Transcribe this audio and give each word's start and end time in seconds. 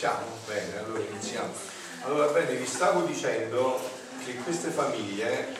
Possiamo? 0.00 0.38
Bene, 0.46 0.78
allora 0.78 1.02
iniziamo. 1.10 1.52
Allora 2.04 2.28
bene, 2.28 2.54
vi 2.54 2.64
stavo 2.64 3.02
dicendo 3.02 3.78
che 4.24 4.34
queste 4.36 4.70
famiglie 4.70 5.54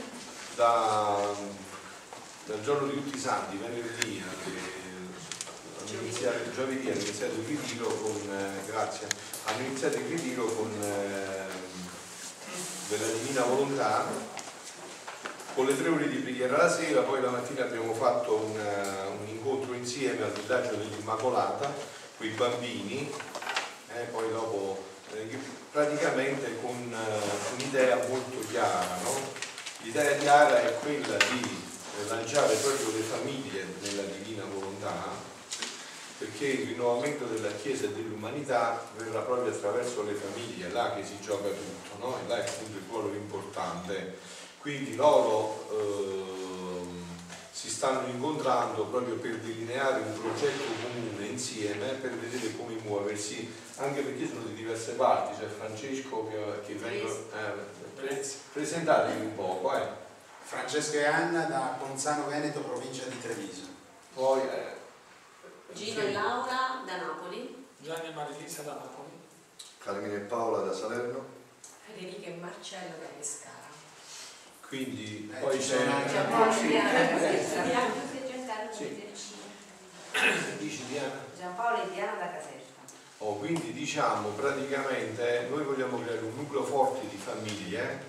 da, 0.54 1.18
dal 2.46 2.62
giorno 2.62 2.87
di 2.87 2.95
tutti 2.95 3.18
i 3.18 3.21
santi, 3.21 3.58
venerdì, 3.58 4.24
hanno 5.79 6.00
iniziato, 6.00 6.38
giovedì 6.54 6.88
hanno 6.88 7.00
iniziato 7.00 7.34
il 7.34 7.44
ritiro 7.44 7.87
con, 7.87 8.16
eh, 8.16 8.64
grazie, 8.64 9.08
hanno 9.44 9.66
iniziato 9.66 9.98
il 9.98 10.06
ritiro 10.06 10.46
con 10.46 10.72
eh, 10.84 11.44
divina 13.20 13.42
volontà 13.42 14.06
con 15.54 15.66
le 15.66 15.76
tre 15.76 15.88
ore 15.90 16.09
di 16.09 16.16
preghiera 16.16 16.56
la 16.56 16.70
sera, 16.70 17.02
poi 17.02 17.20
la 17.20 17.28
mattina 17.28 17.64
abbiamo 17.64 17.92
fatto 17.92 18.36
un, 18.36 18.59
un 19.20 19.28
incontro 19.28 19.74
insieme 19.74 20.22
al 20.22 20.32
villaggio 20.32 20.77
dell'Immacolata, 20.77 21.70
con 22.16 22.27
i 22.27 22.30
bambini, 22.30 23.12
eh, 23.94 24.04
poi 24.10 24.30
dopo 24.30 24.82
eh, 25.12 25.38
praticamente 25.72 26.60
con 26.60 26.76
uh, 26.92 27.54
un'idea 27.54 27.96
molto 28.08 28.38
chiara. 28.48 28.96
No? 29.02 29.18
L'idea 29.82 30.16
chiara 30.16 30.62
è 30.62 30.78
quella 30.78 31.16
di 31.16 31.68
lanciare 32.08 32.54
proprio 32.56 32.90
le 32.92 33.02
famiglie 33.02 33.66
nella 33.82 34.02
divina 34.02 34.45
volontà, 34.52 34.95
perché 36.18 36.46
il 36.46 36.66
rinnovamento 36.68 37.24
della 37.24 37.52
Chiesa 37.52 37.86
e 37.86 37.92
dell'umanità 37.92 38.84
verrà 38.96 39.20
proprio 39.20 39.52
attraverso 39.52 40.02
le 40.02 40.14
famiglie, 40.14 40.68
è 40.68 40.70
là 40.70 40.95
che 40.95 41.04
si 41.04 41.18
gioca 41.20 41.48
tutto, 41.48 41.98
no? 41.98 42.18
è 42.18 42.28
là 42.28 42.36
appunto 42.36 42.76
il 42.76 42.84
ruolo 42.88 43.14
importante. 43.14 44.18
Quindi 44.60 44.95
loro 44.95 45.66
eh, 45.72 46.49
si 47.60 47.69
stanno 47.69 48.09
incontrando 48.09 48.87
proprio 48.87 49.16
per 49.16 49.37
delineare 49.37 50.01
un 50.01 50.18
progetto 50.18 50.62
comune 50.80 51.27
insieme, 51.27 51.88
per 51.88 52.12
vedere 52.12 52.56
come 52.56 52.73
muoversi, 52.82 53.52
anche 53.77 54.01
perché 54.01 54.27
sono 54.27 54.45
di 54.45 54.54
diverse 54.54 54.93
parti, 54.93 55.38
c'è 55.38 55.46
Francesco 55.46 56.26
che, 56.29 56.62
che 56.65 56.74
vengono... 56.76 57.12
Eh, 57.12 58.38
presentatevi 58.54 59.26
un 59.26 59.34
poco. 59.34 59.76
Eh. 59.76 59.87
Francesco 60.43 60.96
e 60.96 61.04
Anna 61.04 61.45
da 61.45 61.76
Ponzano 61.79 62.29
Veneto, 62.29 62.60
provincia 62.60 63.04
di 63.04 63.21
Treviso. 63.21 63.66
Poi... 64.15 64.41
Eh, 64.41 64.79
Gino 65.75 66.01
e 66.01 66.12
Laura 66.12 66.83
da 66.87 66.97
Napoli. 66.97 67.67
Gianni 67.77 68.09
e 68.09 68.15
Marilisa 68.15 68.62
da 68.62 68.73
Napoli. 68.73 69.11
Carmine 69.77 70.15
e 70.15 70.21
Paola 70.21 70.65
da 70.65 70.73
Salerno. 70.73 71.27
Federica 71.84 72.29
e 72.29 72.34
Marcello 72.37 72.97
da 72.99 73.06
Pescara. 73.19 73.59
Quindi 74.71 75.29
Eh, 75.35 75.39
poi 75.41 75.59
c'è... 75.59 75.85
anche- 75.85 76.13
Giampaolo 76.13 76.53
e 76.53 76.67
Diana 76.69 76.93
da 76.93 77.19
Sì. 78.71 78.87
Caserta. 80.12 80.57
Dici 80.59 80.85
Diana? 80.87 81.25
Giampaolo 81.37 81.83
e 81.83 81.91
Diana 81.93 82.12
da 82.12 82.31
Caserta. 82.31 82.59
Oh, 83.19 83.35
quindi 83.35 83.73
diciamo 83.73 84.29
praticamente 84.29 85.49
noi 85.51 85.65
vogliamo 85.65 86.01
creare 86.01 86.21
un 86.25 86.37
nucleo 86.37 86.62
forte 86.62 87.01
di 87.09 87.17
famiglie 87.17 88.01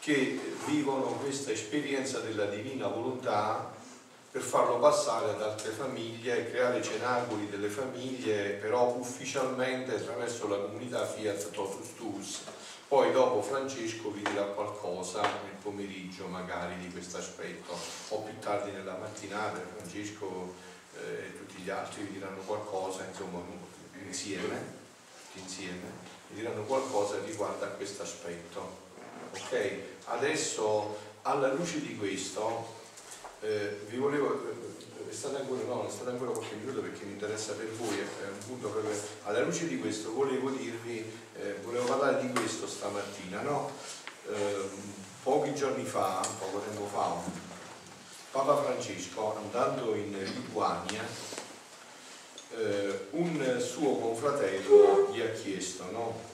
che 0.00 0.38
vivono 0.66 1.06
questa 1.14 1.50
esperienza 1.52 2.18
della 2.20 2.44
divina 2.44 2.86
volontà 2.88 3.72
per 4.30 4.42
farlo 4.42 4.78
passare 4.78 5.30
ad 5.30 5.40
altre 5.40 5.70
famiglie 5.70 6.40
e 6.46 6.50
creare 6.50 6.82
cenacoli 6.82 7.48
delle 7.48 7.68
famiglie, 7.68 8.50
però 8.50 8.94
ufficialmente 8.98 9.94
attraverso 9.94 10.46
la 10.46 10.56
comunità 10.58 11.06
Fiat 11.06 11.50
Totus 11.52 11.94
Tuus. 11.96 12.40
Poi 12.94 13.10
dopo 13.10 13.42
Francesco 13.42 14.12
vi 14.12 14.22
dirà 14.22 14.44
qualcosa 14.44 15.20
nel 15.20 15.56
pomeriggio 15.60 16.28
magari 16.28 16.78
di 16.78 16.92
questo 16.92 17.16
aspetto, 17.16 17.76
o 18.10 18.20
più 18.20 18.38
tardi 18.38 18.70
nella 18.70 18.96
mattinata 18.96 19.60
Francesco 19.74 20.54
eh, 20.96 21.24
e 21.24 21.36
tutti 21.36 21.60
gli 21.60 21.70
altri 21.70 22.04
vi 22.04 22.12
diranno 22.12 22.38
qualcosa, 22.42 23.04
insomma, 23.04 23.42
insieme, 24.00 24.62
tutti 25.26 25.40
insieme, 25.40 25.90
vi 26.28 26.36
diranno 26.36 26.62
qualcosa 26.62 27.18
riguardo 27.24 27.64
a 27.64 27.68
questo 27.70 28.04
aspetto. 28.04 28.76
Ok? 29.32 29.78
Adesso 30.04 30.96
alla 31.22 31.52
luce 31.52 31.80
di 31.80 31.98
questo 31.98 32.74
eh, 33.40 33.80
vi 33.88 33.96
volevo, 33.96 34.40
eh, 35.14 35.16
state 35.16 35.36
ancora, 35.36 35.62
no, 35.62 35.74
non 35.82 35.90
state 35.90 36.10
ancora 36.10 36.32
qualche 36.32 36.56
minuto 36.56 36.80
perché 36.80 37.04
mi 37.04 37.12
interessa 37.12 37.52
per 37.52 37.70
voi, 37.72 37.98
è 37.98 38.26
un 38.26 38.46
punto 38.46 38.68
proprio, 38.68 38.92
alla 39.22 39.40
luce 39.40 39.68
di 39.68 39.78
questo 39.78 40.12
volevo 40.12 40.50
dirvi, 40.50 41.10
eh, 41.38 41.54
volevo 41.62 41.84
parlare 41.84 42.26
di 42.26 42.32
questo 42.32 42.66
stamattina, 42.66 43.40
no? 43.42 43.70
Eh, 44.28 44.68
pochi 45.22 45.54
giorni 45.54 45.84
fa, 45.84 46.26
poco 46.38 46.58
tempo 46.58 46.86
fa, 46.86 47.14
Papa 48.32 48.62
Francesco 48.62 49.36
andando 49.36 49.94
in 49.94 50.18
Lituania, 50.18 51.02
eh, 52.56 53.06
un 53.10 53.60
suo 53.60 53.96
confratello 53.96 55.10
gli 55.12 55.20
ha 55.20 55.30
chiesto, 55.30 55.84
no? 55.90 56.32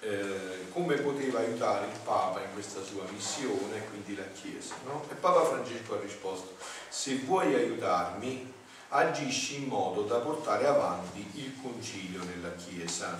eh, 0.00 0.70
come 0.72 0.94
poteva 0.96 1.40
aiutare 1.40 1.86
il 1.86 1.98
Papa 2.04 2.40
in 2.40 2.52
questa 2.52 2.82
sua 2.82 3.04
missione, 3.10 3.84
quindi 3.88 4.14
la 4.14 4.28
Chiesa. 4.32 4.74
No? 4.84 5.04
E 5.10 5.14
Papa 5.14 5.44
Francesco 5.44 5.94
ha 5.94 6.00
risposto, 6.00 6.54
se 6.88 7.16
vuoi 7.16 7.54
aiutarmi, 7.54 8.52
agisci 8.88 9.56
in 9.56 9.68
modo 9.68 10.02
da 10.02 10.18
portare 10.18 10.66
avanti 10.66 11.26
il 11.34 11.54
concilio 11.60 12.22
nella 12.24 12.54
Chiesa. 12.54 13.18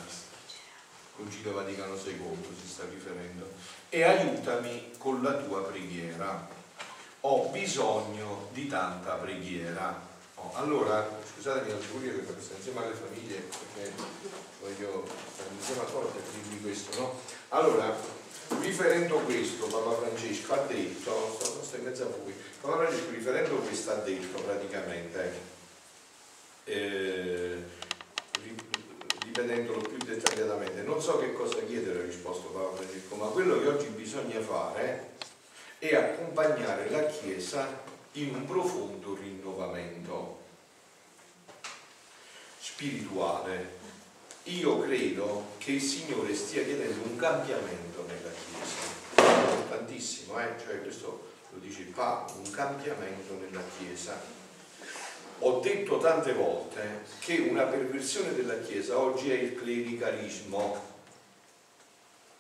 Concilio 1.17 1.53
Vaticano 1.53 1.95
II 1.95 2.56
si 2.61 2.69
sta 2.69 2.84
riferendo. 2.89 3.51
E 3.89 4.03
aiutami 4.05 4.93
con 4.99 5.23
la 5.23 5.34
tua 5.34 5.65
preghiera. 5.65 6.49
Ho 7.23 7.49
bisogno 7.49 8.49
di 8.53 8.69
tanta 8.69 9.15
preghiera. 9.15 10.06
Oh, 10.37 10.53
allora, 10.55 11.09
scusatemi 11.35 11.71
la 11.71 11.79
figura 11.79 12.12
che 12.12 12.41
sto 12.41 12.55
insieme 12.56 12.85
alle 12.85 12.95
famiglie 12.95 13.49
perché 13.75 13.93
voglio 14.61 15.05
stare 15.33 15.49
insieme 15.53 15.81
a 15.81 15.91
loro 15.91 16.06
per 16.06 16.23
dirvi 16.33 16.61
questo, 16.61 17.00
no? 17.00 17.21
Allora, 17.49 17.93
riferendo 18.61 19.17
questo, 19.19 19.67
Papa 19.67 19.97
Francesco 19.97 20.55
ha 20.55 20.59
detto, 20.59 21.18
in 21.78 21.84
mezzo 21.84 22.05
a 22.05 22.06
voi, 22.06 22.34
Francesco 22.61 23.11
riferendo 23.11 23.56
questo 23.56 23.91
ha 23.93 23.94
detto 23.97 24.41
praticamente, 24.43 25.33
eh, 26.65 27.56
ripetendolo 29.22 29.81
più 29.81 29.97
dettagliatamente, 29.99 30.83
non 30.83 31.00
so 31.00 31.19
che 31.19 31.33
cosa 31.33 31.61
chiedere, 31.65 32.00
ha 32.00 32.05
risposto 32.05 32.49
Papa 32.49 32.77
Francesco, 32.77 33.15
ma 33.15 33.27
quello 33.27 33.61
che 33.61 33.69
oggi 33.69 33.87
bisogna 33.88 34.41
fare 34.41 35.17
è 35.78 35.94
accompagnare 35.94 36.91
la 36.91 37.06
Chiesa 37.06 37.83
in 38.12 38.34
un 38.34 38.47
profondo 38.47 39.15
rinnovamento 39.15 40.41
spirituale. 42.59 43.77
Io 44.44 44.81
credo 44.81 45.44
che 45.59 45.72
il 45.72 45.83
Signore 45.83 46.34
stia 46.34 46.65
chiedendo 46.65 47.06
un 47.06 47.17
cambiamento 47.17 48.05
nella 48.06 48.31
Chiesa, 48.31 48.97
importantissimo, 49.50 50.41
eh? 50.41 50.55
cioè 50.65 50.81
questo 50.81 51.37
lo 51.51 51.59
dice 51.61 51.81
il 51.81 51.89
Papa, 51.89 52.33
un 52.35 52.51
cambiamento 52.51 53.39
nella 53.41 53.63
Chiesa. 53.79 54.37
Ho 55.41 55.61
detto 55.61 55.99
tante 55.99 56.33
volte 56.33 57.05
che 57.21 57.47
una 57.49 57.65
perversione 57.65 58.35
della 58.35 58.59
Chiesa 58.59 58.99
oggi 58.99 59.31
è 59.31 59.35
il 59.35 59.55
clericalismo, 59.55 60.97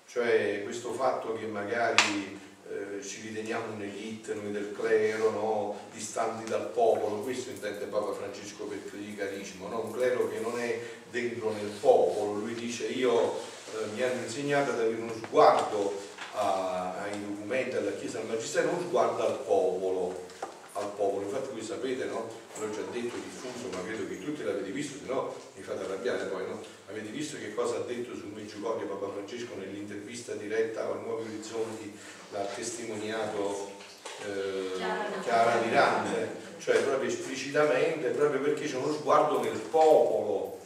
cioè 0.08 0.62
questo 0.64 0.92
fatto 0.92 1.34
che 1.34 1.46
magari 1.46 2.38
eh, 2.70 3.02
ci 3.02 3.20
riteniamo 3.22 3.74
un'elite, 3.74 4.34
noi 4.34 4.52
del 4.52 4.74
clero, 4.76 5.30
no? 5.30 5.78
distanti 5.92 6.44
dal 6.44 6.68
popolo, 6.70 7.22
questo 7.22 7.50
intende 7.50 7.86
Papa 7.86 8.12
Francesco 8.12 8.64
per 8.64 8.84
clericalismo, 8.90 9.68
no? 9.68 9.84
un 9.84 9.92
clero 9.92 10.28
che 10.28 10.40
non 10.40 10.58
è 10.58 10.78
dentro 11.10 11.52
nel 11.52 11.70
popolo, 11.80 12.34
lui 12.34 12.54
dice 12.54 12.86
io 12.86 13.36
eh, 13.36 13.86
mi 13.94 14.02
hanno 14.02 14.22
insegnato 14.22 14.72
ad 14.72 14.80
avere 14.80 15.00
uno 15.00 15.14
sguardo 15.14 16.07
a- 16.38 16.94
ai 17.02 17.20
documenti, 17.20 17.76
alla 17.76 17.92
Chiesa, 17.92 18.18
al 18.20 18.26
Magistero, 18.26 18.70
uno 18.70 18.80
sguardo 18.80 19.26
al 19.26 19.38
popolo, 19.40 20.26
al 20.74 20.90
popolo, 20.96 21.24
infatti 21.24 21.48
voi 21.52 21.62
sapete, 21.62 22.04
no? 22.04 22.30
l'ho 22.58 22.70
già 22.70 22.82
detto 22.92 23.16
diffuso, 23.16 23.68
ma 23.72 23.82
credo 23.84 24.06
che 24.06 24.22
tutti 24.22 24.44
l'avete 24.44 24.70
visto, 24.70 24.98
se 24.98 25.12
no 25.12 25.34
mi 25.56 25.62
fate 25.62 25.84
arrabbiare 25.84 26.24
poi, 26.26 26.46
no? 26.46 26.60
avete 26.88 27.08
visto 27.08 27.36
che 27.36 27.54
cosa 27.54 27.76
ha 27.76 27.80
detto 27.80 28.14
sul 28.14 28.30
Meggiugorio 28.34 28.86
Papa 28.86 29.12
Francesco 29.12 29.54
nell'intervista 29.56 30.34
diretta 30.34 30.84
a 30.84 30.94
Nuovi 30.94 31.28
Orizzonti, 31.28 31.98
l'ha 32.30 32.44
testimoniato 32.54 33.72
eh, 34.24 34.72
Chiara. 34.76 35.04
Chiara 35.22 35.60
Mirante, 35.60 36.28
cioè 36.58 36.82
proprio 36.82 37.08
esplicitamente, 37.08 38.08
proprio 38.10 38.40
perché 38.40 38.66
c'è 38.66 38.76
uno 38.76 38.92
sguardo 38.92 39.40
nel 39.40 39.58
popolo, 39.58 40.58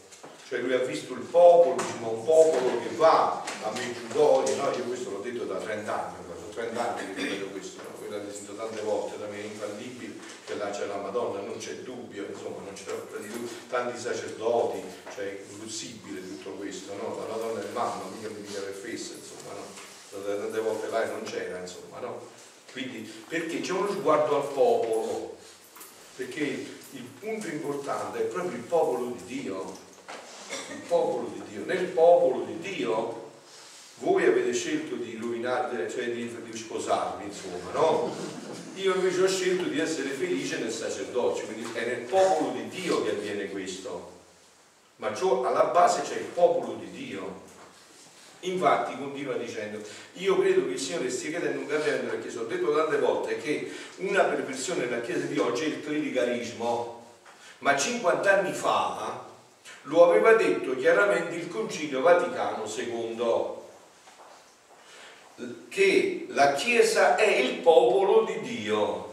cioè 0.52 0.60
lui 0.60 0.75
ha 0.75 0.81
visto 0.81 1.14
il 1.14 1.20
popolo, 1.20 1.76
diciamo, 1.76 2.10
un 2.10 2.25
popolo 2.26 2.78
che 2.82 2.94
va 2.96 3.43
a 3.43 3.70
Meggiugorio, 3.70 4.54
no? 4.56 4.70
io 4.76 4.84
questo 4.84 5.08
l'ho 5.08 5.20
detto 5.20 5.44
da 5.44 5.56
30 5.56 5.90
anni, 5.90 6.16
sono 6.37 6.52
30 6.52 6.88
anni 6.90 7.14
che 7.14 7.22
ripeto 7.22 7.46
questo, 7.46 7.81
no? 7.81 7.88
voi 7.99 8.10
l'avete 8.10 8.34
sentito 8.34 8.56
tante 8.56 8.82
volte 8.82 9.16
da 9.16 9.28
me, 9.28 9.40
infallibile, 9.40 10.12
che 10.44 10.54
là 10.56 10.69
c'è 10.69 10.84
la 10.84 10.99
Madonna, 10.99 11.40
non 11.40 11.56
c'è 11.56 11.76
dubbio, 11.76 12.26
insomma, 12.28 12.56
non 12.66 12.75
dubbio, 12.75 13.49
tanti 13.70 13.99
sacerdoti, 13.99 14.82
cioè 15.14 15.25
è 15.25 15.43
impossibile 15.52 16.20
tutto 16.20 16.50
questo, 16.50 16.93
no? 16.96 17.16
La 17.19 17.34
Madonna 17.34 17.62
è 17.62 17.72
mamma, 17.72 18.02
mica 18.14 18.28
mi 18.28 18.43
dica 18.43 18.60
per 18.60 18.75
fessa, 18.75 19.14
insomma, 19.14 19.54
no? 19.54 20.20
Tante 20.22 20.60
volte 20.60 20.90
là 20.90 21.06
non 21.06 21.22
c'era, 21.22 21.60
insomma, 21.60 21.99
no? 22.00 22.28
Quindi 22.72 23.10
perché 23.26 23.62
c'è 23.62 23.72
uno 23.72 23.90
sguardo 23.90 24.37
al 24.37 24.52
popolo, 24.52 25.34
perché 26.14 26.43
il 26.43 27.04
punto 27.19 27.46
importante 27.46 28.19
è 28.19 28.25
proprio 28.25 28.58
il 28.58 28.64
popolo 28.64 29.16
di 29.16 29.40
Dio. 29.40 29.81
Il 30.70 30.81
popolo 30.87 31.31
di 31.32 31.43
Dio. 31.49 31.64
Nel 31.64 31.87
popolo 31.87 32.44
di 32.44 32.58
Dio 32.58 33.31
voi 33.96 34.25
avete 34.25 34.52
scelto 34.52 34.96
di 34.96 35.16
rovinare, 35.20 35.88
cioè 35.88 36.10
di, 36.10 36.37
di 36.50 36.56
sposarvi, 36.56 37.25
insomma, 37.25 37.70
no? 37.72 38.14
Io 38.75 38.94
invece 38.94 39.22
ho 39.22 39.28
scelto 39.28 39.64
di 39.64 39.78
essere 39.78 40.08
felice 40.10 40.58
nel 40.58 40.72
sacerdozio, 40.72 41.44
quindi 41.44 41.69
è 41.72 41.84
nel 41.87 42.00
popolo 42.00 42.52
di 42.52 42.69
Dio 42.69 43.04
che 43.04 43.10
avviene 43.10 43.49
questo. 43.50 44.10
Ma 44.96 45.14
ciò, 45.14 45.44
alla 45.44 45.64
base 45.66 46.02
c'è 46.02 46.16
il 46.16 46.26
popolo 46.26 46.75
di 46.75 46.90
Dio. 46.90 47.50
Infatti 48.40 48.96
continua 48.99 49.34
dicendo, 49.34 49.81
io 50.14 50.40
credo 50.40 50.66
che 50.66 50.72
il 50.72 50.78
Signore 50.81 51.10
stia 51.10 51.31
chiedendo 51.31 51.60
un 51.60 51.66
cambiamento 51.69 52.06
perché 52.06 52.22
Chiesa, 52.22 52.40
ho 52.40 52.44
detto 52.44 52.75
tante 52.75 52.99
volte 52.99 53.37
che 53.38 53.70
una 53.99 54.25
perversione 54.25 54.87
nella 54.87 55.00
Chiesa 55.00 55.26
di 55.26 55.38
oggi 55.38 55.62
è 55.62 55.66
il 55.66 55.84
clericalismo, 55.84 57.04
ma 57.58 57.76
50 57.76 58.32
anni 58.32 58.52
fa 58.52 59.31
lo 59.82 60.08
aveva 60.08 60.34
detto 60.34 60.76
chiaramente 60.76 61.37
il 61.37 61.49
Concilio 61.49 62.00
Vaticano 62.00 62.64
II 62.67 63.61
che 65.69 66.26
la 66.29 66.52
Chiesa 66.52 67.17
è 67.17 67.26
il 67.26 67.58
popolo 67.61 68.25
di 68.25 68.40
Dio. 68.40 69.11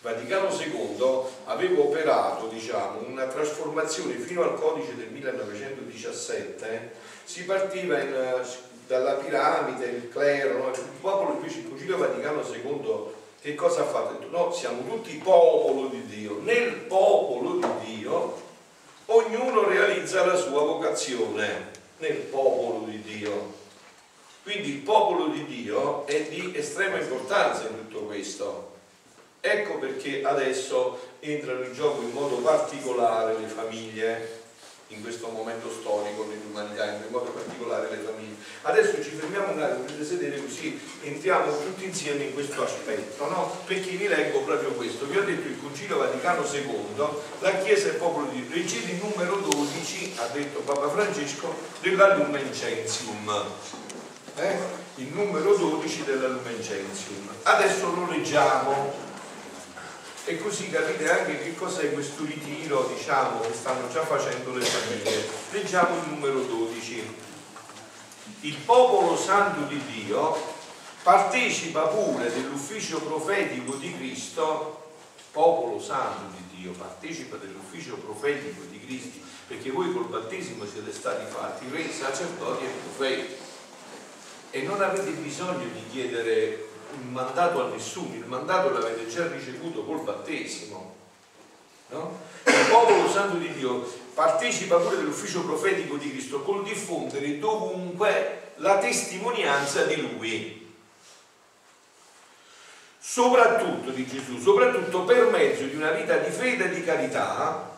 Vaticano 0.00 0.48
II 0.48 1.22
aveva 1.44 1.80
operato 1.80 2.48
diciamo, 2.48 3.06
una 3.06 3.26
trasformazione 3.26 4.14
fino 4.14 4.42
al 4.42 4.58
codice 4.58 4.96
del 4.96 5.10
1917, 5.10 6.92
si 7.24 7.44
partiva 7.44 8.00
in, 8.00 8.42
dalla 8.88 9.14
piramide, 9.14 9.86
il 9.86 10.08
clero, 10.08 10.70
il 10.70 10.80
popolo 11.00 11.34
invece 11.34 11.60
il 11.60 11.68
Concilio 11.68 11.98
Vaticano 11.98 12.42
II 12.42 13.20
che 13.42 13.56
cosa 13.56 13.80
ha 13.80 13.86
fatto? 13.86 14.24
No, 14.30 14.52
siamo 14.52 14.88
tutti 14.88 15.16
popolo 15.16 15.88
di 15.88 16.06
Dio, 16.06 16.38
nel 16.42 16.74
popolo 16.74 17.56
di 17.56 17.96
Dio 17.96 18.40
ognuno 19.06 19.68
realizza 19.68 20.24
la 20.24 20.36
sua 20.36 20.62
vocazione, 20.62 21.70
nel 21.98 22.18
popolo 22.18 22.84
di 22.86 23.02
Dio. 23.02 23.60
Quindi 24.44 24.68
il 24.68 24.78
popolo 24.78 25.26
di 25.26 25.44
Dio 25.46 26.06
è 26.06 26.22
di 26.28 26.52
estrema 26.54 26.98
importanza 26.98 27.66
in 27.66 27.88
tutto 27.88 28.04
questo. 28.04 28.70
Ecco 29.40 29.78
perché 29.78 30.22
adesso 30.22 31.00
entrano 31.18 31.64
in 31.64 31.72
gioco 31.72 32.00
in 32.02 32.12
modo 32.12 32.36
particolare 32.36 33.36
le 33.38 33.48
famiglie 33.48 34.40
in 34.88 35.02
questo 35.02 35.28
momento 35.28 35.68
storico 35.68 36.26
nell'umanità, 36.26 36.92
in 36.92 37.02
modo 37.08 37.30
particolare 37.30 37.90
le 37.90 37.96
famiglie. 37.96 38.36
Adesso 38.62 39.02
ci 39.02 39.11
attimo, 39.62 39.84
potete 39.84 40.04
sedere 40.04 40.42
così 40.42 40.78
entriamo 41.02 41.56
tutti 41.58 41.84
insieme 41.84 42.24
in 42.24 42.34
questo 42.34 42.62
aspetto, 42.62 43.28
no? 43.28 43.56
Perché 43.64 43.90
vi 43.90 44.08
leggo 44.08 44.40
proprio 44.40 44.70
questo. 44.70 45.06
Vi 45.06 45.16
ho 45.16 45.24
detto 45.24 45.48
il 45.48 45.58
Concilio 45.60 45.98
Vaticano 45.98 46.44
II, 46.44 47.04
la 47.40 47.58
Chiesa 47.58 47.88
e 47.88 47.90
il 47.92 47.96
popolo 47.96 48.26
di 48.26 48.46
Dio, 48.46 48.56
il 48.56 49.00
numero 49.02 49.36
12, 49.36 50.12
ha 50.16 50.26
detto 50.32 50.60
Papa 50.60 50.88
Francesco, 50.88 51.54
della 51.80 52.16
Lumen 52.16 52.50
Gentium 52.52 53.50
eh? 54.36 54.56
il 54.96 55.08
numero 55.12 55.54
12 55.54 56.04
della 56.04 56.28
Lumen 56.28 56.60
Gentium. 56.60 57.28
Adesso 57.42 57.94
lo 57.94 58.10
leggiamo 58.10 59.10
e 60.24 60.38
così 60.38 60.70
capite 60.70 61.10
anche 61.10 61.42
che 61.42 61.54
cos'è 61.54 61.92
questo 61.92 62.24
ritiro 62.24 62.90
diciamo, 62.96 63.40
che 63.40 63.52
stanno 63.52 63.88
già 63.92 64.04
facendo 64.04 64.54
le 64.54 64.64
famiglie. 64.64 65.26
Leggiamo 65.50 65.96
il 65.96 66.10
numero 66.10 66.40
12. 66.40 67.30
Il 68.40 68.56
popolo 68.56 69.16
santo 69.16 69.66
di 69.66 69.80
Dio 69.84 70.36
partecipa 71.02 71.88
pure 71.88 72.32
dell'ufficio 72.32 73.00
profetico 73.00 73.74
di 73.74 73.96
Cristo, 73.96 74.90
popolo 75.32 75.80
santo 75.80 76.34
di 76.36 76.60
Dio 76.60 76.72
partecipa 76.72 77.36
dell'ufficio 77.36 77.96
profetico 77.96 78.62
di 78.70 78.80
Cristo, 78.84 79.18
perché 79.48 79.70
voi 79.70 79.92
col 79.92 80.06
battesimo 80.06 80.64
siete 80.64 80.92
stati 80.92 81.24
fatti 81.30 81.66
re, 81.70 81.90
sacerdoti 81.90 82.64
e 82.64 82.68
profeti 82.68 83.34
e 84.54 84.62
non 84.62 84.82
avete 84.82 85.10
bisogno 85.12 85.64
di 85.72 85.82
chiedere 85.90 86.68
un 87.00 87.10
mandato 87.10 87.64
a 87.64 87.68
nessuno, 87.68 88.14
il 88.14 88.26
mandato 88.26 88.70
l'avete 88.70 89.08
già 89.08 89.26
ricevuto 89.26 89.82
col 89.82 90.02
battesimo. 90.02 90.94
No? 91.88 92.18
Il 92.44 92.66
popolo 92.70 93.08
santo 93.10 93.36
di 93.36 93.50
Dio 93.54 93.90
partecipa 94.14 94.76
pure 94.76 94.96
dell'ufficio 94.96 95.42
profetico 95.42 95.96
di 95.96 96.10
Cristo 96.10 96.42
col 96.42 96.62
diffondere 96.62 97.38
dovunque 97.38 98.52
la 98.56 98.78
testimonianza 98.78 99.84
di 99.84 100.00
Lui. 100.00 100.74
Soprattutto 102.98 103.90
di 103.90 104.06
Gesù, 104.06 104.38
soprattutto 104.38 105.02
per 105.02 105.26
mezzo 105.26 105.64
di 105.64 105.74
una 105.74 105.90
vita 105.90 106.16
di 106.16 106.30
fede 106.30 106.64
e 106.64 106.74
di 106.74 106.84
carità 106.84 107.70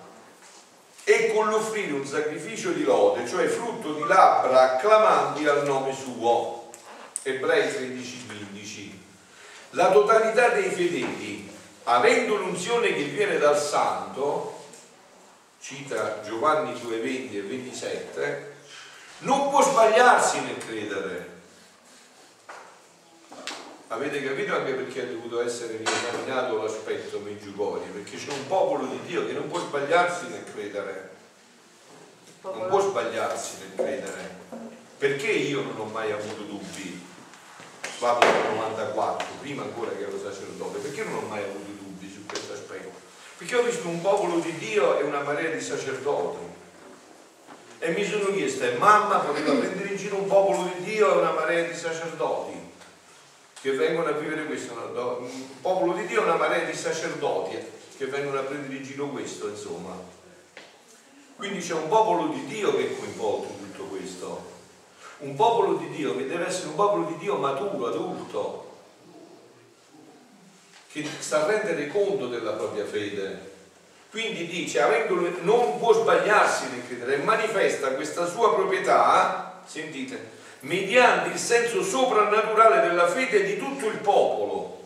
e 1.04 1.32
con 1.32 1.48
l'offrire 1.48 1.92
un 1.92 2.06
sacrificio 2.06 2.70
di 2.70 2.82
lode, 2.82 3.26
cioè 3.26 3.46
frutto 3.46 3.94
di 3.94 4.04
labbra 4.06 4.75
acclamanti 4.75 5.46
al 5.46 5.64
nome 5.64 5.94
suo. 5.94 6.70
Ebrei 7.22 7.69
13-15. 7.69 8.90
La 9.70 9.90
totalità 9.90 10.48
dei 10.48 10.70
fedeli, 10.70 11.50
avendo 11.84 12.36
l'unzione 12.36 12.94
che 12.94 13.04
viene 13.04 13.38
dal 13.38 13.58
Santo, 13.58 14.54
cita 15.64 16.20
Giovanni 16.20 16.78
2, 16.78 17.00
20 17.00 17.38
e 17.38 17.40
27, 17.40 18.55
non 19.20 19.49
può 19.49 19.62
sbagliarsi 19.62 20.40
nel 20.43 20.58
credere. 20.58 21.32
Avete 23.88 24.22
capito 24.22 24.55
anche 24.55 24.75
perché 24.75 25.00
ha 25.00 25.06
dovuto 25.06 25.40
essere 25.40 25.78
riesaminato 25.78 26.62
l'aspetto 26.62 27.20
Meggiugorie? 27.20 27.87
Perché 27.87 28.19
c'è 28.19 28.31
un 28.31 28.46
popolo 28.46 28.84
di 28.88 29.00
Dio 29.06 29.26
che 29.26 29.32
non 29.32 29.49
può 29.49 29.58
sbagliarsi 29.58 30.28
nel 30.28 30.44
credere. 30.52 31.12
Non 32.43 32.67
può 32.69 32.81
sbagliarsi 32.81 33.56
nel 33.60 33.75
credere. 33.75 34.37
Perché 34.99 35.31
io 35.31 35.62
non 35.62 35.81
ho 35.81 35.84
mai 35.84 36.12
avuto 36.12 36.43
dubbi? 36.43 37.12
vado 38.00 38.19
dal 38.19 38.55
94, 38.55 39.26
prima 39.40 39.62
ancora 39.62 39.90
che 39.93 40.02
ero 40.02 40.19
sacerdote, 40.19 40.78
perché 40.78 41.05
non 41.05 41.14
ho 41.14 41.26
mai 41.26 41.43
avuto 41.43 41.70
dubbi 41.70 42.10
su 42.12 42.26
questo 42.26 42.52
aspetto? 42.52 42.63
Perché 43.36 43.56
ho 43.56 43.62
visto 43.62 43.88
un 43.88 44.00
popolo 44.00 44.38
di 44.38 44.52
Dio 44.58 44.98
e 44.98 45.02
una 45.02 45.20
marea 45.20 45.50
di 45.50 45.60
sacerdoti. 45.60 46.52
E 47.78 47.90
mi 47.90 48.04
sono 48.04 48.26
chiesto, 48.26 48.64
e 48.64 48.76
mamma 48.78 49.19
poteva 49.19 49.54
prendere 49.54 49.88
in 49.88 49.96
giro 49.96 50.16
un 50.16 50.26
popolo 50.26 50.70
di 50.75 50.84
Dio 50.84 51.12
e 51.12 51.19
una 51.19 51.32
marea 51.32 51.64
di 51.64 51.75
sacerdoti 51.75 52.72
che 53.60 53.72
vengono 53.72 54.08
a 54.08 54.12
vivere 54.12 54.44
questo, 54.44 54.72
un 54.72 55.60
popolo 55.60 55.92
di 55.94 56.06
Dio 56.06 56.20
e 56.20 56.25
una 56.25 56.36
marea 56.36 56.64
di 56.64 56.75
sacerdoti 56.75 57.58
che 57.96 58.06
vengono 58.06 58.38
a 58.38 58.42
prendere 58.42 58.76
in 58.76 58.82
giro 58.82 59.08
questo, 59.08 59.48
insomma. 59.48 59.98
Quindi 61.36 61.58
c'è 61.60 61.74
un 61.74 61.88
popolo 61.88 62.29
di 62.29 62.46
Dio 62.46 62.74
che 62.74 62.91
è 62.91 62.96
coinvolto 62.96 63.48
in 63.48 63.72
tutto 63.72 63.84
questo 63.84 64.53
un 65.19 65.34
popolo 65.36 65.74
di 65.74 65.88
Dio 65.91 66.17
che 66.17 66.26
deve 66.26 66.46
essere 66.46 66.69
un 66.69 66.74
popolo 66.74 67.06
di 67.06 67.17
Dio 67.17 67.36
maturo, 67.36 67.86
adulto, 67.86 68.64
che 71.03 71.05
sa 71.19 71.44
rendere 71.44 71.89
conto 71.89 72.29
della 72.29 72.53
propria 72.53 72.84
fede. 72.84 73.53
Quindi 74.10 74.46
dice, 74.46 74.81
avendolo, 74.81 75.29
non 75.41 75.81
può 75.81 75.93
sbagliarsi 75.93 76.69
nel 76.70 76.86
credere 76.86 77.17
manifesta 77.17 77.94
questa 77.94 78.27
sua 78.27 78.55
proprietà, 78.55 79.60
sentite, 79.67 80.31
mediante 80.60 81.31
il 81.31 81.39
senso 81.39 81.82
soprannaturale 81.82 82.86
della 82.86 83.08
fede 83.08 83.43
di 83.43 83.58
tutto 83.58 83.89
il 83.89 83.98
popolo, 83.98 84.84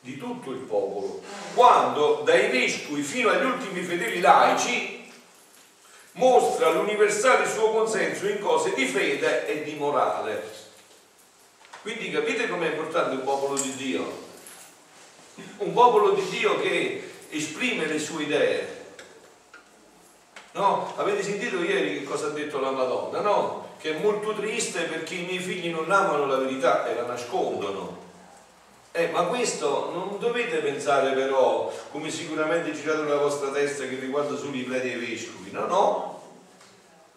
di 0.00 0.18
tutto 0.18 0.50
il 0.50 0.58
popolo, 0.58 1.22
quando 1.54 2.22
dai 2.24 2.50
vescovi 2.50 3.02
fino 3.02 3.30
agli 3.30 3.44
ultimi 3.44 3.82
fedeli 3.82 4.18
laici 4.18 5.08
mostra 6.12 6.70
l'universale 6.70 7.48
suo 7.48 7.70
consenso 7.70 8.26
in 8.26 8.40
cose 8.40 8.74
di 8.74 8.86
fede 8.86 9.46
e 9.46 9.62
di 9.62 9.74
morale. 9.74 10.42
Quindi 11.82 12.10
capite 12.10 12.48
com'è 12.48 12.70
importante 12.70 13.14
un 13.14 13.22
popolo 13.22 13.54
di 13.56 13.72
Dio? 13.76 14.29
Un 15.58 15.72
popolo 15.72 16.12
di 16.12 16.28
Dio 16.28 16.60
che 16.60 17.10
esprime 17.30 17.86
le 17.86 17.98
sue 17.98 18.24
idee. 18.24 18.78
No? 20.52 20.92
Avete 20.96 21.22
sentito 21.22 21.62
ieri 21.62 21.98
che 21.98 22.04
cosa 22.04 22.26
ha 22.26 22.30
detto 22.30 22.58
la 22.58 22.70
Madonna? 22.70 23.20
No? 23.20 23.68
Che 23.78 23.96
è 23.96 24.00
molto 24.02 24.34
triste 24.34 24.82
perché 24.82 25.14
i 25.14 25.24
miei 25.24 25.38
figli 25.38 25.68
non 25.68 25.90
amano 25.90 26.26
la 26.26 26.36
verità 26.36 26.86
e 26.86 26.94
la 26.94 27.06
nascondono. 27.06 27.98
Eh, 28.92 29.08
ma 29.08 29.22
questo 29.24 29.90
non 29.92 30.18
dovete 30.18 30.58
pensare 30.58 31.12
però, 31.12 31.72
come 31.92 32.10
sicuramente 32.10 32.72
girate 32.72 33.02
nella 33.02 33.18
vostra 33.18 33.50
testa, 33.50 33.84
che 33.84 33.94
riguarda 33.94 34.36
solo 34.36 34.56
i 34.56 34.62
preti 34.62 34.90
e 34.90 34.96
i 34.96 34.98
vescovi. 34.98 35.52
No, 35.52 35.66
no. 35.66 36.22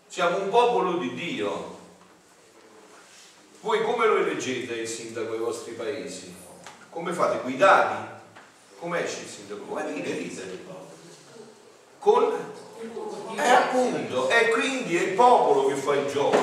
Siamo 0.07 0.37
un 0.37 0.49
popolo 0.49 0.97
di 0.97 1.13
Dio. 1.15 1.79
Voi 3.61 3.81
come 3.81 4.05
lo 4.05 4.17
eleggete 4.17 4.75
il 4.75 4.87
sindaco 4.87 5.31
dei 5.31 5.39
vostri 5.39 5.73
paesi? 5.73 6.35
Come 6.91 7.11
fate? 7.11 7.39
Guidati? 7.41 8.12
Come 8.83 9.01
esce 9.01 9.21
il 9.21 9.29
sindaco? 9.29 9.63
Come 9.63 9.93
dite? 9.93 10.13
Dite. 10.17 10.59
Con? 11.99 12.33
Eh 13.37 13.49
appunto, 13.49 14.27
e 14.27 14.49
quindi 14.49 14.97
è 14.97 15.03
il 15.03 15.13
popolo 15.13 15.67
che 15.67 15.75
fa 15.75 15.95
il 15.95 16.05
gioco. 16.11 16.37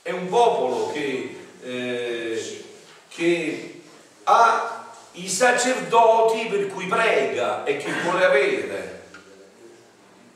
È 0.00 0.12
un 0.12 0.28
popolo 0.28 0.92
che... 0.92 1.44
Eh, 1.60 2.64
che 3.08 3.82
ha 4.22 4.92
i 5.12 5.28
sacerdoti 5.28 6.46
per 6.46 6.68
cui 6.68 6.86
prega 6.86 7.64
e 7.64 7.76
che 7.78 7.92
vuole 8.04 8.24
avere. 8.24 9.02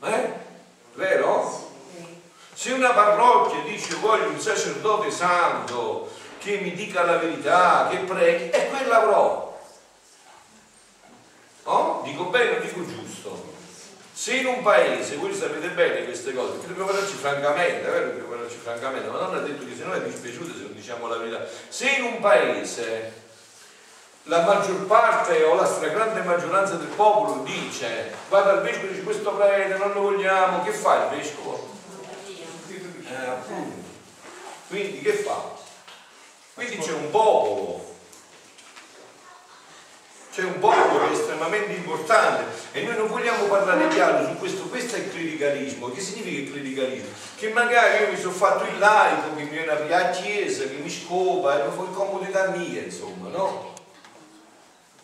Eh? 0.03 0.33
Vero? 0.95 1.71
Se 2.53 2.73
una 2.73 2.91
parrocchia 2.91 3.61
dice 3.61 3.95
voglio 4.01 4.27
un 4.27 4.39
sacerdote 4.41 5.09
santo 5.11 6.11
che 6.39 6.57
mi 6.57 6.73
dica 6.73 7.03
la 7.03 7.15
verità, 7.15 7.87
che 7.89 7.99
preghi, 7.99 8.49
e 8.49 8.67
quella 8.67 9.01
avrò. 9.01 9.52
No? 11.65 12.01
Dico 12.03 12.25
bene 12.25 12.57
o 12.57 12.59
dico 12.59 12.85
giusto? 12.85 13.51
Se 14.13 14.35
in 14.35 14.45
un 14.45 14.61
paese, 14.61 15.15
voi 15.15 15.33
sapete 15.33 15.69
bene 15.69 16.03
queste 16.03 16.33
cose, 16.33 16.51
perché 16.51 16.67
dobbiamo 16.67 16.91
parlarci 16.91 17.15
francamente, 17.15 17.87
è 17.87 17.91
vero 17.91 18.05
dobbiamo 18.07 18.29
parlarci 18.29 18.57
francamente, 18.57 19.09
ma 19.09 19.19
non 19.19 19.35
ha 19.35 19.39
detto 19.39 19.65
che 19.65 19.75
se 19.75 19.83
no 19.83 19.93
è 19.93 20.01
dispiaciuto 20.01 20.53
se 20.53 20.61
non 20.61 20.73
diciamo 20.75 21.07
la 21.07 21.17
verità. 21.17 21.45
Se 21.67 21.89
in 21.89 22.03
un 22.03 22.19
paese 22.19 23.21
la 24.23 24.41
maggior 24.41 24.85
parte 24.85 25.43
o 25.43 25.55
la 25.55 25.65
stragrande 25.65 26.21
maggioranza 26.21 26.75
del 26.75 26.87
popolo 26.87 27.43
dice 27.43 28.13
va 28.29 28.41
dal 28.41 28.61
vescovo 28.61 28.85
e 28.85 28.89
dice 28.91 29.03
questo 29.03 29.31
prete 29.31 29.77
non 29.77 29.91
lo 29.93 30.01
vogliamo, 30.01 30.63
che 30.63 30.71
fa 30.71 31.05
il 31.05 31.17
vescovo? 31.17 31.71
Eh, 32.69 33.29
appunto. 33.29 33.81
Quindi 34.69 35.01
che 35.01 35.13
fa? 35.13 35.51
Quindi 36.53 36.77
c'è 36.77 36.93
un 36.93 37.09
popolo 37.09 37.92
c'è 40.33 40.41
un 40.43 40.57
popolo 40.57 41.07
è 41.07 41.11
estremamente 41.11 41.73
importante 41.73 42.45
e 42.71 42.81
noi 42.81 42.95
non 42.95 43.07
vogliamo 43.07 43.45
parlare 43.45 43.87
chiaro 43.89 44.25
su 44.25 44.35
questo, 44.37 44.63
questo 44.63 44.95
è 44.95 44.99
il 44.99 45.11
clericalismo. 45.11 45.91
Che 45.91 46.01
significa 46.01 46.39
il 46.39 46.51
clericalismo? 46.51 47.09
Che 47.35 47.49
magari 47.49 48.03
io 48.03 48.09
mi 48.09 48.17
sono 48.17 48.33
fatto 48.33 48.63
il 48.63 48.79
laico, 48.79 49.35
che 49.35 49.43
mi 49.43 49.47
viene 49.47 49.71
a 49.71 50.09
chiesa, 50.09 50.63
che 50.63 50.77
mi 50.77 50.89
scopa 50.89 51.59
e 51.59 51.67
mi 51.67 51.75
fa 51.75 51.83
comodità 51.91 52.47
mia, 52.47 52.81
insomma, 52.81 53.29
no? 53.29 53.73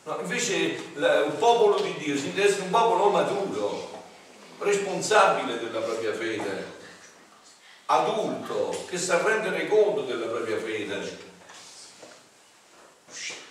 no 0.01 0.17
invece 0.21 0.93
la, 0.95 1.25
il 1.25 1.33
popolo 1.33 1.79
di 1.79 1.93
Dio 1.99 2.17
si 2.17 2.33
essere 2.35 2.63
un 2.63 2.71
popolo 2.71 3.11
maturo, 3.11 3.91
responsabile 4.57 5.59
della 5.59 5.81
propria 5.81 6.11
fede, 6.11 6.77
adulto, 7.85 8.83
che 8.87 8.97
sa 8.97 9.21
rendere 9.23 9.67
conto 9.67 10.01
della 10.01 10.25
propria 10.25 10.57
fede 10.57 11.27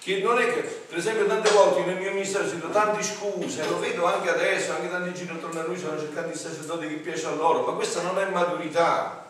che 0.09 0.23
non 0.23 0.39
è 0.39 0.55
che, 0.55 0.63
per 0.63 0.97
esempio 0.97 1.27
tante 1.27 1.51
volte 1.51 1.85
nel 1.85 1.99
mio 1.99 2.11
ministero 2.13 2.49
sento 2.49 2.71
tante 2.71 3.03
scuse, 3.03 3.69
lo 3.69 3.79
vedo 3.79 4.07
anche 4.07 4.31
adesso, 4.31 4.73
anche 4.73 4.89
tanti 4.89 5.13
giri 5.13 5.33
attorno 5.33 5.61
a 5.61 5.65
lui 5.65 5.77
stanno 5.77 6.01
cercando 6.01 6.33
di 6.33 6.39
sacerdoti 6.39 6.89
che 6.89 6.95
piace 6.95 7.27
a 7.27 7.33
loro, 7.33 7.67
ma 7.67 7.73
questa 7.73 8.01
non 8.01 8.19
è 8.19 8.25
maturità. 8.31 9.27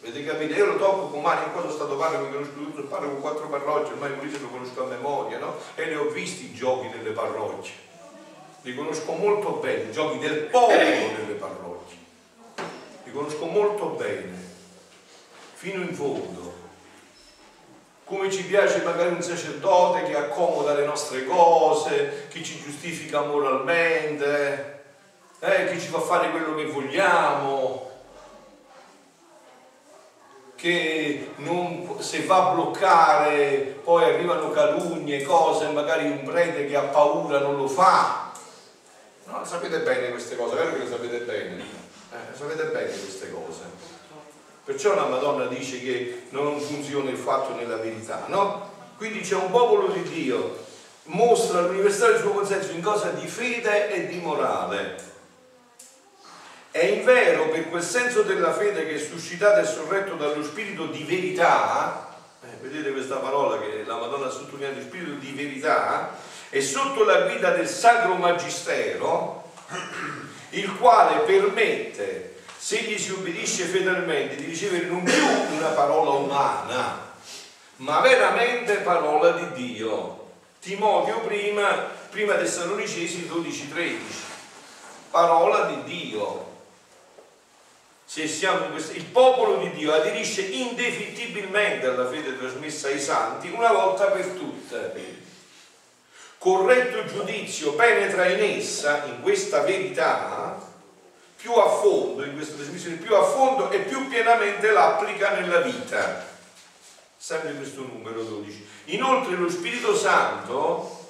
Avete 0.00 0.24
capito? 0.24 0.54
Io 0.54 0.66
lo 0.66 0.78
tocco 0.78 1.06
con 1.10 1.22
mani, 1.22 1.44
in 1.44 1.52
sono 1.54 1.70
stato 1.70 1.94
mi 1.94 2.32
conosco 2.32 2.52
tutto, 2.54 2.82
parlo 2.86 3.10
con 3.10 3.20
quattro 3.20 3.46
parrocchie, 3.46 3.92
ormai 3.92 4.10
Maurizio 4.10 4.40
lo 4.40 4.48
conosco 4.48 4.82
a 4.82 4.86
memoria, 4.86 5.38
no? 5.38 5.54
E 5.76 5.84
ne 5.84 5.94
ho 5.94 6.08
visti 6.08 6.46
i 6.46 6.54
giochi 6.54 6.88
nelle 6.88 7.10
parrocchie. 7.10 7.72
Li 8.62 8.74
conosco 8.74 9.12
molto 9.12 9.50
bene, 9.50 9.90
i 9.90 9.92
giochi 9.92 10.18
del 10.18 10.38
popolo 10.50 10.76
nelle 10.76 11.34
parrocchie. 11.38 11.98
Li 13.04 13.12
conosco 13.12 13.44
molto 13.44 13.86
bene, 13.90 14.34
fino 15.54 15.82
in 15.82 15.94
fondo 15.94 16.51
come 18.12 18.30
ci 18.30 18.44
piace 18.44 18.82
magari 18.82 19.08
un 19.08 19.22
sacerdote 19.22 20.02
che 20.02 20.14
accomoda 20.14 20.74
le 20.74 20.84
nostre 20.84 21.24
cose, 21.24 22.26
che 22.28 22.42
ci 22.42 22.60
giustifica 22.60 23.22
moralmente, 23.22 24.82
eh, 25.38 25.64
che 25.64 25.80
ci 25.80 25.88
fa 25.88 25.98
fare 25.98 26.30
quello 26.30 26.54
che 26.54 26.66
vogliamo, 26.66 27.90
che 30.56 31.30
non, 31.36 31.96
se 32.00 32.26
va 32.26 32.50
a 32.50 32.52
bloccare 32.52 33.80
poi 33.82 34.04
arrivano 34.04 34.50
calunnie, 34.50 35.22
cose, 35.22 35.68
magari 35.68 36.10
un 36.10 36.22
prete 36.22 36.66
che 36.66 36.76
ha 36.76 36.82
paura 36.82 37.38
non 37.38 37.56
lo 37.56 37.66
fa. 37.66 38.30
No, 39.24 39.42
sapete 39.46 39.78
bene 39.78 40.10
queste 40.10 40.36
cose, 40.36 40.56
vero 40.56 40.72
che 40.72 40.78
le 40.80 40.88
sapete 40.90 41.20
bene? 41.20 41.62
Eh, 42.12 42.36
sapete 42.36 42.64
bene 42.64 42.90
queste 42.90 43.32
cose. 43.32 43.91
Perciò 44.64 44.94
la 44.94 45.06
Madonna 45.06 45.46
dice 45.46 45.80
che 45.80 46.22
non 46.30 46.60
funziona 46.60 47.10
il 47.10 47.16
fatto 47.16 47.54
nella 47.54 47.76
verità, 47.76 48.26
no? 48.28 48.70
Quindi 48.96 49.20
c'è 49.20 49.34
un 49.34 49.50
popolo 49.50 49.88
di 49.88 50.02
Dio, 50.02 50.56
mostra 51.04 51.58
all'università 51.58 52.06
il 52.08 52.20
suo 52.20 52.30
consenso 52.30 52.70
in 52.70 52.80
cosa 52.80 53.08
di 53.08 53.26
fede 53.26 53.90
e 53.90 54.06
di 54.06 54.18
morale. 54.18 55.10
È 56.70 56.84
in 56.84 57.04
vero 57.04 57.48
per 57.48 57.68
quel 57.70 57.82
senso 57.82 58.22
della 58.22 58.52
fede 58.52 58.86
che 58.86 58.94
è 58.94 58.98
suscitato 58.98 59.58
e 59.58 59.64
sorretto 59.64 60.14
dallo 60.14 60.44
spirito 60.44 60.86
di 60.86 61.02
verità, 61.02 62.14
eh, 62.40 62.56
vedete 62.60 62.92
questa 62.92 63.16
parola 63.16 63.58
che 63.58 63.82
la 63.84 63.98
Madonna 63.98 64.26
ha 64.26 64.30
sottolineato, 64.30 64.80
spirito 64.80 65.18
di 65.18 65.32
verità, 65.32 66.16
è 66.48 66.60
sotto 66.60 67.02
la 67.02 67.22
guida 67.22 67.50
del 67.50 67.66
Sacro 67.66 68.14
Magistero, 68.14 69.50
il 70.50 70.76
quale 70.76 71.20
permette 71.24 72.31
se 72.64 72.80
gli 72.82 72.96
si 72.96 73.10
ubbidisce 73.10 73.64
fedelmente 73.64 74.36
di 74.36 74.44
ricevere 74.44 74.86
non 74.86 75.02
più 75.02 75.56
una 75.56 75.70
parola 75.70 76.10
umana, 76.10 77.12
ma 77.78 78.00
veramente 78.00 78.76
parola 78.76 79.32
di 79.32 79.50
Dio. 79.50 80.30
Timoteo 80.60 81.18
prima, 81.22 81.70
prima 82.08 82.34
Tessalonicesi 82.34 83.28
12-13, 83.28 83.96
parola 85.10 85.72
di 85.72 85.82
Dio. 85.82 86.50
Se 88.04 88.28
siamo 88.28 88.66
in 88.66 88.70
questo, 88.70 88.92
il 88.92 89.06
popolo 89.06 89.56
di 89.56 89.72
Dio 89.72 89.92
aderisce 89.92 90.42
indefittibilmente 90.42 91.88
alla 91.88 92.08
fede 92.08 92.38
trasmessa 92.38 92.86
ai 92.86 93.00
santi 93.00 93.50
una 93.50 93.72
volta 93.72 94.04
per 94.04 94.24
tutte. 94.24 95.20
Corretto 96.38 97.06
giudizio 97.06 97.72
penetra 97.72 98.28
in 98.28 98.56
essa, 98.56 99.04
in 99.06 99.20
questa 99.20 99.62
verità, 99.62 100.70
più 101.42 101.52
a 101.54 101.68
fondo, 101.68 102.24
in 102.24 102.34
questa 102.34 102.54
trasmissione, 102.54 102.96
più 102.96 103.16
a 103.16 103.24
fondo 103.24 103.68
e 103.72 103.80
più 103.80 104.06
pienamente 104.06 104.70
l'applica 104.70 105.32
nella 105.32 105.60
vita. 105.60 106.24
Sempre 107.16 107.54
questo 107.54 107.80
numero 107.80 108.22
12. 108.22 108.66
Inoltre 108.86 109.34
lo 109.34 109.50
Spirito 109.50 109.96
Santo 109.96 111.08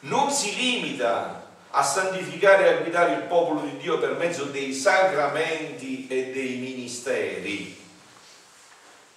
non 0.00 0.30
si 0.30 0.54
limita 0.54 1.48
a 1.70 1.82
santificare 1.82 2.66
e 2.66 2.68
a 2.68 2.76
guidare 2.82 3.14
il 3.14 3.22
popolo 3.22 3.60
di 3.60 3.78
Dio 3.78 3.98
per 3.98 4.16
mezzo 4.16 4.44
dei 4.44 4.74
sacramenti 4.74 6.06
e 6.06 6.32
dei 6.32 6.56
ministeri 6.56 7.82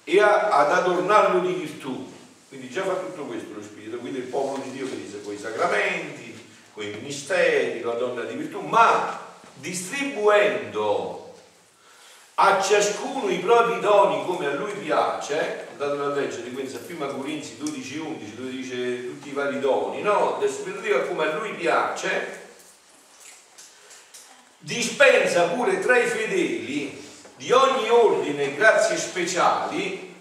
e 0.06 0.22
a, 0.22 0.52
ad 0.52 0.72
adornarlo 0.72 1.42
di 1.42 1.54
virtù. 1.54 2.12
Quindi 2.48 2.70
già 2.70 2.84
fa 2.84 2.94
tutto 2.94 3.26
questo 3.26 3.54
lo 3.54 3.62
Spirito, 3.62 3.98
quindi 3.98 4.20
il 4.20 4.26
popolo 4.26 4.64
di 4.64 4.72
Dio 4.72 4.88
con 4.88 5.34
i 5.34 5.38
sacramenti, 5.38 6.48
con 6.74 6.84
i 6.84 6.92
ministeri, 6.92 7.82
la 7.82 7.94
donna 7.94 8.24
di 8.24 8.36
virtù, 8.36 8.62
ma 8.62 9.28
distribuendo 9.60 11.34
a 12.42 12.62
ciascuno 12.62 13.30
i 13.30 13.40
propri 13.40 13.82
doni 13.82 14.24
come 14.26 14.46
a 14.46 14.54
lui 14.54 14.72
piace, 14.72 15.68
andate 15.72 16.02
a 16.02 16.08
leggere 16.08 16.50
quindi 16.52 16.74
prima 16.78 17.08
Corinzi 17.08 17.58
12, 17.58 17.98
11, 17.98 18.36
dove 18.36 18.50
dice 18.50 19.08
tutti 19.08 19.28
i 19.28 19.34
vari 19.34 19.60
doni, 19.60 20.02
no? 20.02 20.42
Dio 20.82 21.08
come 21.08 21.26
a 21.26 21.36
lui 21.36 21.54
piace, 21.56 22.48
dispensa 24.60 25.50
pure 25.50 25.80
tra 25.80 25.98
i 25.98 26.08
fedeli 26.08 27.08
di 27.36 27.52
ogni 27.52 27.90
ordine 27.90 28.56
grazie 28.56 28.98
speciali 28.98 30.16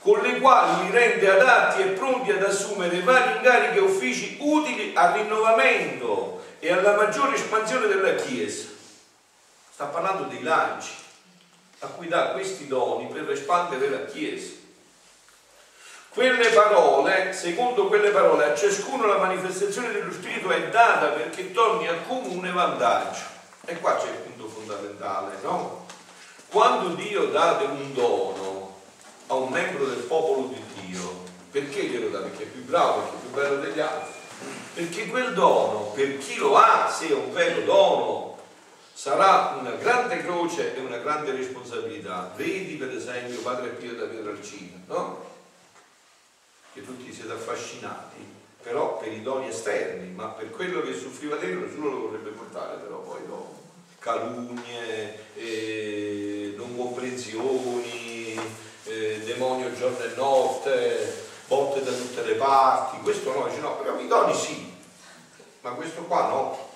con 0.00 0.20
le 0.20 0.38
quali 0.38 0.84
li 0.84 0.90
rende 0.90 1.30
adatti 1.30 1.80
e 1.80 1.86
pronti 1.86 2.30
ad 2.30 2.42
assumere 2.42 3.00
vari 3.00 3.36
incarichi 3.36 3.78
e 3.78 3.80
uffici 3.80 4.36
utili 4.38 4.92
al 4.94 5.14
rinnovamento 5.14 6.42
e 6.58 6.72
alla 6.72 6.94
maggiore 6.94 7.36
espansione 7.36 7.86
della 7.86 8.14
Chiesa 8.16 8.72
sta 9.74 9.86
parlando 9.86 10.28
dei 10.28 10.40
laici, 10.40 10.92
a 11.80 11.86
cui 11.88 12.06
dà 12.06 12.28
questi 12.28 12.68
doni 12.68 13.06
per 13.06 13.28
espandere 13.28 13.90
la 13.90 14.04
Chiesa. 14.04 14.52
Quelle 16.10 16.50
parole, 16.50 17.32
secondo 17.32 17.88
quelle 17.88 18.10
parole, 18.10 18.44
a 18.44 18.54
ciascuno 18.54 19.04
la 19.04 19.16
manifestazione 19.16 19.90
dello 19.90 20.12
Spirito 20.12 20.48
è 20.50 20.68
data 20.68 21.08
perché 21.08 21.50
torni 21.50 21.88
a 21.88 21.96
comune 22.06 22.52
vantaggio. 22.52 23.22
E 23.64 23.80
qua 23.80 23.96
c'è 23.96 24.10
il 24.10 24.18
punto 24.18 24.46
fondamentale, 24.46 25.38
no? 25.42 25.86
Quando 26.50 26.94
Dio 26.94 27.26
dà 27.30 27.58
un 27.68 27.92
dono 27.94 28.80
a 29.26 29.34
un 29.34 29.48
membro 29.48 29.86
del 29.86 30.04
popolo 30.04 30.52
di 30.52 30.62
Dio, 30.86 31.24
perché 31.50 31.82
glielo 31.86 32.10
dà? 32.10 32.20
Perché 32.20 32.44
è 32.44 32.46
più 32.46 32.62
bravo, 32.62 33.00
perché 33.00 33.16
è 33.16 33.18
più 33.18 33.30
bello 33.30 33.56
degli 33.56 33.80
altri. 33.80 34.12
Perché 34.74 35.06
quel 35.08 35.34
dono, 35.34 35.90
per 35.96 36.18
chi 36.18 36.36
lo 36.36 36.56
ha, 36.56 36.88
se 36.88 37.08
è 37.08 37.12
un 37.12 37.32
vero 37.32 37.60
dono, 37.62 38.33
sarà 38.94 39.56
una 39.58 39.72
grande 39.72 40.22
croce 40.22 40.76
e 40.76 40.80
una 40.80 40.98
grande 40.98 41.32
responsabilità. 41.32 42.32
Vedi 42.36 42.76
per 42.76 42.94
esempio 42.94 43.40
Padre 43.40 43.70
Pio 43.70 43.94
da 43.94 44.06
Pietralcina, 44.06 44.80
no? 44.86 45.32
Che 46.72 46.84
tutti 46.84 47.12
siete 47.12 47.32
affascinati, 47.32 48.24
però 48.62 48.96
per 48.98 49.12
i 49.12 49.22
doni 49.22 49.48
esterni, 49.48 50.10
ma 50.12 50.28
per 50.28 50.50
quello 50.50 50.80
che 50.82 50.94
soffriva 50.94 51.36
dentro 51.36 51.66
nessuno 51.66 51.90
lo 51.90 52.00
vorrebbe 52.08 52.30
portare 52.30 52.76
però 52.76 52.98
poi 53.00 53.20
dopo. 53.26 53.62
Calunnie, 53.98 55.18
eh, 55.34 56.54
non 56.56 56.76
comprensioni, 56.76 58.38
eh, 58.84 59.20
demonio 59.24 59.74
giorno 59.74 60.04
e 60.04 60.14
notte, 60.14 61.26
botte 61.48 61.82
da 61.82 61.90
tutte 61.90 62.22
le 62.22 62.34
parti, 62.34 62.98
questo 63.02 63.32
no, 63.32 63.48
dice 63.48 63.60
no, 63.60 63.76
però 63.76 63.98
i 63.98 64.06
doni 64.06 64.34
sì, 64.34 64.72
ma 65.62 65.70
questo 65.70 66.02
qua 66.02 66.28
no 66.28 66.72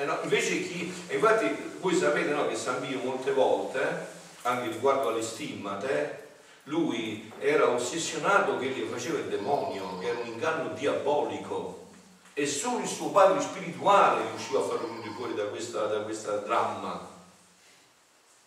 Eh 0.00 0.06
no, 0.06 0.18
invece 0.22 0.62
chi, 0.62 0.90
infatti 1.10 1.74
voi 1.78 1.94
sapete 1.94 2.30
no, 2.30 2.48
che 2.48 2.56
San 2.56 2.80
Pio 2.80 3.00
molte 3.00 3.32
volte, 3.32 4.06
anche 4.42 4.70
riguardo 4.70 5.08
alle 5.08 5.20
stimmate, 5.20 6.28
lui 6.64 7.30
era 7.38 7.68
ossessionato 7.68 8.56
che 8.56 8.68
gli 8.68 8.88
faceva 8.90 9.18
il 9.18 9.26
demonio, 9.26 9.98
che 9.98 10.06
era 10.06 10.20
un 10.20 10.26
inganno 10.26 10.72
diabolico 10.72 11.88
e 12.32 12.46
solo 12.46 12.78
il 12.78 12.88
suo 12.88 13.10
padre 13.10 13.42
spirituale 13.42 14.26
riusciva 14.30 14.60
a 14.60 14.62
farlo 14.62 14.88
venire 14.88 15.10
fuori 15.10 15.34
da 15.34 15.44
questa, 15.44 15.84
da 15.84 16.00
questa 16.00 16.36
dramma. 16.36 17.06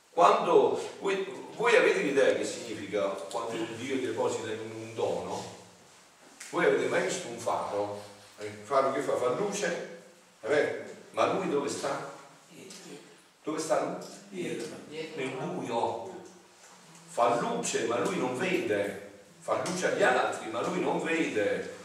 Quando 0.10 0.82
voi, 1.02 1.24
voi 1.56 1.76
avete 1.76 2.00
l'idea 2.00 2.34
che 2.34 2.46
significa 2.46 3.10
quando 3.10 3.64
Dio 3.78 4.00
deposita 4.00 4.52
in 4.52 4.72
un 4.74 4.96
dono? 4.96 5.44
Voi 6.50 6.66
avete 6.66 6.88
mai 6.88 7.04
visto 7.04 7.28
un 7.28 7.38
faro? 7.38 8.02
Il 8.40 8.58
faro 8.64 8.92
che 8.92 9.02
fa? 9.02 9.16
Fa 9.18 9.30
luce? 9.38 10.02
È 10.40 10.48
vero? 10.48 10.93
Ma 11.14 11.32
lui 11.34 11.50
dove 11.50 11.70
sta? 11.70 12.12
Dove 13.44 13.60
sta 13.60 14.00
lui? 14.30 14.42
Nel 15.16 15.30
buio. 15.30 16.12
Fa 17.08 17.40
luce, 17.40 17.86
ma 17.86 18.00
lui 18.00 18.18
non 18.18 18.36
vede. 18.36 19.12
Fa 19.40 19.62
luce 19.64 19.92
agli 19.92 20.02
altri, 20.02 20.50
ma 20.50 20.62
lui 20.62 20.80
non 20.80 21.04
vede. 21.04 21.82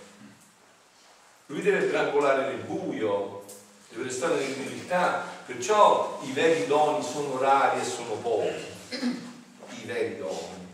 Lui 1.46 1.60
deve 1.60 1.88
triangolare 1.88 2.52
nel 2.52 2.64
buio, 2.64 3.44
deve 3.90 4.04
restare 4.04 4.36
nell'umiltà. 4.36 5.24
Perciò 5.44 6.20
i 6.22 6.32
veri 6.32 6.66
doni 6.66 7.02
sono 7.02 7.38
rari 7.38 7.80
e 7.80 7.84
sono 7.84 8.14
pochi. 8.14 8.64
I 8.90 9.84
veri 9.84 10.16
doni. 10.16 10.66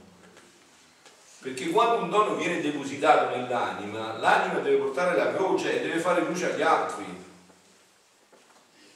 Perché 1.41 1.71
quando 1.71 2.05
un 2.05 2.11
dono 2.11 2.37
viene 2.37 2.61
depositato 2.61 3.37
nell'anima, 3.37 4.17
l'anima 4.19 4.61
deve 4.61 4.77
portare 4.77 5.17
la 5.17 5.33
croce 5.33 5.77
e 5.77 5.83
deve 5.83 6.01
fare 6.01 6.23
luce 6.23 6.53
agli 6.53 6.63
altri 6.63 7.24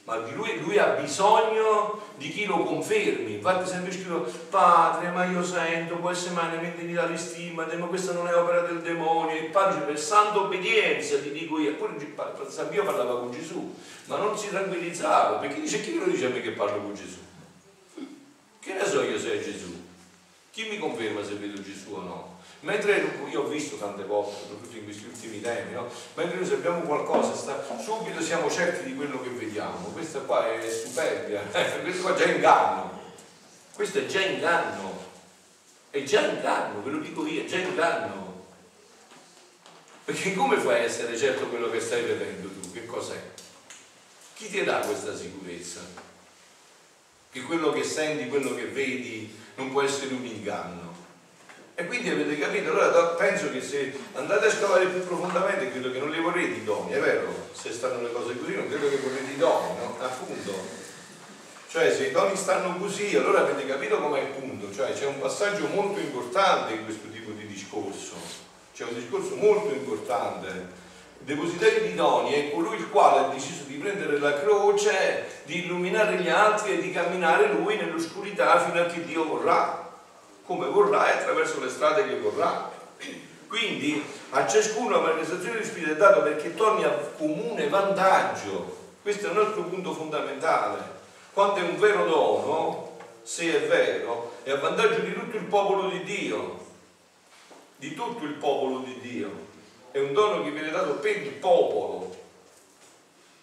ma 0.09 0.17
lui, 0.33 0.59
lui, 0.59 0.79
ha 0.79 0.87
bisogno 0.99 2.01
di 2.17 2.31
chi 2.31 2.45
lo 2.45 2.63
confermi. 2.63 3.35
Infatti 3.35 3.69
sempre 3.69 3.91
scritto, 3.91 4.27
padre, 4.49 5.11
ma 5.11 5.25
io 5.25 5.43
sento, 5.43 5.97
può 5.97 6.09
essere 6.09 6.33
mai 6.33 6.57
ne 6.57 6.93
dalle 6.93 7.15
stimmate, 7.15 7.77
ma 7.77 7.85
questa 7.85 8.13
non 8.13 8.27
è 8.27 8.35
opera 8.35 8.61
del 8.61 8.81
demonio. 8.81 9.35
Il 9.35 9.51
padre 9.51 9.81
per 9.81 9.99
santa 9.99 10.39
obbedienza 10.39 11.19
ti 11.19 11.31
dico 11.31 11.59
io. 11.59 11.69
Eppure 11.69 11.93
San 12.49 12.69
Pio 12.69 12.83
parlava 12.83 13.19
con 13.19 13.31
Gesù, 13.31 13.75
ma 14.05 14.17
non 14.17 14.35
si 14.35 14.49
tranquillizzava, 14.49 15.37
perché 15.37 15.61
dice, 15.61 15.79
chi 15.81 15.91
me 15.91 16.05
lo 16.05 16.11
dice 16.11 16.25
a 16.25 16.29
me 16.29 16.41
che 16.41 16.51
parlo 16.51 16.81
con 16.81 16.95
Gesù? 16.95 17.19
Che 18.59 18.73
ne 18.73 18.85
so 18.85 19.03
io 19.03 19.19
se 19.19 19.39
è 19.39 19.43
Gesù? 19.43 19.79
Chi 20.49 20.69
mi 20.69 20.79
conferma 20.79 21.23
se 21.23 21.35
vedo 21.35 21.61
Gesù 21.61 21.93
o 21.93 22.01
no? 22.01 22.38
Mentre 22.61 23.19
io 23.29 23.41
ho 23.41 23.47
visto 23.47 23.77
tante 23.77 24.03
volte, 24.03 24.35
soprattutto 24.41 24.77
in 24.77 24.83
questi 24.83 25.05
ultimi 25.05 25.39
temi, 25.39 25.71
no? 25.71 25.87
mentre 26.15 26.35
noi 26.35 26.45
sappiamo 26.45 26.81
qualcosa, 26.81 27.33
sta, 27.33 27.63
subito 27.81 28.21
siamo 28.21 28.49
certi 28.49 28.83
di 28.83 28.95
quello 28.95 29.21
che 29.21 29.29
vediamo. 29.29 29.87
Questa 29.87 30.19
qua 30.19 30.51
è 30.51 30.69
superbia, 30.69 31.41
questo 31.81 32.01
qua 32.01 32.15
è 32.15 32.17
già 32.17 32.25
inganno. 32.25 32.99
Questo 33.73 33.99
è 33.99 34.05
già 34.07 34.21
inganno. 34.21 35.07
È 35.89 36.03
già 36.03 36.27
inganno, 36.27 36.83
ve 36.83 36.91
lo 36.91 36.99
dico 36.99 37.25
io, 37.25 37.43
è 37.43 37.45
già 37.45 37.57
inganno. 37.57 38.45
Perché 40.03 40.33
come 40.33 40.57
fai 40.57 40.81
a 40.81 40.83
essere 40.83 41.17
certo 41.17 41.47
quello 41.47 41.69
che 41.69 41.79
stai 41.79 42.01
vedendo 42.01 42.49
tu? 42.49 42.71
Che 42.71 42.85
cos'è? 42.85 43.21
Chi 44.33 44.49
ti 44.49 44.63
dà 44.63 44.79
questa 44.79 45.15
sicurezza? 45.15 45.81
Che 47.31 47.41
quello 47.43 47.71
che 47.71 47.83
senti, 47.83 48.27
quello 48.27 48.53
che 48.53 48.65
vedi 48.65 49.33
non 49.55 49.71
può 49.71 49.81
essere 49.81 50.13
un 50.13 50.25
inganno. 50.25 50.88
E 51.79 51.85
quindi 51.85 52.09
avete 52.09 52.37
capito? 52.37 52.71
Allora 52.71 52.89
penso 53.15 53.49
che 53.51 53.61
se 53.61 53.97
andate 54.11 54.47
a 54.47 54.51
scavare 54.51 54.85
più 54.87 55.01
profondamente, 55.07 55.71
credo 55.71 55.93
che 55.93 55.99
non 55.99 56.09
li 56.09 56.19
vorrete 56.19 56.57
i 56.57 56.63
doni, 56.65 56.91
è 56.91 56.99
vero? 56.99 57.33
Se 57.53 57.71
stanno 57.71 58.01
le 58.01 58.11
cose 58.11 58.37
così, 58.37 58.53
non 58.53 58.67
credo 58.67 58.89
che 58.89 58.97
vorrete 58.97 59.31
i 59.31 59.37
doni, 59.37 59.77
no? 59.77 59.95
Appunto. 60.01 60.51
Cioè 61.69 61.89
se 61.93 62.07
i 62.07 62.11
doni 62.11 62.35
stanno 62.35 62.75
così, 62.75 63.15
allora 63.15 63.39
avete 63.39 63.65
capito 63.65 63.97
com'è 63.97 64.19
il 64.19 64.27
punto? 64.27 64.75
Cioè 64.75 64.91
c'è 64.91 65.05
un 65.05 65.19
passaggio 65.19 65.67
molto 65.67 66.01
importante 66.01 66.73
in 66.73 66.83
questo 66.83 67.07
tipo 67.13 67.31
di 67.31 67.47
discorso. 67.47 68.15
C'è 68.75 68.83
un 68.83 68.95
discorso 68.95 69.35
molto 69.37 69.73
importante. 69.73 70.87
Depositario 71.19 71.83
di 71.83 71.95
doni 71.95 72.33
è 72.33 72.51
colui 72.51 72.75
il 72.75 72.89
quale 72.89 73.19
ha 73.19 73.29
deciso 73.29 73.63
di 73.63 73.75
prendere 73.75 74.19
la 74.19 74.37
croce, 74.41 75.43
di 75.45 75.63
illuminare 75.63 76.17
gli 76.17 76.27
altri 76.27 76.73
e 76.73 76.81
di 76.81 76.91
camminare 76.91 77.47
lui 77.53 77.77
nell'oscurità 77.77 78.59
fino 78.65 78.81
a 78.81 78.85
che 78.87 79.05
Dio 79.05 79.23
vorrà 79.23 79.87
come 80.49 80.65
vorrà 80.65 81.11
e 81.13 81.17
attraverso 81.19 81.59
le 81.59 81.69
strade 81.69 82.07
che 82.07 82.17
vorrà. 82.17 82.71
Quindi 83.47 84.03
a 84.31 84.47
ciascuno 84.47 84.95
la 84.95 85.01
manifestazione 85.01 85.59
di 85.59 85.63
Spirito 85.63 85.91
è 85.91 85.95
data 85.95 86.21
perché 86.21 86.55
torni 86.55 86.83
a 86.85 86.89
comune 86.89 87.69
vantaggio. 87.69 88.77
Questo 89.03 89.27
è 89.27 89.29
un 89.29 89.37
altro 89.37 89.61
punto 89.61 89.93
fondamentale. 89.93 90.97
Quando 91.33 91.57
è 91.57 91.61
un 91.61 91.77
vero 91.77 92.05
dono, 92.05 92.97
se 93.21 93.63
è 93.63 93.67
vero, 93.67 94.37
è 94.41 94.49
a 94.49 94.55
vantaggio 94.55 95.01
di 95.01 95.13
tutto 95.13 95.37
il 95.37 95.43
popolo 95.43 95.87
di 95.87 96.03
Dio. 96.03 96.65
Di 97.75 97.93
tutto 97.93 98.25
il 98.25 98.33
popolo 98.33 98.79
di 98.79 98.99
Dio. 99.01 99.29
È 99.91 99.99
un 99.99 100.13
dono 100.13 100.43
che 100.43 100.49
viene 100.49 100.71
dato 100.71 100.95
per 100.95 101.15
il 101.15 101.33
popolo. 101.33 102.17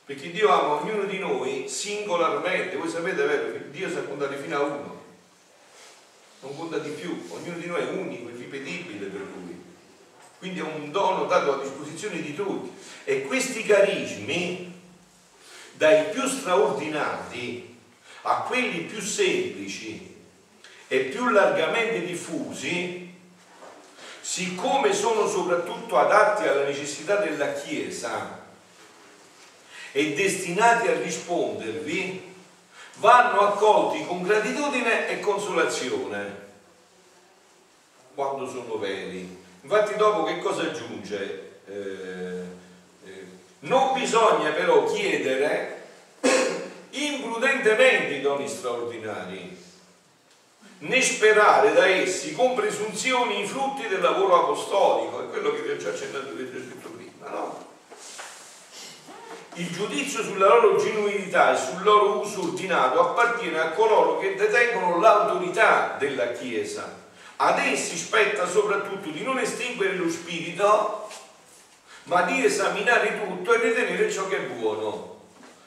Perché 0.05 0.33
Dio 0.33 0.51
ama 0.51 0.83
ognuno 0.83 1.05
di 1.05 1.21
noi 1.21 1.69
singolarmente. 1.69 2.77
Voi 2.77 2.89
sapete, 2.89 3.25
vero, 3.25 3.59
Dio 3.71 3.89
si 3.89 3.97
è 3.97 4.09
contato 4.09 4.35
fino 4.35 4.57
a 4.57 4.63
uno 4.63 4.96
non 6.41 6.57
conta 6.57 6.79
di 6.79 6.91
più, 6.91 7.27
ognuno 7.29 7.59
di 7.59 7.67
noi 7.67 7.81
è 7.81 7.91
unico, 7.91 8.29
irripetibile 8.29 9.07
per 9.07 9.21
lui. 9.21 9.65
Quindi 10.39 10.61
è 10.61 10.63
un 10.63 10.91
dono 10.91 11.25
dato 11.25 11.55
a 11.55 11.63
disposizione 11.63 12.21
di 12.21 12.35
tutti. 12.35 12.71
E 13.05 13.23
questi 13.23 13.63
carismi, 13.63 14.73
dai 15.73 16.11
più 16.11 16.27
straordinati 16.27 17.77
a 18.23 18.43
quelli 18.43 18.81
più 18.81 19.01
semplici 19.01 20.15
e 20.89 20.99
più 21.01 21.29
largamente 21.29 22.05
diffusi, 22.05 23.15
siccome 24.21 24.93
sono 24.93 25.29
soprattutto 25.29 25.97
adatti 25.97 26.47
alla 26.47 26.65
necessità 26.65 27.17
della 27.17 27.53
Chiesa 27.53 28.45
e 29.93 30.13
destinati 30.15 30.89
a 30.89 30.99
rispondervi, 30.99 32.26
vanno 32.97 33.41
accolti 33.41 34.05
con 34.07 34.23
gratitudine 34.23 35.09
e 35.09 35.21
consolazione 35.21 36.45
quando 38.15 38.49
sono 38.49 38.79
veri. 38.79 39.45
Infatti 39.63 39.97
dopo 39.97 40.25
che 40.25 40.39
cosa 40.39 40.63
aggiunge? 40.63 41.61
Eh, 41.67 42.45
eh, 43.05 43.27
non 43.61 43.93
bisogna 43.95 44.51
però 44.53 44.85
chiedere 44.85 45.89
imprudentemente 46.91 48.15
i 48.15 48.21
doni 48.21 48.49
straordinari, 48.49 49.65
né 50.79 51.03
sperare 51.03 51.73
da 51.73 51.87
essi 51.87 52.35
con 52.35 52.55
presunzioni 52.55 53.43
i 53.43 53.47
frutti 53.47 53.87
del 53.89 54.01
lavoro 54.01 54.45
apostolico, 54.45 55.25
è 55.25 55.29
quello 55.29 55.53
che 55.53 55.63
vi 55.63 55.71
ho 55.71 55.77
già 55.77 55.91
accennato, 55.91 56.33
vi 56.33 56.43
ho 56.43 56.51
detto 56.51 56.89
prima, 56.89 57.29
no? 57.29 57.66
Il 59.59 59.73
giudizio 59.73 60.23
sulla 60.23 60.49
loro 60.49 60.77
genuinità 60.77 61.55
e 61.55 61.57
sul 61.57 61.83
loro 61.83 62.21
uso 62.21 62.43
ordinato 62.43 63.01
appartiene 63.01 63.59
a 63.59 63.71
coloro 63.71 64.19
che 64.19 64.35
detengono 64.35 65.01
l'autorità 65.01 65.97
della 65.99 66.33
Chiesa. 66.33 66.95
Ad 67.37 67.59
essi 67.61 67.97
spetta 67.97 68.47
soprattutto 68.47 69.09
di 69.09 69.23
non 69.23 69.39
estinguere 69.39 69.95
lo 69.95 70.11
spirito, 70.11 71.09
ma 72.05 72.23
di 72.23 72.45
esaminare 72.45 73.19
tutto 73.25 73.55
e 73.55 73.63
ritenere 73.63 74.13
ciò 74.13 74.29
che 74.29 74.37
è 74.37 74.41
buono. 74.41 75.21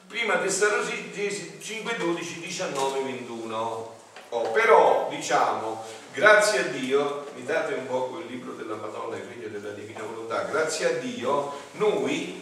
Prima 0.06 0.36
Tessalonicesi 0.36 1.58
5, 1.60 1.96
12, 1.96 2.40
19, 2.42 3.02
21. 3.02 3.94
Oh, 4.28 4.50
però, 4.52 5.08
diciamo, 5.10 5.82
grazie 6.12 6.60
a 6.60 6.62
Dio, 6.62 7.26
mi 7.34 7.44
date 7.44 7.74
un 7.74 7.88
po' 7.88 8.04
quel 8.04 8.26
libro 8.26 8.52
della 8.52 8.76
Madonna 8.76 9.16
e 9.16 9.26
Figlio 9.28 9.48
della 9.48 9.72
Divina 9.72 10.02
Volontà, 10.02 10.42
grazie 10.42 10.86
a 10.86 10.92
Dio, 11.00 11.52
noi 11.72 12.40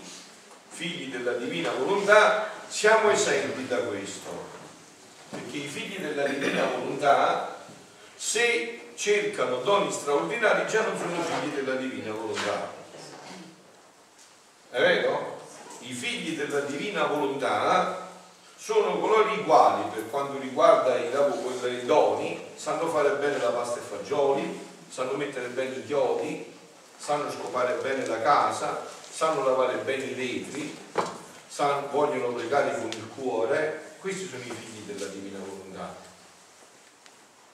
figli 0.78 1.10
della 1.10 1.32
divina 1.32 1.72
volontà, 1.72 2.52
siamo 2.68 3.10
esenti 3.10 3.66
da 3.66 3.78
questo. 3.78 4.46
Perché 5.28 5.56
i 5.56 5.66
figli 5.66 5.98
della 5.98 6.22
divina 6.28 6.66
volontà, 6.66 7.56
se 8.14 8.92
cercano 8.94 9.56
doni 9.62 9.90
straordinari, 9.90 10.68
già 10.68 10.82
non 10.82 10.96
sono 10.96 11.20
figli 11.20 11.52
della 11.52 11.74
divina 11.74 12.12
volontà. 12.12 12.70
È 14.70 14.78
vero? 14.78 15.40
I 15.80 15.92
figli 15.92 16.36
della 16.36 16.60
divina 16.60 17.06
volontà 17.06 18.06
sono 18.56 19.00
coloro 19.00 19.32
i 19.34 19.42
quali, 19.42 19.82
per 19.92 20.08
quanto 20.10 20.38
riguarda 20.38 20.96
i, 20.96 21.08
i 21.08 21.86
doni, 21.86 22.44
sanno 22.54 22.88
fare 22.88 23.16
bene 23.16 23.38
la 23.38 23.50
pasta 23.50 23.80
e 23.80 23.82
fagioli, 23.82 24.66
sanno 24.88 25.14
mettere 25.14 25.48
bene 25.48 25.74
i 25.76 25.86
chiodi, 25.86 26.54
sanno 26.96 27.30
scopare 27.32 27.74
bene 27.82 28.06
la 28.06 28.22
casa, 28.22 28.96
sanno 29.18 29.44
lavare 29.44 29.78
bene 29.78 30.04
i 30.04 30.14
vetri, 30.14 30.78
sanno, 31.48 31.88
vogliono 31.90 32.34
pregare 32.34 32.78
con 32.78 32.88
il 32.88 33.08
cuore, 33.16 33.96
questi 33.98 34.28
sono 34.28 34.44
i 34.44 34.54
figli 34.54 34.82
della 34.86 35.10
divina 35.10 35.40
volontà. 35.44 35.92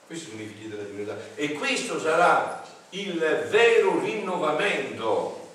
Questi 0.05 0.29
sono 0.29 0.43
i 0.43 0.45
figli 0.45 0.67
della 0.67 0.83
divina 0.83 1.13
volontà. 1.13 1.33
E 1.33 1.53
questo 1.53 1.99
sarà 1.99 2.63
il 2.91 3.17
vero 3.49 3.99
rinnovamento 3.99 5.53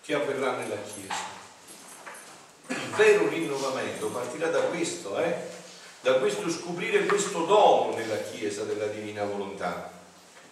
che 0.00 0.14
avverrà 0.14 0.52
nella 0.52 0.80
Chiesa. 0.80 1.36
Il 2.68 2.90
vero 2.96 3.28
rinnovamento 3.28 4.06
partirà 4.06 4.48
da 4.48 4.60
questo, 4.60 5.18
eh? 5.18 5.36
da 6.00 6.14
questo 6.14 6.48
scoprire 6.48 7.04
questo 7.04 7.44
dono 7.44 7.94
nella 7.94 8.22
Chiesa 8.22 8.64
della 8.64 8.86
Divina 8.86 9.24
Volontà. 9.24 9.90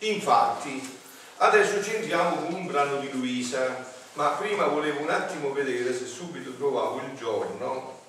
Infatti, 0.00 0.98
adesso 1.38 1.82
ci 1.82 1.94
entriamo 1.94 2.36
con 2.36 2.52
un 2.52 2.66
brano 2.66 2.98
di 2.98 3.10
Luisa, 3.12 3.94
ma 4.16 4.30
prima 4.30 4.66
volevo 4.66 5.00
un 5.00 5.10
attimo 5.10 5.52
vedere 5.52 5.94
se 5.94 6.06
subito 6.06 6.54
trovavo 6.56 7.00
il 7.00 7.14
giorno 7.16 8.00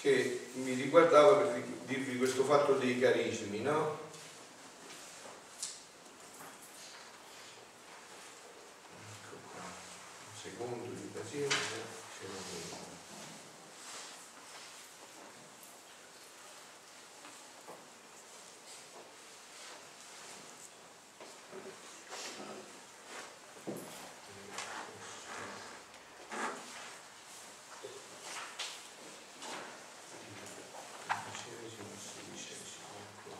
che 0.00 0.48
mi 0.54 0.72
riguardava 0.74 1.36
per 1.36 1.62
dirvi 1.84 2.16
questo 2.16 2.42
fatto 2.44 2.72
dei 2.74 2.98
carismi, 2.98 3.60
no? 3.60 3.98
Ecco 9.12 9.36
qua, 9.52 9.62
un 9.62 10.36
secondo 10.40 10.86
di 10.92 11.10
pazienza, 11.12 11.56
ce 11.56 12.26
lo 12.26 12.38
vedo. 12.52 12.84
Undicesimo, 31.08 31.88
sedicesimo, 31.98 32.86
ecco. 33.18 33.34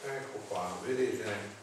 Ecco 0.00 0.38
qua, 0.48 0.57
vedete? 0.84 1.56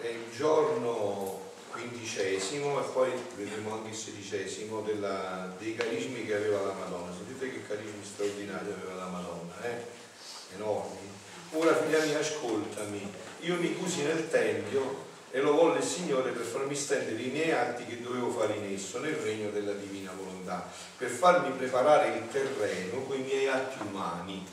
È 0.00 0.06
il 0.06 0.36
giorno 0.36 1.42
quindicesimo 1.70 2.80
e 2.80 2.90
poi 2.92 3.10
vedremo 3.36 3.74
anche 3.74 3.88
il 3.88 3.96
sedicesimo 3.96 4.80
della- 4.82 5.52
dei 5.58 5.74
carismi 5.74 6.24
che 6.24 6.34
aveva 6.34 6.60
la 6.60 6.72
Madonna. 6.72 7.12
Sentite 7.12 7.50
che 7.50 7.66
carismi 7.66 8.04
straordinari 8.04 8.70
aveva 8.70 8.94
la 8.94 9.06
Madonna, 9.06 9.54
eh? 9.62 10.54
Enormi. 10.54 11.10
Ora 11.52 11.74
figlia 11.74 12.04
mia 12.04 12.18
ascoltami, 12.18 13.12
io 13.40 13.56
mi 13.56 13.74
cusi 13.74 14.02
nel 14.02 14.28
Tempio 14.28 15.12
e 15.30 15.40
lo 15.40 15.52
volle 15.52 15.78
il 15.78 15.84
Signore 15.84 16.30
per 16.30 16.44
farmi 16.44 16.74
stendere 16.76 17.20
i 17.20 17.30
miei 17.30 17.50
atti 17.50 17.84
che 17.86 18.00
dovevo 18.00 18.30
fare 18.30 18.54
in 18.54 18.72
esso, 18.72 19.00
nel 19.00 19.14
regno 19.14 19.50
della 19.50 19.72
divina 19.72 20.12
volontà, 20.16 20.68
per 20.96 21.10
farmi 21.10 21.56
preparare 21.56 22.16
il 22.16 22.28
terreno 22.30 23.02
con 23.02 23.16
i 23.16 23.22
miei 23.22 23.48
atti 23.48 23.78
umani 23.84 24.46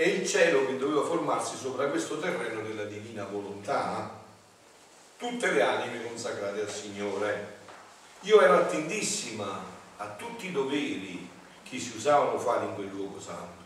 e 0.00 0.10
il 0.10 0.28
cielo 0.28 0.64
che 0.64 0.76
doveva 0.76 1.02
formarsi 1.02 1.56
sopra 1.56 1.88
questo 1.88 2.20
terreno 2.20 2.60
della 2.60 2.84
divina 2.84 3.24
volontà, 3.24 4.08
tutte 5.16 5.50
le 5.50 5.60
anime 5.60 6.04
consacrate 6.04 6.60
al 6.60 6.70
Signore. 6.70 7.56
Io 8.20 8.40
ero 8.40 8.58
attentissima 8.58 9.60
a 9.96 10.06
tutti 10.10 10.46
i 10.46 10.52
doveri 10.52 11.28
che 11.64 11.80
si 11.80 11.96
usavano 11.96 12.38
fare 12.38 12.66
in 12.66 12.74
quel 12.76 12.90
luogo 12.90 13.18
santo. 13.18 13.64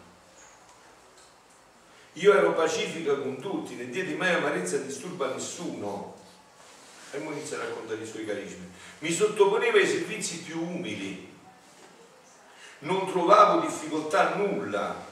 Io 2.15 2.33
ero 2.33 2.55
pacifica 2.55 3.15
con 3.15 3.39
tutti, 3.39 3.75
né 3.75 3.91
diedi 3.91 4.15
mai 4.15 4.33
amarezza 4.33 4.79
disturba 4.79 5.35
nessuno. 5.35 6.17
E 7.11 7.19
ora 7.19 7.35
inizia 7.35 7.59
a 7.59 7.65
raccontare 7.65 8.01
i 8.01 8.07
suoi 8.07 8.25
carismi. 8.25 8.73
Mi 9.01 9.13
sottoponeva 9.13 9.77
ai 9.77 9.87
servizi 9.87 10.39
più 10.39 10.63
umili. 10.63 11.31
Non 12.79 13.07
trovavo 13.11 13.61
difficoltà 13.61 14.35
nulla, 14.37 15.12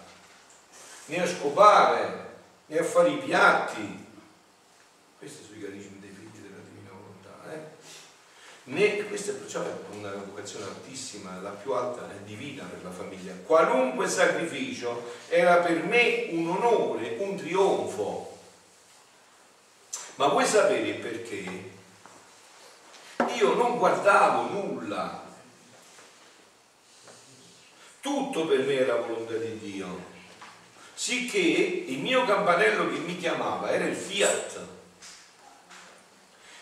né 1.10 1.22
a 1.22 1.26
scopare, 1.26 2.28
né 2.66 2.78
a 2.78 2.84
fare 2.84 3.10
i 3.10 3.18
piatti. 3.18 4.06
Questi 5.18 5.44
sono 5.44 5.58
i 5.58 5.62
carismi 5.62 5.98
dei 5.98 6.10
figli 6.10 6.40
della 6.40 6.62
divina 6.62 6.90
volontà. 6.90 7.52
Eh? 7.52 7.78
Né, 8.64 9.08
questa 9.08 9.32
perciò 9.32 9.62
è 9.62 9.74
una 9.90 10.12
vocazione 10.12 10.66
altissima, 10.66 11.40
la 11.40 11.50
più 11.50 11.72
alta 11.72 12.08
e 12.12 12.24
divina 12.24 12.62
per 12.64 12.84
la 12.84 12.92
famiglia. 12.92 13.34
Qualunque 13.44 14.08
sacrificio 14.08 15.12
era 15.28 15.56
per 15.56 15.82
me 15.82 16.28
un 16.30 16.48
onore, 16.48 17.16
un 17.18 17.36
trionfo. 17.36 18.38
Ma 20.14 20.28
vuoi 20.28 20.46
sapere 20.46 20.92
perché? 20.92 21.78
Io 23.36 23.54
non 23.54 23.78
guardavo 23.78 24.48
nulla. 24.48 25.24
Tutto 28.00 28.46
per 28.46 28.60
me 28.60 28.74
era 28.74 28.96
volontà 28.96 29.34
di 29.34 29.58
Dio. 29.58 30.09
Sicché 31.02 31.38
il 31.38 31.98
mio 32.00 32.26
campanello 32.26 32.90
che 32.90 32.98
mi 32.98 33.16
chiamava 33.16 33.70
era 33.70 33.86
il 33.86 33.96
fiat. 33.96 34.58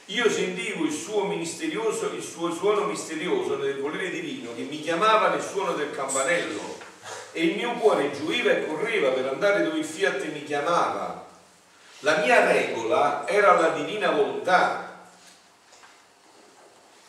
Io 0.05 0.31
sentivo 0.31 0.85
il 0.85 0.92
suo 0.92 1.24
misterioso, 1.24 2.12
il 2.14 2.22
suo 2.22 2.53
suono 2.55 2.85
misterioso 2.85 3.57
nel 3.57 3.81
volere 3.81 4.11
divino 4.11 4.55
che 4.55 4.62
mi 4.62 4.81
chiamava 4.81 5.31
nel 5.31 5.42
suono 5.42 5.72
del 5.72 5.90
campanello 5.90 6.79
e 7.33 7.46
il 7.46 7.57
mio 7.57 7.72
cuore 7.72 8.12
gioiva 8.12 8.53
e 8.53 8.64
correva 8.64 9.11
per 9.11 9.27
andare 9.27 9.64
dove 9.64 9.81
il 9.81 9.85
fiat 9.85 10.24
mi 10.27 10.44
chiamava. 10.44 11.27
La 12.01 12.18
mia 12.18 12.46
regola 12.46 13.27
era 13.27 13.61
la 13.61 13.70
divina 13.70 14.12
volontà. 14.12 14.88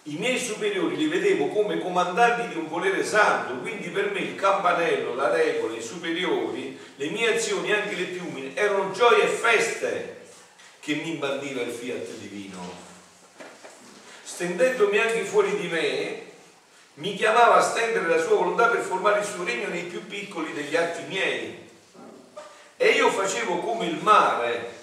I 0.03 0.15
miei 0.15 0.39
superiori 0.39 0.95
li 0.95 1.07
vedevo 1.07 1.47
come 1.47 1.79
comandanti 1.79 2.47
di 2.47 2.55
un 2.55 2.67
volere 2.67 3.03
santo, 3.03 3.59
quindi 3.59 3.89
per 3.89 4.11
me 4.11 4.19
il 4.19 4.35
campanello, 4.35 5.13
la 5.13 5.29
regola, 5.29 5.75
i 5.75 5.81
superiori, 5.81 6.79
le 6.95 7.09
mie 7.09 7.35
azioni, 7.35 7.73
anche 7.73 7.95
le 7.95 8.05
più 8.05 8.25
umili, 8.25 8.51
erano 8.55 8.91
gioie 8.91 9.23
e 9.23 9.27
feste 9.27 10.21
che 10.79 10.95
mi 10.95 11.11
imbandiva 11.11 11.61
il 11.61 11.71
fiat 11.71 12.07
divino. 12.17 12.87
Stendendomi 14.23 14.97
anche 14.97 15.23
fuori 15.25 15.55
di 15.57 15.67
me, 15.67 16.21
mi 16.95 17.15
chiamava 17.15 17.55
a 17.55 17.61
stendere 17.61 18.07
la 18.07 18.21
sua 18.21 18.37
volontà 18.37 18.67
per 18.67 18.81
formare 18.81 19.19
il 19.19 19.25
suo 19.25 19.43
regno 19.43 19.67
nei 19.67 19.83
più 19.83 20.05
piccoli 20.07 20.53
degli 20.53 20.75
atti 20.75 21.03
miei. 21.07 21.67
E 22.77 22.87
io 22.87 23.09
facevo 23.09 23.57
come 23.57 23.85
il 23.85 23.99
mare, 24.01 24.78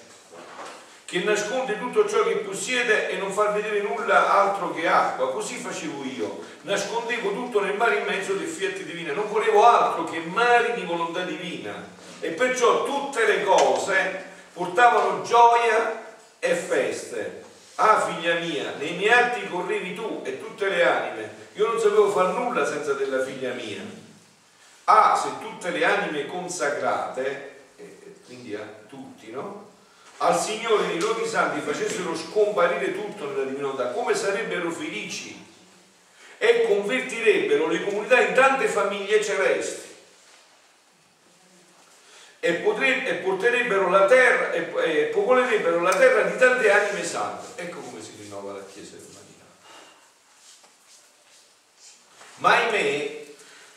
che 1.07 1.23
nasconde 1.23 1.79
tutto 1.79 2.05
ciò 2.05 2.21
che 2.23 2.35
possiede 2.39 3.07
e 3.07 3.15
non 3.15 3.31
fa 3.31 3.51
vedere 3.51 3.79
nulla 3.81 4.41
altro 4.41 4.73
che 4.73 4.89
acqua. 4.89 5.31
Così 5.31 5.55
facevo 5.55 6.03
io, 6.03 6.43
nascondevo 6.63 7.31
tutto 7.31 7.61
nel 7.61 7.77
mare 7.77 7.99
immenso 7.99 8.33
del 8.33 8.49
fiat 8.49 8.81
divino, 8.81 9.13
non 9.13 9.29
volevo 9.29 9.65
altro 9.65 10.03
che 10.03 10.19
mari 10.19 10.73
di 10.73 10.83
volontà 10.83 11.21
divina. 11.21 11.71
E 12.19 12.31
perciò 12.31 12.83
tutte 12.83 13.25
le 13.25 13.45
cose 13.45 14.25
portavano 14.51 15.21
gioia 15.21 16.17
e 16.39 16.53
feste. 16.55 17.45
Ah 17.75 18.01
figlia 18.01 18.39
mia, 18.39 18.73
nei 18.77 18.97
miei 18.97 19.09
atti 19.09 19.47
correvi 19.47 19.95
tu 19.95 20.23
e 20.25 20.41
tutte 20.41 20.67
le 20.67 20.85
anime. 20.85 21.29
Io 21.53 21.69
non 21.69 21.79
sapevo 21.79 22.09
far 22.11 22.33
nulla 22.33 22.65
senza 22.65 22.91
della 22.91 23.23
figlia 23.23 23.53
mia. 23.53 23.81
Ah, 24.83 25.15
se 25.15 25.29
tutte 25.39 25.69
le 25.69 25.85
anime 25.85 26.25
consacrate, 26.25 27.55
e 27.77 28.15
quindi 28.25 28.55
a 28.55 28.67
tutti, 28.89 29.31
no? 29.31 29.66
Al 30.17 30.39
Signore 30.39 30.87
nei 30.87 30.99
luoghi 30.99 31.27
santi 31.27 31.59
facessero 31.59 32.15
scomparire 32.15 32.93
tutto 32.93 33.27
nella 33.27 33.43
divinità, 33.43 33.91
come 33.91 34.15
sarebbero 34.15 34.71
felici 34.71 35.45
e 36.39 36.65
convertirebbero 36.67 37.67
le 37.67 37.83
comunità 37.83 38.19
in 38.19 38.33
tante 38.33 38.67
famiglie 38.67 39.23
celesti 39.23 39.85
e, 42.39 42.53
potre- 42.55 43.05
e 43.05 43.13
porterebbero 43.15 43.89
la 43.89 44.05
terra 44.05 44.51
e, 44.51 44.71
e 44.75 45.03
popolerebbero 45.05 45.81
la 45.81 45.95
terra 45.95 46.23
di 46.23 46.37
tante 46.37 46.71
anime 46.71 47.03
sante. 47.03 47.61
Ecco 47.61 47.79
come 47.79 48.01
si 48.01 48.13
rinnova 48.19 48.53
la 48.53 48.65
Chiesa 48.65 48.95
dell'umanità. 48.95 49.45
Ma 52.35 52.55
ahimè, 52.55 53.25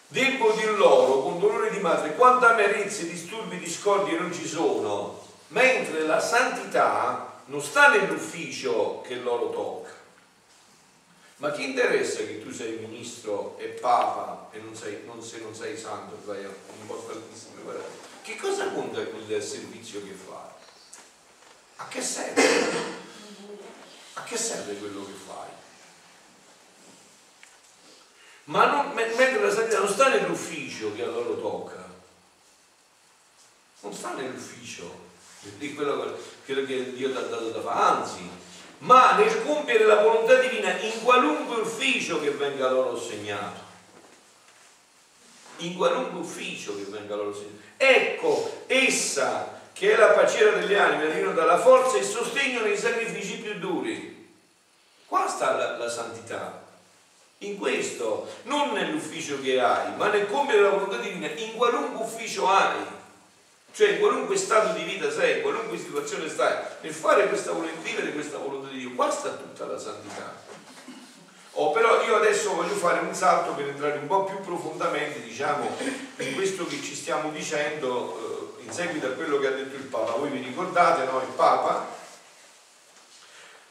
devo 0.09 0.53
dir 0.53 0.71
loro 0.79 1.23
con 1.23 1.39
dolore 1.39 1.71
di 1.71 1.81
madre 1.81 2.15
quante 2.15 2.47
amarezze, 2.47 3.09
disturbi, 3.09 3.59
discordie 3.59 4.19
non 4.19 4.33
ci 4.33 4.47
sono 4.47 5.20
mentre 5.51 6.03
la 6.03 6.21
santità 6.21 7.43
non 7.47 7.63
sta 7.63 7.89
nell'ufficio 7.89 9.01
che 9.03 9.17
loro 9.17 9.51
tocca. 9.51 9.99
Ma 11.37 11.51
chi 11.53 11.65
interessa 11.65 12.19
che 12.19 12.43
tu 12.43 12.53
sei 12.53 12.79
ministro 12.79 13.57
e 13.59 13.69
papa 13.69 14.49
e 14.53 14.59
non 14.59 14.75
sei, 14.77 15.03
non, 15.07 15.23
se 15.23 15.41
non 15.41 15.55
sei 15.55 15.77
santo 15.77 16.21
vai 16.25 16.45
a 16.45 16.49
un 16.49 16.87
posto 16.87 17.13
altissimo? 17.13 17.73
Che 18.23 18.37
cosa 18.37 18.71
conta 18.73 19.01
il 19.01 19.43
servizio 19.43 20.03
che 20.05 20.13
fai? 20.13 20.49
A 21.77 21.89
che 21.89 22.03
serve? 22.03 22.43
A 24.15 24.23
che 24.23 24.37
serve 24.37 24.79
quello 24.79 25.05
che 25.07 25.13
fai? 25.13 25.49
Ma 28.45 28.67
non, 28.67 28.93
mentre 28.93 29.41
la 29.41 29.51
santità 29.51 29.79
non 29.79 29.89
sta 29.89 30.09
nell'ufficio 30.09 30.93
che 30.95 31.03
a 31.03 31.07
loro 31.07 31.41
tocca, 31.41 31.89
non 33.81 33.95
sta 33.95 34.13
nell'ufficio 34.13 35.09
di 35.41 35.75
quello, 35.75 36.19
quello 36.45 36.67
che 36.67 36.93
Dio 36.93 37.11
ti 37.11 37.17
ha 37.17 37.21
dato 37.21 37.51
da 37.51 37.61
fare, 37.61 37.99
anzi, 37.99 38.29
ma 38.79 39.17
nel 39.17 39.43
compiere 39.45 39.85
la 39.85 40.03
volontà 40.03 40.35
divina 40.37 40.79
in 40.79 41.03
qualunque 41.03 41.63
ufficio 41.63 42.21
che 42.21 42.31
venga 42.31 42.71
loro 42.71 42.97
assegnato. 42.97 43.69
In 45.59 45.77
qualunque 45.77 46.21
ufficio 46.21 46.77
che 46.77 46.85
venga 46.85 47.15
loro 47.15 47.31
assegnato. 47.31 47.59
Ecco, 47.77 48.65
essa 48.67 49.59
che 49.73 49.95
è 49.95 49.97
la 49.97 50.09
paciera 50.09 50.59
delle 50.59 50.79
anime, 50.79 51.11
arriva 51.11 51.33
dalla 51.33 51.59
forza 51.59 51.97
e 51.97 52.03
sostegno 52.03 52.61
nei 52.61 52.77
sacrifici 52.77 53.39
più 53.39 53.59
duri. 53.59 54.29
Qua 55.07 55.27
sta 55.27 55.57
la, 55.57 55.77
la 55.79 55.89
santità. 55.89 56.67
In 57.39 57.59
questo, 57.59 58.29
non 58.43 58.73
nell'ufficio 58.73 59.41
che 59.41 59.59
hai, 59.59 59.97
ma 59.97 60.09
nel 60.09 60.29
compiere 60.29 60.61
la 60.61 60.71
volontà 60.71 60.99
divina, 60.99 61.31
in 61.31 61.55
qualunque 61.57 62.05
ufficio 62.05 62.47
hai 62.49 62.77
cioè 63.73 63.91
in 63.91 63.99
qualunque 63.99 64.37
stato 64.37 64.77
di 64.77 64.85
vita 64.85 65.11
sei, 65.11 65.37
in 65.37 65.43
qualunque 65.43 65.79
situazione 65.79 66.29
stai, 66.29 66.57
nel 66.81 66.93
fare 66.93 67.29
questa 67.29 67.53
volontà, 67.53 67.81
vivere 67.83 68.13
questa 68.13 68.39
volontà 68.39 68.69
di 68.69 68.79
Dio, 68.79 68.95
qua 68.95 69.11
sta 69.11 69.31
tutta 69.31 69.67
la 69.67 69.79
santità. 69.79 70.49
Oh, 71.53 71.73
però 71.73 72.03
io 72.05 72.17
adesso 72.17 72.55
voglio 72.55 72.75
fare 72.75 73.01
un 73.01 73.15
salto 73.15 73.53
per 73.53 73.69
entrare 73.69 73.99
un 73.99 74.07
po' 74.07 74.25
più 74.25 74.41
profondamente, 74.41 75.21
diciamo, 75.21 75.77
in 76.17 76.35
questo 76.35 76.65
che 76.67 76.81
ci 76.81 76.95
stiamo 76.95 77.31
dicendo 77.31 78.59
eh, 78.59 78.65
in 78.65 78.73
seguito 78.73 79.09
a 79.09 79.11
quello 79.11 79.39
che 79.39 79.47
ha 79.49 79.51
detto 79.51 79.77
il 79.77 79.83
Papa. 79.83 80.13
Voi 80.13 80.31
vi 80.31 80.43
ricordate, 80.43 81.05
no? 81.11 81.21
Il 81.21 81.33
Papa 81.35 81.87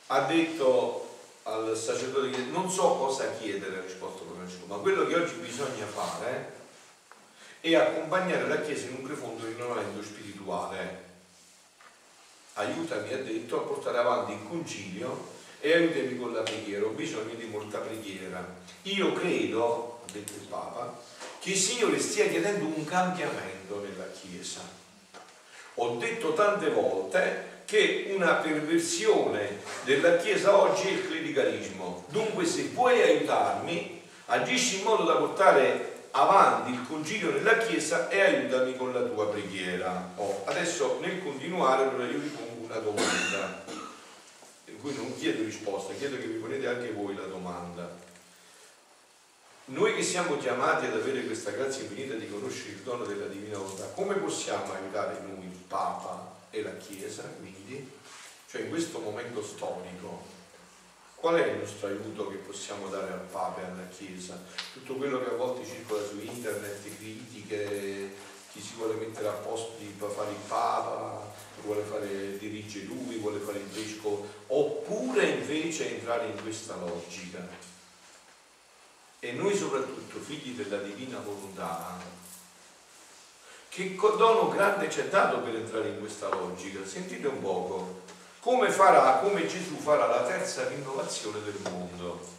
ha 0.08 0.20
detto 0.22 1.08
al 1.44 1.76
sacerdote 1.76 2.30
che 2.30 2.42
non 2.52 2.70
so 2.70 2.96
cosa 2.96 3.32
chiedere, 3.40 3.78
ha 3.78 3.82
risposto 3.82 4.26
Francesco, 4.36 4.66
ma 4.66 4.76
quello 4.76 5.06
che 5.08 5.16
oggi 5.16 5.34
bisogna 5.36 5.86
fare 5.86 6.59
e 7.62 7.76
accompagnare 7.76 8.48
la 8.48 8.62
Chiesa 8.62 8.88
in 8.88 8.96
un 9.00 9.04
profondo 9.04 9.46
rinnovamento 9.46 10.02
spirituale. 10.02 11.08
Aiutami, 12.54 13.14
ha 13.14 13.18
detto, 13.18 13.58
a 13.58 13.62
portare 13.62 13.98
avanti 13.98 14.34
il 14.34 14.48
concilio 14.48 15.38
e 15.60 15.74
aiutami 15.74 16.18
con 16.18 16.34
la 16.34 16.42
preghiera, 16.42 16.86
ho 16.86 16.90
bisogno 16.90 17.34
di 17.36 17.46
molta 17.46 17.80
preghiera. 17.80 18.46
Io 18.84 19.14
credo, 19.14 20.02
ha 20.06 20.12
detto 20.12 20.34
il 20.34 20.48
Papa, 20.48 20.98
che 21.40 21.52
il 21.52 21.58
Signore 21.58 22.00
stia 22.00 22.28
chiedendo 22.28 22.66
un 22.66 22.86
cambiamento 22.86 23.82
nella 23.82 24.10
Chiesa. 24.12 24.62
Ho 25.76 25.96
detto 25.98 26.34
tante 26.34 26.70
volte 26.70 27.64
che 27.66 28.12
una 28.16 28.36
perversione 28.36 29.62
della 29.84 30.18
Chiesa 30.18 30.56
oggi 30.56 30.88
è 30.88 30.92
il 30.92 31.08
clericalismo. 31.08 32.06
Dunque 32.10 32.46
se 32.46 32.64
vuoi 32.74 33.02
aiutarmi, 33.02 34.02
agisci 34.26 34.80
in 34.80 34.84
modo 34.84 35.04
da 35.04 35.16
portare 35.16 35.99
avanti 36.12 36.72
il 36.72 36.86
concilio 36.88 37.32
nella 37.32 37.58
Chiesa 37.58 38.10
e 38.10 38.22
aiutami 38.22 38.76
con 38.76 38.94
la 38.94 39.02
tua 39.02 39.30
preghiera. 39.30 40.12
Oh, 40.16 40.44
adesso 40.46 41.00
nel 41.02 41.22
continuare 41.24 41.84
allora 41.84 42.06
io 42.06 42.20
vi 42.20 42.30
pongo 42.30 42.66
una 42.66 42.80
domanda, 42.80 43.64
in 44.66 44.80
cui 44.80 44.96
non 44.96 45.16
chiedo 45.18 45.44
risposta, 45.44 45.94
chiedo 45.94 46.18
che 46.18 46.26
vi 46.26 46.40
ponete 46.40 46.68
anche 46.68 46.92
voi 46.92 47.16
la 47.16 47.26
domanda. 47.26 48.08
Noi 49.66 49.96
che 49.96 50.02
siamo 50.02 50.38
chiamati 50.38 50.88
ad 50.88 50.96
avere 50.96 51.26
questa 51.26 51.52
grazia 51.52 51.84
infinita 51.84 52.16
di 52.16 52.28
conoscere 52.28 52.72
il 52.72 52.78
dono 52.78 53.06
della 53.06 53.28
divina 53.28 53.60
volontà, 53.60 53.86
come 53.94 54.16
possiamo 54.16 54.74
aiutare 54.74 55.22
noi 55.28 55.46
il 55.46 55.58
Papa 55.68 56.38
e 56.50 56.64
la 56.64 56.76
Chiesa, 56.78 57.22
quindi, 57.38 57.92
cioè 58.50 58.62
in 58.62 58.70
questo 58.70 58.98
momento 58.98 59.44
storico, 59.44 60.38
Qual 61.20 61.36
è 61.36 61.48
il 61.48 61.58
nostro 61.58 61.88
aiuto 61.88 62.30
che 62.30 62.38
possiamo 62.38 62.88
dare 62.88 63.12
al 63.12 63.28
Papa 63.30 63.60
e 63.60 63.66
alla 63.66 63.88
Chiesa? 63.90 64.42
Tutto 64.72 64.94
quello 64.94 65.22
che 65.22 65.32
a 65.32 65.36
volte 65.36 65.68
circola 65.68 66.02
su 66.02 66.18
internet, 66.18 66.82
critiche, 66.96 68.16
chi 68.54 68.62
si 68.62 68.76
vuole 68.78 68.94
mettere 68.94 69.28
a 69.28 69.34
posto 69.34 69.74
di 69.80 69.94
fare 69.98 70.32
il 70.32 70.38
Papa, 70.48 71.30
vuole 71.62 71.82
fare, 71.84 72.38
dirige 72.38 72.84
lui, 72.84 73.18
vuole 73.18 73.40
fare 73.40 73.60
il 73.60 73.66
vescovo, 73.66 74.26
oppure 74.48 75.26
invece 75.26 75.98
entrare 75.98 76.28
in 76.28 76.42
questa 76.42 76.78
logica. 76.78 77.46
E 79.20 79.32
noi 79.34 79.58
soprattutto, 79.58 80.20
figli 80.20 80.56
della 80.56 80.82
divina 80.82 81.20
volontà, 81.20 81.98
che 83.68 83.96
dono 83.96 84.48
grande 84.48 84.90
ci 84.90 85.02
è 85.02 85.10
dato 85.10 85.40
per 85.40 85.56
entrare 85.56 85.90
in 85.90 86.00
questa 86.00 86.30
logica? 86.30 86.86
Sentite 86.86 87.28
un 87.28 87.42
poco 87.42 87.99
come 88.40 88.72
farà, 88.72 89.20
come 89.20 89.48
Gesù 89.48 89.78
farà 89.78 90.08
la 90.08 90.24
terza 90.24 90.68
rinnovazione 90.68 91.44
del 91.44 91.60
mondo. 91.64 92.38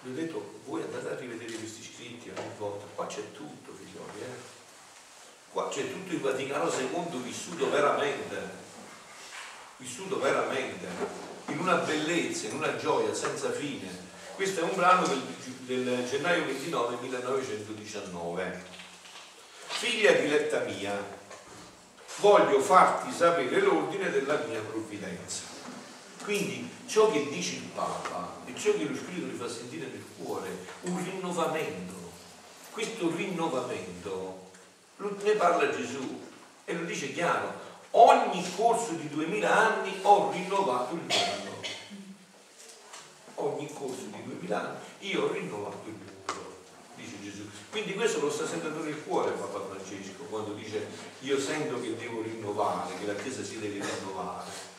Vi 0.00 0.10
ho 0.10 0.14
detto, 0.14 0.60
voi 0.66 0.82
andate 0.82 1.14
a 1.14 1.18
rivedere 1.18 1.54
questi 1.54 1.82
scritti 1.82 2.28
ogni 2.28 2.50
volta, 2.58 2.84
qua 2.94 3.06
c'è 3.06 3.32
tutto, 3.32 3.72
figlioli, 3.72 4.20
eh? 4.20 4.52
Qua 5.50 5.68
c'è 5.68 5.90
tutto 5.90 6.12
il 6.12 6.20
Vaticano 6.20 6.68
II 6.68 7.22
vissuto 7.22 7.70
veramente, 7.70 8.36
vissuto 9.78 10.20
veramente, 10.20 10.86
in 11.46 11.58
una 11.58 11.76
bellezza, 11.76 12.48
in 12.48 12.56
una 12.56 12.76
gioia 12.76 13.14
senza 13.14 13.50
fine. 13.50 13.88
Questo 14.34 14.60
è 14.60 14.62
un 14.64 14.74
brano 14.74 15.06
del, 15.06 15.22
del 15.60 16.08
gennaio 16.08 16.44
29 16.44 16.96
1919. 17.00 18.62
Figlia 19.66 20.12
diletta 20.12 20.60
mia, 20.60 21.13
voglio 22.16 22.60
farti 22.60 23.12
sapere 23.12 23.60
l'ordine 23.60 24.10
della 24.10 24.42
mia 24.46 24.60
provvidenza. 24.60 25.42
Quindi 26.22 26.68
ciò 26.86 27.10
che 27.10 27.28
dice 27.28 27.56
il 27.56 27.68
Papa 27.74 28.36
e 28.46 28.54
ciò 28.56 28.72
che 28.72 28.84
lo 28.84 28.96
Spirito 28.96 29.26
gli 29.26 29.36
fa 29.36 29.48
sentire 29.48 29.86
nel 29.86 30.04
cuore, 30.16 30.48
un 30.82 31.04
rinnovamento. 31.04 32.12
Questo 32.70 33.14
rinnovamento 33.14 34.50
ne 34.96 35.32
parla 35.32 35.70
Gesù 35.70 36.20
e 36.64 36.72
lo 36.72 36.84
dice 36.84 37.12
chiaro. 37.12 37.62
Ogni 37.90 38.44
corso 38.56 38.92
di 38.92 39.08
duemila 39.08 39.54
anni 39.54 39.98
ho 40.02 40.30
rinnovato 40.32 40.94
il 40.94 41.00
mondo. 41.00 41.62
Ogni 43.36 43.72
corso 43.72 44.04
di 44.06 44.22
duemila 44.24 44.60
anni 44.60 45.10
io 45.10 45.24
ho 45.24 45.32
rinnovato 45.32 45.82
il 45.86 45.92
mondo, 45.92 46.03
Gesù. 47.24 47.48
Quindi 47.70 47.94
questo 47.94 48.20
lo 48.20 48.30
sta 48.30 48.46
sentendo 48.46 48.82
nel 48.82 49.02
cuore 49.02 49.32
Papa 49.32 49.60
Francesco 49.68 50.24
quando 50.28 50.52
dice 50.52 50.86
io 51.20 51.40
sento 51.40 51.80
che 51.80 51.96
devo 51.96 52.22
rinnovare, 52.22 52.94
che 52.98 53.06
la 53.06 53.14
Chiesa 53.14 53.42
si 53.42 53.58
deve 53.58 53.84
rinnovare. 53.84 54.72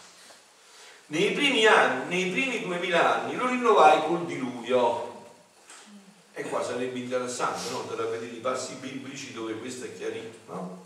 Nei 1.08 1.32
primi 1.32 1.66
anni, 1.66 2.08
nei 2.08 2.32
primi 2.32 2.62
duemila 2.62 3.22
anni, 3.22 3.36
lo 3.36 3.48
rinnovai 3.48 4.06
col 4.08 4.26
diluvio. 4.26 5.14
E 6.34 6.44
qua 6.44 6.64
sarebbe 6.64 7.00
interessante, 7.00 7.70
no? 7.72 7.82
Da 7.96 8.06
vedere 8.06 8.32
i 8.32 8.40
passi 8.40 8.76
biblici 8.76 9.34
dove 9.34 9.54
questo 9.58 9.86
è 9.86 9.96
chiarito, 9.96 10.38
no? 10.48 10.84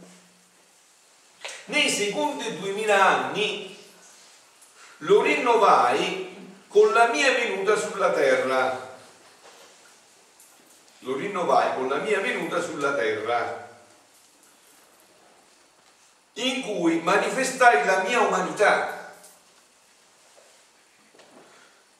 Nei 1.66 1.90
secondi 1.90 2.58
duemila 2.58 3.06
anni 3.06 3.78
lo 5.04 5.22
rinnovai 5.22 6.36
con 6.68 6.92
la 6.92 7.08
mia 7.08 7.32
venuta 7.32 7.76
sulla 7.76 8.12
terra 8.12 8.89
lo 11.00 11.16
rinnovai 11.16 11.76
con 11.76 11.88
la 11.88 11.98
mia 11.98 12.20
venuta 12.20 12.62
sulla 12.62 12.94
terra, 12.94 13.68
in 16.34 16.62
cui 16.62 17.00
manifestai 17.00 17.86
la 17.86 18.04
mia 18.04 18.20
umanità, 18.22 19.14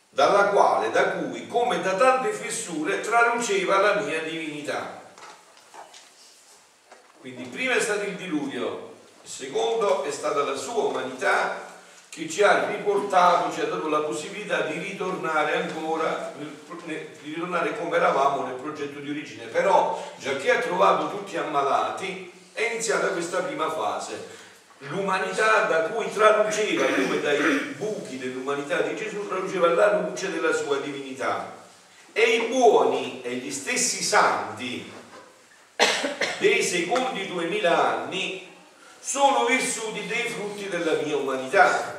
dalla 0.10 0.50
quale, 0.50 0.92
da 0.92 1.12
cui, 1.12 1.48
come 1.48 1.82
da 1.82 1.96
tante 1.96 2.32
fessure, 2.34 3.00
traluceva 3.00 3.80
la 3.80 4.02
mia 4.02 4.22
divinità. 4.22 4.98
Quindi 7.20 7.44
prima 7.46 7.74
è 7.74 7.82
stato 7.82 8.04
il 8.04 8.16
diluvio, 8.16 8.96
il 9.22 9.30
secondo 9.30 10.04
è 10.04 10.12
stata 10.12 10.44
la 10.44 10.56
sua 10.56 10.84
umanità 10.84 11.69
che 12.10 12.28
ci 12.28 12.42
ha 12.42 12.66
riportato, 12.68 13.54
ci 13.54 13.62
ha 13.62 13.66
dato 13.66 13.88
la 13.88 14.00
possibilità 14.00 14.62
di 14.62 14.80
ritornare 14.80 15.56
ancora, 15.56 16.34
di 16.36 17.08
ritornare 17.24 17.78
come 17.78 17.98
eravamo 17.98 18.46
nel 18.46 18.56
progetto 18.56 19.00
di 19.00 19.10
origine. 19.10 19.46
Però, 19.46 20.12
già 20.18 20.36
che 20.38 20.52
ha 20.52 20.60
trovato 20.60 21.10
tutti 21.10 21.38
ammalati, 21.38 22.32
è 22.54 22.72
iniziata 22.72 23.08
questa 23.10 23.42
prima 23.42 23.70
fase. 23.70 24.38
L'umanità 24.80 25.64
da 25.64 25.82
cui 25.84 26.12
traduceva, 26.12 26.86
come 26.86 27.22
dai 27.22 27.76
buchi 27.78 28.18
dell'umanità 28.18 28.82
di 28.82 28.96
Gesù, 28.96 29.28
traduceva 29.28 29.68
la 29.68 30.00
luce 30.00 30.32
della 30.32 30.54
sua 30.54 30.78
divinità. 30.78 31.58
E 32.12 32.22
i 32.22 32.48
buoni 32.48 33.22
e 33.22 33.36
gli 33.36 33.52
stessi 33.52 34.04
santi 34.04 34.92
dei 36.40 36.64
secondi 36.64 37.28
duemila 37.28 37.98
anni 38.00 38.48
sono 39.00 39.46
vissuti 39.46 40.06
dei 40.08 40.28
frutti 40.30 40.68
della 40.68 40.94
mia 41.04 41.18
umanità. 41.18 41.99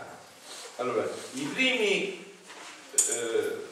Allora, 0.81 1.07
i 1.35 1.43
primi 1.43 2.25
eh, 3.11 3.67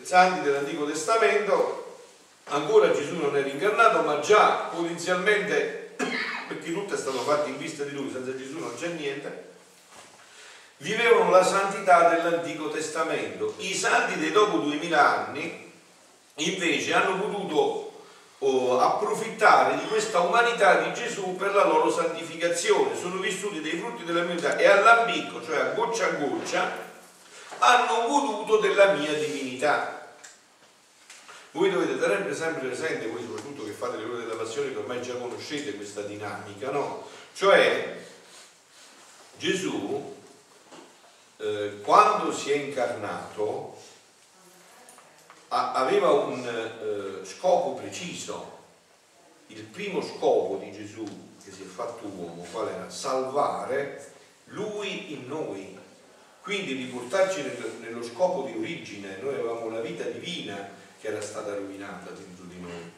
santi 0.00 0.40
dell'Antico 0.40 0.86
Testamento, 0.86 1.98
ancora 2.44 2.92
Gesù 2.92 3.16
non 3.16 3.36
era 3.36 3.46
incarnato, 3.46 4.00
ma 4.00 4.20
già 4.20 4.70
potenzialmente, 4.74 5.96
perché 6.48 6.72
tutto 6.72 6.94
è 6.94 6.96
stato 6.96 7.18
fatto 7.18 7.50
in 7.50 7.58
vista 7.58 7.84
di 7.84 7.90
lui, 7.90 8.10
senza 8.10 8.34
Gesù 8.34 8.58
non 8.58 8.74
c'è 8.74 8.88
niente, 8.88 9.48
vivevano 10.78 11.28
la 11.28 11.44
santità 11.44 12.08
dell'Antico 12.08 12.70
Testamento. 12.70 13.52
I 13.58 13.74
santi 13.74 14.18
dei 14.18 14.32
dopo 14.32 14.60
duemila 14.60 15.26
anni 15.26 15.70
invece 16.36 16.94
hanno 16.94 17.20
potuto 17.20 17.89
oh, 18.40 18.80
approfittare 18.80 19.78
di 19.78 19.86
questa 19.86 20.20
umanità 20.20 20.80
di 20.80 20.94
Gesù 20.94 21.36
per 21.36 21.54
la 21.54 21.66
loro 21.66 21.90
santificazione, 21.90 22.96
sono 22.96 23.16
vissuti 23.16 23.60
dei 23.60 23.78
frutti 23.78 24.04
della 24.04 24.22
mia 24.22 24.34
vita 24.34 24.56
e 24.56 24.66
all'ambicco, 24.66 25.42
cioè 25.42 25.58
a 25.58 25.72
goccia 25.72 26.06
a 26.06 26.10
goccia, 26.12 26.88
hanno 27.58 28.06
goduto 28.06 28.58
della 28.58 28.92
mia 28.92 29.12
divinità. 29.12 29.98
Voi 31.52 31.70
dovete 31.70 31.98
tenere 31.98 32.34
sempre 32.34 32.68
presente, 32.68 33.08
voi 33.08 33.22
soprattutto 33.22 33.64
che 33.64 33.72
fate 33.72 33.96
le 33.96 34.04
ore 34.04 34.18
della 34.18 34.36
passione, 34.36 34.70
che 34.70 34.78
ormai 34.78 35.02
già 35.02 35.14
conoscete 35.14 35.74
questa 35.74 36.02
dinamica, 36.02 36.70
no? 36.70 37.08
Cioè, 37.34 37.98
Gesù, 39.36 40.16
eh, 41.38 41.80
quando 41.82 42.32
si 42.32 42.52
è 42.52 42.54
incarnato, 42.54 43.79
aveva 45.50 46.10
un 46.10 46.46
eh, 46.46 47.26
scopo 47.26 47.74
preciso. 47.74 48.58
Il 49.48 49.62
primo 49.62 50.00
scopo 50.00 50.60
di 50.62 50.72
Gesù 50.72 51.04
che 51.42 51.50
si 51.50 51.62
è 51.62 51.66
fatto 51.66 52.06
uomo, 52.06 52.46
qual 52.52 52.68
era? 52.68 52.88
Salvare 52.88 54.12
lui 54.46 55.12
in 55.12 55.26
noi. 55.26 55.78
Quindi 56.42 56.72
riportarci 56.74 57.42
nel- 57.42 57.76
nello 57.80 58.02
scopo 58.02 58.42
di 58.42 58.56
origine. 58.56 59.18
Noi 59.20 59.34
avevamo 59.34 59.70
la 59.70 59.80
vita 59.80 60.04
divina 60.04 60.68
che 61.00 61.08
era 61.08 61.20
stata 61.20 61.54
rovinata 61.54 62.10
dentro 62.10 62.44
di 62.44 62.60
noi. 62.60 62.92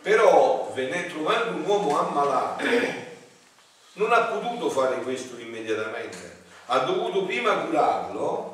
Però 0.00 0.72
venne 0.74 1.06
trovando 1.06 1.56
un 1.56 1.64
uomo 1.64 1.98
ammalato, 1.98 2.64
non 3.94 4.12
ha 4.12 4.22
potuto 4.22 4.68
fare 4.70 5.00
questo 5.02 5.38
immediatamente. 5.38 6.40
Ha 6.66 6.78
dovuto 6.80 7.24
prima 7.24 7.54
curarlo 7.58 8.51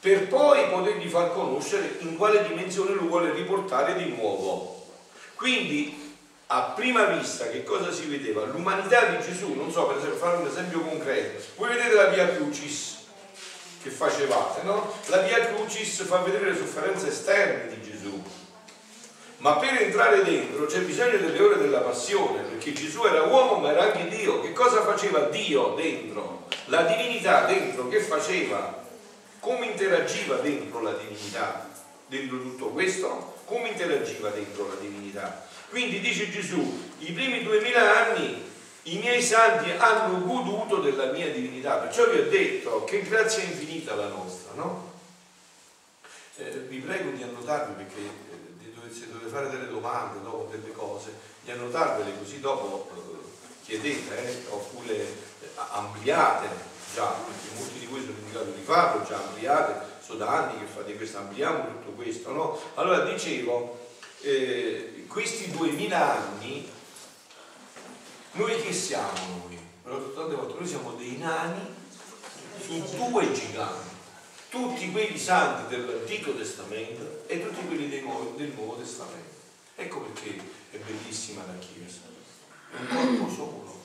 per 0.00 0.28
poi 0.28 0.68
potergli 0.68 1.08
far 1.08 1.32
conoscere 1.32 1.98
in 2.00 2.16
quale 2.16 2.46
dimensione 2.46 2.94
lo 2.94 3.02
vuole 3.02 3.32
riportare 3.32 3.94
di 4.02 4.14
nuovo. 4.14 4.86
Quindi, 5.34 6.16
a 6.46 6.72
prima 6.74 7.04
vista, 7.04 7.48
che 7.48 7.62
cosa 7.62 7.92
si 7.92 8.06
vedeva? 8.06 8.44
L'umanità 8.44 9.04
di 9.04 9.22
Gesù, 9.22 9.52
non 9.54 9.70
so, 9.70 9.84
per 9.86 9.98
esempio, 9.98 10.18
fare 10.18 10.38
un 10.38 10.46
esempio 10.46 10.80
concreto, 10.80 11.42
voi 11.56 11.68
vedete 11.68 11.94
la 11.94 12.06
Via 12.06 12.34
Crucis 12.34 12.98
che 13.82 13.90
facevate, 13.90 14.62
no? 14.62 14.92
La 15.06 15.18
Via 15.18 15.46
Crucis 15.48 16.02
fa 16.04 16.18
vedere 16.18 16.50
le 16.50 16.56
sofferenze 16.56 17.08
esterne 17.08 17.68
di 17.68 17.82
Gesù, 17.82 18.22
ma 19.38 19.56
per 19.56 19.82
entrare 19.82 20.22
dentro 20.22 20.66
c'è 20.66 20.80
bisogno 20.80 21.18
delle 21.18 21.40
ore 21.40 21.58
della 21.58 21.80
passione, 21.80 22.42
perché 22.42 22.72
Gesù 22.72 23.04
era 23.04 23.22
uomo 23.22 23.56
ma 23.56 23.70
era 23.70 23.84
anche 23.84 24.08
Dio. 24.08 24.40
Che 24.40 24.52
cosa 24.52 24.82
faceva 24.82 25.20
Dio 25.20 25.74
dentro? 25.76 26.46
La 26.66 26.82
divinità 26.82 27.46
dentro 27.46 27.88
che 27.88 28.00
faceva? 28.00 28.79
Come 29.40 29.66
interagiva 29.66 30.36
dentro 30.36 30.80
la 30.80 30.92
divinità? 30.92 31.68
Dentro 32.06 32.40
tutto 32.40 32.66
questo? 32.68 33.38
Come 33.46 33.68
interagiva 33.70 34.28
dentro 34.30 34.68
la 34.68 34.74
divinità? 34.74 35.46
Quindi 35.70 36.00
dice 36.00 36.30
Gesù, 36.30 36.88
i 36.98 37.12
primi 37.12 37.42
duemila 37.42 38.06
anni 38.06 38.48
i 38.84 38.98
miei 38.98 39.22
santi 39.22 39.70
hanno 39.70 40.24
goduto 40.24 40.76
della 40.80 41.12
mia 41.12 41.30
divinità, 41.30 41.76
perciò 41.76 42.08
vi 42.10 42.18
ho 42.18 42.28
detto 42.28 42.84
che 42.84 43.02
grazia 43.02 43.42
infinita 43.42 43.94
la 43.94 44.08
nostra, 44.08 44.52
no? 44.54 44.92
Eh, 46.36 46.50
vi 46.68 46.78
prego 46.78 47.10
di 47.10 47.22
annotarvi 47.22 47.84
perché 47.84 48.00
eh, 48.00 48.92
se 48.92 49.08
dovete 49.12 49.30
fare 49.30 49.50
delle 49.50 49.68
domande 49.68 50.22
dopo 50.22 50.48
delle 50.50 50.72
cose, 50.72 51.12
di 51.42 51.50
annotarvele 51.50 52.16
così 52.18 52.40
dopo 52.40 52.90
eh, 52.94 53.64
chiedete 53.64 54.26
eh, 54.26 54.46
oppure 54.48 54.96
eh, 54.96 55.48
ampliate 55.72 56.48
già, 57.00 57.06
perché 57.06 57.58
molti 57.58 57.78
di 57.78 57.86
voi 57.86 58.00
sono 58.00 58.12
in 58.18 58.30
grado 58.30 58.50
di 58.50 58.62
farlo, 58.62 59.06
già 59.06 59.16
ampliate, 59.16 59.98
sono 60.04 60.18
da 60.18 60.28
anni 60.28 60.60
che 60.60 60.66
fate 60.66 60.94
questo, 60.96 61.18
ampliamo 61.18 61.66
tutto 61.66 61.90
questo, 61.92 62.32
no? 62.32 62.60
Allora 62.74 63.04
dicevo, 63.04 63.88
eh, 64.20 65.06
questi 65.08 65.50
duemila 65.50 66.26
anni, 66.26 66.68
noi 68.32 68.60
che 68.60 68.72
siamo 68.72 69.48
noi? 69.48 69.58
Tante 70.14 70.34
volte, 70.34 70.54
noi 70.58 70.68
siamo 70.68 70.92
dei 70.92 71.16
nani 71.16 71.74
su 72.62 72.80
due 72.96 73.32
giganti, 73.32 73.88
tutti 74.50 74.90
quelli 74.92 75.18
santi 75.18 75.74
dell'Antico 75.74 76.34
Testamento 76.34 77.24
e 77.26 77.42
tutti 77.42 77.66
quelli 77.66 77.88
dei 77.88 78.02
Nuovo- 78.02 78.34
del 78.36 78.52
Nuovo 78.54 78.76
Testamento. 78.76 79.38
Ecco 79.74 80.00
perché 80.00 80.38
è 80.70 80.76
bellissima 80.76 81.42
la 81.46 81.58
Chiesa, 81.58 82.00
un 82.78 82.86
corpo 82.86 83.34
solo. 83.34 83.79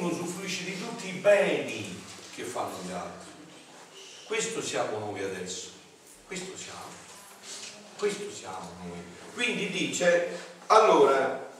Uno 0.00 0.08
usufruisce 0.08 0.64
di 0.64 0.78
tutti 0.78 1.08
i 1.08 1.18
beni 1.18 2.02
che 2.34 2.42
fanno 2.44 2.74
gli 2.86 2.90
altri. 2.90 3.28
Questo 4.24 4.62
siamo 4.62 4.98
noi 4.98 5.22
adesso, 5.22 5.72
questo 6.26 6.56
siamo, 6.56 6.88
questo 7.98 8.30
siamo 8.32 8.70
noi. 8.82 9.02
Quindi 9.34 9.68
dice, 9.68 10.38
allora, 10.68 11.50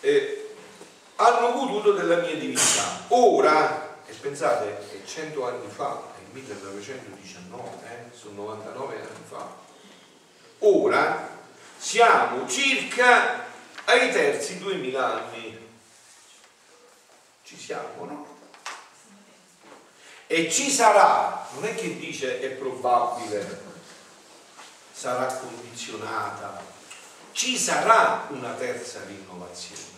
eh, 0.00 0.54
hanno 1.16 1.52
goduto 1.52 1.92
della 1.92 2.16
mia 2.16 2.34
divinità. 2.34 3.04
Ora, 3.08 4.00
e 4.04 4.12
pensate, 4.12 4.86
è 4.90 5.06
100 5.06 5.46
anni 5.46 5.70
fa, 5.70 6.12
è 6.18 6.20
il 6.20 6.42
1919, 6.42 7.68
eh, 7.86 8.14
sono 8.14 8.42
99 8.42 8.96
anni 8.96 9.24
fa. 9.26 9.48
Ora 10.58 11.26
siamo 11.78 12.46
circa 12.46 13.46
ai 13.86 14.12
terzi 14.12 14.58
2000 14.58 15.06
anni. 15.06 15.67
Ci 17.48 17.56
siamo, 17.58 18.04
no? 18.04 18.26
E 20.26 20.50
ci 20.52 20.70
sarà, 20.70 21.48
non 21.54 21.64
è 21.64 21.74
che 21.74 21.96
dice 21.96 22.40
è 22.40 22.50
probabile, 22.50 23.62
sarà 24.92 25.34
condizionata, 25.34 26.62
ci 27.32 27.56
sarà 27.56 28.26
una 28.28 28.52
terza 28.52 29.02
rinnovazione. 29.06 29.96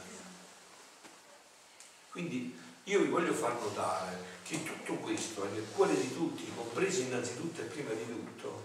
Quindi 2.13 2.57
io 2.85 3.01
vi 3.01 3.09
voglio 3.09 3.33
far 3.33 3.55
notare 3.61 4.17
che 4.45 4.63
tutto 4.63 4.95
questo 4.99 5.43
è 5.43 5.49
nel 5.49 5.67
cuore 5.75 5.97
di 5.97 6.15
tutti, 6.15 6.53
compreso 6.55 7.01
innanzitutto 7.01 7.63
e 7.63 7.65
prima 7.65 7.91
di 7.95 8.07
tutto, 8.07 8.65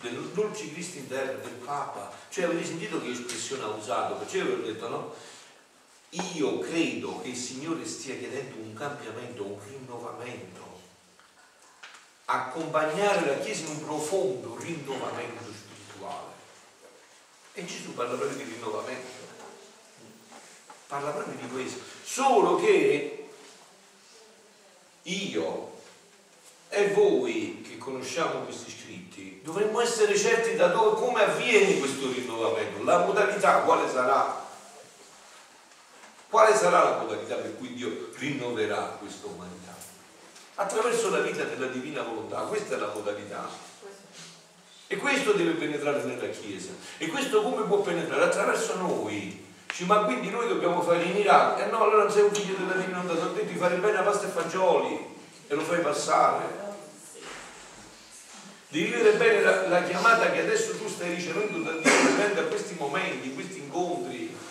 del 0.00 0.18
dolce 0.32 0.72
Cristo 0.72 0.96
in 0.96 1.08
terra, 1.08 1.32
del 1.32 1.60
Papa. 1.62 2.10
Cioè 2.30 2.44
avete 2.44 2.64
sentito 2.64 3.02
che 3.02 3.10
espressione 3.10 3.64
ha 3.64 3.68
usato? 3.68 4.14
Perciò 4.14 4.38
io 4.38 4.44
vi 4.46 4.52
ho 4.52 4.72
detto 4.72 4.88
no? 4.88 5.14
Io 6.34 6.60
credo 6.60 7.20
che 7.20 7.28
il 7.28 7.36
Signore 7.36 7.84
stia 7.84 8.16
chiedendo 8.16 8.54
un 8.62 8.72
cambiamento, 8.72 9.44
un 9.44 9.58
rinnovamento. 9.66 10.62
Accompagnare 12.26 13.26
la 13.26 13.38
Chiesa 13.38 13.64
in 13.64 13.70
un 13.70 13.84
profondo 13.84 14.56
rinnovamento 14.60 15.42
spirituale. 15.42 16.32
E 17.54 17.64
Gesù 17.64 17.94
parla 17.94 18.16
proprio 18.16 18.36
di 18.36 18.44
rinnovamento. 18.44 19.22
Parla 20.86 21.10
proprio 21.10 21.36
di 21.36 21.48
questo. 21.48 21.80
Solo 22.04 22.56
che 22.56 23.28
io 25.02 25.72
e 26.68 26.90
voi 26.92 27.60
che 27.68 27.76
conosciamo 27.76 28.44
questi 28.44 28.70
scritti 28.70 29.40
dovremmo 29.42 29.80
essere 29.80 30.16
certi 30.16 30.54
da 30.54 30.68
dove, 30.68 31.00
come 31.00 31.24
avviene 31.24 31.78
questo 31.78 32.10
rinnovamento, 32.10 32.84
la 32.84 33.04
modalità 33.04 33.62
quale 33.62 33.90
sarà. 33.90 34.42
Quale 36.34 36.56
sarà 36.56 36.82
la 36.82 36.96
modalità 36.96 37.36
per 37.36 37.56
cui 37.58 37.74
Dio 37.74 38.08
rinnoverà 38.18 38.96
questa 38.98 39.28
umanità? 39.28 39.72
Attraverso 40.56 41.10
la 41.10 41.20
vita 41.20 41.44
della 41.44 41.68
divina 41.68 42.02
volontà, 42.02 42.38
questa 42.40 42.74
è 42.74 42.78
la 42.80 42.90
modalità. 42.92 43.48
E 44.88 44.96
questo 44.96 45.30
deve 45.30 45.52
penetrare 45.52 46.02
nella 46.02 46.26
Chiesa. 46.30 46.72
E 46.98 47.06
questo 47.06 47.40
come 47.40 47.62
può 47.66 47.82
penetrare? 47.82 48.24
Attraverso 48.24 48.74
noi. 48.78 49.46
Dici, 49.68 49.84
ma 49.84 50.02
quindi 50.06 50.30
noi 50.30 50.48
dobbiamo 50.48 50.82
fare 50.82 51.04
i 51.04 51.12
miracoli? 51.12 51.68
E 51.68 51.70
no, 51.70 51.84
allora 51.84 52.02
non 52.02 52.10
sei 52.10 52.24
un 52.24 52.34
figlio 52.34 52.56
della 52.56 52.80
divina 52.80 53.00
volontà, 53.00 53.26
ti 53.26 53.28
ho 53.28 53.32
detto 53.32 53.52
di 53.52 53.56
fare 53.56 53.76
bene 53.76 53.98
a 53.98 54.02
pasta 54.02 54.26
e 54.26 54.30
fagioli 54.30 55.14
e 55.46 55.54
lo 55.54 55.62
fai 55.62 55.82
passare. 55.82 56.62
Di 58.70 58.82
vivere 58.82 59.12
bene 59.12 59.40
la, 59.40 59.68
la 59.68 59.82
chiamata 59.84 60.32
che 60.32 60.40
adesso 60.40 60.76
tu 60.78 60.88
stai 60.88 61.14
ricevendo 61.14 61.58
da 61.58 61.78
Dio, 61.78 62.34
da 62.34 62.42
questi 62.42 62.74
momenti, 62.76 63.34
questi 63.34 63.58
incontri. 63.58 64.42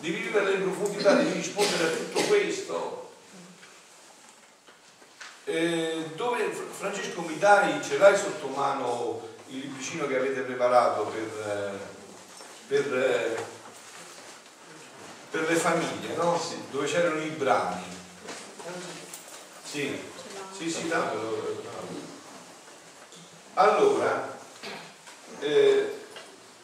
Devi 0.00 0.20
vivere 0.20 0.52
in 0.52 0.62
profondità, 0.62 1.14
devi 1.14 1.32
rispondere 1.32 1.84
a 1.84 1.96
tutto 1.96 2.20
questo. 2.22 3.10
Eh, 5.44 6.10
dove 6.14 6.50
Francesco 6.50 7.20
mi 7.22 7.38
dai, 7.38 7.82
ce 7.82 7.98
l'hai 7.98 8.16
sotto 8.16 8.48
mano 8.48 9.28
il 9.48 9.60
libricino 9.60 10.06
che 10.06 10.16
avete 10.16 10.40
preparato 10.40 11.04
per, 11.04 11.46
eh, 11.46 11.78
per, 12.66 12.96
eh, 12.96 13.44
per 15.30 15.48
le 15.48 15.54
famiglie, 15.54 16.14
no? 16.16 16.40
Dove 16.70 16.86
c'erano 16.86 17.20
i 17.20 17.28
brani. 17.30 17.84
Sì, 19.62 20.00
sì, 20.56 20.70
sì, 20.70 20.88
dammelo. 20.88 21.62
Allora, 23.54 24.36
eh, 25.40 26.05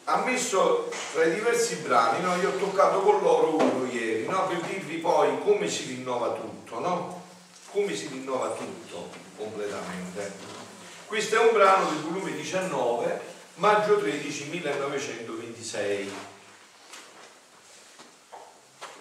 ha 0.05 0.17
messo 0.17 0.91
tra 1.13 1.23
i 1.23 1.33
diversi 1.33 1.75
brani, 1.75 2.21
no? 2.21 2.35
io 2.35 2.49
ho 2.49 2.57
toccato 2.57 2.99
con 3.01 3.21
loro 3.21 3.55
uno 3.55 3.85
ieri, 3.89 4.25
no? 4.25 4.47
per 4.47 4.59
dirvi 4.61 4.97
poi 4.97 5.39
come 5.39 5.69
si 5.69 5.85
rinnova 5.85 6.33
tutto, 6.33 6.79
no? 6.79 7.21
come 7.71 7.95
si 7.95 8.07
rinnova 8.07 8.49
tutto 8.49 9.09
completamente. 9.37 10.51
Questo 11.05 11.35
è 11.35 11.39
un 11.39 11.53
brano 11.53 11.89
del 11.89 11.99
volume 12.01 12.33
19, 12.33 13.21
maggio 13.55 13.97
13, 13.97 14.49
1926. 14.49 16.11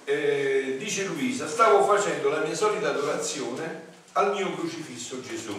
Eh, 0.04 0.76
dice 0.78 1.04
Luisa, 1.04 1.48
stavo 1.48 1.84
facendo 1.84 2.28
la 2.28 2.40
mia 2.40 2.54
solita 2.54 2.90
adorazione 2.90 3.90
al 4.12 4.32
mio 4.32 4.54
crocifisso 4.54 5.20
Gesù. 5.20 5.56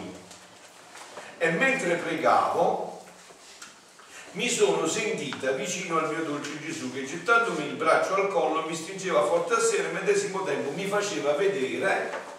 E 1.37 1.49
mentre 1.51 1.95
pregavo 1.95 2.92
mi 4.33 4.49
sono 4.49 4.87
sentita 4.87 5.51
vicino 5.51 5.99
al 5.99 6.09
mio 6.09 6.23
dolce 6.23 6.59
Gesù 6.59 6.91
che 6.91 7.05
gettandomi 7.05 7.67
il 7.67 7.75
braccio 7.75 8.15
al 8.15 8.29
collo 8.29 8.65
mi 8.67 8.75
stringeva 8.75 9.23
forte 9.25 9.53
a 9.53 9.59
sé 9.59 9.77
e 9.77 9.85
al 9.85 9.93
medesimo 9.93 10.43
tempo 10.43 10.71
mi 10.71 10.87
faceva 10.87 11.33
vedere 11.33 12.31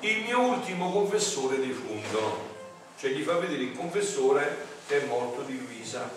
il 0.00 0.22
mio 0.22 0.40
ultimo 0.40 0.92
confessore 0.92 1.58
defunto, 1.58 2.54
cioè 2.98 3.10
gli 3.10 3.22
fa 3.22 3.34
vedere 3.34 3.62
il 3.62 3.76
confessore 3.76 4.66
che 4.86 5.02
è 5.02 5.06
morto 5.06 5.42
di 5.42 5.58
Luisa. 5.58 6.08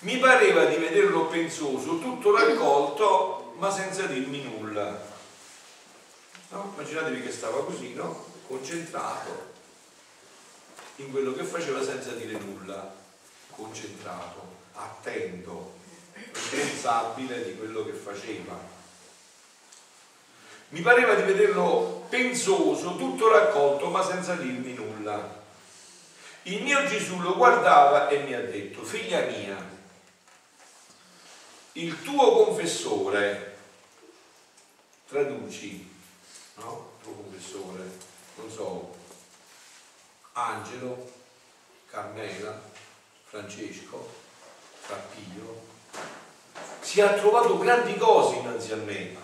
Mi 0.00 0.18
pareva 0.18 0.64
di 0.64 0.76
vederlo 0.76 1.26
pensoso, 1.26 1.98
tutto 1.98 2.34
raccolto, 2.34 3.54
ma 3.58 3.70
senza 3.70 4.06
dirmi 4.06 4.42
nulla. 4.42 5.00
No? 6.48 6.72
Immaginatevi 6.74 7.22
che 7.22 7.30
stava 7.30 7.64
così, 7.64 7.94
no? 7.94 8.26
concentrato 8.46 9.50
in 10.96 11.10
quello 11.10 11.32
che 11.32 11.44
faceva 11.44 11.82
senza 11.82 12.12
dire 12.12 12.38
nulla, 12.38 13.01
concentrato, 13.54 14.56
attento, 14.74 15.80
responsabile 16.50 17.44
di 17.44 17.56
quello 17.56 17.84
che 17.84 17.92
faceva. 17.92 18.58
Mi 20.68 20.80
pareva 20.80 21.14
di 21.14 21.22
vederlo 21.22 22.06
pensoso, 22.08 22.96
tutto 22.96 23.30
raccolto, 23.30 23.88
ma 23.88 24.02
senza 24.02 24.34
dirmi 24.34 24.72
nulla. 24.72 25.40
Il 26.44 26.62
mio 26.62 26.84
Gesù 26.86 27.20
lo 27.20 27.36
guardava 27.36 28.08
e 28.08 28.22
mi 28.22 28.34
ha 28.34 28.40
detto, 28.40 28.82
figlia 28.82 29.20
mia, 29.26 29.70
il 31.72 32.02
tuo 32.02 32.44
confessore, 32.44 33.56
traduci, 35.08 35.88
no? 36.56 36.90
Il 36.96 37.04
tuo 37.04 37.12
confessore, 37.22 37.90
non 38.36 38.50
so, 38.50 38.94
Angelo, 40.32 41.12
Carmela, 41.90 42.71
Francesco, 43.32 44.10
Frappio, 44.80 45.62
si 46.80 47.00
è 47.00 47.14
trovato 47.18 47.56
grandi 47.56 47.96
cose 47.96 48.36
innanzi 48.36 48.72
a 48.72 48.76
me 48.76 49.16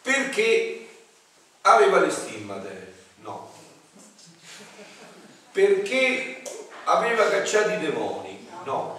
perché 0.00 0.88
aveva 1.60 1.98
le 2.00 2.10
stimmate? 2.10 2.94
No. 3.16 3.52
Perché 5.52 6.42
aveva 6.84 7.28
cacciato 7.28 7.68
i 7.68 7.80
demoni? 7.80 8.48
No. 8.64 8.98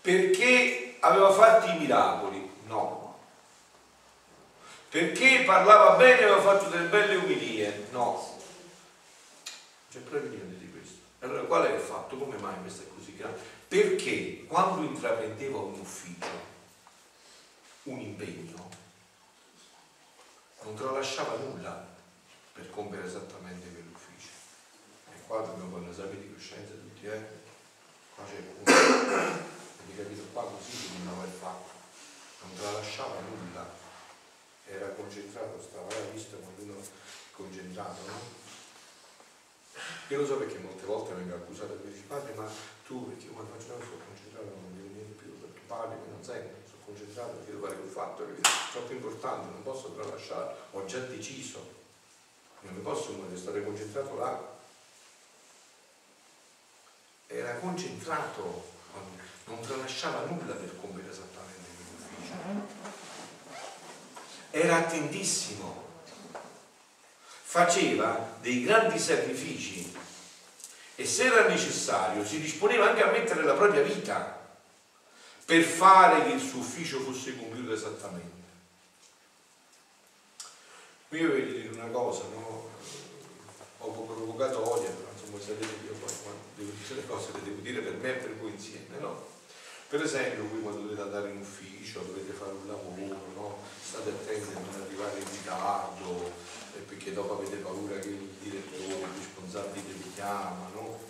Perché 0.00 0.96
aveva 1.00 1.30
fatto 1.30 1.66
i 1.66 1.76
miracoli? 1.76 2.50
No. 2.68 3.18
Perché 4.88 5.42
parlava 5.44 5.96
bene 5.96 6.20
e 6.20 6.24
aveva 6.24 6.40
fatto 6.40 6.70
delle 6.70 6.88
belle 6.88 7.16
umilie? 7.16 7.88
No. 7.90 8.36
C'è 9.90 10.00
proprio 10.00 10.30
niente 10.30 10.58
di 10.58 10.70
questo. 10.70 10.98
Allora 11.20 11.42
qual 11.44 11.66
è 11.66 11.74
il 11.74 11.80
fatto? 11.80 12.16
Come 12.16 12.36
mai 12.36 12.60
questo 12.60 12.82
è 12.82 12.88
così 12.94 13.16
grande? 13.16 13.40
Perché 13.68 14.44
quando 14.46 14.82
intraprendeva 14.82 15.58
un 15.58 15.80
ufficio, 15.80 16.56
un 17.84 17.98
impegno, 18.00 18.68
non 20.62 20.74
tralasciava 20.74 21.36
nulla 21.36 21.86
per 22.52 22.68
compiere 22.70 23.06
esattamente 23.06 23.66
quell'ufficio. 23.72 24.28
E 25.14 25.26
qua 25.26 25.40
dobbiamo 25.40 25.70
fare 25.70 25.82
un 25.84 25.90
esame 25.90 26.20
di 26.20 26.34
coscienza 26.34 26.72
tutti, 26.74 27.06
eh? 27.06 27.26
Qua 28.14 28.24
c'è 28.24 28.36
il 28.36 28.42
punto. 28.42 28.70
Avete 28.70 30.02
capito? 30.02 30.22
Qua 30.32 30.42
così 30.44 30.70
bisognava 30.70 31.22
aver 31.22 31.34
fatto. 31.34 31.70
Non 32.42 32.56
tralasciava 32.56 33.20
nulla. 33.20 33.86
Era 34.66 34.88
concentrato, 34.88 35.62
stava 35.62 35.88
là 35.88 36.10
visto 36.12 36.36
quando 36.36 36.62
uno 36.62 36.78
è 36.78 36.84
concentrato, 37.32 38.06
no? 38.06 38.47
Io 40.08 40.18
lo 40.18 40.26
so 40.26 40.36
perché 40.36 40.58
molte 40.58 40.86
volte 40.86 41.14
vengo 41.14 41.34
accusato 41.34 41.74
di 41.82 41.92
dire 41.92 42.04
padre, 42.06 42.34
ma 42.34 42.46
tu 42.86 43.08
perché 43.08 43.26
quando 43.28 43.52
faccio 43.52 43.74
una 43.74 43.84
sono 43.84 44.02
concentrato 44.06 44.46
non 44.46 44.76
devo 44.76 44.94
niente 44.94 45.22
più, 45.22 45.40
perché 45.40 45.60
padre 45.66 45.96
che 46.02 46.10
non 46.10 46.24
sente 46.24 46.58
concentrato 46.88 47.32
perché 47.36 47.50
devo 47.52 47.66
fare 47.66 47.78
quel 47.78 47.90
fatto, 47.90 48.24
è 48.24 48.40
troppo 48.72 48.92
importante, 48.92 49.50
non 49.50 49.62
posso 49.62 49.92
tralasciare, 49.92 50.54
ho 50.70 50.84
già 50.86 51.00
deciso, 51.00 51.76
non 52.62 52.74
mi 52.74 52.80
posso 52.80 53.12
muovere, 53.12 53.36
stare 53.36 53.62
concentrato 53.62 54.16
là. 54.16 54.56
Era 57.26 57.56
concentrato, 57.56 58.64
non 59.44 59.60
tralasciava 59.60 60.24
nulla 60.24 60.54
per 60.54 60.80
compiere 60.80 61.10
esattamente 61.10 61.68
quell'ufficio. 61.76 62.34
Era 64.50 64.76
attentissimo, 64.78 65.87
faceva 67.50 68.36
dei 68.42 68.62
grandi 68.62 68.98
sacrifici 68.98 69.90
e 70.94 71.06
se 71.06 71.24
era 71.24 71.48
necessario 71.48 72.22
si 72.22 72.42
disponeva 72.42 72.90
anche 72.90 73.02
a 73.02 73.10
mettere 73.10 73.42
la 73.42 73.54
propria 73.54 73.80
vita 73.80 74.38
per 75.46 75.62
fare 75.62 76.24
che 76.24 76.34
il 76.34 76.42
suo 76.42 76.58
ufficio 76.58 77.00
fosse 77.00 77.38
compiuto 77.38 77.72
esattamente. 77.72 78.36
Qui 81.08 81.20
io 81.20 81.28
voglio 81.30 81.52
dire 81.52 81.68
una 81.68 81.86
cosa, 81.86 82.24
no? 82.34 82.68
poco 83.78 84.02
provocatoria, 84.02 84.90
però 84.90 85.08
insomma 85.10 85.40
sapete 85.40 85.80
che 85.80 85.86
io 85.86 85.94
poi 85.94 86.12
devo 86.54 86.70
dire 86.70 86.94
le 86.96 87.06
cose 87.06 87.32
le 87.32 87.42
devo 87.44 87.60
dire 87.62 87.80
per 87.80 87.94
me 87.94 88.08
e 88.10 88.18
per 88.18 88.36
voi 88.36 88.50
insieme, 88.50 88.98
no? 88.98 89.26
Per 89.88 90.02
esempio, 90.02 90.46
voi 90.48 90.60
quando 90.60 90.82
dovete 90.82 91.00
andare 91.00 91.30
in 91.30 91.38
ufficio, 91.38 92.00
dovete 92.00 92.32
fare 92.32 92.52
un 92.52 92.66
lavoro, 92.66 93.32
no? 93.34 93.58
state 93.82 94.10
attenti 94.10 94.54
a 94.54 94.60
non 94.60 94.82
arrivare 94.82 95.18
in 95.18 95.30
ritardo, 95.30 96.30
eh, 96.76 96.80
perché 96.80 97.14
dopo 97.14 97.38
avete 97.38 97.56
paura 97.56 97.98
che 97.98 98.08
il 98.08 98.28
direttore, 98.38 98.84
il 98.84 99.16
responsabile 99.16 99.94
vi 99.94 100.12
chiama, 100.12 100.68
no? 100.74 101.00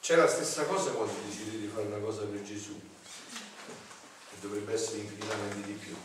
C'è 0.00 0.14
la 0.14 0.28
stessa 0.28 0.62
cosa 0.64 0.92
quando 0.92 1.14
decidete 1.26 1.58
di 1.58 1.66
fare 1.66 1.86
una 1.86 1.98
cosa 1.98 2.22
per 2.22 2.42
Gesù, 2.44 2.80
che 4.30 4.36
dovrebbe 4.40 4.74
essere 4.74 4.98
infinitamente 4.98 5.66
di 5.66 5.72
più. 5.72 5.96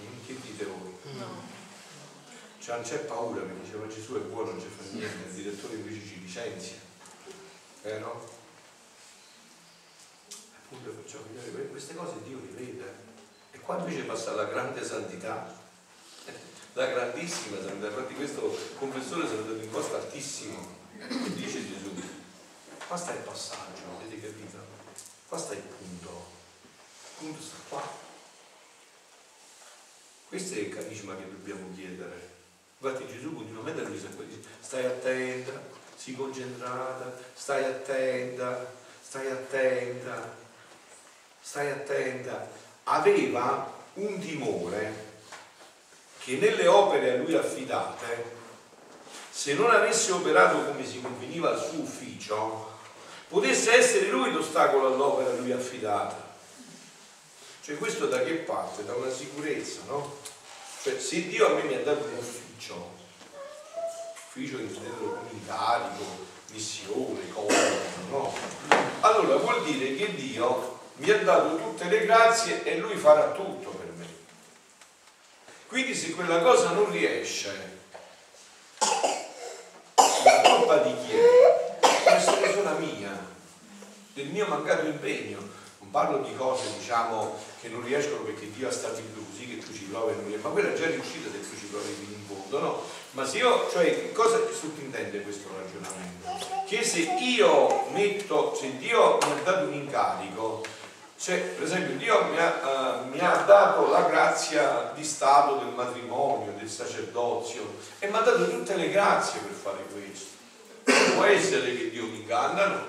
Mm, 0.00 0.24
che 0.24 0.40
dite 0.40 0.64
voi? 0.64 1.18
No. 1.18 1.52
Cioè 2.60 2.76
non 2.76 2.84
c'è 2.84 3.00
paura 3.00 3.42
perché 3.42 3.60
diceva 3.60 3.86
Gesù 3.88 4.14
è 4.14 4.20
buono, 4.20 4.52
non 4.52 4.58
c'è 4.58 4.68
fa 4.68 4.90
niente, 4.90 5.28
il 5.28 5.34
direttore 5.34 5.74
invece 5.74 6.06
ci 6.06 6.20
licenzia. 6.22 6.76
Eh 7.82 7.98
no? 7.98 8.42
Appunto 10.74 11.02
facciamo 11.02 11.24
vedere 11.32 11.68
queste 11.68 11.94
cose 11.94 12.22
Dio 12.24 12.40
le 12.40 12.64
vede. 12.64 12.94
E 13.52 13.60
qua 13.60 13.78
invece 13.78 14.02
passa 14.02 14.32
la 14.32 14.44
grande 14.44 14.84
santità, 14.84 15.54
la 16.74 16.86
grandissima 16.86 17.58
santità. 17.58 17.86
Infatti 17.86 18.14
questo 18.14 18.58
confessore 18.78 19.28
si 19.28 19.34
è 19.34 19.36
dato 19.36 19.52
un 19.52 19.70
costo 19.70 19.94
altissimo 19.94 20.82
dice 21.34 21.66
Gesù, 21.66 21.92
qua 22.86 22.96
sta 22.96 23.12
il 23.12 23.20
passaggio, 23.20 23.82
avete 23.98 24.20
capito? 24.20 24.58
Qua 25.28 25.38
sta 25.38 25.54
il 25.54 25.60
punto, 25.60 26.08
il 26.08 27.18
punto 27.18 27.42
sta 27.42 27.56
qua. 27.68 28.02
Questo 30.28 30.54
è 30.54 30.58
il 30.58 30.74
carisma 30.74 31.16
che 31.16 31.28
dobbiamo 31.28 31.72
chiedere. 31.74 32.32
Infatti 32.78 33.06
Gesù 33.06 33.34
continuamente 33.34 33.80
a 33.80 33.84
dire 33.84 34.08
stai 34.60 34.84
attenta, 34.84 35.62
sii 35.96 36.16
concentrata, 36.16 37.16
stai 37.32 37.64
attenta, 37.64 38.72
stai 39.00 39.30
attenta, 39.30 40.42
stai 41.44 41.70
attenta. 41.70 42.48
Aveva 42.84 43.70
un 43.94 44.18
timore 44.18 45.12
che 46.18 46.36
nelle 46.36 46.66
opere 46.66 47.12
a 47.12 47.16
lui 47.16 47.34
affidate 47.34 48.42
se 49.30 49.52
non 49.54 49.70
avesse 49.70 50.12
operato 50.12 50.64
come 50.64 50.86
si 50.86 51.02
conveniva 51.02 51.50
al 51.50 51.62
suo 51.62 51.80
ufficio, 51.80 52.72
potesse 53.28 53.74
essere 53.74 54.06
lui 54.06 54.32
l'ostacolo 54.32 54.86
all'opera 54.86 55.30
a 55.30 55.34
lui 55.34 55.52
affidata. 55.52 56.32
Cioè 57.60 57.76
questo 57.76 58.06
da 58.06 58.22
che 58.22 58.34
parte? 58.34 58.84
Da 58.84 58.94
una 58.94 59.10
sicurezza, 59.10 59.80
no? 59.86 60.18
Cioè 60.82 60.98
se 60.98 61.28
Dio 61.28 61.46
a 61.46 61.54
me 61.54 61.62
mi 61.64 61.74
ha 61.74 61.82
dato 61.82 62.04
un 62.04 62.16
ufficio, 62.16 62.92
ufficio 64.28 64.58
intendo 64.58 65.26
incarico, 65.30 66.04
missione, 66.52 67.28
compito, 67.32 68.08
no? 68.10 68.32
Allora 69.00 69.36
vuol 69.36 69.64
dire 69.64 69.94
che 69.96 70.14
Dio 70.14 70.73
mi 70.96 71.10
ha 71.10 71.18
dato 71.22 71.56
tutte 71.56 71.84
le 71.84 72.04
grazie 72.04 72.62
e 72.64 72.78
Lui 72.78 72.96
farà 72.96 73.30
tutto 73.32 73.70
per 73.70 73.92
me. 73.96 74.06
Quindi 75.66 75.94
se 75.94 76.12
quella 76.12 76.40
cosa 76.40 76.70
non 76.70 76.90
riesce, 76.90 77.74
colpa 80.64 80.78
di 80.78 80.94
chi 81.04 81.16
è? 81.16 81.76
Può 82.02 82.10
essere 82.10 82.52
solo 82.52 82.78
mia, 82.78 83.26
del 84.14 84.28
mio 84.28 84.46
mancato 84.46 84.86
impegno. 84.86 85.62
Non 85.80 85.90
parlo 85.90 86.18
di 86.18 86.34
cose, 86.34 86.64
diciamo, 86.78 87.38
che 87.60 87.68
non 87.68 87.84
riescono 87.84 88.22
perché 88.22 88.50
Dio 88.50 88.68
ha 88.68 88.72
stabilito 88.72 89.20
così 89.30 89.46
che 89.48 89.58
tu 89.58 89.72
ci 89.72 89.84
provi 89.84 90.12
e 90.12 90.14
non 90.14 90.26
riesci, 90.26 90.42
ma 90.42 90.50
quella 90.50 90.72
è 90.72 90.74
già 90.74 90.86
riuscita 90.86 91.30
se 91.30 91.40
tu 91.40 91.56
ci 91.58 91.66
provi 91.66 91.92
fino 91.92 92.16
in 92.16 92.24
fondo, 92.26 92.58
no? 92.58 92.82
Ma 93.12 93.26
se 93.26 93.36
io, 93.38 93.68
cioè, 93.70 94.12
cosa 94.12 94.38
sottintende 94.50 95.20
questo 95.20 95.48
ragionamento? 95.54 96.64
Che 96.66 96.82
se 96.82 97.00
io 97.00 97.88
metto, 97.90 98.54
se 98.54 98.76
Dio 98.78 99.18
mi 99.18 99.32
ha 99.32 99.42
dato 99.42 99.66
un 99.66 99.74
incarico, 99.74 100.64
Cioè, 101.24 101.38
per 101.38 101.64
esempio, 101.64 101.96
Dio 101.96 102.24
mi 102.24 102.36
ha, 102.36 103.00
uh, 103.02 103.08
mi 103.08 103.18
ha, 103.18 103.44
dato 103.46 103.88
la 103.88 104.02
grazia 104.02 104.92
di 104.94 105.02
stato 105.02 105.54
del 105.54 105.72
matrimonio, 105.72 106.52
del 106.58 106.68
sacerdozio 106.68 107.76
e 107.98 108.08
mi 108.08 108.16
ha 108.18 108.20
dato 108.20 108.46
tutte 108.50 108.76
le 108.76 108.90
grazie 108.90 109.40
per 109.40 109.52
fare 109.52 109.86
questo. 109.90 110.34
Può 111.14 111.24
essere 111.24 111.74
che 111.74 111.88
Dio 111.88 112.04
mi 112.04 112.16
inganna, 112.16 112.66
no. 112.66 112.84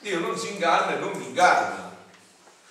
Dio 0.00 0.18
non 0.18 0.36
si 0.36 0.50
inganna 0.50 0.96
e 0.96 0.98
non 0.98 1.12
mi 1.12 1.26
inganna. 1.26 1.94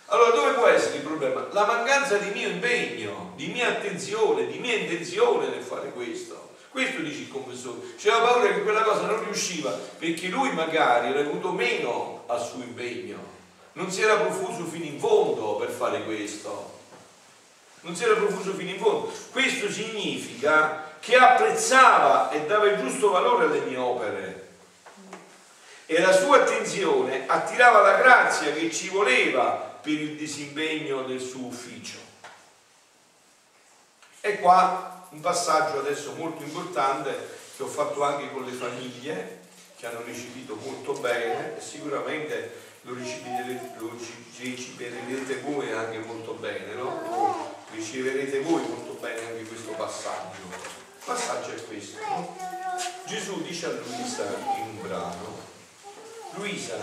Allora 0.07 0.31
dove 0.31 0.51
può 0.55 0.67
essere 0.67 0.97
il 0.97 1.03
problema? 1.03 1.47
La 1.51 1.65
mancanza 1.65 2.17
di 2.17 2.29
mio 2.31 2.49
impegno, 2.49 3.31
di 3.37 3.47
mia 3.47 3.69
attenzione, 3.69 4.47
di 4.47 4.59
mia 4.59 4.75
intenzione 4.75 5.47
nel 5.47 5.63
fare 5.63 5.93
questo. 5.93 6.55
Questo 6.69 6.99
dice 6.99 7.21
il 7.21 7.29
confessore. 7.29 7.95
C'era 7.95 8.19
paura 8.19 8.51
che 8.51 8.61
quella 8.61 8.81
cosa 8.81 9.05
non 9.05 9.23
riusciva 9.23 9.71
perché 9.71 10.27
lui 10.27 10.51
magari 10.51 11.11
era 11.11 11.21
venuto 11.21 11.53
meno 11.53 12.25
al 12.27 12.43
suo 12.45 12.61
impegno, 12.61 13.36
non 13.77 13.91
si 13.91 14.01
era 14.01 14.17
profuso 14.17 14.65
fino 14.65 14.85
in 14.85 14.99
fondo 14.99 15.55
per 15.55 15.69
fare 15.69 16.03
questo. 16.03 16.75
Non 17.81 17.95
si 17.95 18.03
era 18.03 18.15
profuso 18.15 18.53
fino 18.53 18.71
in 18.71 18.79
fondo. 18.79 19.13
Questo 19.31 19.71
significa 19.71 20.95
che 20.99 21.15
apprezzava 21.15 22.31
e 22.31 22.45
dava 22.47 22.65
il 22.69 22.79
giusto 22.79 23.11
valore 23.11 23.45
alle 23.45 23.59
mie 23.59 23.77
opere. 23.77 24.47
E 25.85 26.01
la 26.01 26.11
sua 26.11 26.37
attenzione 26.37 27.25
attirava 27.27 27.81
la 27.81 27.97
grazia 27.97 28.51
che 28.51 28.71
ci 28.71 28.89
voleva 28.89 29.79
per 29.79 29.93
il 29.93 30.15
disimpegno 30.15 31.03
del 31.03 31.21
suo 31.21 31.45
ufficio. 31.45 31.99
E 34.19 34.39
qua 34.39 35.05
un 35.11 35.21
passaggio 35.21 35.79
adesso 35.79 36.15
molto 36.15 36.41
importante 36.41 37.15
che 37.55 37.63
ho 37.63 37.67
fatto 37.67 38.03
anche 38.03 38.31
con 38.31 38.43
le 38.43 38.51
famiglie 38.51 39.45
che 39.77 39.85
hanno 39.85 40.01
ricevuto 40.03 40.55
molto 40.55 40.93
bene 40.93 41.55
e 41.57 41.61
sicuramente 41.61 42.65
lo 42.87 42.93
riceverete, 42.93 43.73
voi 45.41 45.71
anche 45.73 45.99
molto 45.99 46.33
bene, 46.33 46.73
no? 46.73 47.55
riceverete 47.71 48.41
voi 48.41 48.65
molto 48.65 48.93
bene 48.93 49.27
anche 49.27 49.43
questo 49.43 49.71
passaggio. 49.71 50.39
Il 50.49 51.03
passaggio 51.03 51.51
è 51.51 51.65
questo. 51.65 51.99
No? 51.99 52.37
Gesù 53.05 53.41
dice 53.41 53.65
a 53.65 53.71
Luisa 53.71 54.23
in 54.57 54.69
un 54.69 54.81
brano, 54.81 55.37
Luisa, 56.35 56.77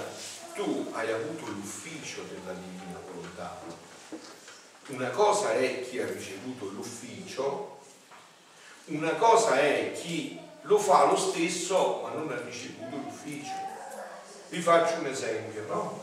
tu 0.54 0.90
hai 0.92 1.10
avuto 1.10 1.46
l'ufficio 1.46 2.24
della 2.24 2.52
divina 2.52 3.00
volontà. 3.10 3.62
Una 4.88 5.08
cosa 5.08 5.54
è 5.54 5.88
chi 5.88 6.00
ha 6.00 6.06
ricevuto 6.06 6.66
l'ufficio 6.66 7.72
una 8.86 9.12
cosa 9.12 9.58
è 9.58 9.92
chi 9.92 10.38
lo 10.62 10.78
fa 10.78 11.06
lo 11.06 11.16
stesso 11.16 12.00
ma 12.02 12.10
non 12.10 12.30
ha 12.30 12.38
ricevuto 12.44 12.96
l'ufficio. 12.96 13.73
Vi 14.48 14.60
faccio 14.60 15.00
un 15.00 15.06
esempio, 15.06 15.64
no? 15.66 16.02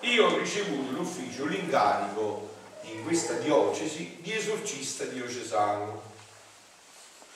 Io 0.00 0.26
ho 0.26 0.38
ricevuto 0.38 0.92
l'ufficio, 0.92 1.46
l'incarico 1.46 2.50
in 2.82 3.04
questa 3.04 3.34
diocesi 3.34 4.18
di 4.20 4.32
esorcista 4.32 5.04
diocesano. 5.04 6.02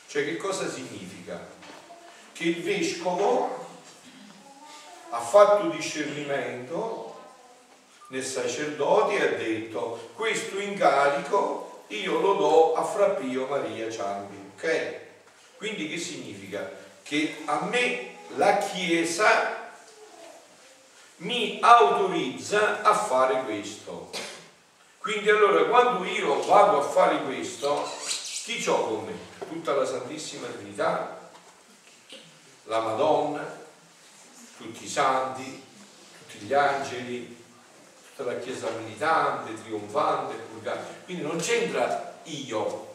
Cioè 0.08 0.24
che 0.24 0.36
cosa 0.36 0.68
significa? 0.68 1.46
Che 2.32 2.44
il 2.44 2.62
vescovo 2.62 3.66
ha 5.10 5.20
fatto 5.20 5.68
discernimento 5.68 7.14
nel 8.08 8.24
sacerdote 8.24 9.14
e 9.14 9.22
ha 9.22 9.36
detto 9.36 10.10
questo 10.14 10.58
incarico 10.58 11.84
io 11.88 12.20
lo 12.20 12.34
do 12.34 12.74
a 12.74 12.84
Fra 12.84 13.10
Pio 13.10 13.46
Maria 13.46 13.90
Ciampi, 13.90 14.36
ok? 14.56 15.00
Quindi 15.56 15.88
che 15.88 15.98
significa? 15.98 16.68
Che 17.02 17.36
a 17.44 17.64
me 17.64 18.16
la 18.36 18.58
Chiesa 18.58 19.55
mi 21.18 21.58
autorizza 21.62 22.82
a 22.82 22.94
fare 22.94 23.42
questo. 23.44 24.10
Quindi 24.98 25.30
allora 25.30 25.64
quando 25.64 26.04
io 26.04 26.44
vado 26.44 26.80
a 26.80 26.82
fare 26.82 27.22
questo, 27.22 27.88
chi 28.44 28.62
ho 28.68 28.86
con 28.86 29.04
me? 29.04 29.46
Tutta 29.48 29.74
la 29.74 29.86
Santissima 29.86 30.48
Trinità, 30.48 31.30
la 32.64 32.80
Madonna, 32.80 33.64
tutti 34.56 34.84
i 34.84 34.88
santi, 34.88 35.64
tutti 36.26 36.44
gli 36.44 36.52
angeli, 36.52 37.44
tutta 38.08 38.30
la 38.30 38.38
Chiesa 38.38 38.68
militante, 38.70 39.62
trionfante, 39.62 40.34
purgante. 40.34 41.02
Quindi 41.04 41.22
non 41.22 41.38
c'entra 41.38 42.18
io, 42.24 42.94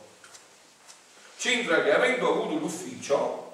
c'entra 1.37 1.81
che 1.83 1.93
avendo 1.93 2.29
avuto 2.29 2.55
l'ufficio, 2.55 3.53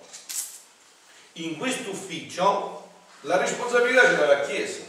in 1.33 1.57
questo 1.57 1.91
ufficio 1.91 2.76
la 3.21 3.37
responsabilità 3.37 4.01
ce 4.01 4.17
l'ha 4.17 4.25
la 4.25 4.41
Chiesa. 4.41 4.85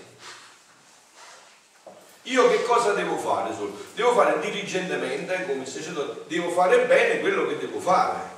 Io 2.22 2.51
che 2.51 2.62
cosa 2.64 2.93
devo 2.93 3.16
fare? 3.16 3.55
Devo 3.95 4.12
fare 4.12 4.39
diligentemente, 4.41 5.47
come 5.47 5.64
sacerdote, 5.64 6.24
devo 6.26 6.51
fare 6.51 6.85
bene 6.85 7.20
quello 7.20 7.47
che 7.47 7.57
devo 7.57 7.81
fare. 7.81 8.37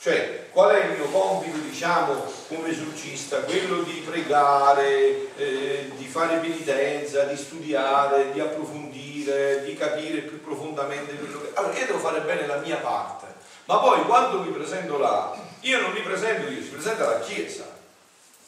Cioè, 0.00 0.48
qual 0.50 0.74
è 0.74 0.86
il 0.86 0.92
mio 0.92 1.04
compito, 1.10 1.58
diciamo, 1.58 2.24
come 2.48 2.70
esorcista? 2.70 3.40
Quello 3.40 3.82
di 3.82 4.02
pregare, 4.08 5.36
eh, 5.36 5.90
di 5.94 6.06
fare 6.06 6.38
penitenza, 6.38 7.24
di 7.24 7.36
studiare, 7.36 8.32
di 8.32 8.40
approfondire, 8.40 9.62
di 9.64 9.76
capire 9.76 10.20
più 10.22 10.42
profondamente 10.42 11.14
quello 11.16 11.42
che... 11.42 11.50
Allora, 11.52 11.78
io 11.78 11.84
devo 11.84 11.98
fare 11.98 12.20
bene 12.20 12.46
la 12.46 12.56
mia 12.56 12.76
parte, 12.76 13.26
ma 13.66 13.78
poi 13.78 14.02
quando 14.04 14.40
mi 14.40 14.50
presento 14.50 14.96
là, 14.96 15.36
io 15.60 15.80
non 15.82 15.92
mi 15.92 16.00
presento 16.00 16.50
io, 16.50 16.62
si 16.62 16.70
presenta 16.70 17.04
la 17.04 17.20
Chiesa. 17.20 17.79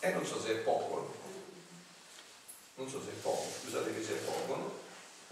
E 0.05 0.11
non 0.11 0.27
so 0.27 0.43
se 0.43 0.51
è 0.51 0.57
poco, 0.57 0.95
no? 0.97 1.15
non 2.75 2.89
so 2.89 3.01
se 3.01 3.11
è 3.11 3.21
poco, 3.21 3.47
scusate 3.63 3.95
che 3.95 4.03
se 4.03 4.15
è 4.15 4.17
poco, 4.17 4.57
no? 4.57 4.73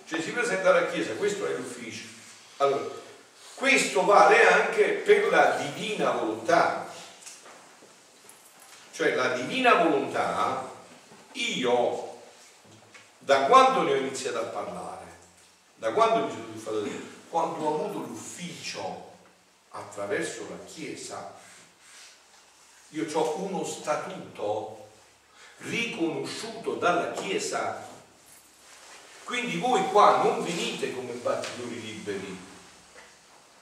Cioè 0.06 0.20
si 0.22 0.30
presenta 0.30 0.70
la 0.70 0.86
Chiesa, 0.86 1.14
questo 1.14 1.44
è 1.44 1.54
l'ufficio. 1.54 2.06
Allora, 2.58 2.84
questo 3.56 4.04
vale 4.04 4.46
anche 4.46 4.84
per 5.04 5.28
la 5.28 5.56
divina 5.56 6.12
volontà. 6.12 6.88
Cioè 8.92 9.16
la 9.16 9.30
divina 9.30 9.74
volontà, 9.74 10.70
io, 11.32 12.18
da 13.18 13.46
quando 13.46 13.82
ne 13.82 13.92
ho 13.92 13.96
iniziato 13.96 14.38
a 14.38 14.44
parlare, 14.44 15.06
da 15.74 15.92
quando 15.92 16.26
mi 16.26 16.32
sono 16.32 16.58
fatto 16.58 16.82
dire, 16.82 17.02
quando 17.28 17.64
ho 17.64 17.74
avuto 17.74 18.06
l'ufficio 18.06 19.10
attraverso 19.70 20.46
la 20.48 20.64
Chiesa, 20.64 21.38
io 22.91 23.07
ho 23.12 23.36
uno 23.38 23.64
statuto 23.64 24.88
riconosciuto 25.59 26.74
dalla 26.74 27.12
Chiesa. 27.12 27.88
Quindi 29.24 29.59
voi 29.59 29.84
qua 29.91 30.22
non 30.24 30.43
venite 30.43 30.93
come 30.93 31.12
battitori 31.12 31.80
liberi, 31.80 32.36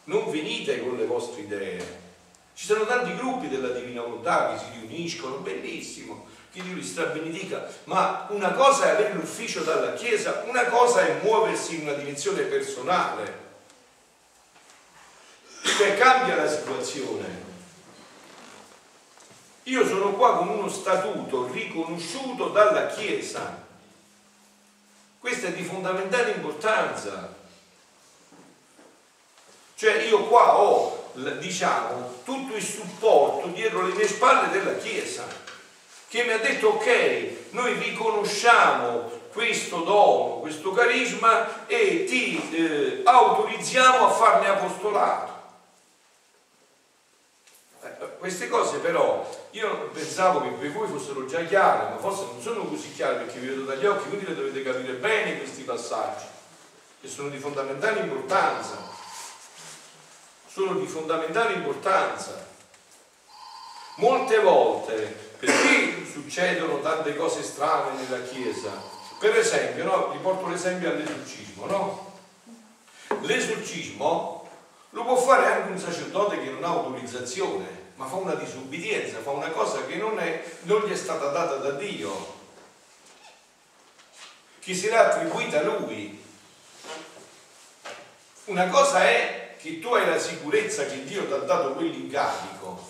non 0.04 0.30
venite 0.30 0.80
con 0.80 0.96
le 0.96 1.04
vostre 1.04 1.42
idee. 1.42 2.06
Ci 2.54 2.64
sono 2.64 2.86
tanti 2.86 3.14
gruppi 3.16 3.48
della 3.48 3.68
Divina 3.68 4.00
Volontà 4.00 4.52
che 4.52 4.58
si 4.58 4.80
riuniscono, 4.80 5.36
bellissimo, 5.36 6.26
che 6.50 6.62
Dio 6.62 6.74
li 6.74 6.82
strabenedica, 6.82 7.68
ma 7.84 8.26
una 8.30 8.52
cosa 8.52 8.86
è 8.86 8.90
avere 8.90 9.12
l'ufficio 9.12 9.62
dalla 9.62 9.92
Chiesa, 9.92 10.42
una 10.46 10.64
cosa 10.64 11.06
è 11.06 11.20
muoversi 11.22 11.76
in 11.76 11.82
una 11.82 11.92
dimensione 11.92 12.42
personale. 12.44 13.46
Cioè 15.62 15.98
cambia 15.98 16.36
la 16.36 16.48
situazione. 16.48 17.47
Io 19.68 19.86
sono 19.86 20.12
qua 20.12 20.38
con 20.38 20.48
uno 20.48 20.68
statuto 20.70 21.46
riconosciuto 21.52 22.48
dalla 22.48 22.86
Chiesa. 22.86 23.66
Questo 25.20 25.46
è 25.46 25.52
di 25.52 25.62
fondamentale 25.62 26.30
importanza. 26.30 27.34
Cioè 29.74 30.04
io 30.04 30.24
qua 30.24 30.58
ho, 30.58 31.10
diciamo, 31.38 32.20
tutto 32.24 32.56
il 32.56 32.62
supporto 32.62 33.48
dietro 33.48 33.86
le 33.86 33.92
mie 33.92 34.08
spalle 34.08 34.48
della 34.50 34.74
Chiesa, 34.76 35.26
che 36.08 36.24
mi 36.24 36.32
ha 36.32 36.38
detto 36.38 36.68
ok, 36.68 37.50
noi 37.50 37.74
riconosciamo 37.74 39.10
questo 39.34 39.82
dono, 39.82 40.38
questo 40.40 40.72
carisma 40.72 41.66
e 41.66 42.04
ti 42.04 42.40
eh, 42.52 43.02
autorizziamo 43.04 44.06
a 44.06 44.10
farne 44.12 44.48
apostolato. 44.48 45.37
Queste 48.18 48.48
cose 48.48 48.78
però 48.78 49.28
io 49.52 49.90
pensavo 49.92 50.42
che 50.42 50.48
per 50.48 50.72
voi 50.72 50.88
fossero 50.88 51.24
già 51.26 51.44
chiare, 51.44 51.90
ma 51.90 51.98
forse 51.98 52.24
non 52.24 52.40
sono 52.40 52.64
così 52.64 52.92
chiare 52.92 53.16
perché 53.16 53.38
vi 53.38 53.48
vedo 53.48 53.62
dagli 53.62 53.86
occhi, 53.86 54.08
quindi 54.08 54.26
le 54.26 54.34
dovete 54.34 54.62
capire 54.62 54.92
bene 54.94 55.38
questi 55.38 55.62
passaggi, 55.62 56.24
che 57.00 57.08
sono 57.08 57.28
di 57.28 57.38
fondamentale 57.38 58.00
importanza 58.00 58.96
sono 60.58 60.80
di 60.80 60.86
fondamentale 60.86 61.52
importanza. 61.54 62.46
Molte 63.98 64.40
volte, 64.40 64.94
perché 65.38 66.04
succedono 66.10 66.80
tante 66.80 67.14
cose 67.14 67.44
strane 67.44 68.02
nella 68.02 68.24
Chiesa? 68.24 68.70
Per 69.20 69.36
esempio, 69.36 69.84
no? 69.84 70.10
vi 70.10 70.18
porto 70.18 70.48
l'esempio 70.48 70.90
all'esorcismo, 70.90 71.66
no? 71.66 72.16
L'esorcismo 73.20 74.48
lo 74.90 75.04
può 75.04 75.16
fare 75.16 75.46
anche 75.46 75.70
un 75.70 75.78
sacerdote 75.78 76.40
che 76.40 76.50
non 76.50 76.64
ha 76.64 76.68
autorizzazione, 76.68 77.77
ma 77.98 78.06
fa 78.06 78.14
una 78.14 78.34
disubbidienza, 78.34 79.18
fa 79.18 79.30
una 79.30 79.50
cosa 79.50 79.84
che 79.84 79.96
non, 79.96 80.20
è, 80.20 80.42
non 80.62 80.82
gli 80.82 80.92
è 80.92 80.96
stata 80.96 81.30
data 81.30 81.56
da 81.56 81.72
Dio. 81.72 82.36
che 84.60 84.74
sarà 84.74 85.08
attribuita 85.08 85.58
a 85.58 85.62
lui. 85.64 86.24
Una 88.44 88.68
cosa 88.68 89.02
è 89.02 89.56
che 89.58 89.80
tu 89.80 89.92
hai 89.94 90.06
la 90.06 90.18
sicurezza 90.18 90.86
che 90.86 91.04
Dio 91.04 91.26
ti 91.26 91.32
ha 91.32 91.38
dato 91.38 91.72
quell'incarico, 91.72 92.86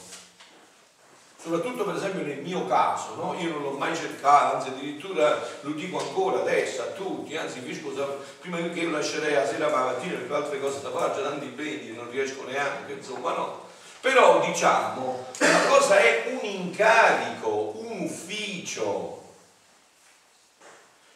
soprattutto 1.41 1.85
per 1.85 1.95
esempio 1.95 2.27
nel 2.27 2.43
mio 2.43 2.67
caso, 2.67 3.15
no? 3.15 3.35
io 3.39 3.49
non 3.49 3.63
l'ho 3.63 3.71
mai 3.71 3.97
cercato, 3.97 4.57
anzi 4.57 4.69
addirittura 4.69 5.43
lo 5.63 5.71
dico 5.71 5.99
ancora 6.01 6.41
adesso 6.41 6.83
a 6.83 6.87
tutti, 6.87 7.35
anzi 7.35 7.63
scusa, 7.75 8.05
prima 8.41 8.59
che 8.59 8.81
io 8.81 8.91
lascerei 8.91 9.33
la 9.33 9.47
sera 9.47 9.71
mattina 9.71 10.19
perché 10.19 10.35
altre 10.35 10.61
cose 10.61 10.83
da 10.83 10.91
fare, 10.91 11.15
c'è 11.15 11.23
tanti 11.23 11.47
impegni, 11.47 11.95
non 11.95 12.11
riesco 12.11 12.45
neanche, 12.45 12.93
insomma 12.93 13.33
no. 13.33 13.68
Però 14.01 14.45
diciamo, 14.47 15.27
una 15.41 15.67
cosa 15.67 15.99
è 15.99 16.39
un 16.41 16.45
incarico, 16.45 17.73
un 17.77 18.01
ufficio 18.03 19.17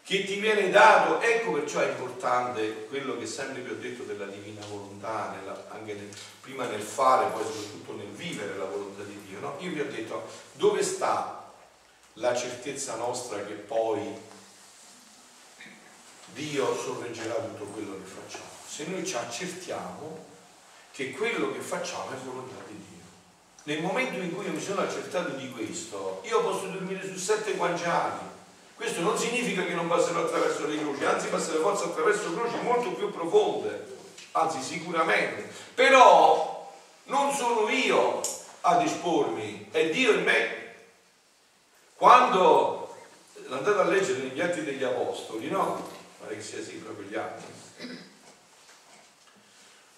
che 0.05 0.25
ti 0.25 0.41
viene 0.41 0.69
dato, 0.71 1.21
ecco 1.21 1.53
perciò 1.53 1.81
è 1.81 1.89
importante 1.89 2.87
quello 2.87 3.17
che 3.17 3.27
sempre 3.27 3.63
vi 3.63 3.71
ho 3.71 3.77
detto 3.77 4.03
della 4.03 4.27
divina 4.27 4.65
volontà, 4.67 5.35
nella, 5.39 5.67
anche 5.71 5.95
nel, 5.95 6.11
prima 6.41 6.67
nel 6.67 6.83
fare, 6.83 7.31
poi 7.31 7.45
soprattutto 7.45 7.95
nel 7.95 8.09
vivere 8.09 8.57
la 8.57 8.65
volontà 8.65 9.05
di 9.05 9.23
Dio. 9.27 9.39
No? 9.39 9.57
Io 9.61 9.71
vi 9.71 9.81
ho 9.81 9.89
detto 9.89 10.29
dove 10.53 10.83
sta 10.83 11.51
la 12.15 12.35
certezza 12.35 12.97
nostra 12.97 13.45
che 13.45 13.55
poi 13.55 14.01
Dio 16.35 16.77
sorreggerà 16.77 17.35
tutto 17.35 17.65
quello 17.67 17.95
che 17.95 18.09
facciamo. 18.11 18.51
Se 18.67 18.85
noi 18.87 19.07
ci 19.07 19.15
accertiamo 19.15 20.31
che 20.93 21.11
quello 21.13 21.53
che 21.53 21.61
facciamo 21.61 22.11
è 22.13 22.17
volontà 22.25 22.63
di 22.67 22.75
Dio. 22.75 23.05
Nel 23.65 23.81
momento 23.81 24.19
in 24.19 24.35
cui 24.35 24.45
io 24.45 24.53
mi 24.53 24.61
sono 24.61 24.83
accertato 24.83 25.31
di 25.31 25.51
questo, 25.51 26.21
io 26.25 26.43
posso 26.43 26.67
dormire 26.67 27.07
su 27.07 27.17
sette 27.17 27.55
guanciali. 27.55 28.31
Questo 28.75 29.01
non 29.01 29.17
significa 29.17 29.65
che 29.65 29.75
non 29.75 29.89
passerò 29.89 30.25
attraverso 30.25 30.67
le 30.67 30.79
croci, 30.79 31.05
anzi 31.05 31.29
passerò 31.29 31.61
forse 31.61 31.85
attraverso 31.85 32.35
croci 32.35 32.57
molto 32.63 32.91
più 32.93 33.11
profonde, 33.11 33.87
anzi 34.33 34.61
sicuramente. 34.61 35.51
Però 35.75 36.73
non 37.05 37.33
sono 37.33 37.69
io 37.69 38.21
a 38.63 38.77
dispormi, 38.77 39.69
è 39.71 39.89
Dio 39.91 40.13
in 40.13 40.25
me. 40.25 40.75
Quando 41.95 42.95
andate 43.49 43.79
a 43.79 43.85
leggere 43.85 44.19
negli 44.25 44.41
atti 44.41 44.63
degli 44.63 44.85
apostoli, 44.85 45.49
no? 45.49 45.89
Pare 46.21 46.37
che 46.37 46.43
sia 46.43 46.63
sì 46.63 46.75
proprio 46.75 47.09
gli 47.09 47.15
atti, 47.15 47.45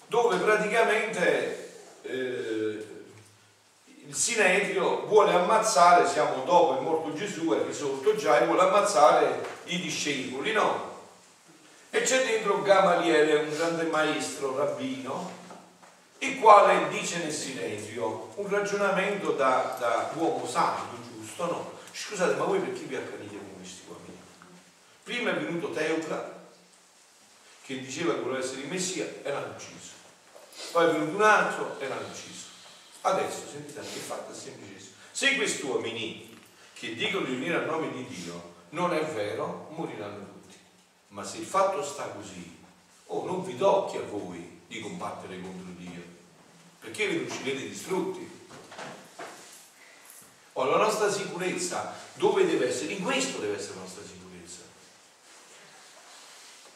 dove 0.07 0.36
praticamente 0.36 1.72
eh, 2.02 2.86
il 4.07 4.14
Sinedrio 4.14 5.07
vuole 5.07 5.32
ammazzare, 5.32 6.07
siamo 6.07 6.44
dopo 6.44 6.78
è 6.78 6.80
morto 6.80 7.14
Gesù, 7.14 7.48
è 7.50 7.64
risorto 7.64 8.14
già, 8.16 8.38
e 8.38 8.46
vuole 8.46 8.62
ammazzare 8.62 9.44
i 9.64 9.80
discepoli, 9.80 10.52
no? 10.52 10.92
E 11.90 12.02
c'è 12.02 12.24
dentro 12.24 12.61
Gamaliele, 12.62 13.34
un 13.34 13.50
grande 13.50 13.84
maestro, 13.84 14.57
rabbino, 14.57 15.42
il 16.18 16.38
quale 16.38 16.88
dice 16.88 17.18
nel 17.18 17.32
Sinedrio 17.32 18.32
un 18.34 18.48
ragionamento 18.48 19.32
da, 19.32 19.76
da 19.78 20.11
uomo 20.14 20.46
santo, 20.46 20.96
giusto, 21.02 21.46
no? 21.46 21.72
Scusate, 21.92 22.34
ma 22.34 22.44
voi 22.44 22.59
perché 22.59 22.80
vi 22.80 22.96
accanite 22.96 23.36
con 23.36 23.57
questi 23.57 23.82
uomini? 23.88 24.18
Prima 25.02 25.30
è 25.30 25.34
venuto 25.36 25.70
Teocla, 25.70 26.32
che 27.64 27.80
diceva 27.80 28.14
che 28.14 28.20
voleva 28.20 28.44
essere 28.44 28.62
il 28.62 28.68
Messia, 28.68 29.07
e 29.22 29.30
l'hanno 29.30 29.55
ucciso. 29.55 29.93
Poi 30.72 30.88
è 30.88 30.92
venuto 30.92 31.16
un 31.16 31.22
altro 31.22 31.78
e 31.78 31.88
l'hanno 31.88 32.07
ucciso. 32.07 32.46
Adesso 33.02 33.42
sentite 33.50 33.80
che 33.80 34.00
fatto 34.00 34.32
è 34.32 34.34
semplicissimo. 34.34 34.94
Se 35.12 35.36
questi 35.36 35.64
uomini 35.64 36.38
che 36.72 36.94
dicono 36.94 37.26
di 37.26 37.34
venire 37.34 37.57
a 37.57 37.64
nome 37.64 37.92
di 37.92 38.07
Dio 38.07 38.55
non 38.70 38.92
è 38.92 39.05
vero, 39.05 39.68
moriranno 39.76 40.24
tutti. 40.24 40.57
Ma 41.09 41.24
se 41.24 41.38
il 41.38 41.46
fatto 41.46 41.82
sta 41.82 42.09
così, 42.09 42.59
oh, 43.07 43.24
non 43.24 43.44
vi 43.44 43.57
tocchi 43.57 43.96
a 43.96 44.02
voi 44.02 44.62
di 44.66 44.80
combattere 44.80 45.40
contro 45.40 45.70
Dio, 45.76 46.02
perché 46.80 47.07
vi 47.07 47.24
uscirete 47.24 47.68
distrutti. 47.68 48.42
Oh, 50.55 50.64
la 50.64 50.78
nostra 50.78 51.11
sicurezza 51.11 51.94
dove 52.14 52.46
deve 52.46 52.68
essere? 52.68 52.92
In 52.92 53.02
questo 53.02 53.38
deve 53.38 53.57
essere 53.57 53.74
la 53.74 53.82
nostra 53.82 54.02
sicurezza. 54.02 54.61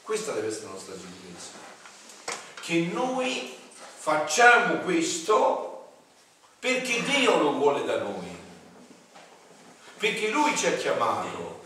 Questa 0.03 0.33
deve 0.33 0.49
essere 0.49 0.67
la 0.67 0.73
nostra 0.73 0.95
sicurezza. 0.95 1.67
Che 2.61 2.79
noi 2.93 3.57
facciamo 3.99 4.77
questo 4.79 5.89
perché 6.59 7.03
Dio 7.03 7.37
lo 7.37 7.53
vuole 7.53 7.85
da 7.85 7.99
noi, 7.99 8.37
perché 9.99 10.29
Lui 10.29 10.57
ci 10.57 10.67
ha 10.67 10.77
chiamato. 10.77 11.57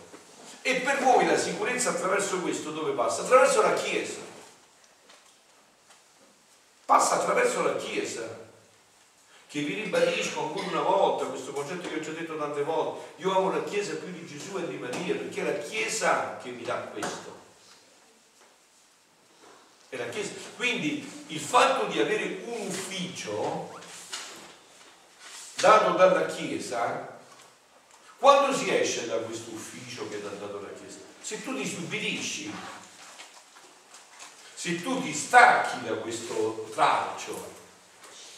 E 0.63 0.77
per 0.77 1.03
voi 1.03 1.27
la 1.27 1.37
sicurezza 1.37 1.91
attraverso 1.91 2.41
questo 2.41 2.71
dove 2.71 2.93
passa? 2.93 3.23
Attraverso 3.23 3.63
la 3.63 3.75
Chiesa. 3.75 4.21
Passa 6.85 7.17
attraverso 7.17 7.63
la 7.63 7.77
Chiesa. 7.77 8.41
Che 9.49 9.61
vi 9.61 9.75
ribadisco 9.75 10.41
ancora 10.41 10.67
una 10.69 10.81
volta 10.81 11.27
questo 11.27 11.53
concetto 11.53 11.89
che 11.89 11.97
ho 11.97 12.01
già 12.01 12.13
detto 12.13 12.39
tante 12.39 12.63
volte. 12.63 13.15
Io 13.17 13.37
amo 13.37 13.51
la 13.51 13.65
Chiesa 13.65 13.95
più 13.95 14.13
di 14.13 14.25
Gesù 14.25 14.57
e 14.59 14.69
di 14.69 14.79
Maria, 14.79 15.17
perché 15.17 15.41
è 15.41 15.45
la 15.45 15.65
Chiesa 15.65 16.39
che 16.41 16.51
mi 16.51 16.63
dà 16.63 16.77
questo. 16.77 17.41
È 19.93 19.99
la 19.99 20.09
Chiesa. 20.09 20.33
Quindi 20.57 21.07
il 21.27 21.39
fatto 21.39 21.85
di 21.85 22.01
avere 22.01 22.45
un 22.47 22.67
ufficio 22.67 23.79
dato 25.57 25.91
dalla 25.99 26.25
Chiesa, 26.25 27.19
quando 28.17 28.57
si 28.57 28.75
esce 28.75 29.07
da 29.07 29.17
questo 29.17 29.51
ufficio 29.51 30.09
che 30.09 30.17
ha 30.17 30.21
dato 30.21 30.63
la 30.63 30.73
Chiesa? 30.79 30.97
Se 31.21 31.43
tu 31.43 31.55
ti 31.55 31.67
stupidisci, 31.67 32.51
se 34.55 34.83
tu 34.83 35.03
ti 35.03 35.13
stacchi 35.13 35.85
da 35.85 35.93
questo 35.97 36.71
traccio, 36.73 37.53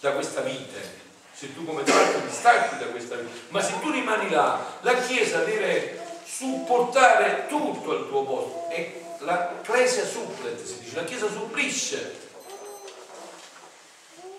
da 0.00 0.10
questa 0.10 0.40
vite, 0.40 1.02
se 1.32 1.54
tu 1.54 1.64
come 1.64 1.84
traccio 1.84 2.20
ti 2.26 2.34
stacchi 2.34 2.78
da 2.78 2.86
questa 2.86 3.14
vita, 3.14 3.32
ma 3.50 3.62
se 3.62 3.78
tu 3.78 3.92
rimani 3.92 4.28
là, 4.28 4.78
la 4.80 4.94
Chiesa 4.94 5.44
deve 5.44 6.20
supportare 6.26 7.46
tutto 7.46 7.92
al 7.92 8.08
tuo 8.08 8.24
posto. 8.24 8.70
E 8.70 9.02
la 9.24 9.60
Ecclesia 9.60 10.04
supplet, 10.06 10.62
si 10.62 10.80
dice, 10.80 10.96
la 10.96 11.04
Chiesa 11.04 11.28
supplisce 11.28 12.22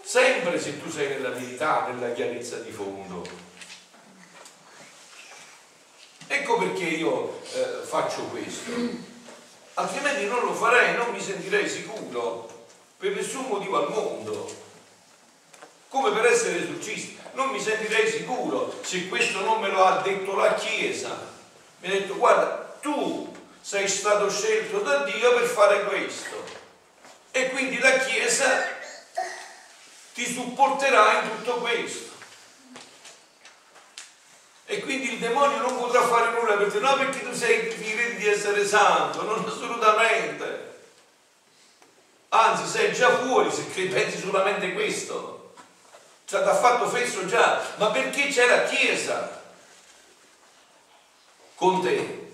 sempre 0.01 0.59
se 0.59 0.79
tu 0.79 0.89
sei 0.89 1.09
nella 1.09 1.29
verità, 1.29 1.87
nella 1.87 2.13
chiarezza 2.13 2.57
di 2.57 2.71
fondo. 2.71 3.23
Ecco 6.27 6.57
perché 6.57 6.83
io 6.83 7.41
eh, 7.53 7.83
faccio 7.83 8.23
questo, 8.25 8.71
altrimenti 9.75 10.25
non 10.25 10.43
lo 10.43 10.53
farei, 10.53 10.95
non 10.95 11.11
mi 11.11 11.21
sentirei 11.21 11.67
sicuro 11.67 12.67
per 12.97 13.15
nessun 13.15 13.45
motivo 13.47 13.77
al 13.77 13.91
mondo. 13.91 14.63
Come 15.89 16.11
per 16.11 16.25
essere 16.25 16.63
esorcista, 16.63 17.29
non 17.33 17.49
mi 17.49 17.59
sentirei 17.59 18.09
sicuro 18.09 18.79
se 18.83 19.07
questo 19.07 19.41
non 19.41 19.61
me 19.61 19.69
lo 19.69 19.83
ha 19.83 20.01
detto 20.01 20.35
la 20.35 20.53
Chiesa. 20.55 21.33
Mi 21.79 21.87
ha 21.87 21.91
detto 21.91 22.15
guarda, 22.15 22.77
tu 22.81 23.34
sei 23.65 23.87
stato 23.87 24.29
scelto 24.29 24.81
da 24.81 24.97
Dio 25.05 25.33
per 25.33 25.47
fare 25.47 25.85
questo. 25.85 26.35
E 27.31 27.49
quindi 27.49 27.79
la 27.79 27.97
Chiesa 27.97 28.63
ti 30.13 30.31
supporterà 30.31 31.21
in 31.21 31.29
tutto 31.31 31.55
questo. 31.55 32.13
E 34.67 34.81
quindi 34.81 35.13
il 35.13 35.19
demonio 35.19 35.57
non 35.57 35.79
potrà 35.79 36.03
fare 36.03 36.39
nulla 36.39 36.57
per 36.57 36.71
te, 36.71 36.77
no 36.77 36.95
perché 36.95 37.23
tu 37.23 37.33
sei, 37.33 37.67
ti 37.69 38.15
di 38.17 38.27
essere 38.27 38.67
santo, 38.67 39.23
non 39.23 39.43
assolutamente. 39.47 40.73
Anzi, 42.29 42.69
sei 42.69 42.93
già 42.93 43.17
fuori 43.17 43.51
se 43.51 43.63
pensi 43.63 44.19
solamente 44.19 44.73
questo. 44.73 45.55
Cioè, 46.25 46.43
ti 46.43 46.49
ha 46.49 46.55
fatto 46.55 46.87
fesso 46.87 47.25
già, 47.25 47.63
ma 47.77 47.89
perché 47.89 48.27
c'è 48.27 48.45
la 48.45 48.63
Chiesa 48.65 49.41
con 51.55 51.81
te? 51.81 52.24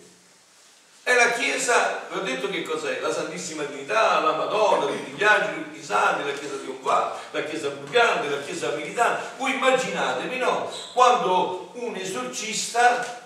E 1.12 1.16
la 1.16 1.32
Chiesa, 1.34 2.06
vi 2.10 2.20
ho 2.20 2.22
detto 2.22 2.50
che 2.50 2.64
cos'è? 2.64 3.02
La 3.02 3.12
Santissima 3.12 3.64
Trinità, 3.64 4.22
la 4.22 4.32
Madonna, 4.32 4.86
tutti 4.86 5.12
gli 5.12 5.22
angeli, 5.22 5.64
tutti 5.66 5.80
i 5.80 5.84
santi, 5.84 6.26
la 6.26 6.32
Chiesa 6.32 6.56
di 6.56 6.70
Onfà, 6.70 7.20
la 7.32 7.44
Chiesa 7.44 7.68
Brucante, 7.68 8.30
la 8.30 8.42
Chiesa 8.42 8.70
Militare. 8.70 9.22
Voi 9.36 9.56
immaginatevi, 9.56 10.38
no? 10.38 10.72
Quando 10.94 11.72
un 11.74 11.98
esorcista 11.98 13.26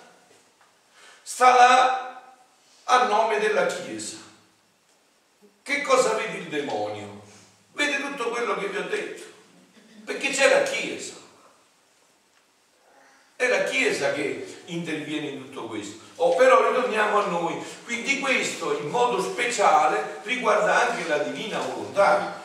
sta 1.22 1.54
là 1.54 2.22
a 2.86 3.04
nome 3.04 3.38
della 3.38 3.68
Chiesa. 3.68 4.18
Che 5.62 5.82
cosa 5.84 6.14
vede 6.14 6.40
il 6.40 6.48
demonio? 6.48 7.22
Vede 7.74 8.02
tutto 8.02 8.30
quello 8.30 8.58
che 8.58 8.68
vi 8.68 8.78
ho 8.78 8.88
detto. 8.88 9.24
Perché 10.06 10.32
c'è 10.32 10.50
la 10.50 10.64
Chiesa. 10.64 11.14
È 13.36 13.48
la 13.48 13.64
Chiesa 13.64 14.14
che 14.14 14.62
interviene 14.66 15.28
in 15.28 15.46
tutto 15.46 15.68
questo. 15.68 16.00
Oh, 16.16 16.36
però 16.36 16.68
ritorniamo 16.68 17.22
a 17.22 17.26
noi. 17.28 17.62
Quindi 17.84 18.20
questo 18.20 18.78
in 18.80 18.90
modo 18.90 19.22
speciale 19.22 20.22
riguarda 20.24 20.90
anche 20.90 21.08
la 21.08 21.18
divina 21.20 21.60
volontà. 21.60 22.42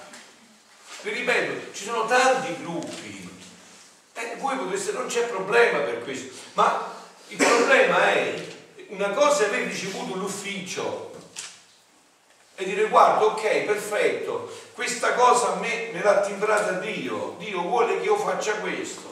Vi 1.02 1.10
ripeto, 1.10 1.72
ci 1.72 1.84
sono 1.84 2.06
tanti 2.06 2.56
gruppi. 2.62 3.28
Eh, 4.14 4.36
voi 4.38 4.56
potreste, 4.56 4.92
non 4.92 5.06
c'è 5.06 5.26
problema 5.28 5.78
per 5.78 6.02
questo, 6.02 6.34
ma 6.54 6.92
il 7.28 7.36
problema 7.36 8.12
è 8.12 8.48
una 8.88 9.10
cosa 9.10 9.44
è 9.44 9.46
aver 9.46 9.68
ricevuto 9.68 10.16
l'ufficio 10.16 11.12
e 12.56 12.64
dire 12.64 12.88
guarda 12.88 13.24
ok 13.24 13.60
perfetto 13.60 14.52
questa 14.74 15.14
cosa 15.14 15.52
a 15.52 15.60
me 15.60 15.90
me 15.92 16.02
l'ha 16.02 16.20
timbrata 16.20 16.72
Dio 16.72 17.36
Dio 17.38 17.62
vuole 17.62 17.98
che 17.98 18.06
io 18.06 18.16
faccia 18.16 18.54
questo 18.54 19.09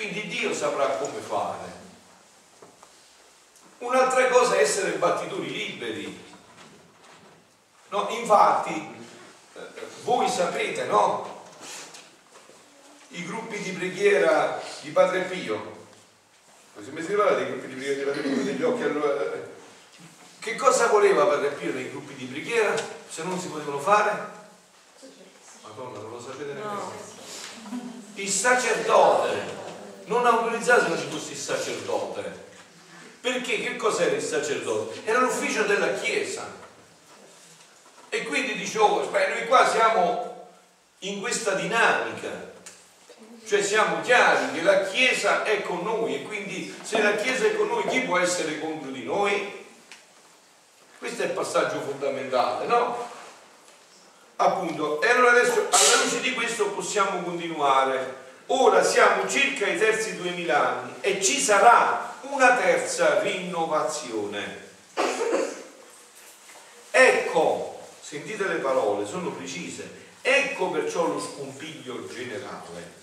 quindi 0.00 0.28
Dio 0.28 0.54
saprà 0.54 0.86
come 0.96 1.20
fare 1.20 1.78
un'altra 3.80 4.28
cosa 4.28 4.56
è 4.56 4.62
essere 4.62 4.92
battitori 4.92 5.52
liberi 5.52 6.24
no, 7.90 8.08
infatti 8.08 8.94
eh, 9.52 9.60
voi 10.04 10.26
sapete 10.26 10.84
no 10.84 11.42
i 13.08 13.26
gruppi 13.26 13.58
di 13.58 13.72
preghiera 13.72 14.58
di 14.80 14.88
Padre 14.88 15.20
Pio 15.24 15.78
si 16.82 16.90
metti 16.92 17.12
a 17.12 17.16
parlare 17.16 17.44
dei 17.44 17.52
gruppi 17.52 17.66
di 17.66 17.74
preghiera 17.74 17.98
di 17.98 18.20
Padre 18.20 18.22
Pio 18.22 18.44
degli 18.44 18.62
occhi 18.62 18.82
allora 18.84 19.48
che 20.38 20.56
cosa 20.56 20.86
voleva 20.86 21.26
Padre 21.26 21.50
Pio 21.50 21.74
nei 21.74 21.90
gruppi 21.90 22.14
di 22.14 22.24
preghiera 22.24 22.74
se 23.06 23.22
non 23.22 23.38
si 23.38 23.48
potevano 23.48 23.80
fare? 23.80 24.38
Madonna, 25.60 25.98
non 25.98 26.10
lo 26.10 26.20
sapete 26.20 26.54
nemmeno. 26.54 26.90
Il 28.14 28.28
sacerdote. 28.28 29.59
Non 30.10 30.26
autorizzate 30.26 30.82
se 30.82 30.88
non 30.88 30.98
ci 30.98 31.06
fosse 31.08 31.30
il 31.30 31.38
sacerdote. 31.38 32.48
Perché 33.20 33.60
che 33.60 33.76
cos'era 33.76 34.16
il 34.16 34.22
sacerdote? 34.22 35.02
Era 35.04 35.20
l'ufficio 35.20 35.62
della 35.62 35.92
Chiesa. 35.92 36.52
E 38.08 38.24
quindi 38.24 38.54
dicevo, 38.54 39.06
beh, 39.06 39.28
noi 39.28 39.46
qua 39.46 39.68
siamo 39.68 40.48
in 41.00 41.20
questa 41.20 41.52
dinamica. 41.52 42.48
Cioè 43.46 43.62
siamo 43.62 44.00
chiari 44.00 44.52
che 44.52 44.62
la 44.62 44.82
Chiesa 44.82 45.44
è 45.44 45.62
con 45.62 45.84
noi 45.84 46.16
e 46.16 46.22
quindi 46.24 46.76
se 46.82 47.00
la 47.00 47.14
Chiesa 47.14 47.46
è 47.46 47.54
con 47.54 47.68
noi 47.68 47.86
chi 47.86 48.00
può 48.00 48.18
essere 48.18 48.58
contro 48.58 48.90
di 48.90 49.04
noi? 49.04 49.64
Questo 50.98 51.22
è 51.22 51.26
il 51.26 51.32
passaggio 51.32 51.82
fondamentale, 51.82 52.66
no? 52.66 53.08
Appunto, 54.34 55.00
e 55.02 55.08
allora 55.08 55.30
adesso 55.30 55.68
alla 55.70 56.02
luce 56.02 56.20
di 56.20 56.34
questo 56.34 56.70
possiamo 56.70 57.22
continuare. 57.22 58.19
Ora 58.52 58.82
siamo 58.82 59.28
circa 59.28 59.64
ai 59.66 59.78
terzi 59.78 60.16
2000 60.16 60.68
anni 60.68 60.94
e 61.02 61.22
ci 61.22 61.38
sarà 61.38 62.16
una 62.22 62.56
terza 62.56 63.20
rinnovazione. 63.20 64.68
Ecco, 66.90 67.80
sentite 68.00 68.48
le 68.48 68.56
parole, 68.56 69.06
sono 69.06 69.30
precise. 69.30 69.88
Ecco 70.20 70.70
perciò 70.70 71.06
lo 71.06 71.20
scompiglio 71.20 72.08
generale. 72.08 72.98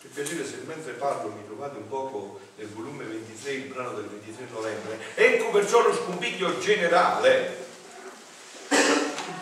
Per 0.00 0.10
piacere 0.12 0.46
se 0.46 0.62
mentre 0.64 0.92
parlo 0.92 1.32
mi 1.32 1.44
trovate 1.44 1.78
un 1.78 1.88
poco 1.88 2.38
nel 2.54 2.68
volume 2.68 3.02
23, 3.02 3.52
il 3.52 3.62
brano 3.64 3.94
del 3.94 4.04
23 4.04 4.46
novembre. 4.52 4.98
Ecco 5.16 5.50
perciò 5.50 5.80
lo 5.82 5.92
scompiglio 5.92 6.56
generale. 6.60 7.66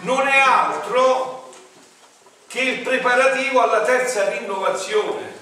Non 0.00 0.26
è 0.26 0.38
altro 0.38 1.37
che 2.48 2.60
il 2.60 2.80
preparativo 2.80 3.60
alla 3.60 3.82
terza 3.82 4.30
rinnovazione. 4.30 5.36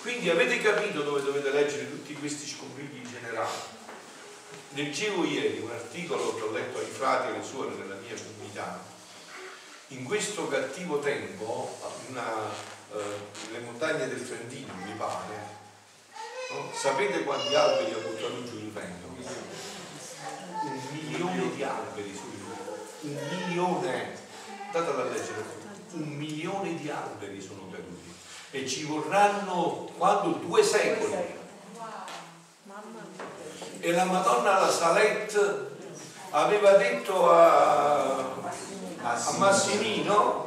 Quindi 0.00 0.30
avete 0.30 0.62
capito 0.62 1.02
dove 1.02 1.20
dovete 1.20 1.50
leggere 1.50 1.90
tutti 1.90 2.14
questi 2.14 2.46
scompigli 2.46 3.02
generali. 3.02 3.74
Leggevo 4.70 5.24
ieri 5.24 5.58
un 5.58 5.70
articolo 5.70 6.36
che 6.36 6.42
ho 6.42 6.52
letto 6.52 6.78
ai 6.78 6.86
frati 6.86 7.28
e 7.28 7.34
alle 7.34 7.44
suore 7.44 7.74
nella 7.74 7.96
mia 7.96 8.14
comunità. 8.14 8.80
In 9.88 10.04
questo 10.04 10.46
cattivo 10.46 11.00
tempo, 11.00 11.76
una 12.08 12.24
eh, 12.92 13.50
le 13.50 13.58
montagne 13.60 14.08
del 14.08 14.26
Trentino, 14.26 14.72
mi 14.84 14.92
pare, 14.96 15.34
no? 16.50 16.70
sapete 16.72 17.24
quanti 17.24 17.54
alberi 17.54 17.92
ha 17.92 17.98
buttato 17.98 18.44
giù 18.44 18.58
il 18.58 18.70
vento? 18.70 19.06
Un 19.08 20.80
milione 20.92 21.54
di 21.54 21.62
alberi 21.62 22.14
sul 22.14 22.34
un 23.02 23.18
milione, 23.30 24.18
datela 24.72 25.02
a 25.02 25.04
leggere, 25.04 25.65
un 25.96 26.08
milione 26.08 26.76
di 26.76 26.90
alberi 26.90 27.40
sono 27.40 27.68
caduti 27.70 28.14
e 28.50 28.66
ci 28.66 28.84
vorranno 28.84 29.90
quando 29.96 30.38
due 30.38 30.62
secoli. 30.62 31.34
E 33.80 33.92
la 33.92 34.04
Madonna 34.04 34.60
la 34.60 34.70
Salette 34.70 35.74
aveva 36.30 36.72
detto 36.72 37.30
a, 37.30 38.18
a 39.02 39.32
Massimino 39.38 40.46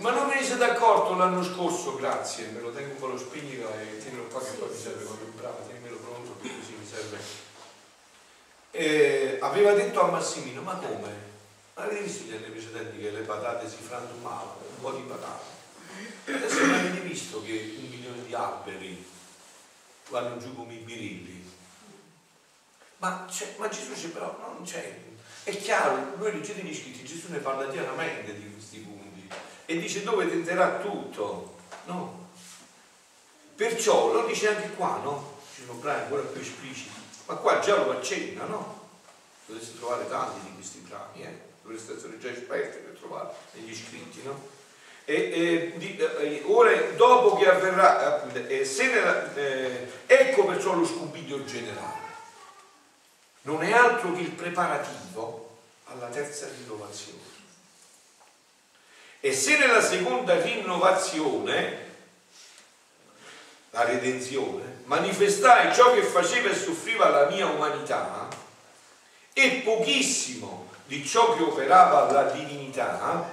ma 0.00 0.12
non 0.12 0.28
me 0.28 0.36
ne 0.36 0.42
siete 0.42 0.64
accorto 0.64 1.14
l'anno 1.14 1.44
scorso, 1.44 1.96
grazie, 1.96 2.46
me 2.46 2.60
lo 2.60 2.70
tengo 2.70 2.92
un 2.92 2.98
po' 2.98 3.06
lo 3.08 3.18
spignico 3.18 3.68
e 3.68 3.98
tienilo 3.98 4.24
qua 4.24 4.40
che 4.40 4.52
poi 4.52 4.70
mi 4.70 4.76
serve 4.76 5.04
quando 5.04 5.24
è 5.24 5.38
bravo, 5.38 5.58
tienimelo 5.66 5.96
pronto 5.96 6.36
così 6.40 6.76
mi 6.78 6.86
serve. 6.90 7.18
E 8.70 9.38
aveva 9.42 9.72
detto 9.72 10.00
a 10.00 10.10
Massimino, 10.10 10.62
ma 10.62 10.76
come? 10.76 11.29
Avete 11.80 12.02
visto 12.02 12.24
gli 12.24 12.34
anni 12.34 12.50
precedenti 12.50 12.98
che 12.98 13.10
le 13.10 13.22
patate 13.22 13.66
si 13.66 13.76
frantumavano, 13.80 14.56
un 14.68 14.80
po' 14.82 14.92
di 14.92 15.02
patate. 15.02 15.44
Adesso 16.26 16.60
non 16.66 16.74
avete 16.74 17.00
visto 17.00 17.42
che 17.42 17.74
un 17.78 17.88
milione 17.88 18.22
di 18.26 18.34
alberi 18.34 19.02
vanno 20.10 20.36
giù 20.36 20.54
come 20.54 20.74
i 20.74 20.78
birilli. 20.78 21.50
Ma, 22.98 23.26
ma 23.56 23.68
Gesù 23.68 23.94
dice 23.94 24.08
però 24.08 24.36
non 24.54 24.62
c'è. 24.62 24.94
È 25.42 25.56
chiaro, 25.56 26.16
noi 26.18 26.32
leggete 26.32 26.60
gli 26.60 26.74
scritti, 26.74 27.02
Gesù 27.02 27.30
ne 27.30 27.38
parla 27.38 27.70
chiaramente 27.70 28.38
di 28.38 28.52
questi 28.52 28.80
punti 28.80 29.26
e 29.64 29.78
dice 29.78 30.02
dove 30.02 30.28
tenderà 30.28 30.80
tutto, 30.80 31.56
no? 31.86 32.28
Perciò 33.56 34.12
lo 34.12 34.26
dice 34.26 34.48
anche 34.48 34.74
qua, 34.74 35.00
no? 35.02 35.38
Ci 35.54 35.62
sono 35.64 35.78
brani 35.78 36.02
ancora 36.02 36.22
più 36.22 36.42
espliciti, 36.42 36.90
ma 37.24 37.36
qua 37.36 37.58
già 37.60 37.76
lo 37.76 37.92
accenna, 37.92 38.44
no? 38.44 38.88
Dovreste 39.46 39.78
trovare 39.78 40.06
tanti 40.08 40.40
di 40.44 40.54
questi 40.54 40.78
brani, 40.80 41.22
eh? 41.22 41.48
Essere 41.74 42.18
già 42.18 42.30
esperti 42.30 42.78
per 42.78 42.96
trovare 42.98 43.28
negli 43.52 43.74
scritti, 43.74 44.22
no? 44.24 44.48
E, 45.04 45.14
e 45.14 45.72
di, 45.76 45.96
eh, 45.96 46.42
ora, 46.46 46.72
dopo 46.96 47.36
che 47.36 47.48
avverrà, 47.48 48.16
appunto, 48.16 48.38
eh, 48.46 48.64
nella, 48.78 49.34
eh, 49.34 49.90
ecco 50.06 50.44
perciò 50.44 50.74
lo 50.74 50.84
scubiglio 50.84 51.44
generale. 51.44 52.08
Non 53.42 53.62
è 53.62 53.72
altro 53.72 54.12
che 54.12 54.20
il 54.20 54.30
preparativo 54.30 55.58
alla 55.84 56.06
terza 56.06 56.48
rinnovazione. 56.48 57.18
E 59.20 59.32
se 59.32 59.58
nella 59.58 59.82
seconda 59.82 60.40
rinnovazione, 60.40 61.88
la 63.70 63.84
redenzione, 63.84 64.82
manifestai 64.84 65.74
ciò 65.74 65.92
che 65.94 66.02
faceva 66.02 66.50
e 66.50 66.54
soffriva 66.54 67.08
la 67.08 67.28
mia 67.28 67.46
umanità 67.46 68.28
e 69.32 69.62
pochissimo 69.64 70.59
di 70.90 71.06
ciò 71.06 71.36
che 71.36 71.44
operava 71.44 72.10
la 72.10 72.24
divinità, 72.32 73.24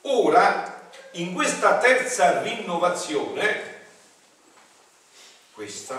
ora 0.00 0.88
in 1.12 1.34
questa 1.34 1.76
terza 1.76 2.40
rinnovazione, 2.40 3.80
questa, 5.52 5.98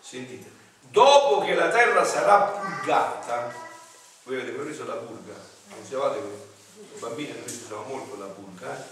sentite, 0.00 0.50
dopo 0.80 1.44
che 1.44 1.54
la 1.54 1.68
terra 1.68 2.04
sarà 2.04 2.40
purgata, 2.40 3.54
voi 4.24 4.40
avete 4.40 4.50
preso 4.50 4.84
la 4.84 4.94
purga, 4.94 5.58
Dicevate 5.80 6.18
che 6.18 6.98
bambini 6.98 7.30
noi 7.38 7.48
si 7.48 7.62
usava 7.66 7.82
molto 7.82 8.18
la 8.18 8.26
pulca 8.26 8.76
eh, 8.76 8.82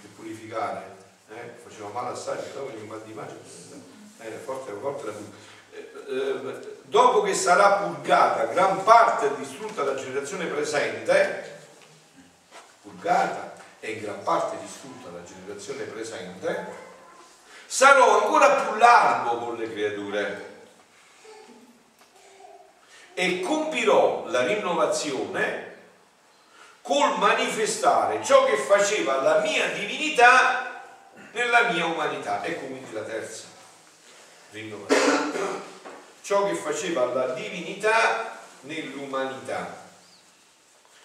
per 0.00 0.10
purificare, 0.16 0.96
eh, 1.28 1.52
faceva 1.62 1.88
male 1.88 2.14
assai, 2.14 2.38
però 2.50 2.66
mal 2.86 3.02
di 3.02 3.12
pace, 3.12 3.36
era 4.16 4.38
forte, 4.38 4.72
forte 4.72 5.04
la 5.04 5.12
pulca. 5.12 5.36
Eh, 5.74 5.90
eh, 6.08 6.71
dopo 6.92 7.22
che 7.22 7.34
sarà 7.34 7.78
purgata 7.78 8.44
gran 8.52 8.84
parte 8.84 9.34
distrutta 9.36 9.82
la 9.82 9.94
generazione 9.94 10.44
presente, 10.44 11.60
purgata 12.82 13.54
e 13.80 13.98
gran 13.98 14.22
parte 14.22 14.58
distrutta 14.60 15.08
la 15.08 15.24
generazione 15.24 15.84
presente, 15.84 16.66
sarò 17.64 18.20
ancora 18.20 18.50
più 18.56 18.76
largo 18.76 19.38
con 19.38 19.56
le 19.56 19.72
creature 19.72 20.50
e 23.14 23.40
compirò 23.40 24.26
la 24.26 24.44
rinnovazione 24.44 25.70
col 26.82 27.16
manifestare 27.16 28.22
ciò 28.22 28.44
che 28.44 28.58
faceva 28.58 29.22
la 29.22 29.38
mia 29.38 29.68
divinità 29.68 30.82
nella 31.32 31.70
mia 31.70 31.86
umanità. 31.86 32.44
Ecco 32.44 32.66
quindi 32.66 32.92
la 32.92 33.00
terza 33.00 33.44
rinnovazione. 34.50 35.61
Ciò 36.32 36.46
che 36.46 36.54
faceva 36.54 37.04
la 37.12 37.34
divinità 37.34 38.38
nell'umanità. 38.62 39.84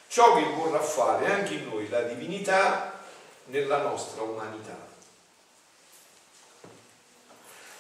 Ciò 0.07 0.37
che 0.37 0.43
vorrà 0.53 0.79
fare 0.79 1.25
anche 1.29 1.55
in 1.55 1.67
noi 1.67 1.89
la 1.89 2.03
divinità 2.03 2.97
nella 3.47 3.81
nostra 3.81 4.21
umanità. 4.21 4.77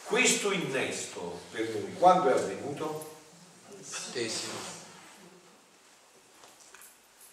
Questo 0.03 0.51
innesto 0.51 1.39
per 1.51 1.69
noi 1.69 1.93
quando 1.93 2.27
è 2.27 2.33
avvenuto? 2.33 3.15
Battesimo 3.69 4.75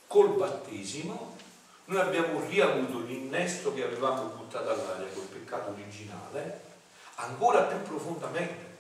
col 0.06 0.28
battesimo 0.28 1.36
noi 1.86 2.00
abbiamo 2.00 2.40
riavuto 2.46 3.00
l'innesto 3.00 3.74
che 3.74 3.82
avevamo 3.82 4.26
buttato 4.26 4.70
all'aria 4.70 5.12
col 5.12 5.24
peccato 5.24 5.72
originale 5.72 6.60
ancora 7.16 7.62
più 7.62 7.82
profondamente 7.82 8.73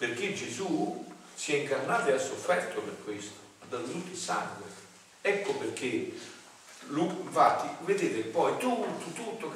perché 0.00 0.32
Gesù 0.32 1.04
si 1.34 1.54
è 1.54 1.58
incarnato 1.58 2.08
e 2.08 2.14
ha 2.14 2.18
sofferto 2.18 2.80
per 2.80 2.96
questo 3.04 3.34
dato 3.68 3.84
tutto 3.84 4.10
il 4.10 4.16
sangue. 4.16 4.64
Ecco 5.20 5.52
perché, 5.56 6.12
infatti, 6.88 7.68
vedete 7.84 8.20
poi 8.28 8.56
tutto, 8.56 9.12
tutto, 9.12 9.52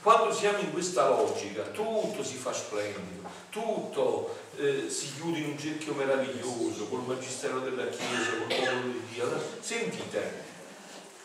quando 0.00 0.32
siamo 0.32 0.58
in 0.58 0.70
questa 0.70 1.08
logica, 1.08 1.64
tutto 1.64 2.22
si 2.22 2.36
fa 2.36 2.52
splendido, 2.52 3.28
tutto 3.50 4.38
eh, 4.58 4.88
si 4.88 5.12
chiude 5.16 5.38
in 5.38 5.50
un 5.50 5.58
cerchio 5.58 5.94
meraviglioso, 5.94 6.86
col 6.86 7.04
magistero 7.04 7.58
della 7.58 7.88
Chiesa, 7.88 8.30
col 8.38 8.56
popolo 8.56 8.80
di 8.92 9.02
Dio. 9.12 9.42
Sentite, 9.58 10.44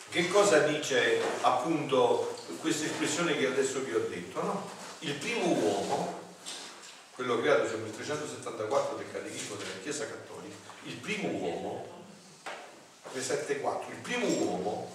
che 0.09 0.27
cosa 0.27 0.61
dice 0.61 1.21
appunto 1.41 2.35
questa 2.61 2.85
espressione 2.85 3.37
che 3.37 3.45
adesso 3.45 3.81
vi 3.81 3.93
ho 3.93 4.07
detto? 4.09 4.41
No? 4.41 4.69
Il 5.01 5.13
primo 5.13 5.49
uomo, 5.49 6.24
quello 7.15 7.39
creato 7.39 7.67
sul 7.67 7.79
1374 7.79 8.97
del 8.97 9.11
Catechismo 9.11 9.55
della 9.55 9.79
Chiesa 9.81 10.05
Cattolica, 10.05 10.55
il 10.83 10.95
primo 10.95 11.29
uomo, 11.29 11.87
374, 13.11 13.91
il 13.91 13.99
primo 13.99 14.27
uomo 14.27 14.93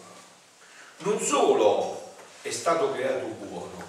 non 0.99 1.19
solo 1.19 2.13
è 2.43 2.51
stato 2.51 2.93
creato 2.93 3.25
buono, 3.25 3.87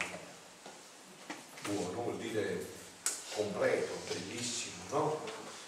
buono 1.64 2.04
vuol 2.04 2.18
dire 2.18 2.66
completo, 3.36 4.00
bellissimo, 4.08 4.76
no? 4.92 5.22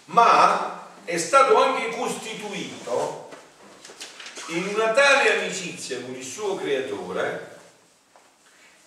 Ma 0.06 0.88
è 1.04 1.18
stato 1.18 1.56
anche 1.56 1.94
costituito 1.94 3.28
in 4.48 4.68
una 4.68 4.92
tale 4.92 5.40
amicizia 5.40 6.00
con 6.00 6.14
il 6.14 6.24
suo 6.24 6.56
creatore 6.56 7.53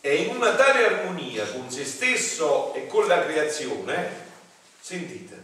e 0.08 0.24
in 0.24 0.34
una 0.38 0.56
tale 0.56 0.86
armonia 0.86 1.46
con 1.52 1.70
se 1.70 1.84
stesso 1.84 2.74
e 2.74 2.88
con 2.88 3.08
la 3.08 3.26
creazione, 3.26 4.26
sentite, 4.80 5.44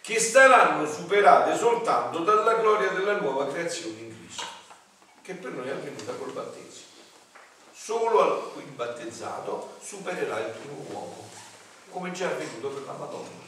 che 0.00 0.18
saranno 0.18 0.84
superate 0.84 1.56
soltanto 1.56 2.24
dalla 2.24 2.54
gloria 2.54 2.88
della 2.88 3.20
nuova 3.20 3.46
creazione 3.46 4.00
in 4.00 4.16
Cristo, 4.18 4.44
che 5.22 5.34
per 5.34 5.52
noi 5.52 5.68
è 5.68 5.70
avvenuta 5.70 6.12
col 6.14 6.32
battesimo. 6.32 6.86
Solo 7.72 8.52
il 8.56 8.64
battezzato 8.64 9.76
supererà 9.80 10.40
il 10.40 10.54
primo 10.60 10.84
uomo, 10.90 11.30
come 11.90 12.10
già 12.10 12.30
è 12.30 12.32
avvenuto 12.32 12.66
per 12.66 12.82
la 12.84 12.94
Madonna. 12.94 13.41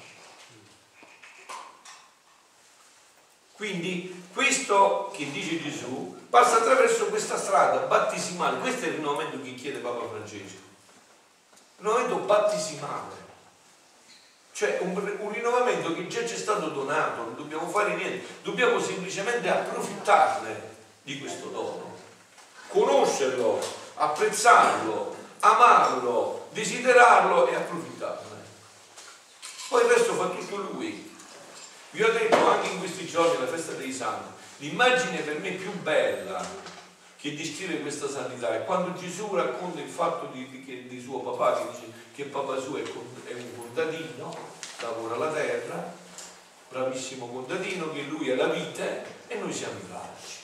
Quindi 3.57 4.25
questo 4.33 5.13
che 5.15 5.31
dice 5.31 5.63
Gesù 5.63 6.27
passa 6.29 6.57
attraverso 6.57 7.07
questa 7.07 7.39
strada 7.39 7.87
battesimale, 7.87 8.59
questo 8.59 8.85
è 8.85 8.89
il 8.89 8.95
rinnovamento 8.95 9.41
che 9.41 9.55
chiede 9.55 9.79
Papa 9.79 10.09
Francesco, 10.09 10.59
rinnovamento 11.77 12.17
battesimale, 12.17 13.23
cioè 14.53 14.79
un, 14.83 15.17
un 15.19 15.33
rinnovamento 15.33 15.95
che 15.95 16.09
già 16.09 16.27
ci 16.27 16.35
è 16.35 16.37
stato 16.37 16.69
donato, 16.69 17.23
non 17.23 17.37
dobbiamo 17.37 17.69
fare 17.69 17.95
niente, 17.95 18.27
dobbiamo 18.43 18.81
semplicemente 18.81 19.49
approfittarne 19.49 20.73
di 21.03 21.21
questo 21.21 21.47
dono, 21.47 21.97
conoscerlo, 22.69 23.61
apprezzarlo, 23.95 25.15
amarlo, 25.41 26.49
desiderarlo 26.53 27.47
e 27.47 27.55
approfittarne. 27.55 28.43
Poi 29.69 29.83
il 29.83 29.91
resto 29.91 30.15
fa 30.15 30.29
tutto 30.29 30.57
lui. 30.57 31.14
Vi 31.95 32.03
ho 32.03 32.11
detto 32.11 32.49
anche 32.49 32.71
in 32.71 32.81
questi 32.81 33.07
giorni, 33.07 33.39
la 33.39 33.47
festa 33.47 33.71
dei 33.75 33.93
santi, 33.93 34.29
l'immagine 34.57 35.21
per 35.21 35.39
me 35.39 35.53
più 35.53 35.71
bella 35.75 36.45
che 37.17 37.37
descrive 37.37 37.83
questa 37.83 38.09
santità 38.09 38.53
è 38.53 38.65
quando 38.65 38.99
Gesù 38.99 39.33
racconta 39.33 39.81
il 39.81 39.89
fatto 39.89 40.27
di, 40.33 40.65
di, 40.65 40.89
di 40.89 41.01
suo 41.01 41.21
papà, 41.21 41.57
che 41.57 41.71
dice 41.71 41.93
che 42.13 42.25
papà 42.25 42.59
suo 42.59 42.79
è, 42.79 42.83
è 42.83 43.35
un 43.35 43.57
contadino, 43.57 44.37
lavora 44.81 45.19
la 45.19 45.31
terra, 45.31 45.95
bravissimo 46.69 47.29
contadino, 47.29 47.93
che 47.93 48.03
lui 48.03 48.29
è 48.29 48.35
la 48.35 48.49
vite 48.49 49.05
e 49.29 49.37
noi 49.37 49.53
siamo 49.53 49.79
i 49.79 49.89
tralci. 49.89 50.39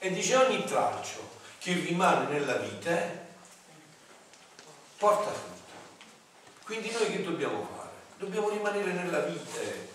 E 0.00 0.10
dice 0.10 0.34
ogni 0.34 0.64
tralcio 0.64 1.20
che 1.60 1.72
rimane 1.72 2.32
nella 2.32 2.56
vite 2.56 3.26
porta 4.98 5.30
frutto. 5.30 5.54
Quindi 6.64 6.90
noi 6.90 7.12
che 7.12 7.22
dobbiamo 7.22 7.62
fare? 7.62 7.75
Dobbiamo 8.18 8.48
rimanere 8.48 8.92
nella 8.92 9.20
vite. 9.20 9.94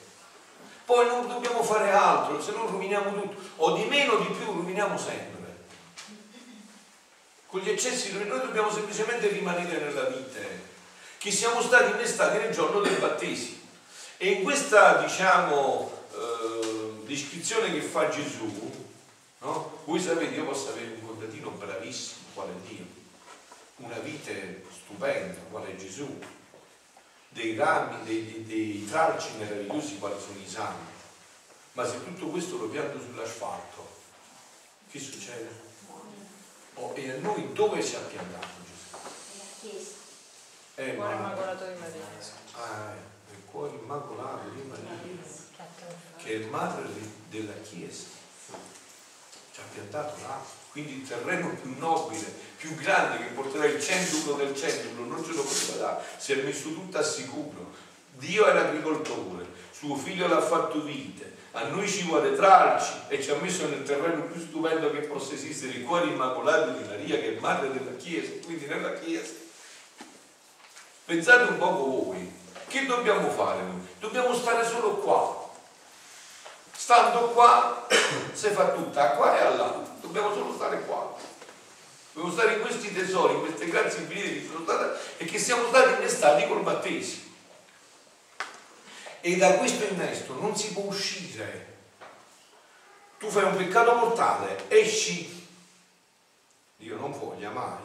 Poi 0.86 1.06
non 1.08 1.28
dobbiamo 1.28 1.64
fare 1.64 1.92
altro, 1.92 2.42
se 2.42 2.52
no 2.52 2.66
roviniamo 2.66 3.14
tutto, 3.14 3.38
o 3.58 3.76
di 3.76 3.86
meno 3.86 4.14
o 4.14 4.18
di 4.20 4.34
più 4.34 4.46
roviniamo 4.46 4.98
sempre. 4.98 5.40
Con 7.46 7.62
gli 7.62 7.70
eccessi 7.70 8.14
noi 8.14 8.40
dobbiamo 8.40 8.72
semplicemente 8.72 9.28
rimanere 9.28 9.80
nella 9.80 10.06
vite, 10.06 10.70
che 11.18 11.32
siamo 11.32 11.62
stati 11.62 11.92
innestati 11.92 12.38
nel 12.38 12.52
giorno 12.54 12.80
del 12.82 12.98
battesimo. 12.98 13.60
E 14.18 14.30
in 14.30 14.44
questa, 14.44 15.02
diciamo, 15.02 15.92
eh, 16.14 17.04
descrizione 17.06 17.72
che 17.72 17.82
fa 17.82 18.10
Gesù, 18.10 18.72
no? 19.40 19.82
voi 19.86 20.00
sapete, 20.00 20.36
io 20.36 20.46
posso 20.46 20.70
avere 20.70 20.94
un 21.00 21.08
contadino 21.08 21.50
bravissimo, 21.50 22.26
quale 22.34 22.54
Dio, 22.68 22.86
una 23.78 23.98
vite 23.98 24.64
stupenda, 24.72 25.40
quale 25.50 25.76
Gesù, 25.76 26.20
dei 27.32 27.56
rami, 27.56 28.04
dei, 28.04 28.26
dei, 28.26 28.46
dei 28.46 28.86
tralci 28.86 29.32
meravigliosi 29.38 29.98
quali 29.98 30.20
sono 30.20 30.40
i 30.40 30.48
santi. 30.50 30.92
Ma 31.74 31.86
se 31.88 32.04
tutto 32.04 32.28
questo 32.28 32.58
lo 32.58 32.68
pianto 32.68 33.00
sull'asfalto, 33.00 33.90
che 34.90 35.00
succede? 35.00 35.70
Oh, 36.76 36.94
e 36.96 37.12
a 37.12 37.18
noi 37.20 37.54
dove 37.54 37.82
si 37.82 37.96
è 37.96 38.00
piantato 38.02 38.48
Gesù? 38.66 39.78
È 40.76 40.82
Eh, 40.82 40.88
il 40.90 40.96
cuore 40.96 41.16
ma- 41.16 41.20
immacolato 41.20 41.68
di 41.68 41.80
Maria. 41.80 42.04
Ah, 42.54 42.92
eh, 42.94 43.34
il 43.34 43.44
cuore 43.46 43.76
immacolato 43.76 44.50
di 44.50 44.62
Maria, 44.64 45.00
che 46.18 46.42
è 46.42 46.46
madre 46.46 46.84
della 47.30 47.54
Chiesa. 47.62 48.06
Ci 49.54 49.60
ha 49.60 49.64
piantato 49.74 50.22
là. 50.22 50.60
Quindi 50.72 51.02
il 51.02 51.08
terreno 51.08 51.50
più 51.62 51.76
nobile, 51.78 52.26
più 52.56 52.74
grande 52.76 53.18
che 53.18 53.34
porterà 53.34 53.66
il 53.66 53.82
centulo 53.82 54.36
del 54.36 54.56
centulo, 54.56 55.04
non 55.04 55.24
ce 55.24 55.34
lo 55.34 55.44
poteva 55.44 55.78
dare, 55.78 56.04
si 56.18 56.32
è 56.32 56.36
messo 56.44 56.70
tutto 56.70 56.98
a 56.98 57.04
sicuro. 57.04 57.74
Dio 58.14 58.46
è 58.46 58.54
l'agricoltore, 58.54 59.46
suo 59.72 59.96
figlio 59.96 60.28
l'ha 60.28 60.42
fatto 60.42 60.82
vite, 60.82 61.36
a 61.54 61.68
noi 61.68 61.90
ci 61.90 62.04
vuole 62.04 62.36
tralci 62.36 62.94
e 63.10 63.22
ci 63.22 63.32
ha 63.32 63.36
messo 63.36 63.68
nel 63.68 63.84
terreno 63.84 64.24
più 64.24 64.40
stupendo 64.40 64.92
che 64.92 65.00
possa 65.00 65.34
esistere, 65.34 65.74
il 65.74 65.84
cuore 65.84 66.06
immacolato 66.06 66.72
di 66.72 66.88
Maria 66.88 67.18
che 67.18 67.36
è 67.36 67.40
madre 67.40 67.74
della 67.74 67.98
Chiesa, 67.98 68.32
quindi 68.46 68.66
nella 68.66 68.94
Chiesa. 68.94 69.34
Pensate 71.04 71.52
un 71.52 71.58
poco 71.58 72.04
voi, 72.04 72.32
che 72.68 72.86
dobbiamo 72.86 73.30
fare 73.32 73.62
noi? 73.64 73.82
Dobbiamo 74.00 74.34
stare 74.34 74.66
solo 74.66 74.96
qua. 74.98 75.41
Stando 76.82 77.30
qua 77.30 77.86
si 78.34 78.50
fa 78.50 78.70
tutta 78.70 79.12
qua 79.12 79.38
e 79.38 79.56
là, 79.56 79.84
dobbiamo 80.02 80.34
solo 80.34 80.52
stare 80.56 80.82
qua. 80.82 81.16
Dobbiamo 82.12 82.36
stare 82.36 82.56
in 82.56 82.62
questi 82.62 82.92
tesori, 82.92 83.36
in 83.36 83.42
queste 83.42 83.68
grazie 83.68 84.00
infinite 84.00 84.42
che 84.42 84.48
sono 84.48 84.64
state 84.64 85.00
e 85.18 85.26
che 85.26 85.38
siamo 85.38 85.68
stati 85.68 85.94
innestati 85.94 86.48
col 86.48 86.64
battesimo. 86.64 87.30
E 89.22 89.38
da 89.38 89.58
questo 89.58 89.86
innesto 89.86 90.34
non 90.34 90.58
si 90.58 90.74
può 90.74 90.86
uscire. 90.86 91.78
Tu 93.20 93.30
fai 93.30 93.44
un 93.44 93.58
peccato 93.58 93.94
mortale, 93.94 94.66
esci, 94.68 95.48
Dio 96.78 96.98
non 96.98 97.12
voglia 97.12 97.52
mai, 97.52 97.78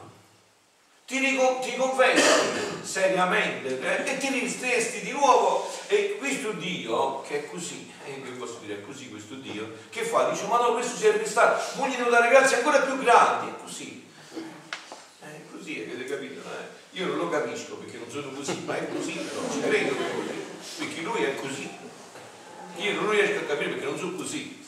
ti, 1.06 1.20
ti 1.62 1.76
confessi 1.76 2.82
seriamente 2.82 3.80
eh, 3.80 4.12
e 4.12 4.18
ti 4.18 4.28
ristesti 4.28 5.00
di 5.00 5.12
nuovo. 5.12 5.72
E 5.86 6.16
questo 6.18 6.50
Dio 6.52 7.22
che 7.22 7.44
è 7.44 7.48
così 7.48 7.90
eh, 8.04 8.22
che 8.22 8.30
posso 8.30 8.58
dire 8.62 8.78
è 8.78 8.82
così 8.82 9.08
questo 9.08 9.34
Dio 9.34 9.70
che 9.88 10.02
fa? 10.02 10.28
Dice 10.28 10.46
ma 10.46 10.58
no 10.58 10.72
questo 10.72 10.96
si 10.96 11.06
è 11.06 11.12
restato 11.12 11.78
mo 11.78 11.86
gli 11.86 11.94
devo 11.94 12.10
dare 12.10 12.28
grazie 12.28 12.56
ancora 12.56 12.80
più 12.80 12.98
grandi 12.98 13.50
è 13.50 13.62
così. 13.62 14.04
È 15.20 15.26
così 15.50 15.88
avete 15.88 16.04
capito 16.10 16.40
eh? 16.40 16.98
io 16.98 17.06
non 17.06 17.18
lo 17.18 17.28
capisco 17.28 17.76
perché 17.76 17.98
non 17.98 18.10
sono 18.10 18.30
così 18.30 18.62
ma 18.64 18.76
è 18.76 18.88
così 18.92 19.12
però 19.12 19.40
ci 19.52 19.60
credo 19.60 19.94
perché 20.78 21.00
lui 21.02 21.22
è 21.22 21.34
così. 21.36 21.70
Io 22.78 22.94
non 22.94 23.10
riesco 23.10 23.38
a 23.38 23.46
capire 23.46 23.70
perché 23.70 23.84
non 23.84 23.96
sono 23.96 24.16
così. 24.16 24.64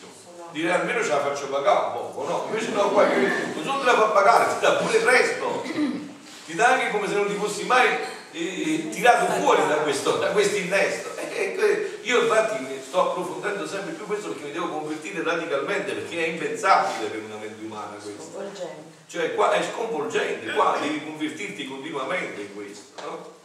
Direi 0.51 0.71
almeno 0.71 1.03
ce 1.03 1.09
la 1.11 1.21
faccio 1.21 1.49
pagare 1.49 1.87
un 1.87 1.93
poco 1.93 2.27
no? 2.27 2.45
Invece 2.47 2.71
no 2.71 2.89
qua 2.91 3.07
non 3.07 3.65
solo 3.65 3.81
te 3.81 3.85
la 3.85 3.95
fa 3.95 4.07
pagare 4.07 4.55
ti 4.55 4.61
dà 4.65 4.77
pure 4.77 4.97
il 4.97 5.05
resto 5.05 6.08
ti 6.49 6.55
dà 6.55 6.73
anche 6.73 6.89
come 6.89 7.07
se 7.07 7.13
non 7.13 7.27
ti 7.27 7.35
fossi 7.35 7.65
mai 7.65 7.87
eh, 8.33 8.89
tirato 8.89 9.31
fuori 9.33 9.69
da 9.69 9.77
questo, 9.77 10.17
da 10.17 10.29
questo 10.29 10.57
innesto. 10.57 11.11
Io 12.05 12.23
infatti 12.23 12.65
sto 12.81 13.11
approfondendo 13.11 13.67
sempre 13.67 13.93
più 13.93 14.07
questo 14.07 14.29
perché 14.31 14.45
mi 14.45 14.53
devo 14.53 14.69
convertire 14.69 15.23
radicalmente 15.23 15.93
perché 15.93 16.25
è 16.25 16.29
impensabile 16.29 17.11
per 17.11 17.21
una 17.23 17.37
mente 17.37 17.63
umana 17.63 17.97
questo. 17.97 18.23
Sconvolgente. 18.23 18.97
Cioè 19.09 19.35
qua 19.35 19.53
è 19.53 19.63
sconvolgente, 19.63 20.53
qua 20.53 20.79
devi 20.81 21.05
convertirti 21.05 21.69
continuamente 21.69 22.41
in 22.41 22.55
questo. 22.55 23.03
No? 23.03 23.37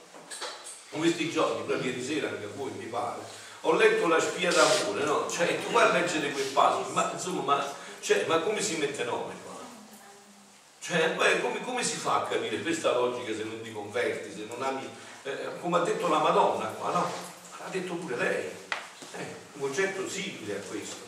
In 0.91 0.99
questi 0.99 1.29
giorni, 1.29 1.63
proprio 1.65 1.91
ieri 1.91 2.01
sera 2.01 2.29
anche 2.29 2.45
a 2.45 2.49
voi 2.55 2.71
mi 2.77 2.85
pare, 2.85 3.19
ho 3.61 3.73
letto 3.73 4.07
la 4.07 4.19
spia 4.21 4.49
d'amore, 4.49 5.03
no? 5.03 5.29
Cioè 5.29 5.61
tu 5.61 5.71
vai 5.71 5.89
a 5.89 5.91
leggere 5.91 6.31
quel 6.31 6.45
passo, 6.45 6.85
ma 6.93 7.09
insomma, 7.11 7.41
ma, 7.41 7.73
cioè, 7.99 8.23
ma 8.27 8.39
come 8.39 8.61
si 8.61 8.77
mette 8.77 9.03
nome? 9.03 9.42
Cioè, 10.83 11.11
beh, 11.15 11.39
come, 11.39 11.61
come 11.61 11.81
si 11.81 11.95
fa 11.95 12.23
a 12.23 12.27
capire 12.27 12.61
questa 12.61 12.91
logica 12.91 13.33
se 13.33 13.45
non 13.45 13.61
ti 13.61 13.71
converti, 13.71 14.29
se 14.29 14.47
non 14.49 14.61
ami, 14.61 14.85
eh, 15.23 15.57
come 15.61 15.77
ha 15.77 15.81
detto 15.81 16.09
la 16.09 16.19
Madonna 16.19 16.65
qua, 16.65 16.91
no? 16.91 17.09
Ha 17.59 17.69
detto 17.69 17.93
pure 17.93 18.17
lei. 18.17 18.45
Eh, 19.15 19.35
un 19.53 19.61
concetto 19.61 20.09
simile 20.09 20.57
a 20.57 20.59
questo. 20.67 21.05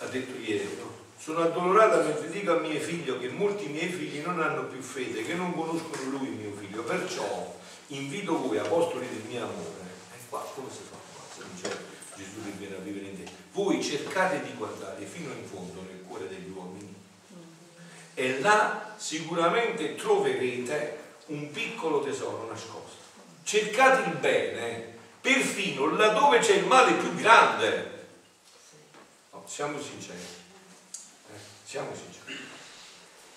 Ha 0.00 0.06
detto 0.08 0.38
ieri, 0.38 0.76
no? 0.76 0.92
Sono 1.18 1.40
addolorata 1.40 2.02
mentre 2.02 2.28
dico 2.28 2.52
a 2.52 2.58
mio 2.58 2.78
figlio 2.78 3.18
che 3.18 3.30
molti 3.30 3.68
miei 3.68 3.88
figli 3.88 4.20
non 4.20 4.42
hanno 4.42 4.64
più 4.64 4.82
fede, 4.82 5.24
che 5.24 5.32
non 5.32 5.54
conoscono 5.54 6.10
lui 6.10 6.28
mio 6.28 6.52
figlio. 6.52 6.82
Perciò 6.82 7.56
invito 7.86 8.46
voi, 8.46 8.58
apostoli 8.58 9.08
del 9.08 9.24
mio 9.26 9.44
amore, 9.44 9.88
e 10.14 10.18
qua 10.28 10.40
come 10.54 10.68
si 10.70 10.82
fa 10.86 10.96
qua? 11.14 11.22
Se 11.34 11.40
non 11.40 11.58
c'è 11.62 11.76
Gesù 12.14 12.44
che 12.44 12.50
viene 12.58 12.76
a 12.76 12.80
vivere 12.80 13.06
in 13.06 13.24
te. 13.24 13.30
Voi 13.52 13.82
cercate 13.82 14.42
di 14.42 14.52
guardare 14.54 15.02
fino 15.06 15.32
in 15.32 15.46
fondo 15.46 15.80
nel 15.80 16.02
cuore 16.06 16.28
degli 16.28 16.47
e 18.18 18.40
là 18.40 18.94
sicuramente 18.96 19.94
troverete 19.94 20.98
un 21.26 21.52
piccolo 21.52 22.02
tesoro 22.02 22.48
nascosto. 22.48 22.96
Cercate 23.44 24.10
il 24.10 24.16
bene, 24.16 24.96
perfino 25.20 25.94
laddove 25.94 26.40
c'è 26.40 26.54
il 26.54 26.66
male 26.66 26.94
più 26.94 27.14
grande. 27.14 28.06
No, 29.30 29.44
siamo 29.46 29.80
sinceri, 29.80 30.18
eh, 30.18 31.38
siamo 31.62 31.94
sinceri. 31.94 32.46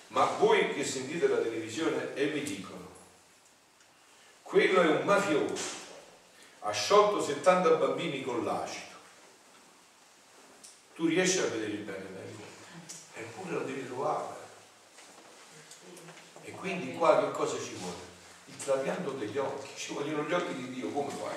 Ma 0.08 0.24
voi 0.24 0.74
che 0.74 0.84
sentite 0.84 1.28
la 1.28 1.38
televisione 1.38 2.14
e 2.14 2.26
vi 2.26 2.42
dicono, 2.42 2.90
quello 4.42 4.82
è 4.82 4.86
un 4.88 5.04
mafioso, 5.04 5.76
ha 6.58 6.72
sciolto 6.72 7.22
70 7.22 7.76
bambini 7.76 8.20
con 8.22 8.44
l'acido. 8.44 8.96
Tu 10.96 11.06
riesci 11.06 11.38
a 11.38 11.44
vedere 11.44 11.70
il 11.70 11.78
bene 11.78 12.12
eppure 13.14 13.54
lo 13.54 13.60
devi 13.60 13.86
trovare. 13.86 14.41
E 16.44 16.50
quindi 16.52 16.94
qua 16.94 17.20
che 17.20 17.30
cosa 17.30 17.56
ci 17.56 17.74
vuole? 17.78 18.10
Il 18.46 18.56
trapianto 18.56 19.10
degli 19.12 19.38
occhi, 19.38 19.68
ci 19.76 19.94
vogliono 19.94 20.24
gli 20.24 20.32
occhi 20.32 20.54
di 20.54 20.70
Dio, 20.70 20.88
come 20.88 21.10
fai? 21.10 21.36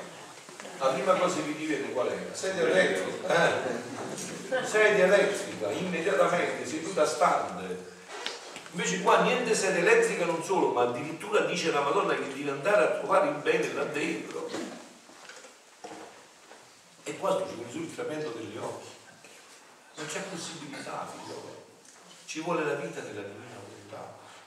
La 0.79 0.87
prima 0.87 1.13
cosa 1.13 1.35
che 1.41 1.55
ti 1.55 1.65
vede 1.65 1.91
qual 1.91 2.07
è? 2.07 2.17
Sedia 2.33 2.63
elettrica, 2.63 3.53
eh? 3.53 4.65
sedia 4.65 5.05
elettrica, 5.05 5.71
immediatamente, 5.71 6.65
seduta 6.65 7.05
stante. 7.05 7.93
Invece 8.71 9.01
qua 9.01 9.21
niente 9.21 9.55
sedia 9.55 9.79
elettrica 9.79 10.25
non 10.25 10.43
solo, 10.43 10.71
ma 10.71 10.81
addirittura 10.81 11.41
dice 11.41 11.71
la 11.71 11.81
Madonna 11.81 12.15
che 12.15 12.27
devi 12.27 12.49
andare 12.49 12.83
a 12.83 12.97
trovare 12.97 13.29
il 13.29 13.35
bene 13.35 13.73
là 13.73 13.83
dentro. 13.85 14.49
E 17.03 17.17
qua 17.17 17.45
ci 17.47 17.55
vuole 17.55 17.71
il 17.71 17.95
trapianto 17.95 18.29
degli 18.31 18.57
occhi. 18.57 18.87
Non 19.95 20.07
c'è 20.07 20.21
possibilità, 20.23 21.07
figlio. 21.09 21.63
Ci 22.25 22.41
vuole 22.41 22.65
la 22.65 22.73
vita 22.73 22.99
della 22.99 23.21
divina. 23.21 23.44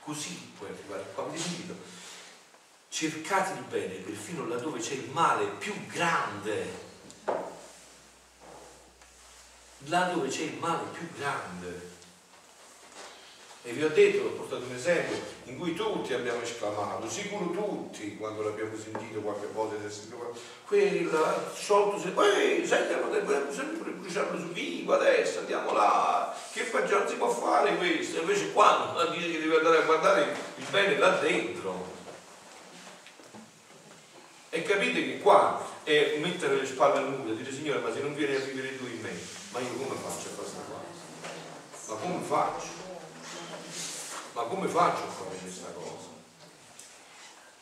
Così 0.09 0.53
puoi 0.57 0.71
arrivare 0.71 1.05
qua. 1.13 1.25
Vi 1.25 1.37
invito. 1.37 1.75
Cercate 2.89 3.59
il 3.59 3.65
bene 3.65 3.93
perfino 3.93 4.47
laddove 4.47 4.79
c'è 4.79 4.93
il 4.93 5.11
male 5.11 5.45
più 5.59 5.85
grande. 5.85 6.87
Là 9.85 10.05
dove 10.05 10.29
c'è 10.29 10.41
il 10.41 10.57
male 10.57 10.87
più 10.91 11.07
grande. 11.15 11.88
E 13.61 13.73
vi 13.73 13.83
ho 13.83 13.89
detto, 13.89 14.23
ho 14.23 14.29
portato 14.29 14.63
un 14.63 14.73
esempio 14.73 15.17
in 15.45 15.57
cui 15.57 15.73
tutti 15.73 16.13
abbiamo 16.13 16.41
esclamato, 16.41 17.09
sicuro 17.09 17.51
tutti, 17.51 18.15
quando 18.15 18.41
l'abbiamo 18.41 18.71
sentito 18.81 19.19
qualche 19.19 19.47
volta, 19.51 19.75
quella 20.65 21.51
se, 21.53 22.13
ehi, 22.37 22.65
sentiamo, 22.65 23.11
dobbiamo 23.11 23.51
sempre 23.51 23.91
bruciarlo 23.91 24.39
su 24.39 24.47
vivo 24.53 24.93
adesso, 24.93 25.39
andiamo 25.39 25.73
là, 25.73 26.33
che 26.53 26.61
facciamo, 26.61 27.09
si 27.09 27.15
può 27.15 27.29
fare 27.29 27.75
questo? 27.75 28.21
Invece 28.21 28.53
qua 28.53 28.95
dice 29.11 29.29
che 29.29 29.39
devi 29.39 29.53
andare 29.53 29.79
a 29.79 29.81
guardare 29.81 30.35
il 30.55 30.65
bene 30.69 30.97
là 30.97 31.09
dentro. 31.17 31.97
E 34.51 34.63
capite 34.63 35.03
che 35.03 35.19
qua 35.19 35.63
è 35.83 36.17
mettere 36.21 36.55
le 36.55 36.65
spalle 36.65 36.99
al 36.99 37.09
muro 37.09 37.33
e 37.33 37.35
dire 37.35 37.51
Signore, 37.51 37.79
ma 37.79 37.91
se 37.91 37.99
non 37.99 38.15
vieni 38.15 38.35
a 38.35 38.39
vivere 38.39 38.77
tu 38.77 38.85
in 38.85 39.01
me, 39.01 39.11
ma 39.51 39.59
io 39.59 39.73
come 39.73 39.95
faccio 39.95 40.29
a 40.29 40.37
questa 40.37 40.61
qua? 40.61 40.79
Ma 41.87 41.95
come 42.01 42.23
faccio? 42.25 42.78
Ma 44.39 44.45
come 44.45 44.69
faccio 44.69 45.03
a 45.03 45.07
fare 45.09 45.35
questa 45.41 45.67
cosa? 45.73 46.07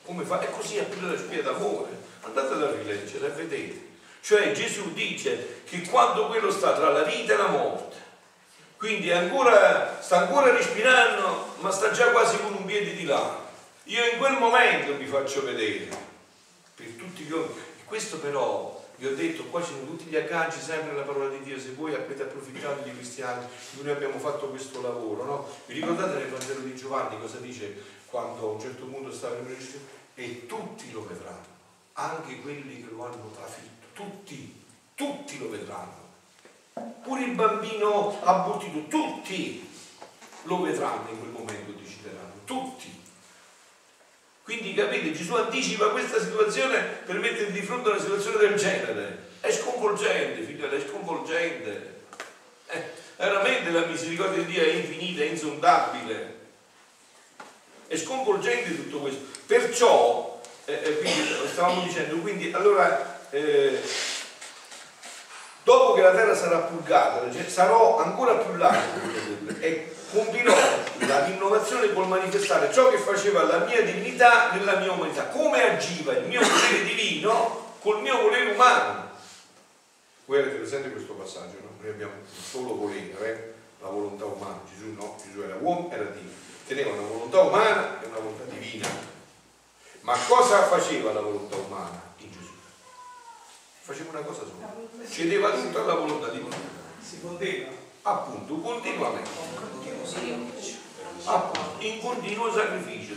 Come 0.03 0.23
fa? 0.25 0.41
E 0.41 0.51
così 0.51 0.77
è 0.77 0.83
pure 0.83 1.13
la 1.13 1.17
spia 1.17 1.41
d'amore. 1.41 1.89
Andate 2.21 2.53
a 2.53 2.71
rileggere 2.71 3.25
e 3.25 3.29
vedete. 3.29 3.87
Cioè 4.21 4.51
Gesù 4.51 4.93
dice 4.93 5.63
che 5.63 5.81
quando 5.89 6.27
quello 6.27 6.51
sta 6.51 6.73
tra 6.73 6.91
la 6.91 7.01
vita 7.01 7.33
e 7.33 7.37
la 7.37 7.47
morte, 7.47 7.95
quindi 8.77 9.11
ancora, 9.11 9.97
sta 10.03 10.19
ancora 10.19 10.51
respirando, 10.51 11.55
ma 11.61 11.71
sta 11.71 11.89
già 11.89 12.11
quasi 12.11 12.39
con 12.41 12.53
un 12.53 12.65
piede 12.65 12.93
di 12.93 13.05
là. 13.05 13.43
Io 13.85 14.11
in 14.11 14.19
quel 14.19 14.33
momento 14.33 14.93
mi 14.93 15.07
faccio 15.07 15.43
vedere 15.43 15.89
per 16.75 16.89
tutti 16.95 17.23
gli 17.23 17.31
uomini. 17.31 17.59
Questo 17.85 18.19
però 18.19 18.76
vi 18.97 19.05
ho 19.05 19.15
detto, 19.15 19.45
qua 19.45 19.61
ci 19.63 19.73
sono 19.73 19.85
tutti 19.85 20.05
gli 20.05 20.15
agganci 20.15 20.59
sempre 20.59 20.91
nella 20.91 21.03
parola 21.03 21.29
di 21.29 21.43
Dio, 21.43 21.59
se 21.59 21.73
voi 21.73 21.93
avete 21.93 22.23
approfittato 22.23 22.81
di 22.81 22.91
cristiani, 22.91 23.45
noi 23.81 23.91
abbiamo 23.91 24.17
fatto 24.17 24.49
questo 24.49 24.81
lavoro, 24.81 25.23
no? 25.23 25.47
Vi 25.67 25.73
ricordate 25.73 26.17
nel 26.17 26.29
Vangelo 26.29 26.61
di 26.61 26.75
Giovanni 26.75 27.19
cosa 27.19 27.37
dice 27.37 27.95
quando 28.09 28.49
a 28.49 28.51
un 28.53 28.59
certo 28.59 28.85
punto 28.85 29.11
stava 29.11 29.37
in 29.37 29.47
Gesù? 29.47 29.77
E 30.15 30.47
tutti 30.47 30.91
lo 30.91 31.05
vedranno, 31.07 31.45
anche 31.93 32.41
quelli 32.41 32.83
che 32.83 32.89
lo 32.89 33.05
hanno 33.05 33.31
trafitto, 33.35 33.85
tutti, 33.93 34.63
tutti 34.95 35.37
lo 35.37 35.49
vedranno. 35.49 36.05
Pure 37.03 37.23
il 37.23 37.35
bambino 37.35 38.19
abortito, 38.21 38.87
tutti 38.87 39.69
lo 40.43 40.61
vedranno 40.61 41.09
in 41.11 41.19
quel 41.19 41.31
momento, 41.31 41.71
decideranno, 41.71 42.33
tutti. 42.45 42.96
Quindi 44.47 44.73
capite, 44.73 45.11
Gesù 45.11 45.33
anticipa 45.33 45.89
questa 45.89 46.21
situazione 46.21 46.79
per 47.05 47.19
mettere 47.19 47.51
di 47.51 47.61
fronte 47.61 47.89
a 47.89 47.91
una 47.91 47.99
situazione 47.99 48.37
del 48.37 48.55
genere. 48.55 49.25
È 49.41 49.51
sconvolgente, 49.51 50.41
figlio, 50.43 50.69
è 50.69 50.79
sconvolgente. 50.87 51.95
Eh, 52.67 52.91
veramente 53.17 53.71
la 53.71 53.85
misericordia 53.85 54.41
di 54.41 54.53
Dio 54.53 54.63
è 54.63 54.69
infinita, 54.69 55.23
è 55.23 55.25
insondabile. 55.25 56.35
È 57.87 57.97
sconvolgente 57.97 58.73
tutto 58.73 58.99
questo. 58.99 59.19
Perciò, 59.45 60.39
eh, 60.63 60.79
eh 60.81 60.97
quindi, 60.99 61.27
stavamo 61.51 61.81
dicendo, 61.81 62.15
quindi 62.15 62.53
allora, 62.53 63.19
eh, 63.31 63.81
dopo 65.63 65.91
che 65.91 66.01
la 66.03 66.11
terra 66.11 66.33
sarà 66.33 66.59
purgata, 66.59 67.29
cioè, 67.33 67.49
sarò 67.49 67.97
ancora 67.97 68.35
più 68.35 68.55
largo 68.55 69.59
e 69.59 69.93
compirò 70.11 70.55
la 70.99 71.25
rinnovazione 71.25 71.93
col 71.93 72.07
manifestare 72.07 72.71
ciò 72.71 72.89
che 72.89 72.97
faceva 72.97 73.43
la 73.43 73.59
mia 73.59 73.81
divinità 73.81 74.51
nella 74.53 74.77
mia 74.77 74.91
umanità, 74.91 75.27
come 75.27 75.61
agiva 75.61 76.13
il 76.13 76.27
mio 76.27 76.41
volere 76.41 76.83
divino 76.83 77.75
col 77.81 78.01
mio 78.01 78.21
volere 78.21 78.51
umano. 78.51 79.11
Voi 80.25 80.39
avete 80.39 80.57
presente 80.57 80.91
questo 80.91 81.13
passaggio, 81.13 81.57
no? 81.61 81.69
Noi 81.79 81.89
abbiamo 81.89 82.13
un 82.13 82.27
solo 82.27 82.75
volere, 82.75 83.17
eh? 83.19 83.53
la 83.81 83.89
volontà 83.89 84.25
umana, 84.25 84.59
Gesù 84.69 84.93
no, 84.93 85.15
Gesù 85.23 85.41
era 85.41 85.55
uomo, 85.55 85.89
era 85.91 86.03
Dio, 86.03 86.29
teneva 86.65 86.91
una 86.91 87.07
volontà 87.07 87.39
umana 87.41 88.01
e 88.01 88.07
una 88.07 88.17
volontà 88.17 88.43
divina. 88.43 88.87
Ma 90.01 90.17
cosa 90.27 90.63
faceva 90.63 91.13
la 91.13 91.21
volontà 91.21 91.55
umana 91.55 92.01
in 92.17 92.31
Gesù? 92.31 92.51
Faceva 93.81 94.09
una 94.11 94.21
cosa 94.21 94.41
sola, 94.41 94.73
cedeva 95.09 95.51
tutta 95.51 95.83
la 95.83 95.93
volontà 95.93 96.29
divina. 96.29 96.55
Si 96.99 97.17
poteva. 97.17 97.76
Appunto, 98.07 98.55
continuamente 98.55 99.29
in 101.79 101.99
continuo 101.99 102.53
sacrificio, 102.53 103.15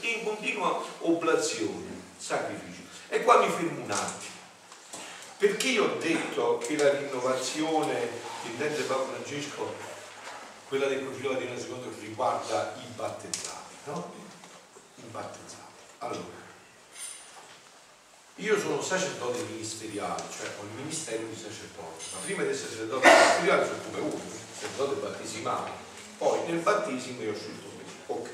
in 0.00 0.24
continua 0.24 0.82
oblazione, 1.00 2.00
sacrificio. 2.16 2.80
E 3.08 3.22
qua 3.22 3.44
mi 3.44 3.50
fermo 3.50 3.84
un 3.84 3.90
attimo. 3.90 4.34
Perché 5.36 5.68
io 5.68 5.84
ho 5.84 5.96
detto 5.98 6.56
che 6.56 6.78
la 6.78 6.98
rinnovazione 6.98 8.08
che 8.42 8.48
intende 8.48 8.84
Papa 8.84 9.04
Francesco, 9.04 9.74
quella 10.68 10.86
del 10.86 11.00
profilo 11.00 11.34
di 11.34 11.46
secondo 11.54 11.92
riguarda 12.00 12.74
i 12.78 12.86
battezzati, 12.94 13.74
no? 13.84 14.12
I 14.94 15.02
battezzati. 15.10 15.82
Allora, 15.98 16.35
io 18.36 18.60
sono 18.60 18.82
sacerdote 18.82 19.42
ministeriale, 19.50 20.22
cioè 20.36 20.52
ho 20.58 20.62
il 20.62 20.82
ministero 20.82 21.24
di 21.26 21.36
sacerdote, 21.36 22.04
ma 22.12 22.18
prima 22.24 22.42
essere 22.42 22.70
sacerdote 22.70 23.08
ministeriale 23.08 23.66
sono 23.66 23.78
come 23.90 24.00
uno, 24.00 24.22
sacerdote 24.52 25.00
battesimale 25.00 25.84
poi 26.18 26.46
nel 26.46 26.58
battesimo 26.58 27.22
io 27.22 27.32
ho 27.32 27.34
scelto 27.34 27.68
questo, 27.74 28.12
ok. 28.12 28.30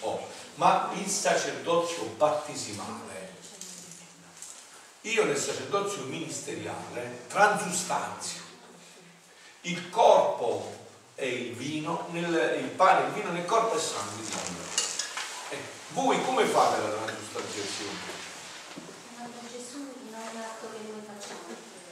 Oh. 0.00 0.28
Ma 0.54 0.90
il 0.94 1.06
sacerdozio 1.06 2.04
battesimale, 2.16 3.34
io 5.02 5.24
nel 5.24 5.36
sacerdozio 5.36 6.04
ministeriale 6.04 7.24
transustanzio 7.28 8.40
il 9.62 9.90
corpo 9.90 10.84
e 11.16 11.28
il 11.28 11.54
vino, 11.54 12.06
nel, 12.10 12.58
il 12.60 12.68
pane 12.70 13.04
e 13.04 13.06
il 13.08 13.12
vino 13.12 13.32
nel 13.32 13.44
corpo 13.44 13.76
e 13.76 13.80
sangue 13.80 14.22
di 14.22 14.28
Dio. 14.28 14.64
Eh, 15.50 15.58
voi 15.88 16.22
come 16.24 16.44
fate 16.44 16.80
la 16.80 16.88
transustanziazione? 16.88 18.15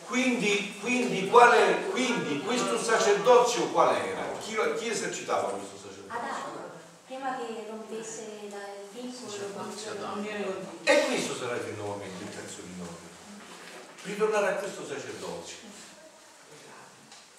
Quindi, 0.07 0.79
quindi, 0.81 1.29
quale, 1.29 1.87
quindi 1.91 2.41
questo 2.41 2.81
sacerdozio 2.81 3.69
qual 3.71 3.97
era? 3.97 4.23
Chi, 4.39 4.57
chi 4.77 4.89
esercitava 4.89 5.49
questo 5.49 5.77
sacerdozio? 5.77 6.17
Adamo, 6.17 6.71
prima 7.07 7.37
che 7.37 7.67
rompesse 7.69 8.41
il 8.43 8.55
vincolo. 8.93 9.33
E 10.85 11.05
questo 11.07 11.35
sarà 11.35 11.55
il 11.57 11.63
rinnovamento, 11.63 12.23
il 12.23 12.31
terzo 12.31 12.61
rinnovamento. 12.61 13.03
ritornare 14.03 14.49
a 14.49 14.55
questo 14.55 14.87
sacerdozio. 14.87 15.57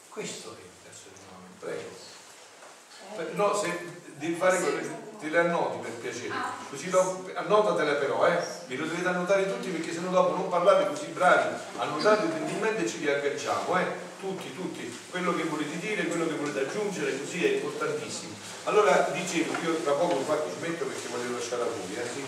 Questo 0.10 0.50
è 0.50 0.62
il 0.62 0.70
terzo 0.84 1.10
rinnovamento, 1.14 1.66
prego. 1.66 3.34
No, 3.36 3.56
se 3.56 4.04
devi 4.16 4.36
fare 4.36 4.60
quello, 4.60 5.05
te 5.20 5.30
le 5.30 5.40
annoti 5.40 5.78
per 5.78 5.92
piacere, 5.92 6.34
così 6.70 6.90
dopo, 6.90 7.30
annotatele 7.34 7.94
però, 7.94 8.28
eh, 8.28 8.40
ve 8.68 8.76
lo 8.76 8.86
dovete 8.86 9.08
annotare 9.08 9.52
tutti 9.52 9.70
perché 9.70 9.94
sennò 9.94 10.10
dopo 10.10 10.36
non 10.36 10.50
parlate 10.50 10.88
così 10.88 11.08
bravi, 11.08 11.56
annotate 11.78 12.28
gentilmente 12.30 12.84
e 12.84 12.88
ci 12.88 12.98
riagganciamo, 13.00 13.80
eh, 13.80 13.86
tutti, 14.20 14.54
tutti, 14.54 15.00
quello 15.10 15.36
che 15.36 15.44
volete 15.44 15.78
dire, 15.80 16.06
quello 16.08 16.28
che 16.28 16.36
volete 16.36 16.62
aggiungere, 16.62 17.18
così 17.20 17.46
è 17.46 17.56
importantissimo. 17.56 18.34
Allora 18.66 19.10
dicevo, 19.14 19.54
io 19.64 19.76
tra 19.84 19.94
poco 19.94 20.18
infatti 20.18 20.50
ci 20.52 20.70
metto 20.70 20.86
perché 20.86 21.08
volevo 21.10 21.34
lasciare 21.34 21.62
a 21.62 21.66
voi, 21.66 21.96
eh, 21.96 22.10
sì. 22.12 22.26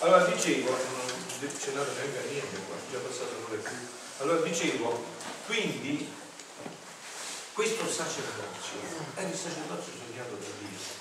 Allora 0.00 0.24
dicevo, 0.24 0.70
non 0.70 1.50
c'è 1.58 1.72
nada 1.72 1.90
neanche 1.92 2.28
niente 2.30 2.56
qua, 2.66 2.76
già 2.90 2.98
passato 2.98 3.36
un'ora 3.36 3.60
più. 3.60 3.76
Allora 4.18 4.40
dicevo, 4.40 5.04
quindi 5.46 6.12
questo 7.52 7.86
sacerdozio 7.86 8.80
è 9.14 9.22
il 9.22 9.34
sacerdozio 9.34 9.92
sognato 9.92 10.36
da 10.38 10.46
Dio. 10.58 10.99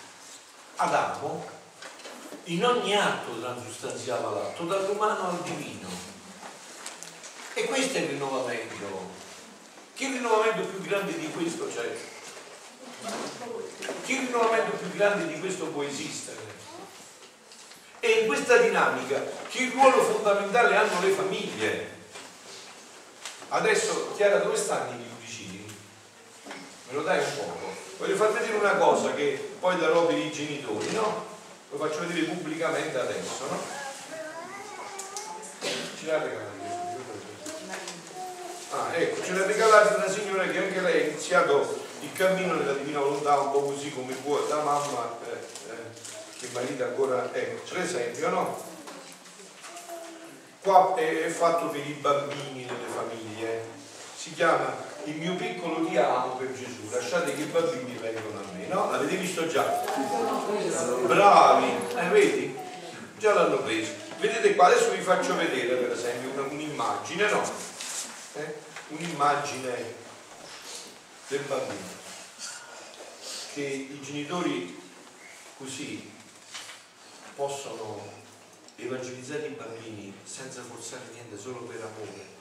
Adamo 0.81 1.45
in 2.45 2.63
ogni 2.63 2.95
atto 2.95 3.37
transustanziava 3.37 4.29
l'atto, 4.29 4.63
dall'umano 4.63 5.27
al 5.27 5.41
divino. 5.41 5.89
E 7.53 7.65
questo 7.65 7.97
è 7.97 8.01
il 8.01 8.09
rinnovamento. 8.11 9.09
Che 9.93 10.07
rinnovamento 10.07 10.69
più 10.69 10.81
grande 10.81 11.19
di 11.19 11.29
questo 11.31 11.67
c'è? 11.67 11.97
Che 14.05 14.19
rinnovamento 14.19 14.77
più 14.77 14.91
grande 14.93 15.27
di 15.27 15.37
questo 15.41 15.65
può 15.65 15.83
esistere? 15.83 16.37
E 17.99 18.11
in 18.21 18.27
questa 18.27 18.55
dinamica 18.55 19.21
che 19.49 19.71
ruolo 19.73 20.01
fondamentale 20.01 20.77
hanno 20.77 21.01
le 21.01 21.11
famiglie? 21.11 21.97
Adesso, 23.49 24.13
Chiara, 24.15 24.37
dove 24.37 24.55
stanno 24.55 24.91
i 24.91 25.03
vicini? 25.19 25.65
Me 26.45 26.93
lo 26.93 27.01
dai 27.01 27.19
un 27.19 27.35
poco? 27.35 27.68
Voglio 27.99 28.15
far 28.15 28.31
vedere 28.31 28.55
una 28.55 28.77
cosa 28.77 29.13
che 29.13 29.55
poi 29.59 29.77
darò 29.77 30.05
per 30.05 30.17
i 30.17 30.31
genitori, 30.31 30.89
no? 30.93 31.25
Lo 31.69 31.77
faccio 31.77 32.07
vedere 32.07 32.27
pubblicamente 32.27 32.97
adesso, 32.97 33.45
no? 33.49 33.59
Ce 35.59 36.05
l'ha 36.05 36.23
regalato. 36.23 36.47
Ah, 38.71 38.95
ecco, 38.95 39.21
ce 39.21 39.33
l'ha 39.33 39.45
regalato 39.45 39.97
una 39.97 40.09
signora 40.09 40.47
che 40.47 40.57
anche 40.59 40.79
lei 40.79 41.01
ha 41.01 41.05
iniziato 41.07 41.77
il 41.99 42.13
cammino 42.13 42.53
nella 42.53 42.71
divina 42.71 42.99
volontà 42.99 43.37
un 43.37 43.51
po' 43.51 43.63
così 43.63 43.91
come 43.91 44.13
può 44.13 44.39
da 44.47 44.63
mamma, 44.63 45.17
eh, 45.25 45.69
eh, 45.69 46.39
che 46.39 46.47
marito 46.53 46.85
ancora, 46.85 47.29
ecco, 47.33 47.63
c'è 47.65 47.79
l'esempio, 47.79 48.29
no? 48.29 48.63
Qua 50.61 50.95
è, 50.95 51.25
è 51.25 51.29
fatto 51.29 51.67
per 51.67 51.85
i 51.85 51.97
bambini 51.99 52.63
nelle 52.63 52.87
famiglie, 52.95 53.65
si 54.15 54.33
chiama 54.33 54.88
il 55.09 55.15
mio 55.15 55.35
piccolo 55.35 55.85
ti 55.85 55.97
amo 55.97 56.35
per 56.35 56.53
Gesù, 56.53 56.89
lasciate 56.91 57.33
che 57.33 57.41
i 57.41 57.45
bambini 57.45 57.97
vengano 57.97 58.39
a 58.39 58.51
me, 58.53 58.67
no? 58.67 58.91
L'avete 58.91 59.15
visto 59.15 59.47
già? 59.47 59.63
Bravi, 61.05 61.71
eh, 61.95 62.07
vedi? 62.09 62.57
Già 63.17 63.33
l'hanno 63.33 63.57
preso. 63.63 63.91
Vedete 64.19 64.55
qua, 64.55 64.67
adesso 64.67 64.91
vi 64.91 65.01
faccio 65.01 65.35
vedere 65.35 65.75
per 65.75 65.91
esempio 65.91 66.43
un'immagine, 66.43 67.29
no? 67.31 67.41
Eh? 68.33 68.55
Un'immagine 68.89 69.93
del 71.27 71.41
bambino 71.41 71.97
che 73.53 73.61
i 73.61 73.99
genitori 74.01 74.79
così 75.57 76.11
possono 77.35 78.17
evangelizzare 78.75 79.47
i 79.47 79.55
bambini 79.55 80.13
senza 80.23 80.61
forzare 80.61 81.03
niente, 81.13 81.37
solo 81.37 81.61
per 81.61 81.81
amore 81.81 82.38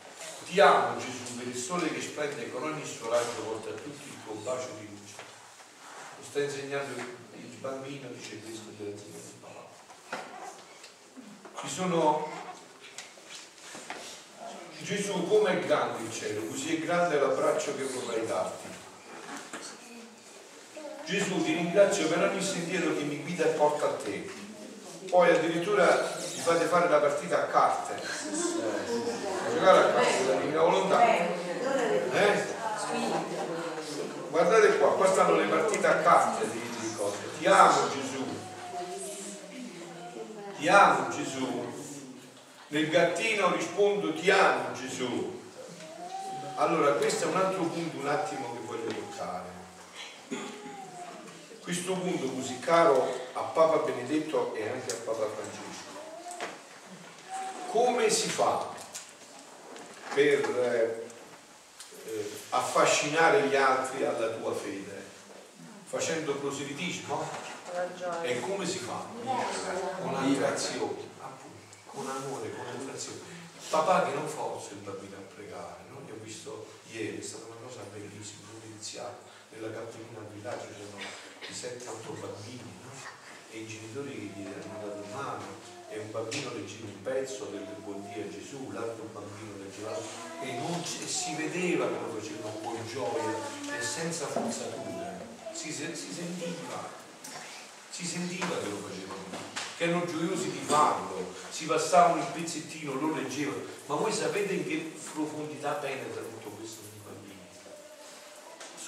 ti 0.48 0.60
amo 0.60 0.98
Gesù 0.98 1.36
per 1.36 1.46
il 1.46 1.56
sole 1.56 1.92
che 1.92 2.00
splende 2.00 2.50
con 2.50 2.62
ogni 2.62 2.84
suo 2.84 3.10
raggio 3.10 3.44
volta 3.44 3.68
a 3.68 3.72
tutti 3.74 4.08
il 4.08 4.14
tuo 4.24 4.32
bacio 4.36 4.70
di 4.78 4.88
luce. 4.88 5.14
Lo 6.16 6.24
sta 6.24 6.40
insegnando 6.40 6.98
il 6.98 7.56
bambino, 7.60 8.08
dice 8.08 8.40
questo 8.40 8.70
della 8.78 8.96
zia 8.96 9.08
di 9.08 9.34
Paolo. 9.40 9.68
Ci 11.60 11.68
sono 11.68 12.30
Gesù 14.80 15.28
come 15.28 15.60
è 15.60 15.66
grande 15.66 16.04
il 16.04 16.12
cielo, 16.12 16.46
così 16.46 16.76
è 16.76 16.80
grande 16.80 17.20
l'abbraccio 17.20 17.76
che 17.76 17.82
vorrei 17.82 18.26
darti. 18.26 18.68
Gesù 21.04 21.44
ti 21.44 21.52
ringrazio 21.52 22.08
per 22.08 22.22
ogni 22.22 22.42
sentiero 22.42 22.96
che 22.96 23.02
mi 23.02 23.20
guida 23.20 23.44
e 23.44 23.48
porta 23.48 23.84
a 23.84 23.96
te. 23.96 24.46
Poi 25.10 25.30
addirittura 25.30 25.84
mi 25.84 26.40
fate 26.40 26.64
fare 26.66 26.88
la 26.88 26.98
partita 26.98 27.42
a 27.42 27.46
carte 27.46 28.00
giocare 29.58 29.78
a 29.78 29.92
calcio 29.92 30.28
la 30.28 30.40
divina 30.40 30.62
volontà. 30.62 31.08
Eh? 31.08 32.56
guardate 34.30 34.78
qua 34.78 34.94
qua 34.94 35.06
stanno 35.06 35.36
le 35.36 35.46
partite 35.46 35.86
a 35.86 35.96
carte 35.96 36.48
di, 36.50 36.60
di 36.60 36.94
cose 36.96 37.16
ti 37.38 37.46
amo 37.46 37.88
Gesù. 37.88 38.24
Ti 40.58 40.68
amo 40.68 41.08
Gesù. 41.10 41.66
Nel 42.68 42.88
gattino 42.88 43.52
rispondo 43.52 44.14
ti 44.14 44.30
amo 44.30 44.72
Gesù. 44.72 45.40
Allora 46.56 46.92
questo 46.92 47.24
è 47.24 47.28
un 47.28 47.36
altro 47.36 47.62
punto 47.62 47.98
un 47.98 48.08
attimo 48.08 48.52
che 48.52 48.60
voglio 48.64 48.86
toccare. 48.86 49.56
Questo 51.60 51.92
punto 51.94 52.30
così 52.30 52.58
caro 52.60 53.12
a 53.34 53.40
Papa 53.40 53.78
Benedetto 53.78 54.54
e 54.54 54.68
anche 54.68 54.92
a 54.92 54.96
Papa 55.04 55.26
Francesco. 55.34 55.86
Come 57.70 58.08
si 58.08 58.28
fa 58.28 58.76
per 60.14 60.44
eh, 60.44 61.06
eh, 62.06 62.30
affascinare 62.50 63.48
gli 63.48 63.56
altri 63.56 64.04
alla 64.04 64.28
tua 64.30 64.54
fede? 64.54 65.06
Facendo 65.84 66.34
proselitismo? 66.34 67.28
E 68.22 68.40
come 68.40 68.66
si 68.66 68.78
fa? 68.78 69.06
Con 70.00 70.14
attrazione, 70.14 70.96
con 71.86 72.08
amore, 72.08 72.50
con 72.50 72.66
attrazione. 72.66 73.20
Papà 73.70 74.06
che 74.06 74.14
non 74.14 74.26
forza 74.26 74.70
il 74.72 74.78
bambino 74.78 75.16
a 75.16 75.34
pregare, 75.34 75.84
no? 75.90 76.00
Io 76.06 76.14
ho 76.14 76.22
visto 76.22 76.66
ieri, 76.90 77.18
è 77.18 77.22
stata 77.22 77.44
una 77.46 77.66
cosa 77.66 77.80
bellissima, 77.92 78.48
iniziato 78.64 79.26
nella 79.50 79.72
cappellina 79.72 80.18
al 80.20 80.28
villaggio 80.32 80.66
c'erano 80.70 81.02
i 81.02 81.52
7-8 81.52 82.20
bambini, 82.20 82.72
no? 82.82 82.90
E 83.50 83.58
i 83.58 83.66
genitori 83.66 84.10
che 84.10 84.40
gli 84.40 84.46
hanno 84.46 84.86
dato 84.86 85.02
in 85.02 85.12
mano 85.12 85.77
e 85.90 85.98
un 85.98 86.10
bambino 86.10 86.52
leggeva 86.54 86.84
un 86.84 87.02
pezzo 87.02 87.46
del 87.46 87.64
buon 87.82 88.04
Dio 88.12 88.22
a 88.22 88.28
Gesù, 88.28 88.70
l'altro 88.72 89.08
bambino 89.12 89.56
leggeva 89.58 89.96
e, 90.42 90.52
non, 90.58 90.80
e 90.80 91.06
si 91.06 91.34
vedeva 91.34 91.86
che 91.86 91.94
lo 91.94 92.20
facevano 92.20 92.58
con 92.62 92.76
gioia 92.86 93.78
e 93.78 93.82
senza 93.82 94.26
forzature, 94.26 95.20
si, 95.52 95.72
si 95.72 96.12
sentiva, 96.12 96.88
si 97.90 98.04
sentiva 98.04 98.58
che 98.58 98.68
lo 98.68 98.76
facevano, 98.86 99.24
che 99.76 99.84
erano 99.84 100.04
gioiosi 100.04 100.50
di 100.50 100.60
farlo, 100.64 101.32
si 101.50 101.64
passavano 101.64 102.20
il 102.20 102.28
pezzettino, 102.32 102.92
lo 102.94 103.14
leggevano, 103.14 103.62
ma 103.86 103.94
voi 103.94 104.12
sapete 104.12 104.52
in 104.52 104.66
che 104.66 104.92
profondità 105.12 105.72
penetra 105.72 106.22
tutto 106.22 106.50
questo? 106.50 106.86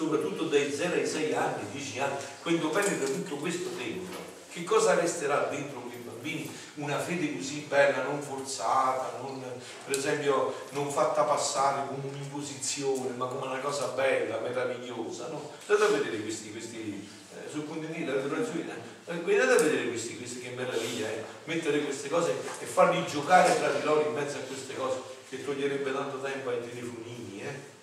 Soprattutto 0.00 0.44
dai 0.44 0.72
0 0.72 0.94
ai 0.94 1.06
6 1.06 1.34
anni, 1.34 1.70
10 1.72 1.98
anni, 1.98 2.16
quando 2.40 2.70
penetra 2.70 3.06
tutto 3.06 3.36
questo 3.36 3.68
dentro, 3.76 4.16
che 4.50 4.64
cosa 4.64 4.94
resterà 4.94 5.48
dentro 5.50 5.89
bambini? 6.20 6.50
una 6.74 6.98
fede 6.98 7.36
così 7.36 7.66
bella, 7.68 8.02
non 8.02 8.20
forzata, 8.22 9.18
non, 9.20 9.42
per 9.86 9.96
esempio 9.96 10.54
non 10.70 10.90
fatta 10.90 11.24
passare 11.24 11.86
come 11.88 12.08
un'imposizione, 12.08 13.10
ma 13.16 13.26
come 13.26 13.46
una 13.46 13.58
cosa 13.58 13.86
bella, 13.88 14.38
meravigliosa. 14.40 15.28
No? 15.28 15.50
Andate 15.66 15.92
a 15.92 15.98
vedere 15.98 16.22
questi, 16.22 16.50
questi 16.52 17.08
eh, 17.34 17.50
sul 17.50 17.64
vista 17.64 18.12
dell'adorazione, 18.12 18.74
eh, 19.06 19.12
andate 19.12 19.52
a 19.52 19.62
vedere 19.62 19.88
questi, 19.88 20.16
questi 20.16 20.40
che 20.40 20.50
meraviglia, 20.50 21.08
eh? 21.08 21.24
mettere 21.44 21.80
queste 21.80 22.08
cose 22.08 22.32
e 22.60 22.64
farli 22.64 23.04
giocare 23.06 23.56
tra 23.56 23.72
di 23.72 23.82
loro 23.82 24.06
in 24.06 24.14
mezzo 24.14 24.36
a 24.36 24.40
queste 24.40 24.74
cose 24.76 25.00
che 25.28 25.44
toglierebbe 25.44 25.92
tanto 25.92 26.20
tempo 26.20 26.50
ai 26.50 26.60
telefonini. 26.60 27.42
Eh? 27.42 27.78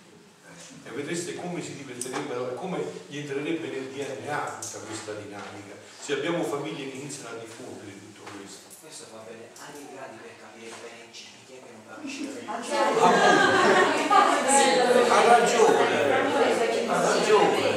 E 0.86 0.92
vedreste 0.92 1.36
come 1.36 1.62
si 1.62 1.76
divertirebbero 1.76 2.52
e 2.52 2.56
come 2.56 2.80
gli 3.08 3.18
entrerebbe 3.18 3.68
nel 3.68 3.88
DNA 3.90 4.60
tutta 4.62 4.80
questa 4.86 5.14
dinamica. 5.14 5.76
Se 6.00 6.14
abbiamo 6.14 6.44
famiglie 6.44 6.90
che 6.90 6.98
iniziano 6.98 7.36
a 7.36 7.40
diffondere 7.40 8.07
questo 8.88 9.12
va 9.12 9.20
bene 9.28 9.52
anche 9.60 9.84
i 9.84 9.88
gradi 9.92 10.16
per 10.24 10.32
capire 10.40 10.72
bene 10.80 11.12
chi 11.12 11.28
è 11.28 11.60
che 11.60 11.68
non 11.76 11.84
capisce 11.92 12.24
ha 12.48 12.56
ragione. 15.28 15.92
ha 16.88 17.02
ragione. 17.12 17.76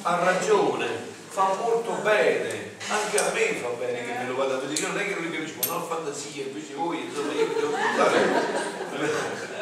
Ha 0.00 0.16
ragione. 0.24 0.86
fa 1.28 1.54
molto 1.60 1.92
bene. 2.00 2.74
Anche 2.88 3.18
a 3.18 3.32
me 3.32 3.54
fa 3.54 3.68
bene 3.78 4.04
che 4.04 4.12
me 4.12 4.26
lo 4.28 4.36
vada 4.36 4.54
a 4.54 4.58
vedere. 4.58 4.80
Io 4.80 4.88
non 4.88 4.98
è 4.98 5.06
che 5.06 5.14
non 5.14 5.24
li 5.24 5.30
capisco 5.30 5.68
non 5.68 5.82
ho 5.82 5.86
fantasia 5.86 6.44
invece 6.44 6.74
voi 6.74 7.04
insomma 7.04 7.32
io 7.32 7.48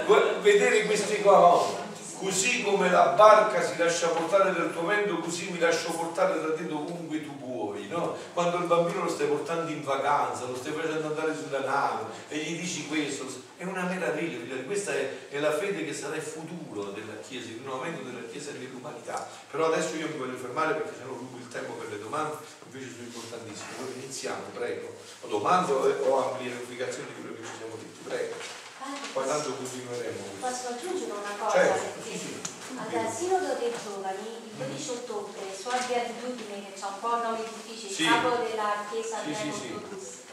devo 0.06 0.40
vedere 0.42 0.84
questi 0.84 1.22
qua 1.22 1.83
Così 2.24 2.62
come 2.62 2.90
la 2.90 3.08
barca 3.08 3.62
si 3.62 3.76
lascia 3.76 4.08
portare 4.08 4.50
dal 4.54 4.72
tuo 4.72 4.86
vento, 4.86 5.18
così 5.18 5.50
mi 5.50 5.58
lascio 5.58 5.90
portare 5.90 6.40
da 6.40 6.54
te 6.54 6.66
dovunque 6.66 7.22
tu 7.22 7.36
vuoi, 7.36 7.86
no? 7.88 8.16
Quando 8.32 8.56
il 8.56 8.64
bambino 8.64 9.04
lo 9.04 9.10
stai 9.10 9.26
portando 9.26 9.70
in 9.70 9.84
vacanza, 9.84 10.46
lo 10.46 10.56
stai 10.56 10.72
facendo 10.72 11.08
andare 11.08 11.36
sulla 11.36 11.60
nave 11.60 12.04
e 12.28 12.38
gli 12.38 12.58
dici 12.58 12.86
questo, 12.86 13.26
è 13.58 13.64
una 13.64 13.82
meraviglia, 13.82 14.62
questa 14.64 14.92
è, 14.92 15.28
è 15.28 15.38
la 15.38 15.52
fede 15.52 15.84
che 15.84 15.92
sarà 15.92 16.16
il 16.16 16.22
futuro 16.22 16.84
della 16.92 17.12
Chiesa, 17.20 17.48
il 17.48 17.56
rinnovamento 17.58 18.02
della 18.02 18.26
Chiesa 18.26 18.52
e 18.52 18.58
dell'umanità. 18.58 19.28
Però 19.50 19.66
adesso 19.66 19.94
io 19.96 20.08
mi 20.08 20.16
voglio 20.16 20.38
fermare 20.38 20.72
perché 20.76 20.94
se 20.96 21.04
no 21.04 21.12
rubo 21.12 21.36
il 21.36 21.48
tempo 21.48 21.74
per 21.74 21.90
le 21.90 21.98
domande, 21.98 22.36
invece 22.72 22.90
sono 22.90 23.04
importantissime. 23.04 23.68
Allora 23.76 23.92
iniziamo, 24.00 24.42
prego. 24.54 24.94
O 25.20 25.28
domando 25.28 25.74
o 26.08 26.30
amplificazione 26.30 27.08
di 27.14 27.20
quello 27.20 27.36
che 27.36 27.44
ci 27.44 27.52
siamo 27.58 27.74
detti, 27.76 28.00
prego. 28.02 28.63
Poi 29.12 29.26
tanto 29.26 29.54
continueremo. 29.54 30.22
Posso 30.40 30.68
aggiungere 30.68 31.10
una 31.12 31.34
cosa? 31.38 31.56
Certo, 31.56 32.02
sì, 32.02 32.18
sì. 32.18 32.40
al 32.76 33.12
Sinodo 33.12 33.54
dei 33.54 33.72
Giovani, 33.82 34.28
il 34.44 34.52
12 34.56 34.90
ottobre, 34.90 35.40
Suor 35.56 35.86
Beatitudine, 35.86 36.64
che 36.66 36.72
c'è 36.78 36.86
un 36.86 36.98
po' 37.00 37.16
il 37.16 37.22
nome 37.22 37.38
difficile, 37.48 37.88
il 37.90 37.94
Sì. 37.96 38.04
capo 38.04 38.28
della 38.44 38.84
Chiesa 38.90 39.18
Sì, 39.24 39.34
sì, 39.34 39.52
sì. 39.52 39.72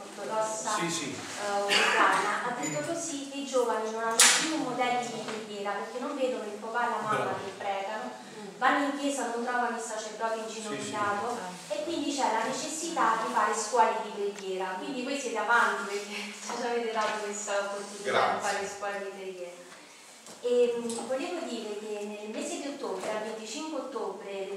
ortodossa 0.02 0.76
Sì, 0.80 0.90
sì. 0.90 1.16
eh, 1.16 1.62
unicana, 1.62 2.44
ha 2.44 2.56
detto 2.60 2.92
così 2.92 3.30
che 3.30 3.38
i 3.38 3.46
giovani 3.46 3.90
non 3.92 4.04
hanno 4.04 4.16
più 4.42 4.56
modelli 4.58 5.06
di 5.08 5.22
preghiera 5.26 5.72
perché 5.72 6.00
non 6.00 6.16
vedono 6.18 6.44
il 6.44 6.60
papà 6.60 6.82
e 6.86 6.90
la 6.90 7.02
mamma 7.02 7.34
che 7.46 7.52
pregano, 7.58 8.12
vanno 8.62 8.86
in 8.94 9.00
chiesa, 9.00 9.34
non 9.34 9.44
trovano 9.44 9.76
il 9.76 9.82
sacerdote 9.82 10.38
inginocchiato 10.46 11.36
e 11.70 11.84
quindi 11.84 12.14
c'è 12.16 12.32
la 12.32 12.44
necessità 12.46 13.18
di 13.26 13.34
fare 13.34 13.56
scuole 13.58 13.96
di 14.04 14.10
preghiera. 14.10 14.76
Quindi 14.78 15.02
voi 15.04 15.20
siete 15.20 15.38
avanti 15.40 15.90
perché 15.90 16.14
ci 16.30 16.62
avete 16.64 16.92
dato 16.92 17.24
questa 17.24 17.58
opportunità 17.58 18.36
di 18.36 18.40
fare 18.40 18.68
scuole 18.70 19.00
di 19.04 19.10
preghiera. 19.18 19.70
E 20.44 20.74
volevo 21.08 21.40
dire 21.48 21.80
che 21.80 22.06
nel 22.06 22.30
mese 22.30 22.62
di 22.62 22.68
ottobre, 22.68 23.10
al 23.10 23.24
25 23.24 23.80
ottobre 23.80 24.52
del- 24.54 24.56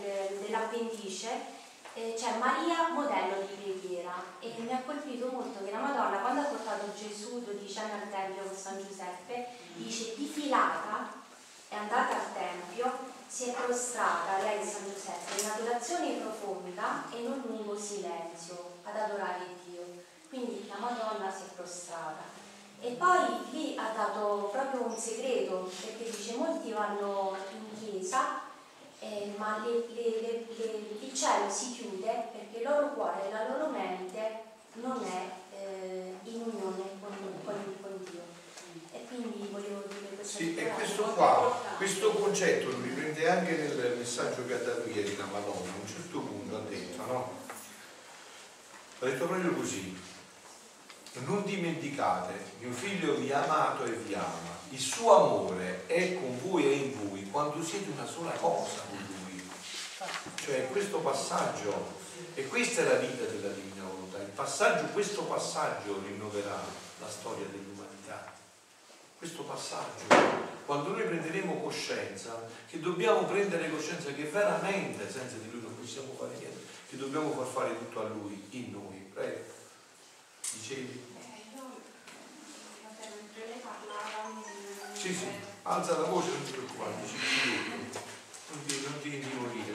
del- 0.00 0.38
dell'appendice, 0.40 1.54
eh, 1.94 2.14
c'è 2.18 2.36
Maria 2.38 2.88
modello 2.88 3.46
di 3.46 3.54
preghiera 3.62 4.22
e 4.40 4.52
mi 4.58 4.72
ha 4.72 4.82
colpito 4.84 5.28
molto 5.30 5.64
che 5.64 5.70
la 5.70 5.78
Madonna 5.78 6.18
quando 6.18 6.40
ha 6.40 6.44
portato 6.44 6.92
Gesù 6.98 7.42
12 7.44 7.78
anni 7.78 7.92
al 8.02 8.10
Tempio 8.10 8.42
con 8.42 8.56
San 8.56 8.76
Giuseppe 8.84 9.46
dice 9.76 10.14
di 10.16 10.26
filata 10.26 11.24
è 11.68 11.74
andata 11.74 12.14
al 12.16 12.32
Tempio 12.32 13.14
si 13.28 13.50
è 13.50 13.52
prostrata 13.52 14.38
lei 14.42 14.60
e 14.60 14.64
San 14.64 14.84
Giuseppe 14.84 15.40
in 15.42 15.50
adorazione 15.50 16.12
profonda 16.14 17.04
e 17.12 17.18
in 17.20 17.26
un 17.32 17.42
lungo 17.46 17.76
silenzio 17.78 18.74
ad 18.84 18.96
adorare 18.96 19.46
Dio 19.64 19.82
quindi 20.28 20.66
la 20.68 20.78
Madonna 20.78 21.30
si 21.30 21.42
è 21.42 21.54
prostrata 21.54 22.22
e 22.80 22.90
poi 22.92 23.18
lì 23.50 23.76
ha 23.78 23.90
dato 23.96 24.48
proprio 24.52 24.84
un 24.86 24.96
segreto 24.96 25.70
perché 25.80 26.10
dice 26.10 26.36
molti 26.36 26.70
vanno 26.72 27.36
in 27.52 27.78
chiesa 27.78 28.40
eh, 29.00 29.34
ma 29.36 29.58
le- 29.64 29.86
le- 29.94 30.46
le- 30.56 30.96
il 31.00 31.14
cielo 31.14 31.50
si 31.50 31.72
chiude 31.72 32.28
perché 32.32 32.58
il 32.58 32.64
loro 32.68 32.92
cuore 32.94 33.28
e 33.28 33.32
la 33.32 33.48
loro 33.48 33.68
mente 33.70 34.42
non 34.74 35.02
è 35.04 35.30
eh, 35.54 36.14
in 36.24 36.42
unione 36.42 36.82
con, 37.00 37.14
con- 37.44 37.76
con 37.80 38.04
Dio. 38.10 38.20
E 38.92 39.04
quindi 39.06 39.48
volevo 39.50 39.82
dire. 39.88 39.95
Sì, 40.26 40.56
e 40.56 40.70
questo 40.70 41.04
qua, 41.04 41.62
questo 41.76 42.10
concetto 42.10 42.68
lo 42.68 42.80
riprende 42.82 43.30
anche 43.30 43.52
nel 43.52 43.94
messaggio 43.96 44.44
che 44.44 44.54
ha 44.54 44.58
dato 44.58 44.88
ieri 44.88 45.16
la 45.16 45.26
Madonna, 45.26 45.70
a 45.70 45.80
un 45.80 45.86
certo 45.86 46.18
punto 46.18 46.56
ha 46.56 46.60
detto, 46.68 47.04
no? 47.04 47.38
Ha 48.98 49.04
detto 49.04 49.26
proprio 49.26 49.54
così, 49.54 49.96
non 51.26 51.44
dimenticate, 51.44 52.32
mio 52.58 52.72
figlio 52.72 53.14
vi 53.14 53.30
ha 53.30 53.44
amato 53.44 53.84
e 53.84 53.92
vi 53.92 54.14
ama, 54.14 54.58
il 54.70 54.80
suo 54.80 55.14
amore 55.14 55.86
è 55.86 56.14
con 56.14 56.40
voi 56.42 56.64
e 56.64 56.74
in 56.74 57.08
voi 57.08 57.30
quando 57.30 57.62
siete 57.62 57.90
una 57.90 58.06
sola 58.06 58.32
cosa 58.32 58.80
con 58.88 58.98
lui. 58.98 59.48
Cioè 60.44 60.66
questo 60.72 60.98
passaggio, 60.98 61.94
e 62.34 62.48
questa 62.48 62.80
è 62.80 62.84
la 62.84 62.98
vita 62.98 63.26
della 63.26 63.52
Divina 63.52 63.84
Volontà, 63.84 64.18
il 64.18 64.30
passaggio, 64.34 64.86
questo 64.86 65.22
passaggio 65.22 66.02
rinnoverà 66.04 66.64
la 66.98 67.08
storia 67.08 67.46
dell'umanità 67.46 67.75
questo 69.18 69.42
passaggio, 69.42 70.04
quando 70.66 70.90
noi 70.90 71.04
prenderemo 71.04 71.60
coscienza, 71.62 72.46
che 72.68 72.80
dobbiamo 72.80 73.24
prendere 73.24 73.70
coscienza 73.70 74.12
che 74.12 74.24
veramente 74.24 75.10
senza 75.10 75.36
di 75.36 75.50
lui 75.50 75.62
non 75.62 75.78
possiamo 75.78 76.14
fare 76.18 76.36
niente, 76.38 76.60
che 76.88 76.96
dobbiamo 76.96 77.32
far 77.32 77.46
fare 77.46 77.78
tutto 77.78 78.00
a 78.00 78.08
lui, 78.08 78.46
in 78.50 78.72
noi. 78.72 79.10
Prego. 79.12 79.54
Dicevi? 80.52 81.14
Eh, 81.18 81.54
io, 81.54 81.62
lei 83.34 83.60
parlava, 83.60 84.42
Sì, 84.92 85.14
sì, 85.14 85.26
alza 85.62 85.98
la 85.98 86.08
voce, 86.08 86.28
non 86.30 86.44
ti 86.44 86.52
preoccupare, 86.52 86.92
dici 87.02 87.16
più. 87.16 88.04
Non 88.48 88.64
ti, 88.64 88.80
non 88.82 89.00
ti 89.00 89.08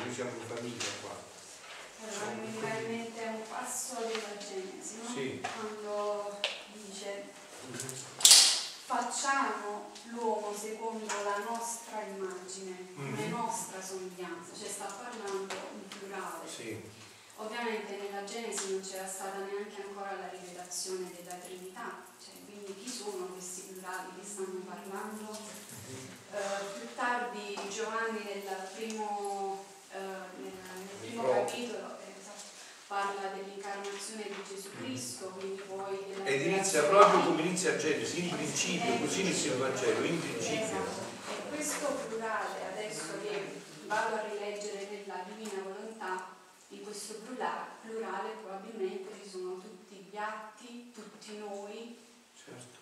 noi 0.04 0.14
siamo 0.14 0.32
in 0.32 0.56
famiglia 0.56 0.86
qua. 1.02 1.16
Allora, 2.04 2.42
mi 2.42 2.88
mente 2.88 3.24
un 3.24 3.42
passo 3.48 3.96
della 4.00 4.38
Genesi, 4.38 4.98
no? 5.02 5.14
Sì. 5.14 5.42
Quando 5.42 6.40
dice 6.74 7.30
facciamo 8.92 9.90
l'uomo 10.10 10.54
secondo 10.54 11.06
la 11.24 11.38
nostra 11.50 12.02
immagine, 12.02 12.76
come 12.94 13.26
Mhm. 13.26 13.30
nostra 13.30 13.82
somiglianza, 13.82 14.52
cioè 14.54 14.68
sta 14.68 14.86
parlando 14.86 15.56
in 15.76 15.88
plurale. 15.88 16.48
Sì, 16.48 17.00
Ovviamente 17.38 17.98
nella 17.98 18.24
Genesi 18.24 18.74
non 18.74 18.82
c'era 18.82 19.08
stata 19.08 19.40
neanche 19.40 19.82
ancora 19.82 20.12
la 20.12 20.30
rivelazione 20.30 21.10
della 21.16 21.38
Trinità, 21.38 22.04
cioè, 22.24 22.36
quindi 22.46 22.76
chi 22.78 22.88
sono 22.88 23.26
questi 23.34 23.62
plurali 23.62 24.10
che 24.20 24.24
stanno 24.24 24.60
parlando? 24.64 25.36
Eh, 26.34 26.78
più 26.78 26.94
tardi 26.94 27.58
Giovanni 27.68 28.24
nel 28.24 28.68
primo, 28.76 29.66
eh, 29.92 29.98
nel, 29.98 30.54
primo 31.00 31.24
capitolo 31.24 31.98
parla 32.92 33.30
dell'incarnazione 33.34 34.24
di 34.28 34.44
Gesù 34.46 34.68
Cristo, 34.76 35.28
quindi 35.40 35.62
poi 35.62 35.98
della 36.10 36.26
ed 36.26 36.42
inizia 36.42 36.84
proprio 36.84 37.22
come 37.22 37.42
inizia 37.44 37.78
Genesi, 37.78 38.24
in 38.24 38.36
principio, 38.36 38.98
così 39.00 39.22
inizia 39.22 39.54
il 39.54 39.60
Vangelo, 39.60 40.04
in 40.04 40.20
principio. 40.20 40.66
Esatto. 40.66 41.00
E 41.30 41.56
questo 41.56 41.88
plurale, 41.88 42.66
adesso 42.74 43.14
che 43.24 43.62
vado 43.86 44.16
a 44.16 44.24
rileggere 44.28 44.90
nella 44.92 45.24
Divina 45.26 45.64
Volontà, 45.64 46.36
in 46.68 46.84
questo 46.84 47.14
plurale, 47.26 47.68
plurale 47.82 48.30
probabilmente 48.44 49.14
ci 49.24 49.30
sono 49.30 49.54
tutti 49.54 49.96
gli 49.96 50.18
atti, 50.18 50.92
tutti 50.94 51.38
noi, 51.38 51.98
Certo. 52.36 52.78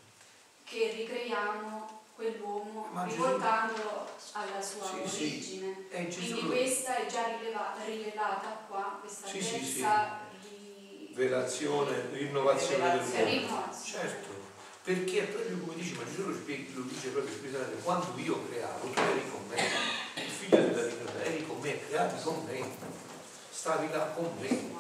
che 0.63 0.91
ricreiamo 0.91 1.98
quell'uomo 2.19 2.89
riportandolo 3.05 4.05
alla 4.33 4.61
sua 4.61 4.83
Sì, 4.83 5.07
sì. 5.09 5.23
origine. 5.23 5.85
E 5.89 6.07
Gesù 6.09 6.31
Quindi 6.33 6.47
questa 6.47 6.97
è 6.97 7.05
già 7.05 7.27
rileva- 7.37 7.73
rivelata 7.85 8.65
qua, 8.67 8.97
questa 8.99 9.25
Sì, 9.27 9.41
sì, 9.41 9.63
sì. 9.63 9.79
terza 9.79 10.19
ri- 10.43 11.09
Velazione, 11.13 12.09
rinnovazione 12.11 12.91
del 12.91 13.01
mondo. 13.07 13.23
rinnovazione. 13.25 13.99
Certo, 14.09 14.27
perché 14.83 15.21
è 15.21 15.27
proprio 15.27 15.59
come 15.59 15.75
dice, 15.75 15.95
ma 15.95 16.03
Gesù 16.03 16.21
lo, 16.23 16.27
lo 16.33 16.81
dice 16.83 17.07
proprio 17.07 17.33
esplicitamente, 17.33 17.83
quando 17.83 18.13
io 18.17 18.47
creavo, 18.49 18.79
tu 18.91 18.99
eri 18.99 19.31
con 19.31 19.47
me, 19.47 19.61
il 20.21 20.29
figlio 20.29 20.57
della 20.57 20.83
vita, 20.87 21.23
eri 21.23 21.47
con 21.47 21.59
me, 21.61 21.87
creavi 21.87 22.21
con 22.21 22.45
me, 22.45 22.75
stavi 23.49 23.89
là 23.91 24.05
con 24.13 24.29
me, 24.41 24.77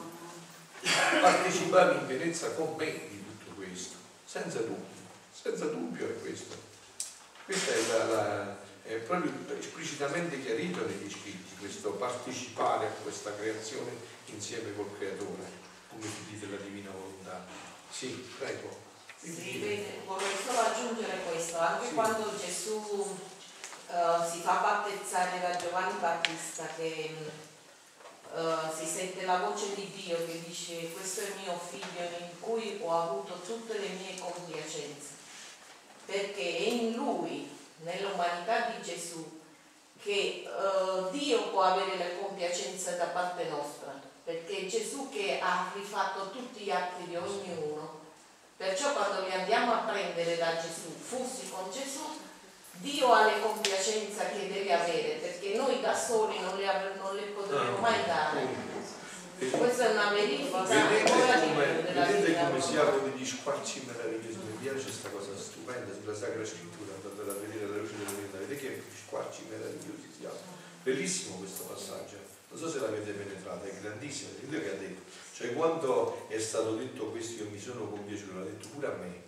partecipavi 1.21 1.99
in 1.99 2.05
pienezza 2.05 2.51
con 2.51 2.75
me 2.77 2.85
di 3.07 3.23
tutto 3.25 3.51
questo, 3.55 3.95
senza 4.25 4.59
dubbio, 4.59 4.97
senza 5.31 5.65
dubbio 5.67 6.05
è 6.05 6.19
questo. 6.19 6.67
Questo 7.49 7.71
è, 7.71 7.97
la- 7.97 8.03
la- 8.05 8.57
è 8.83 8.93
proprio 8.97 9.33
esplicitamente 9.57 10.39
chiarito 10.39 10.85
negli 10.85 11.09
scritti, 11.09 11.55
questo 11.57 11.93
partecipare 11.93 12.85
a 12.85 12.89
questa 13.01 13.33
creazione 13.33 13.89
insieme 14.25 14.75
col 14.75 14.95
creatore, 14.95 15.49
come 15.89 16.05
figli 16.05 16.37
della 16.39 16.61
divina 16.61 16.91
volontà. 16.91 17.43
Sì, 17.89 18.09
prego. 18.37 18.69
Sì, 19.19 19.83
vorrei 20.05 20.35
solo 20.45 20.59
aggiungere 20.59 21.23
questo, 21.27 21.57
anche 21.57 21.87
Sì. 21.87 21.93
quando 21.95 22.37
Gesù 22.37 23.17
eh, 23.89 24.29
si 24.31 24.41
fa 24.41 24.53
battezzare 24.61 25.39
da 25.41 25.55
Giovanni 25.55 25.97
Battista, 25.99 26.67
che 26.75 27.15
eh, 28.35 28.55
si 28.77 28.85
sente 28.85 29.25
la 29.25 29.39
voce 29.39 29.73
di 29.73 29.89
Dio 29.91 30.23
che 30.23 30.39
dice 30.45 30.91
questo 30.91 31.21
è 31.21 31.23
il 31.25 31.33
mio 31.41 31.57
figlio 31.57 32.03
in 32.19 32.39
cui 32.39 32.77
ho 32.79 33.01
avuto 33.01 33.41
tutte 33.41 33.79
le 33.79 33.87
mie 33.87 34.19
compiacenze, 34.19 35.17
perché 36.09 36.57
è 36.57 36.61
in 36.69 36.93
lui, 36.93 37.47
nell'umanità 37.83 38.71
di 38.71 38.81
Gesù, 38.81 39.37
che 40.01 40.43
eh, 40.43 41.11
Dio 41.11 41.49
può 41.49 41.61
avere 41.61 41.97
le 41.97 42.19
compiacenze 42.19 42.97
da 42.97 43.05
parte 43.05 43.43
nostra, 43.45 43.93
perché 44.23 44.61
è 44.61 44.65
Gesù 44.65 45.09
che 45.09 45.39
ha 45.39 45.71
rifatto 45.75 46.31
tutti 46.31 46.61
gli 46.61 46.71
atti 46.71 47.03
di 47.07 47.15
ognuno. 47.15 47.97
Perciò 48.57 48.91
quando 48.93 49.25
li 49.25 49.31
andiamo 49.31 49.73
a 49.73 49.77
prendere 49.77 50.35
da 50.35 50.55
Gesù, 50.55 50.89
fussi 50.99 51.49
con 51.49 51.69
Gesù, 51.71 52.17
Dio 52.81 53.11
ha 53.11 53.25
le 53.25 53.41
compiacenze 53.41 54.31
che 54.31 54.51
deve 54.51 54.73
avere, 54.73 55.19
perché 55.19 55.55
noi 55.55 55.79
da 55.79 55.95
soli 55.95 56.39
non 56.39 56.57
le, 56.57 56.65
non 56.97 57.15
le 57.15 57.21
potremo 57.23 57.77
mai 57.77 58.03
dare. 58.05 58.47
Questa 59.37 59.85
è 59.85 59.91
una 59.91 60.09
verifica 60.09 60.63
Vedete 60.63 61.11
come, 61.11 61.65
vedete 61.65 62.39
come 62.39 62.61
si 62.61 62.73
nostra. 62.73 62.81
aprono 62.81 63.07
degli 63.07 63.25
squarci 63.25 63.83
meravigliosi, 63.85 64.37
mi 64.37 64.57
piace 64.61 64.83
questa 64.83 65.09
cosa 65.09 65.31
stupenda 65.69 65.93
sulla 65.93 66.15
Sacra 66.15 66.43
Scrittura, 66.43 66.93
andatela 66.95 67.31
a 67.31 67.35
vedere 67.35 67.65
alla 67.65 67.77
luce 67.77 67.95
della 67.97 68.09
verità, 68.09 68.37
vedete 68.39 68.59
che 68.59 68.81
squarci 69.05 69.43
meravigliosi 69.49 70.09
si 70.17 70.25
aprono. 70.25 70.57
Bellissimo 70.81 71.35
questo 71.37 71.63
passaggio, 71.65 72.17
non 72.49 72.57
so 72.57 72.69
se 72.69 72.79
l'avete 72.79 73.11
penetrata, 73.11 73.65
è 73.65 73.79
grandissimo, 73.79 74.31
sentite 74.33 74.63
che 74.63 74.71
ha 74.71 74.77
detto, 74.77 75.01
cioè 75.33 75.53
quando 75.53 76.27
è 76.27 76.39
stato 76.39 76.75
detto 76.75 77.11
questo 77.11 77.43
io 77.43 77.49
mi 77.51 77.59
sono 77.59 77.87
compiaciuto, 77.87 78.39
l'ha 78.39 78.45
detto 78.45 78.67
pure 78.69 78.87
a 78.87 78.95
me, 78.95 79.21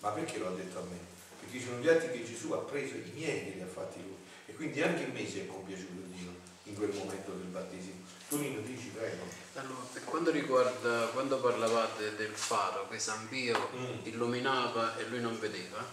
ma 0.00 0.10
perché 0.10 0.38
lo 0.38 0.48
ha 0.48 0.54
detto 0.54 0.78
a 0.78 0.82
me? 0.88 0.96
Perché 1.40 1.60
sono 1.60 1.80
gli 1.80 1.88
atti 1.88 2.10
che 2.10 2.24
Gesù 2.24 2.52
ha 2.52 2.58
preso, 2.58 2.94
i 2.94 3.12
miei 3.14 3.44
che 3.44 3.50
li 3.56 3.60
ha 3.60 3.66
fatti 3.66 4.00
lui, 4.00 4.16
e 4.46 4.54
quindi 4.54 4.80
anche 4.80 5.02
in 5.02 5.12
me 5.12 5.28
si 5.28 5.40
è 5.40 5.46
compiaciuto 5.46 6.00
Dio 6.16 6.32
in 6.64 6.74
quel 6.74 6.94
momento 6.94 7.32
del 7.32 7.48
battesimo. 7.48 7.97
Tonino 8.28 8.60
dici 8.60 8.88
prego. 8.94 9.24
Allora, 9.54 9.80
per 9.92 10.04
quanto 10.04 10.30
riguarda 10.30 11.06
quando 11.12 11.38
parlavate 11.38 12.14
del 12.16 12.32
faro 12.34 12.86
che 12.88 12.98
San 12.98 13.28
Pio 13.28 13.70
Mm. 13.74 14.06
illuminava 14.06 14.96
e 14.98 15.06
lui 15.08 15.20
non 15.20 15.38
vedeva, 15.40 15.84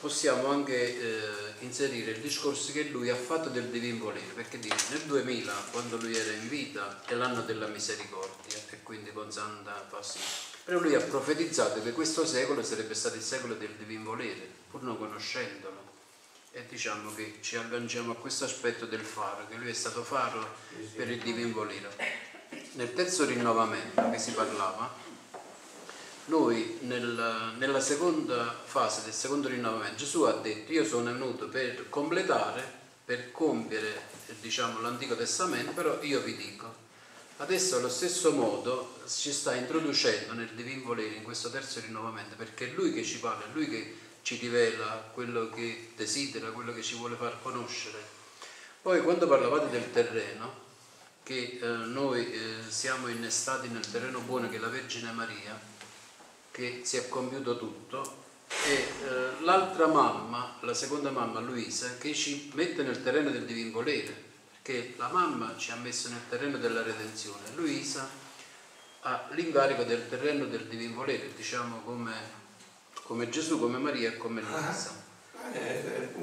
possiamo 0.00 0.48
anche 0.48 0.74
eh, 0.98 1.54
inserire 1.60 2.10
il 2.12 2.20
discorso 2.20 2.72
che 2.72 2.84
lui 2.84 3.08
ha 3.08 3.16
fatto 3.16 3.48
del 3.48 3.68
divin 3.68 3.98
volere, 3.98 4.32
perché 4.34 4.58
dice 4.58 4.76
nel 4.90 5.02
2000, 5.02 5.52
quando 5.72 5.96
lui 5.96 6.14
era 6.14 6.32
in 6.32 6.48
vita, 6.48 7.02
è 7.06 7.14
l'anno 7.14 7.40
della 7.42 7.66
misericordia 7.66 8.56
e 8.70 8.82
quindi 8.82 9.12
con 9.12 9.32
Santa 9.32 9.84
Faustina. 9.88 10.24
Però 10.64 10.78
lui 10.80 10.94
ha 10.94 11.00
profetizzato 11.00 11.80
che 11.82 11.92
questo 11.92 12.26
secolo 12.26 12.62
sarebbe 12.62 12.94
stato 12.94 13.16
il 13.16 13.22
secolo 13.22 13.54
del 13.54 13.70
divin 13.78 14.04
volere, 14.04 14.46
pur 14.70 14.82
non 14.82 14.98
conoscendolo. 14.98 15.85
E 16.56 16.64
diciamo 16.70 17.12
che 17.12 17.36
ci 17.42 17.56
agganciamo 17.56 18.12
a 18.12 18.16
questo 18.16 18.46
aspetto 18.46 18.86
del 18.86 19.02
faro, 19.02 19.46
che 19.46 19.56
lui 19.56 19.68
è 19.68 19.74
stato 19.74 20.02
faro 20.02 20.56
per 20.94 21.10
il 21.10 21.18
divin 21.18 21.52
volere. 21.52 21.94
Nel 22.72 22.94
terzo 22.94 23.26
rinnovamento 23.26 24.08
che 24.08 24.18
si 24.18 24.30
parlava, 24.30 24.90
lui 26.28 26.78
nel- 26.80 27.52
nella 27.58 27.80
seconda 27.80 28.58
fase 28.64 29.02
del 29.04 29.12
secondo 29.12 29.48
rinnovamento, 29.48 29.96
Gesù 29.96 30.22
ha 30.22 30.32
detto 30.32 30.72
io 30.72 30.86
sono 30.86 31.12
venuto 31.12 31.46
per 31.50 31.90
completare, 31.90 32.64
per 33.04 33.32
compiere 33.32 34.08
diciamo, 34.40 34.80
l'Antico 34.80 35.14
Testamento, 35.14 35.72
però 35.72 36.00
io 36.00 36.22
vi 36.22 36.36
dico, 36.36 36.74
adesso 37.36 37.76
allo 37.76 37.90
stesso 37.90 38.32
modo 38.32 39.00
ci 39.06 39.30
sta 39.30 39.54
introducendo 39.54 40.32
nel 40.32 40.48
divin 40.54 40.82
volere 40.82 41.16
in 41.16 41.22
questo 41.22 41.50
terzo 41.50 41.80
rinnovamento, 41.80 42.34
perché 42.34 42.70
è 42.70 42.72
lui 42.72 42.94
che 42.94 43.04
ci 43.04 43.18
parla, 43.18 43.44
è 43.44 43.52
lui 43.52 43.68
che 43.68 44.04
ci 44.26 44.34
rivela 44.38 45.08
quello 45.14 45.48
che 45.50 45.92
desidera, 45.94 46.50
quello 46.50 46.74
che 46.74 46.82
ci 46.82 46.96
vuole 46.96 47.14
far 47.14 47.40
conoscere. 47.40 47.96
Poi 48.82 49.00
quando 49.02 49.28
parlavate 49.28 49.70
del 49.70 49.92
terreno, 49.92 50.64
che 51.22 51.60
eh, 51.62 51.66
noi 51.68 52.32
eh, 52.32 52.54
siamo 52.66 53.06
innestati 53.06 53.68
nel 53.68 53.88
terreno 53.88 54.18
buono 54.18 54.48
che 54.48 54.56
è 54.56 54.58
la 54.58 54.66
Vergine 54.66 55.12
Maria, 55.12 55.56
che 56.50 56.80
si 56.82 56.96
è 56.96 57.08
compiuto 57.08 57.56
tutto, 57.56 58.24
e 58.64 58.72
eh, 58.72 59.44
l'altra 59.44 59.86
mamma, 59.86 60.58
la 60.62 60.74
seconda 60.74 61.12
mamma 61.12 61.38
Luisa, 61.38 61.96
che 61.96 62.12
ci 62.12 62.50
mette 62.54 62.82
nel 62.82 63.04
terreno 63.04 63.30
del 63.30 63.44
divin 63.44 63.70
volere, 63.70 64.24
perché 64.50 64.94
la 64.96 65.06
mamma 65.06 65.54
ci 65.56 65.70
ha 65.70 65.76
messo 65.76 66.08
nel 66.08 66.28
terreno 66.28 66.58
della 66.58 66.82
redenzione, 66.82 67.54
Luisa 67.54 68.10
ha 69.02 69.28
l'incarico 69.34 69.84
del 69.84 70.08
terreno 70.08 70.46
del 70.46 70.66
divin 70.66 70.94
volere, 70.94 71.32
diciamo 71.32 71.82
come, 71.82 72.44
come 73.04 73.28
Gesù, 73.28 73.58
come 73.58 73.78
Maria 73.78 74.10
e 74.10 74.16
come 74.16 74.42
Luisa. 74.42 75.04
Eh. 75.52 76.14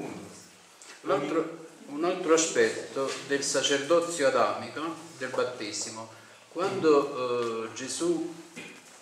Un 1.86 2.04
altro, 2.04 2.34
aspetto 2.34 3.10
del 3.26 3.42
sacerdozio 3.42 4.26
adamico 4.28 4.94
del 5.18 5.28
battesimo, 5.28 6.10
quando 6.48 7.66
eh, 7.66 7.74
Gesù 7.74 8.34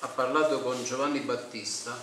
ha 0.00 0.08
parlato 0.08 0.60
con 0.60 0.82
Giovanni 0.84 1.20
Battista, 1.20 1.96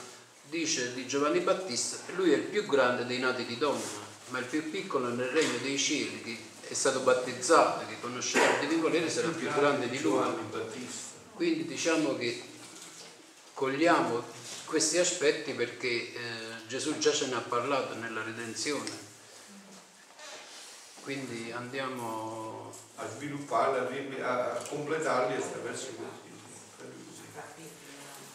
dice 0.50 0.94
di 0.94 1.06
Giovanni 1.06 1.40
Battista, 1.40 1.98
lui 2.16 2.32
è 2.32 2.38
il 2.38 2.44
più 2.44 2.66
grande 2.66 3.06
dei 3.06 3.20
nati 3.20 3.46
di 3.46 3.58
donna, 3.58 4.08
ma 4.30 4.40
il 4.40 4.46
più 4.46 4.70
piccolo 4.72 5.10
nel 5.10 5.28
regno 5.28 5.58
dei 5.62 5.78
cieli, 5.78 6.22
che 6.22 6.38
è 6.70 6.74
stato 6.74 7.00
battezzato, 7.02 7.86
che 7.88 8.00
conoscerà 8.00 8.54
il 8.54 8.68
divino 8.68 8.84
volere, 8.84 9.10
sarà 9.10 9.30
più 9.30 9.52
grande 9.52 9.90
di 9.90 10.02
lui. 10.02 10.20
Quindi 11.34 11.66
diciamo 11.66 12.16
che 12.16 12.42
cogliamo 13.54 14.24
questi 14.70 15.00
aspetti 15.00 15.54
perché 15.54 15.88
eh, 15.88 16.14
Gesù 16.68 17.00
già 17.00 17.12
ce 17.12 17.26
ne 17.26 17.36
ha 17.36 17.40
parlato 17.40 17.96
nella 17.96 18.22
redenzione. 18.22 19.08
Quindi 21.02 21.52
andiamo 21.52 22.72
a 22.98 23.10
svilupparli, 23.10 24.22
a, 24.22 24.52
a- 24.52 24.62
completarli 24.68 25.42
attraverso 25.42 25.88
questi. 25.88 26.28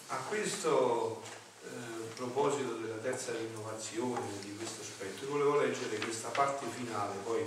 A 0.09 0.16
questo 0.28 1.23
eh, 1.62 1.69
proposito 2.16 2.78
della 2.78 2.97
terza 2.97 3.31
rinnovazione 3.31 4.27
di 4.40 4.56
questo 4.56 4.82
aspetto, 4.82 5.28
volevo 5.28 5.61
leggere 5.61 5.98
questa 5.98 6.28
parte 6.28 6.66
finale, 6.66 7.15
poi 7.23 7.47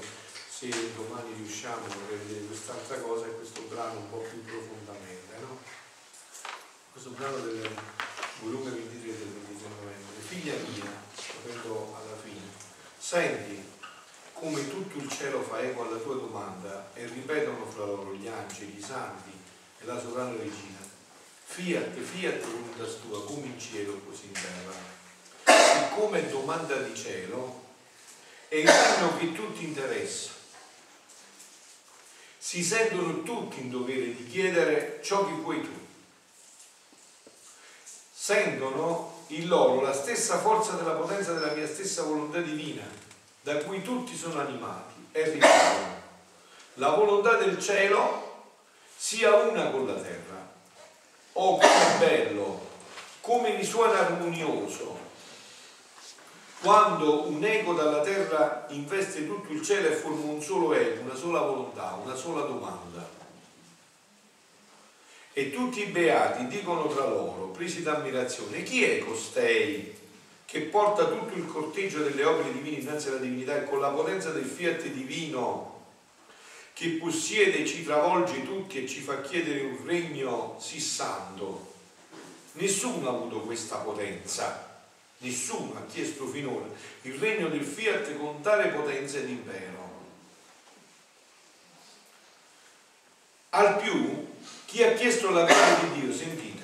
se 0.50 0.70
domani 0.96 1.34
riusciamo 1.36 1.86
a 1.86 1.96
vedere 2.10 2.46
quest'altra 2.46 3.00
cosa 3.00 3.26
e 3.26 3.36
questo 3.36 3.64
brano 3.64 4.00
un 4.00 4.10
po' 4.10 4.20
più 4.20 4.44
profondamente. 4.46 5.36
No? 5.42 5.60
Questo 6.94 7.10
brano 7.12 7.38
del 7.40 7.70
volume 8.42 8.70
23 8.72 9.18
del 9.18 9.28
23 9.28 9.70
novembre. 9.70 10.22
Figlia 10.28 10.54
mia, 10.54 10.92
proprio 11.44 11.96
alla 11.96 12.18
fine, 12.22 12.42
senti 12.98 13.76
come 14.34 14.70
tutto 14.70 15.00
il 15.00 15.10
cielo 15.10 15.42
fa 15.42 15.60
eco 15.62 15.88
alla 15.88 15.98
tua 15.98 16.16
domanda 16.16 16.92
e 16.94 17.08
ripetono 17.08 17.66
fra 17.66 17.86
loro 17.86 18.14
gli 18.14 18.28
angeli, 18.28 18.78
i 18.78 18.82
santi 18.82 19.32
e 19.80 19.86
la 19.86 20.00
sovrana 20.00 20.32
regina. 20.32 20.78
Fiat, 21.44 21.98
fiat 21.98 22.40
voluntas 22.42 23.00
tua, 23.02 23.24
come 23.24 23.48
in 23.48 23.60
cielo 23.60 24.00
così 24.06 24.26
in 24.26 24.34
terra. 24.34 25.90
Siccome 25.90 26.30
domanda 26.30 26.76
di 26.78 26.96
cielo, 26.96 27.64
è 28.48 28.56
il 28.58 28.68
regno 28.68 29.18
che 29.18 29.34
tutti 29.34 29.64
interessa. 29.64 30.32
Si 32.38 32.64
sentono 32.64 33.24
tutti 33.24 33.60
in 33.60 33.70
dovere 33.72 34.16
di 34.16 34.28
chiedere 34.28 35.00
ciò 35.04 35.26
che 35.26 35.34
vuoi 35.34 35.62
tu. 35.62 35.87
Sentono 38.28 39.24
in 39.28 39.48
loro 39.48 39.80
la 39.80 39.94
stessa 39.94 40.40
forza 40.40 40.74
della 40.74 40.96
potenza 40.96 41.32
della 41.32 41.54
mia 41.54 41.66
stessa 41.66 42.04
volontà 42.04 42.42
divina, 42.42 42.84
da 43.42 43.56
cui 43.60 43.82
tutti 43.82 44.18
sono 44.18 44.42
animati 44.42 45.08
e 45.14 45.32
ripetono. 45.32 45.96
La 46.74 46.90
volontà 46.90 47.38
del 47.38 47.58
cielo 47.58 48.50
sia 48.94 49.34
una 49.34 49.70
con 49.70 49.88
la 49.88 49.94
terra. 49.94 50.46
Oh, 51.32 51.56
come 51.56 51.98
bello, 52.00 52.68
come 53.22 53.56
risuona 53.56 54.00
armonioso, 54.00 55.00
quando 56.60 57.30
un 57.30 57.42
eco 57.46 57.72
dalla 57.76 58.02
terra 58.02 58.66
investe 58.72 59.26
tutto 59.26 59.54
il 59.54 59.62
cielo 59.62 59.88
e 59.88 59.94
forma 59.94 60.34
un 60.34 60.42
solo 60.42 60.74
eco, 60.74 61.04
una 61.04 61.16
sola 61.16 61.40
volontà, 61.40 61.98
una 62.04 62.16
sola 62.16 62.42
domanda. 62.42 63.17
E 65.38 65.52
tutti 65.52 65.82
i 65.82 65.86
beati 65.86 66.48
dicono 66.48 66.88
tra 66.88 67.06
loro, 67.08 67.50
presi 67.50 67.84
d'ammirazione, 67.84 68.64
chi 68.64 68.84
è 68.84 68.98
costei 68.98 69.96
che 70.46 70.62
porta 70.62 71.06
tutto 71.06 71.36
il 71.36 71.46
corteggio 71.46 72.02
delle 72.02 72.24
opere 72.24 72.52
divine 72.52 72.78
innanzi 72.78 73.10
alla 73.10 73.20
divinità 73.20 73.56
e 73.56 73.66
con 73.66 73.80
la 73.80 73.90
potenza 73.90 74.32
del 74.32 74.46
fiat 74.46 74.88
divino 74.88 75.90
che 76.74 76.88
possiede 77.00 77.68
ci 77.68 77.86
travolge 77.86 78.46
tutti 78.46 78.84
e 78.84 78.88
ci 78.88 79.00
fa 79.00 79.22
chiedere 79.22 79.62
un 79.62 79.86
regno 79.86 80.58
sì 80.60 80.80
santo. 80.80 81.72
Nessuno 82.54 83.08
ha 83.08 83.12
avuto 83.12 83.42
questa 83.42 83.76
potenza, 83.76 84.82
nessuno 85.20 85.78
ha 85.78 85.86
chiesto 85.86 86.26
finora 86.26 86.66
il 87.04 87.14
regno 87.14 87.48
del 87.50 87.64
fiat 87.64 88.18
con 88.18 88.42
tale 88.42 88.70
potenza 88.70 89.20
ed 89.20 89.30
impero. 89.30 89.86
Al 93.52 93.78
più, 93.78 94.36
chi 94.78 94.84
ha 94.84 94.94
chiesto 94.94 95.32
la 95.32 95.44
gloria 95.44 95.90
di 95.90 96.02
Dio, 96.02 96.14
sentite, 96.14 96.64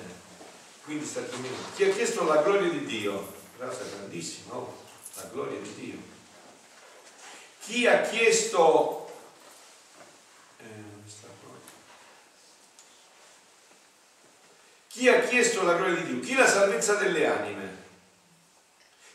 quindi 0.84 1.04
sta 1.04 1.20
terminando, 1.22 1.66
chi 1.74 1.82
ha 1.82 1.92
chiesto 1.92 2.22
la 2.22 2.42
gloria 2.42 2.70
di 2.70 2.84
Dio, 2.84 3.34
frase 3.56 3.90
grandissima, 3.90 4.54
oh, 4.54 4.84
la 5.14 5.28
gloria 5.32 5.58
di 5.58 5.74
Dio. 5.74 5.96
Chi 7.58 7.88
ha 7.88 8.02
chiesto 8.02 9.10
eh, 10.60 10.64
chi 14.86 15.08
ha 15.08 15.20
chiesto 15.22 15.64
la 15.64 15.74
gloria 15.74 15.96
di 15.96 16.12
Dio? 16.12 16.20
Chi 16.20 16.36
la 16.36 16.46
salvezza 16.46 16.94
delle 16.94 17.26
anime? 17.26 17.76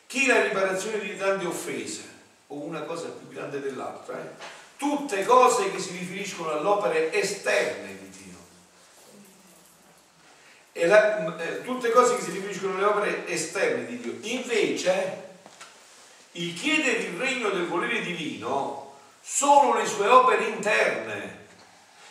Chi 0.08 0.26
la 0.26 0.42
riparazione 0.42 1.00
di 1.00 1.16
tante 1.16 1.46
offese? 1.46 2.04
O 2.48 2.56
una 2.56 2.82
cosa 2.82 3.08
più 3.08 3.30
grande 3.30 3.62
dell'altra? 3.62 4.20
eh? 4.20 4.58
Tutte 4.76 5.24
cose 5.24 5.72
che 5.72 5.80
si 5.80 5.96
riferiscono 5.96 6.52
alle 6.52 6.68
opere 6.68 7.14
esterne. 7.14 7.99
E 10.80 10.88
la- 10.88 11.38
eh, 11.38 11.62
tutte 11.64 11.92
cose 11.92 12.16
che 12.16 12.22
si 12.22 12.32
riferiscono 12.32 12.76
alle 12.76 12.86
opere 12.86 13.28
esterne 13.28 13.86
di 13.86 14.00
Dio. 14.00 14.18
Invece, 14.32 15.24
il 16.34 16.54
chiedere 16.54 17.00
il 17.00 17.18
regno 17.18 17.50
del 17.50 17.68
volere 17.68 18.02
divino 18.02 18.96
sono 19.22 19.78
le 19.78 19.86
sue 19.86 20.08
opere 20.08 20.46
interne, 20.46 21.48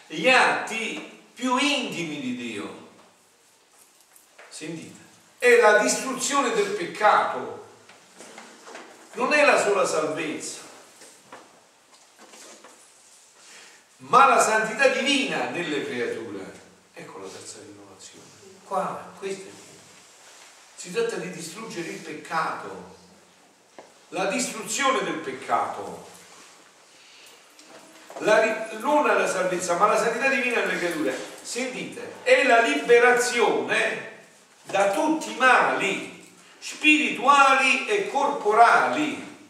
gli 0.06 0.28
atti 0.28 1.22
più 1.32 1.56
intimi 1.56 2.20
di 2.20 2.36
Dio. 2.36 2.88
Sentite, 4.50 5.00
è 5.38 5.56
la 5.60 5.78
distruzione 5.78 6.52
del 6.52 6.72
peccato, 6.72 7.66
non 9.12 9.32
è 9.32 9.46
la 9.46 9.58
sola 9.58 9.86
salvezza, 9.86 10.60
ma 13.98 14.26
la 14.26 14.40
santità 14.42 14.88
divina 14.88 15.48
nelle 15.48 15.86
creature. 15.86 16.66
Ecco 16.92 17.18
la 17.18 17.28
terza 17.28 17.60
rinnovazione. 17.60 18.26
Qua, 18.68 19.02
questo. 19.18 19.48
Si 20.76 20.92
tratta 20.92 21.16
di 21.16 21.30
distruggere 21.30 21.88
il 21.88 22.00
peccato, 22.00 22.96
la 24.10 24.26
distruzione 24.26 25.02
del 25.04 25.14
peccato. 25.14 26.06
La, 28.18 28.68
non 28.80 29.06
la 29.06 29.26
salvezza, 29.26 29.76
ma 29.76 29.86
la 29.86 29.96
santità 29.96 30.28
divina 30.28 30.60
nelle 30.60 30.78
creature. 30.78 31.18
Sentite, 31.40 32.16
è 32.24 32.44
la 32.44 32.60
liberazione 32.60 34.16
da 34.64 34.90
tutti 34.90 35.32
i 35.32 35.36
mali 35.36 36.30
spirituali 36.58 37.88
e 37.88 38.10
corporali. 38.10 39.48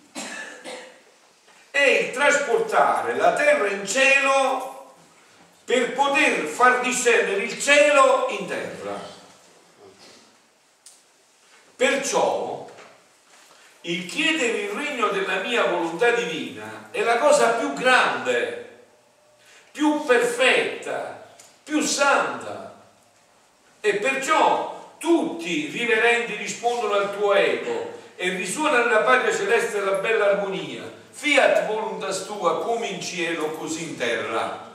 È 1.73 1.83
il 1.83 2.13
trasportare 2.13 3.17
la 3.17 3.33
terra 3.33 3.67
in 3.67 3.85
cielo 3.85 4.68
per 5.69 5.93
poter 5.93 6.47
far 6.47 6.81
discendere 6.81 7.43
il 7.43 7.61
cielo 7.61 8.29
in 8.31 8.47
terra. 8.47 8.99
Perciò 11.77 12.67
il 13.83 14.07
chiedere 14.07 14.61
il 14.61 14.71
regno 14.71 15.09
della 15.09 15.41
mia 15.41 15.67
volontà 15.67 16.13
divina 16.13 16.89
è 16.91 17.03
la 17.03 17.19
cosa 17.19 17.51
più 17.57 17.75
grande, 17.75 18.79
più 19.71 20.07
perfetta, 20.07 21.35
più 21.65 21.83
santa. 21.83 22.75
E 23.83 23.97
perciò 23.97 24.95
tutti 24.97 25.67
i 25.67 25.71
riverendi 25.71 26.37
rispondono 26.37 26.95
al 26.95 27.15
tuo 27.15 27.35
eco 27.35 27.93
e 28.17 28.31
risuona 28.31 28.79
nella 28.79 29.03
patria 29.03 29.37
celeste 29.37 29.81
la 29.81 29.99
bella 29.99 30.31
armonia. 30.31 30.91
Fiat 31.11 31.67
voluntas 31.67 32.25
tua 32.25 32.63
come 32.63 32.87
in 32.87 33.03
cielo 33.03 33.51
così 33.51 33.83
in 33.83 33.99
terra. 33.99 34.68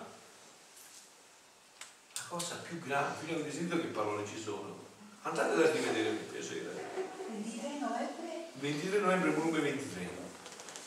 Cosa 2.34 2.56
più 2.68 2.80
grande, 2.80 3.20
fino 3.20 3.38
avete 3.38 3.52
sentito 3.52 3.80
che 3.80 3.90
parole 3.90 4.26
ci 4.26 4.42
sono? 4.42 4.76
Andate 5.22 5.52
a 5.52 5.72
rivedere 5.72 6.10
per 6.10 6.40
piacere. 6.40 6.90
23 7.30 7.70
novembre 7.80 8.48
23 8.54 9.00
novembre 9.02 9.30
volume 9.30 9.60
23 9.60 10.10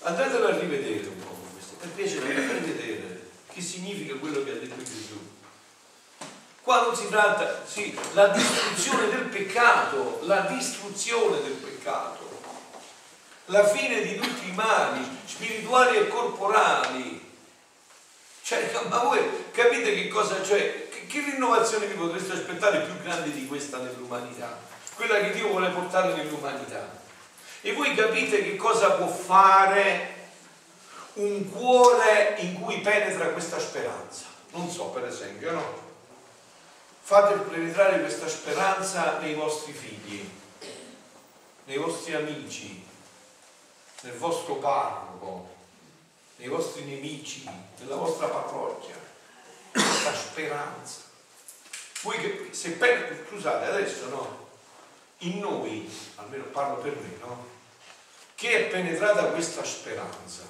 andatelo 0.01 0.47
a 0.49 0.59
rivedere 0.59 1.07
un 1.07 1.19
po' 1.21 1.39
questo 1.53 1.77
per 1.77 1.91
piacere 1.91 2.35
andate 2.35 2.59
a 2.59 2.61
vedere 2.63 3.31
che 3.53 3.61
significa 3.61 4.17
quello 4.17 4.43
che 4.43 4.51
ha 4.51 4.55
detto 4.55 4.83
Gesù 4.83 5.21
qua 6.63 6.83
non 6.83 6.97
si 6.97 7.07
tratta 7.09 7.65
sì, 7.65 7.97
la 8.15 8.27
distruzione 8.29 9.09
del 9.09 9.27
peccato 9.27 10.19
la 10.23 10.41
distruzione 10.41 11.43
del 11.43 11.53
peccato 11.53 12.41
la 13.47 13.65
fine 13.69 14.03
di 14.03 14.17
tutti 14.17 14.49
i 14.49 14.53
mali 14.53 15.07
spirituali 15.25 15.97
e 15.97 16.09
corporali 16.09 17.25
cioè, 18.43 18.71
ma 18.89 18.99
voi 18.99 19.21
capite 19.51 19.93
che 19.93 20.07
cosa 20.07 20.41
c'è? 20.41 20.86
Che, 21.07 21.21
rinnovazione 21.21 21.87
vi 21.87 21.95
potreste 21.95 22.33
aspettare 22.33 22.81
più 22.81 23.01
grande 23.03 23.33
di 23.33 23.47
questa 23.47 23.79
nell'umanità? 23.79 24.59
Quella 24.95 25.21
che 25.21 25.31
Dio 25.31 25.49
vuole 25.49 25.71
portare 25.71 26.15
nell'umanità. 26.15 26.89
E 27.61 27.73
voi 27.73 27.95
capite 27.95 28.43
che 28.43 28.57
cosa 28.57 28.93
può 28.93 29.07
fare 29.07 30.15
un 31.15 31.51
cuore 31.51 32.37
in 32.39 32.61
cui 32.61 32.81
penetra 32.81 33.29
questa 33.29 33.59
speranza? 33.59 34.25
Non 34.51 34.71
so, 34.71 34.87
per 34.87 35.05
esempio, 35.05 35.53
no? 35.53 35.85
Fate 37.01 37.35
penetrare 37.35 38.01
questa 38.01 38.29
speranza 38.29 39.19
nei 39.19 39.35
vostri 39.35 39.73
figli, 39.73 40.29
nei 41.65 41.77
vostri 41.77 42.15
amici, 42.15 42.85
nel 44.03 44.17
vostro 44.17 44.57
parroco, 44.57 45.55
nei 46.37 46.49
vostri 46.49 46.85
nemici, 46.85 47.49
nella 47.79 47.97
vostra 47.97 48.27
parrocchia. 48.27 49.06
Questa 50.07 50.31
speranza. 50.31 51.01
Voi 52.03 52.19
che, 52.19 52.49
se 52.53 52.71
penetrate, 52.73 53.27
scusate, 53.29 53.67
adesso 53.67 54.09
no, 54.09 54.49
in 55.19 55.41
noi, 55.41 55.91
almeno 56.17 56.45
parlo 56.45 56.77
per 56.77 56.95
me, 56.95 57.17
no? 57.21 57.47
Che 58.37 58.51
è 58.51 58.71
penetrata 58.71 59.25
questa 59.25 59.65
speranza. 59.65 60.43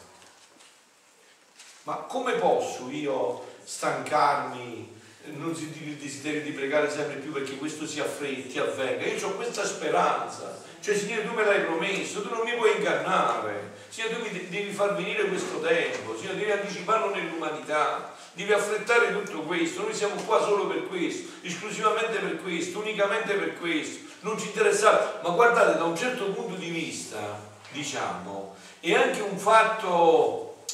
Ma 1.85 1.95
come 2.09 2.35
posso 2.35 2.91
io 2.91 3.55
stancarmi, 3.65 5.01
non 5.37 5.57
sentire 5.57 5.91
il 5.91 5.97
desiderio 5.97 6.43
di 6.43 6.51
pregare 6.51 6.91
sempre 6.91 7.17
più 7.17 7.33
perché 7.33 7.57
questo 7.57 7.87
si 7.87 7.99
affretti, 8.01 8.59
avvenga? 8.59 9.07
Io 9.07 9.27
ho 9.27 9.37
questa 9.37 9.65
speranza. 9.65 10.63
Cioè, 10.81 10.97
Signore, 10.97 11.27
tu 11.27 11.33
me 11.33 11.45
l'hai 11.45 11.65
promesso, 11.65 12.23
tu 12.23 12.29
non 12.29 12.45
mi 12.45 12.55
puoi 12.55 12.77
ingannare. 12.77 13.73
Signore, 13.89 14.17
tu 14.17 14.21
mi 14.23 14.49
devi 14.49 14.73
far 14.73 14.95
venire 14.95 15.25
questo 15.25 15.61
tempo, 15.61 16.15
Signore, 16.19 16.37
devi 16.37 16.51
anticiparlo 16.51 17.15
nell'umanità, 17.15 18.15
devi 18.37 18.53
affrettare 18.53 19.13
tutto 19.13 19.41
questo. 19.41 19.83
Noi 19.83 19.95
siamo 19.95 20.15
qua 20.23 20.41
solo 20.41 20.67
per 20.67 20.87
questo, 20.87 21.33
esclusivamente 21.43 22.19
per 22.19 22.41
questo, 22.43 22.79
unicamente 22.79 23.35
per 23.35 23.59
questo 23.59 24.05
non 24.21 24.39
ci 24.39 24.47
interessava, 24.47 25.21
ma 25.23 25.31
guardate 25.31 25.79
da 25.79 25.85
un 25.85 25.97
certo 25.97 26.27
punto 26.33 26.55
di 26.57 26.69
vista, 26.69 27.41
diciamo, 27.71 28.57
è 28.81 28.93
anche 28.95 29.21
un 29.21 29.39
fatto, 29.39 30.65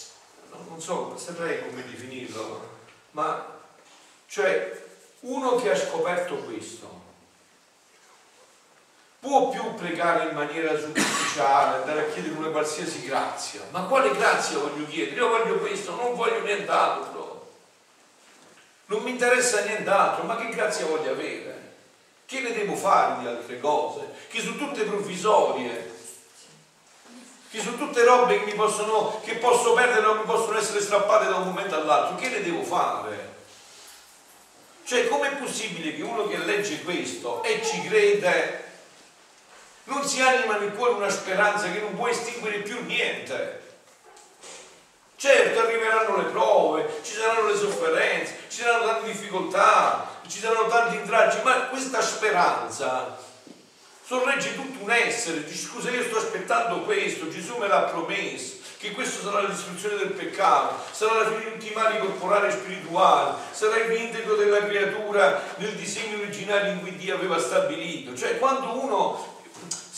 non 0.69 0.81
so, 0.81 1.17
saprei 1.17 1.61
come 1.69 1.85
definirlo, 1.85 2.69
ma 3.11 3.47
cioè 4.27 4.81
uno 5.21 5.57
che 5.57 5.71
ha 5.71 5.77
scoperto 5.77 6.37
questo 6.37 7.01
può 9.21 9.51
più 9.51 9.75
pregare 9.75 10.31
in 10.31 10.35
maniera 10.35 10.77
superficiale, 10.77 11.83
andare 11.83 12.01
a 12.01 12.13
chiedere 12.13 12.35
una 12.35 12.49
qualsiasi 12.49 13.05
grazia, 13.05 13.61
ma 13.71 13.83
quale 13.83 14.11
grazia 14.17 14.59
voglio 14.59 14.85
chiedere? 14.87 15.17
Io 15.17 15.29
voglio 15.29 15.59
questo, 15.59 15.95
non 15.95 16.17
voglio 16.17 16.43
nient'altro, 16.43 17.12
non 18.87 19.03
mi 19.03 19.11
interessa 19.11 19.65
nient'altro, 19.65 20.25
ma 20.25 20.37
che 20.37 20.49
grazia 20.49 20.87
voglio 20.87 21.13
avere? 21.13 21.61
Che 22.27 22.41
ne 22.41 22.53
devo 22.53 22.75
fare 22.75 23.21
di 23.21 23.27
altre 23.27 23.61
cose? 23.61 24.07
Che 24.29 24.41
sono 24.41 24.57
tutte 24.57 24.85
provvisorie, 24.85 25.91
che 27.51 27.61
sono 27.61 27.77
tutte 27.77 28.05
robe 28.05 28.39
che, 28.39 28.45
mi 28.47 28.55
possono, 28.55 29.21
che 29.25 29.37
posso 29.37 29.75
perdere 29.75 30.07
o 30.07 30.15
mi 30.15 30.25
possono 30.25 30.59
essere 30.59 30.81
strappate 30.81 31.29
da 31.29 31.37
un 31.37 31.49
momento 31.49 31.75
all'altro. 31.75 32.17
Che 32.17 32.29
ne 32.29 32.43
devo 32.43 32.63
fare? 32.63 33.31
Cioè, 34.85 35.09
com'è 35.09 35.37
possibile 35.37 35.95
che 35.95 36.03
uno 36.03 36.27
che 36.27 36.39
legge 36.39 36.83
questo 36.83 37.43
e 37.43 37.63
ci 37.65 37.83
crede 37.83 38.71
non 39.85 40.07
si 40.07 40.21
anima 40.21 40.57
nel 40.59 40.73
cuore 40.73 40.95
una 40.95 41.11
speranza 41.11 41.71
che 41.71 41.81
non 41.81 41.95
può 41.95 42.09
estinguere 42.09 42.59
più 42.59 42.83
niente? 42.85 43.62
Certo, 45.23 45.61
arriveranno 45.61 46.17
le 46.17 46.31
prove, 46.31 46.99
ci 47.05 47.13
saranno 47.13 47.47
le 47.47 47.57
sofferenze, 47.57 48.39
ci 48.49 48.63
saranno 48.63 48.87
tante 48.87 49.13
difficoltà, 49.13 50.19
ci 50.27 50.41
saranno 50.41 50.67
tanti 50.67 50.97
intralci, 50.97 51.39
ma 51.45 51.69
questa 51.69 52.03
speranza 52.03 53.17
sorregge 54.05 54.57
tutto 54.57 54.83
un 54.83 54.91
essere, 54.91 55.45
dice 55.45 55.67
scusa 55.67 55.91
io 55.91 56.03
sto 56.03 56.17
aspettando 56.17 56.81
questo, 56.81 57.31
Gesù 57.31 57.57
me 57.59 57.69
l'ha 57.69 57.83
promesso, 57.83 58.57
che 58.79 58.91
questo 58.91 59.23
sarà 59.23 59.43
la 59.43 59.51
distruzione 59.51 59.95
del 59.95 60.11
peccato, 60.11 60.83
sarà 60.91 61.23
la 61.23 61.27
fine 61.27 61.45
di 61.45 61.51
tutti 61.53 61.71
i 61.71 61.75
mali 61.77 62.01
corporali 62.01 62.49
e 62.49 62.51
spirituali, 62.51 63.37
sarà 63.53 63.77
il 63.77 63.85
reintegro 63.85 64.35
della 64.35 64.67
creatura 64.67 65.41
nel 65.59 65.77
disegno 65.77 66.19
originario 66.19 66.73
in 66.73 66.81
cui 66.81 66.97
Dio 66.97 67.15
aveva 67.15 67.39
stabilito. 67.39 68.17
Cioè 68.17 68.41
quando 68.41 68.77
uno 68.77 69.32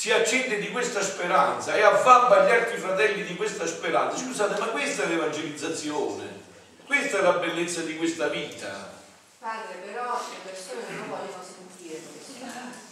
si 0.04 0.12
accende 0.12 0.58
di 0.58 0.68
questa 0.68 1.00
speranza 1.00 1.74
e 1.74 1.80
avvampa 1.80 2.44
gli 2.44 2.50
altri 2.50 2.76
fratelli 2.76 3.24
di 3.24 3.36
questa 3.36 3.66
speranza, 3.66 4.18
scusate, 4.18 4.60
ma 4.60 4.66
questa 4.66 5.04
è 5.04 5.06
l'evangelizzazione, 5.06 6.42
questa 6.84 7.20
è 7.20 7.22
la 7.22 7.32
bellezza 7.38 7.80
di 7.80 7.96
questa 7.96 8.28
vita. 8.28 8.92
Padre, 9.38 9.76
però 9.82 10.20
le 10.28 10.50
persone 10.50 10.82
non 10.90 11.08
vogliono 11.08 11.42
sentire 11.42 12.00
questo. 12.02 12.83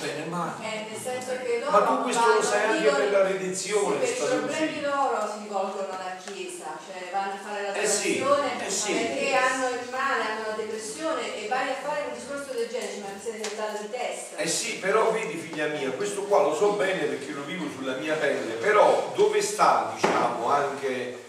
Bene, 0.00 0.24
ma... 0.26 0.56
Eh, 0.60 0.86
nel 0.90 1.00
senso 1.00 1.30
che 1.42 1.60
loro 1.60 1.70
Ma 1.70 1.86
tu 1.86 2.02
questo 2.02 2.34
lo 2.34 2.42
sai 2.42 2.64
anche 2.64 2.90
per 2.90 3.10
la 3.10 3.22
redenzione, 3.22 4.06
sì, 4.06 4.12
per 4.14 4.24
i 4.24 4.38
problemi 4.38 4.68
così. 4.68 4.80
loro 4.80 5.30
si 5.32 5.42
rivolgono 5.42 5.88
alla 5.88 6.16
Chiesa, 6.24 6.78
cioè 6.86 7.10
vanno 7.10 7.32
a 7.32 7.36
fare 7.42 7.62
la 7.62 7.74
Eh 7.74 7.86
sì, 7.86 8.20
eh 8.20 8.70
sì. 8.70 8.92
perché 8.92 9.34
hanno 9.34 9.68
il 9.68 9.88
male, 9.90 10.22
hanno 10.22 10.48
la 10.48 10.54
depressione 10.56 11.42
e 11.42 11.48
vai 11.48 11.70
a 11.70 11.74
fare 11.82 12.04
un 12.08 12.14
discorso 12.14 12.52
del 12.52 12.68
genere, 12.68 13.00
ma 13.00 13.08
mi 13.12 13.20
siete 13.20 13.48
andata 13.56 13.78
di 13.80 13.90
testa. 13.90 14.36
Eh 14.36 14.48
sì, 14.48 14.76
però 14.78 15.10
vedi 15.12 15.36
figlia 15.36 15.66
mia, 15.68 15.90
questo 15.90 16.22
qua 16.22 16.42
lo 16.42 16.54
so 16.54 16.72
bene 16.72 17.04
perché 17.04 17.32
lo 17.32 17.44
vivo 17.44 17.66
sulla 17.74 17.96
mia 17.96 18.14
pelle, 18.16 18.54
però 18.54 19.12
dove 19.14 19.40
sta, 19.40 19.92
diciamo, 19.94 20.48
anche 20.50 21.24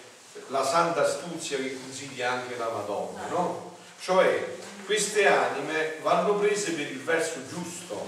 la 0.48 0.66
santa 0.66 1.04
astuzia 1.06 1.58
che 1.58 1.78
consiglia 1.82 2.32
anche 2.32 2.58
la 2.58 2.70
Madonna, 2.70 3.22
no? 3.30 3.76
Cioè, 4.02 4.58
queste 4.86 5.26
anime 5.28 5.98
vanno 6.02 6.36
prese 6.36 6.72
per 6.72 6.92
il 6.92 7.02
verso 7.02 7.40
giusto, 7.48 8.06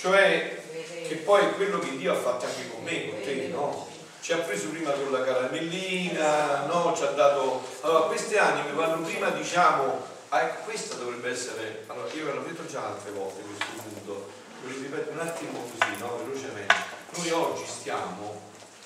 cioè 0.00 0.58
che 1.06 1.16
poi 1.16 1.44
è 1.44 1.54
quello 1.54 1.78
che 1.78 1.96
Dio 1.96 2.12
ha 2.12 2.16
fatto 2.16 2.46
anche 2.46 2.70
con 2.70 2.82
me, 2.82 3.10
con 3.10 3.20
te, 3.20 3.48
no? 3.48 3.88
Ci 4.20 4.32
ha 4.32 4.38
preso 4.38 4.68
prima 4.68 4.90
con 4.92 5.10
la 5.10 5.24
caramellina, 5.24 6.66
no? 6.66 6.94
Ci 6.96 7.02
ha 7.02 7.10
dato... 7.10 7.62
Allora, 7.80 8.06
queste 8.06 8.38
anime 8.38 8.72
vanno 8.72 9.02
prima, 9.02 9.30
diciamo, 9.30 10.18
Ah, 10.32 10.42
ecco, 10.42 10.62
questa 10.62 10.94
dovrebbe 10.94 11.28
essere, 11.28 11.82
allora 11.88 12.08
io 12.12 12.26
ve 12.26 12.32
l'ho 12.32 12.42
detto 12.42 12.64
già 12.64 12.86
altre 12.86 13.10
volte 13.10 13.42
questo 13.42 13.82
punto, 13.82 14.30
lo 14.62 14.68
ripeto 14.68 15.10
un 15.10 15.18
attimo 15.18 15.58
così, 15.58 15.96
no, 15.98 16.18
velocemente. 16.18 16.74
Noi 17.16 17.30
oggi 17.30 17.64
stiamo 17.66 18.40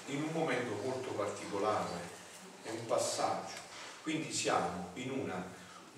in 0.07 0.23
un 0.23 0.31
momento 0.33 0.75
molto 0.83 1.11
particolare, 1.11 2.01
è 2.63 2.71
un 2.71 2.87
passaggio, 2.87 3.57
quindi 4.03 4.33
siamo 4.33 4.93
in 4.95 5.11
una 5.11 5.47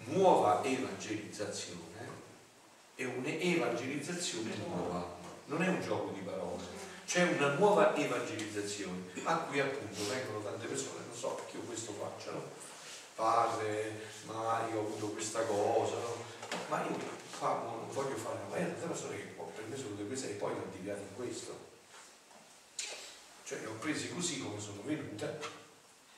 nuova 0.07 0.65
evangelizzazione 0.65 1.86
e 2.97 3.05
un'evangelizzazione 3.05 4.57
nuova, 4.67 5.15
non 5.47 5.63
è 5.63 5.69
un 5.69 5.81
gioco 5.81 6.11
di 6.11 6.21
parole, 6.21 6.65
c'è 7.07 7.23
una 7.23 7.53
nuova 7.55 7.95
evangelizzazione 7.95 9.13
a 9.25 9.37
cui 9.37 9.61
appunto 9.61 10.09
vengono 10.09 10.41
tante 10.41 10.67
persone, 10.67 11.05
non 11.07 11.17
so 11.17 11.29
perché 11.29 11.57
io 11.59 11.63
questo 11.63 11.93
faccio, 11.93 12.33
no? 12.33 12.43
padre, 13.15 14.01
Mario, 14.25 14.79
ho 14.79 14.87
avuto 14.87 15.09
questa 15.09 15.43
cosa, 15.43 15.95
no? 15.95 16.25
ma 16.69 16.83
io 16.83 16.99
qua 17.39 17.63
non 17.63 17.89
voglio 17.91 18.17
fare, 18.17 18.39
ma 18.49 18.57
è 18.57 18.61
tante 18.61 18.87
persone 18.87 19.17
che 19.17 19.35
per 19.55 19.65
me 19.69 19.77
sono 19.77 19.95
due 19.95 20.07
queste 20.07 20.31
e 20.31 20.35
poi 20.35 20.53
hanno 20.53 20.71
deviato 20.73 21.01
in 21.01 21.15
questo. 21.15 21.65
Cioè 23.45 23.61
le 23.61 23.67
ho 23.67 23.75
prese 23.79 24.13
così 24.13 24.43
come 24.43 24.61
sono 24.61 24.83
venute 24.85 25.39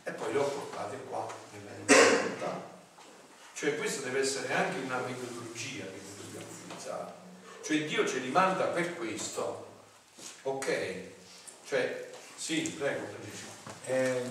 e 0.03 0.11
poi 0.13 0.33
le 0.33 0.39
ho 0.39 0.49
portate 0.49 0.97
qua 1.09 1.27
nella 1.53 1.71
volontà. 1.87 2.77
Cioè 3.53 3.77
questa 3.77 4.03
deve 4.07 4.21
essere 4.21 4.53
anche 4.55 4.79
una 4.79 4.99
metodologia 5.01 5.85
che 5.85 6.01
utilizzare. 6.89 7.13
Cioè 7.63 7.85
Dio 7.85 8.07
ce 8.07 8.19
li 8.19 8.31
manda 8.31 8.65
per 8.65 8.97
questo. 8.97 9.67
Ok? 10.43 10.95
Cioè, 11.67 12.11
sì, 12.37 12.63
prego, 12.79 13.17
Eh, 13.85 14.23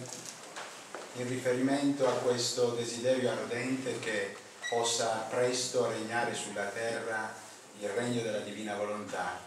in 1.15 1.27
riferimento 1.27 2.07
a 2.07 2.13
questo 2.13 2.71
desiderio 2.71 3.31
ardente 3.31 3.99
che 3.99 4.35
possa 4.69 5.27
presto 5.29 5.87
regnare 5.89 6.33
sulla 6.35 6.65
terra 6.65 7.33
il 7.79 7.89
regno 7.89 8.21
della 8.21 8.39
divina 8.39 8.75
volontà 8.75 9.39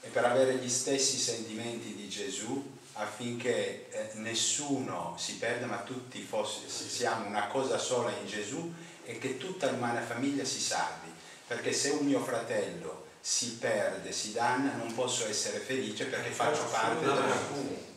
e 0.00 0.08
per 0.08 0.24
avere 0.24 0.56
gli 0.56 0.68
stessi 0.68 1.16
sentimenti 1.16 1.94
di 1.94 2.08
Gesù 2.08 2.70
affinché 2.94 3.88
eh, 3.90 4.10
nessuno 4.14 5.14
si 5.16 5.36
perda 5.36 5.66
ma 5.66 5.78
tutti 5.78 6.20
fosse, 6.22 6.68
siamo 6.68 7.26
una 7.26 7.46
cosa 7.46 7.78
sola 7.78 8.10
in 8.10 8.26
Gesù 8.26 8.72
e 9.04 9.18
che 9.18 9.38
tutta 9.38 9.70
l'umana 9.70 10.00
famiglia 10.00 10.44
si 10.44 10.60
salvi 10.60 11.12
perché 11.52 11.72
se 11.74 11.90
un 11.90 12.06
mio 12.06 12.20
fratello 12.20 13.04
si 13.20 13.56
perde, 13.60 14.10
si 14.10 14.32
danna, 14.32 14.72
non 14.76 14.92
posso 14.94 15.28
essere 15.28 15.58
felice 15.58 16.06
perché 16.06 16.30
faccio 16.30 16.64
parte 16.64 17.04
del, 17.04 17.22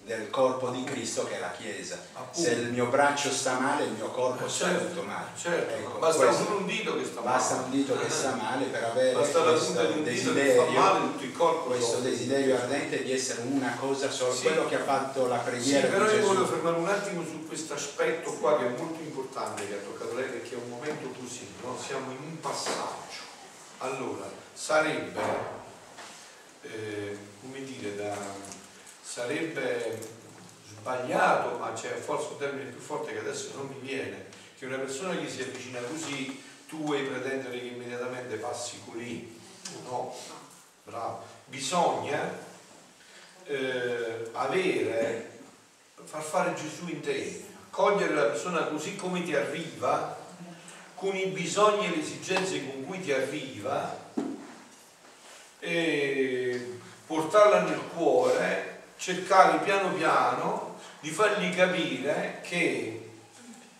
del 0.03 0.29
corpo 0.29 0.69
di 0.69 0.83
Cristo 0.83 1.25
che 1.25 1.37
è 1.37 1.39
la 1.39 1.51
Chiesa. 1.51 1.97
Se 2.31 2.51
il 2.51 2.71
mio 2.71 2.87
braccio 2.87 3.31
sta 3.31 3.57
male, 3.57 3.85
il 3.85 3.91
mio 3.91 4.11
corpo 4.11 4.47
sta 4.49 4.65
certo, 4.67 4.87
tutto 4.87 5.01
male. 5.03 5.27
Certo, 5.35 5.73
Ecco, 5.73 5.97
basta 5.99 6.25
questo- 6.25 6.51
un 6.57 6.65
dito 6.67 6.97
che 6.97 7.05
sta 7.05 7.21
male. 7.21 7.37
Basta 7.37 7.55
un 7.55 7.69
dito 7.71 7.97
che 7.97 8.09
sta 8.09 8.35
male 8.35 8.65
per 8.65 8.83
avere 8.83 9.13
Basta 9.13 9.41
questo 9.41 9.85
di 9.85 9.93
un 9.93 10.03
desiderio, 10.03 10.63
male 10.71 10.99
questo 11.65 11.99
desiderio 12.01 12.55
ardente 12.57 13.03
di 13.03 13.11
essere 13.13 13.41
una 13.43 13.75
cosa 13.79 14.11
sola, 14.11 14.33
Sì. 14.33 14.41
quello 14.43 14.67
che 14.67 14.75
ha 14.75 14.83
fatto 14.83 15.27
la 15.27 15.37
Sì, 15.37 15.49
preghiera 15.49 15.87
però 15.87 16.07
di 16.07 16.15
io 16.17 16.27
voglio 16.27 16.45
fermare 16.45 16.75
un 16.77 16.87
attimo 16.89 17.23
su 17.23 17.47
questo 17.47 17.73
aspetto 17.73 18.33
qua 18.33 18.59
che 18.59 18.65
è 18.67 18.77
molto 18.77 18.99
importante 19.01 19.65
che 19.67 19.73
ha 19.73 19.77
toccato 19.77 20.13
lei 20.13 20.25
perché 20.29 20.53
è 20.53 20.57
un 20.61 20.69
momento 20.69 21.07
così, 21.19 21.47
no? 21.63 21.75
siamo 21.83 22.11
in 22.11 22.17
un 22.21 22.39
passaggio. 22.39 23.23
Allora, 23.79 24.29
sarebbe, 24.53 25.21
eh, 26.61 27.17
come 27.41 27.63
dire, 27.63 27.95
da, 27.95 28.15
sarebbe 29.01 29.99
sbagliato, 30.69 31.57
ma 31.57 31.73
c'è 31.73 31.89
forse 31.95 32.29
un 32.31 32.37
termine 32.37 32.69
più 32.69 32.79
forte 32.79 33.11
che 33.11 33.19
adesso 33.19 33.51
non 33.55 33.67
mi 33.67 33.79
viene, 33.79 34.27
che 34.57 34.65
una 34.65 34.77
persona 34.77 35.17
che 35.17 35.29
si 35.29 35.41
avvicina 35.41 35.79
così 35.81 36.43
tu 36.67 36.83
vuoi 36.83 37.03
pretendere 37.03 37.59
che 37.59 37.65
immediatamente 37.65 38.37
passi 38.37 38.81
così. 38.85 39.39
No, 39.83 40.15
bravo. 40.83 41.23
Bisogna 41.45 42.37
eh, 43.45 44.29
avere, 44.31 45.39
far 46.03 46.21
fare 46.23 46.53
Gesù 46.53 46.87
in 46.87 47.01
te, 47.01 47.45
cogliere 47.69 48.13
la 48.13 48.23
persona 48.25 48.63
così 48.67 48.95
come 48.95 49.23
ti 49.23 49.35
arriva, 49.35 50.23
con 50.95 51.15
i 51.15 51.25
bisogni 51.27 51.85
e 51.85 51.89
le 51.89 52.01
esigenze 52.01 52.65
con 52.65 52.85
cui 52.85 53.01
ti 53.01 53.11
arriva, 53.11 54.03
portarla 57.05 57.61
nel 57.63 57.81
cuore, 57.95 58.83
cercare 58.97 59.59
piano 59.59 59.93
piano 59.93 60.79
di 60.99 61.09
fargli 61.09 61.53
capire 61.53 62.39
che 62.41 63.09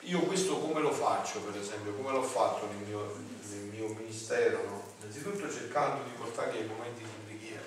io 0.02 0.20
questo 0.22 0.60
come 0.60 0.82
lo 0.82 0.92
faccio 0.92 1.40
per 1.40 1.60
esempio, 1.60 1.94
come 1.94 2.12
l'ho 2.12 2.22
fatto 2.22 2.68
nel 2.68 2.88
mio, 2.88 3.20
nel 3.50 3.64
mio 3.64 3.88
ministero, 3.88 4.64
no? 4.68 4.84
innanzitutto 5.00 5.52
cercando 5.52 6.04
di 6.04 6.12
portargli 6.16 6.58
ai 6.58 6.68
momenti 6.68 7.02
di 7.02 7.26
preghiera, 7.26 7.64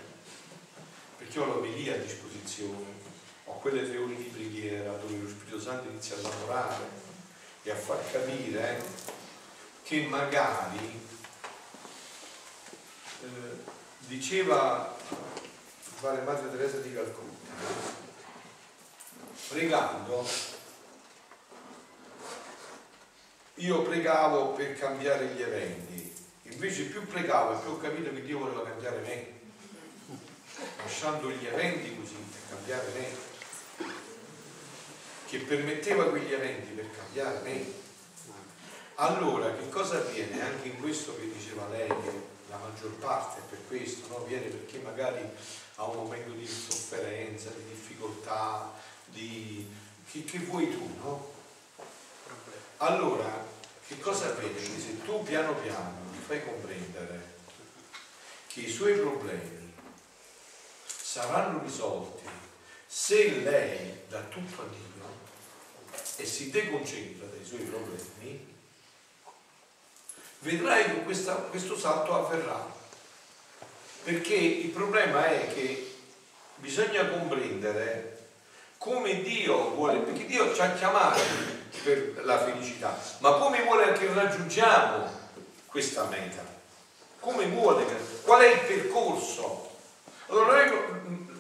perché 1.17 1.41
ho 1.41 1.47
l'omelia 1.47 1.95
a 1.95 1.99
disposizione, 1.99 3.07
ho 3.45 3.59
quelle 3.59 3.89
tre 3.89 3.99
ore 3.99 4.15
di 4.15 4.25
preghiera 4.25 4.93
dove 4.93 5.17
lo 5.21 5.29
Spirito 5.29 5.61
Santo 5.61 5.89
inizia 5.89 6.17
a 6.17 6.21
lavorare 6.21 7.07
e 7.63 7.71
a 7.71 7.75
far 7.75 7.99
capire 8.13 9.17
che 9.89 10.03
magari 10.03 11.01
eh, 13.23 13.27
diceva 14.01 14.95
fare 14.99 16.21
Madre 16.21 16.51
Teresa 16.51 16.77
di 16.81 16.93
Calcutta, 16.93 17.55
pregando, 19.49 20.29
io 23.55 23.81
pregavo 23.81 24.49
per 24.53 24.79
cambiare 24.79 25.29
gli 25.29 25.41
eventi, 25.41 26.15
invece 26.43 26.83
più 26.83 27.07
pregavo 27.07 27.57
e 27.57 27.63
più 27.63 27.71
ho 27.71 27.79
capito 27.79 28.13
che 28.13 28.25
Dio 28.25 28.41
voleva 28.41 28.65
cambiare 28.65 28.99
me, 28.99 29.41
lasciando 30.83 31.31
gli 31.31 31.47
eventi 31.47 31.97
così 31.97 32.13
per 32.13 32.41
cambiare 32.51 32.93
me, 32.93 33.97
che 35.29 35.39
permetteva 35.39 36.11
quegli 36.11 36.35
eventi 36.35 36.73
per 36.73 36.91
cambiare 36.95 37.41
me. 37.41 37.87
Allora, 39.01 39.55
che 39.55 39.69
cosa 39.69 39.99
avviene? 39.99 40.43
Anche 40.43 40.69
in 40.69 40.81
questo 40.81 41.15
che 41.17 41.31
diceva 41.33 41.69
lei, 41.69 41.87
che 41.87 42.27
la 42.51 42.57
maggior 42.57 42.91
parte 42.95 43.41
per 43.49 43.61
questo, 43.69 44.09
no? 44.09 44.25
viene 44.25 44.47
perché 44.47 44.79
magari 44.79 45.21
ha 45.77 45.85
un 45.85 45.95
momento 45.95 46.33
di 46.33 46.45
sofferenza, 46.45 47.51
di 47.51 47.63
difficoltà, 47.69 48.73
di... 49.05 49.71
Che, 50.11 50.25
che 50.25 50.39
vuoi 50.39 50.69
tu, 50.73 50.97
no? 51.01 51.33
Allora, 52.79 53.47
che 53.87 54.01
cosa 54.01 54.31
avviene? 54.31 54.57
Che 54.57 54.81
se 54.81 55.03
tu 55.05 55.23
piano 55.23 55.55
piano 55.55 56.01
gli 56.13 56.19
fai 56.27 56.45
comprendere 56.45 57.37
che 58.49 58.61
i 58.61 58.69
suoi 58.69 58.95
problemi 58.95 59.75
saranno 60.85 61.63
risolti 61.63 62.27
se 62.85 63.31
lei 63.43 64.01
dà 64.09 64.23
tutto 64.23 64.63
a 64.63 64.65
Dio 64.65 64.87
e 66.17 66.27
si 66.27 66.51
deconcentra 66.51 67.27
dai 67.27 67.45
suoi 67.45 67.61
problemi, 67.61 68.57
vedrai 70.41 70.85
che 70.85 71.03
questa- 71.03 71.35
questo 71.35 71.77
salto 71.77 72.15
avverrà. 72.15 72.77
Perché 74.05 74.35
il 74.35 74.71
problema 74.71 75.27
è 75.27 75.53
che 75.53 75.97
bisogna 76.57 77.07
comprendere 77.09 78.27
come 78.79 79.23
Dio 79.23 79.71
vuole, 79.71 79.99
perché 79.99 80.25
Dio 80.27 80.55
ci 80.55 80.61
ha 80.61 80.73
chiamati 80.73 81.21
per 81.83 82.21
la 82.25 82.39
felicità, 82.39 82.99
ma 83.19 83.33
come 83.33 83.63
vuole 83.63 83.93
che 83.93 84.13
raggiungiamo 84.13 85.11
questa 85.67 86.05
meta? 86.05 86.43
Come 87.21 87.47
vuole? 87.47 87.85
Qual 88.23 88.41
è 88.41 88.53
il 88.53 88.61
percorso? 88.61 89.71
Allora 90.29 90.63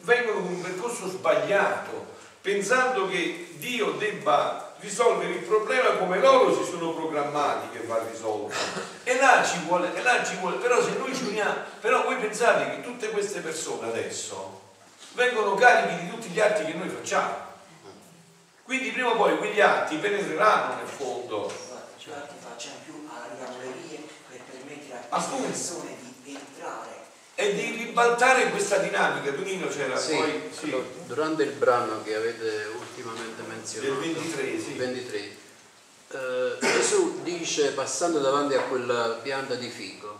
vengono 0.02 0.40
con 0.40 0.52
un 0.52 0.60
percorso 0.60 1.08
sbagliato, 1.08 2.06
pensando 2.40 3.08
che 3.08 3.54
Dio 3.58 3.92
debba 3.92 4.67
risolvere 4.80 5.32
il 5.32 5.42
problema 5.44 5.90
come 5.96 6.18
loro 6.20 6.54
si 6.54 6.68
sono 6.70 6.92
programmati 6.92 7.76
che 7.76 7.84
va 7.86 8.02
risolto. 8.10 8.54
E 9.04 9.16
là 9.16 9.44
ci 9.44 9.58
vuole, 9.66 9.94
e 9.94 10.02
là 10.02 10.24
ci 10.24 10.36
vuole, 10.36 10.56
però 10.56 10.82
se 10.82 10.96
noi 10.96 11.14
ci 11.14 11.24
uniamo, 11.24 11.54
però 11.80 12.04
voi 12.04 12.16
pensate 12.16 12.70
che 12.70 12.82
tutte 12.82 13.10
queste 13.10 13.40
persone 13.40 13.88
adesso 13.88 14.66
vengono 15.12 15.54
carichi 15.54 16.04
di 16.04 16.10
tutti 16.10 16.28
gli 16.28 16.40
atti 16.40 16.64
che 16.64 16.74
noi 16.74 16.88
facciamo. 16.88 17.46
Quindi 18.62 18.90
prima 18.90 19.10
o 19.10 19.16
poi 19.16 19.38
quegli 19.38 19.60
atti 19.60 19.96
penetreranno 19.96 20.76
nel 20.76 20.86
fondo. 20.86 21.50
Infatti 21.96 22.34
facciamo 22.38 22.76
più 22.84 23.08
alle 23.08 23.72
vie 23.86 24.06
per 24.28 24.40
permettere 24.50 25.06
a 25.08 25.16
queste 25.16 25.46
persone 25.46 25.96
di. 26.00 26.07
E 27.40 27.54
di 27.54 27.70
ribaltare 27.70 28.50
questa 28.50 28.78
dinamica. 28.78 29.32
Tonino 29.32 29.68
c'era 29.68 29.96
Sì, 29.96 30.16
poi 30.16 30.42
sì, 30.50 30.74
durante 31.06 31.44
il 31.44 31.52
brano 31.52 32.02
che 32.02 32.16
avete 32.16 32.68
ultimamente 32.76 33.42
menzionato, 33.42 34.00
del 34.00 34.12
23, 34.12 34.58
sì. 34.58 34.72
23, 34.72 35.36
eh, 36.08 36.56
Gesù 36.58 37.22
dice, 37.22 37.70
passando 37.74 38.18
davanti 38.18 38.54
a 38.54 38.62
quella 38.62 39.20
pianta 39.22 39.54
di 39.54 39.68
fico, 39.68 40.18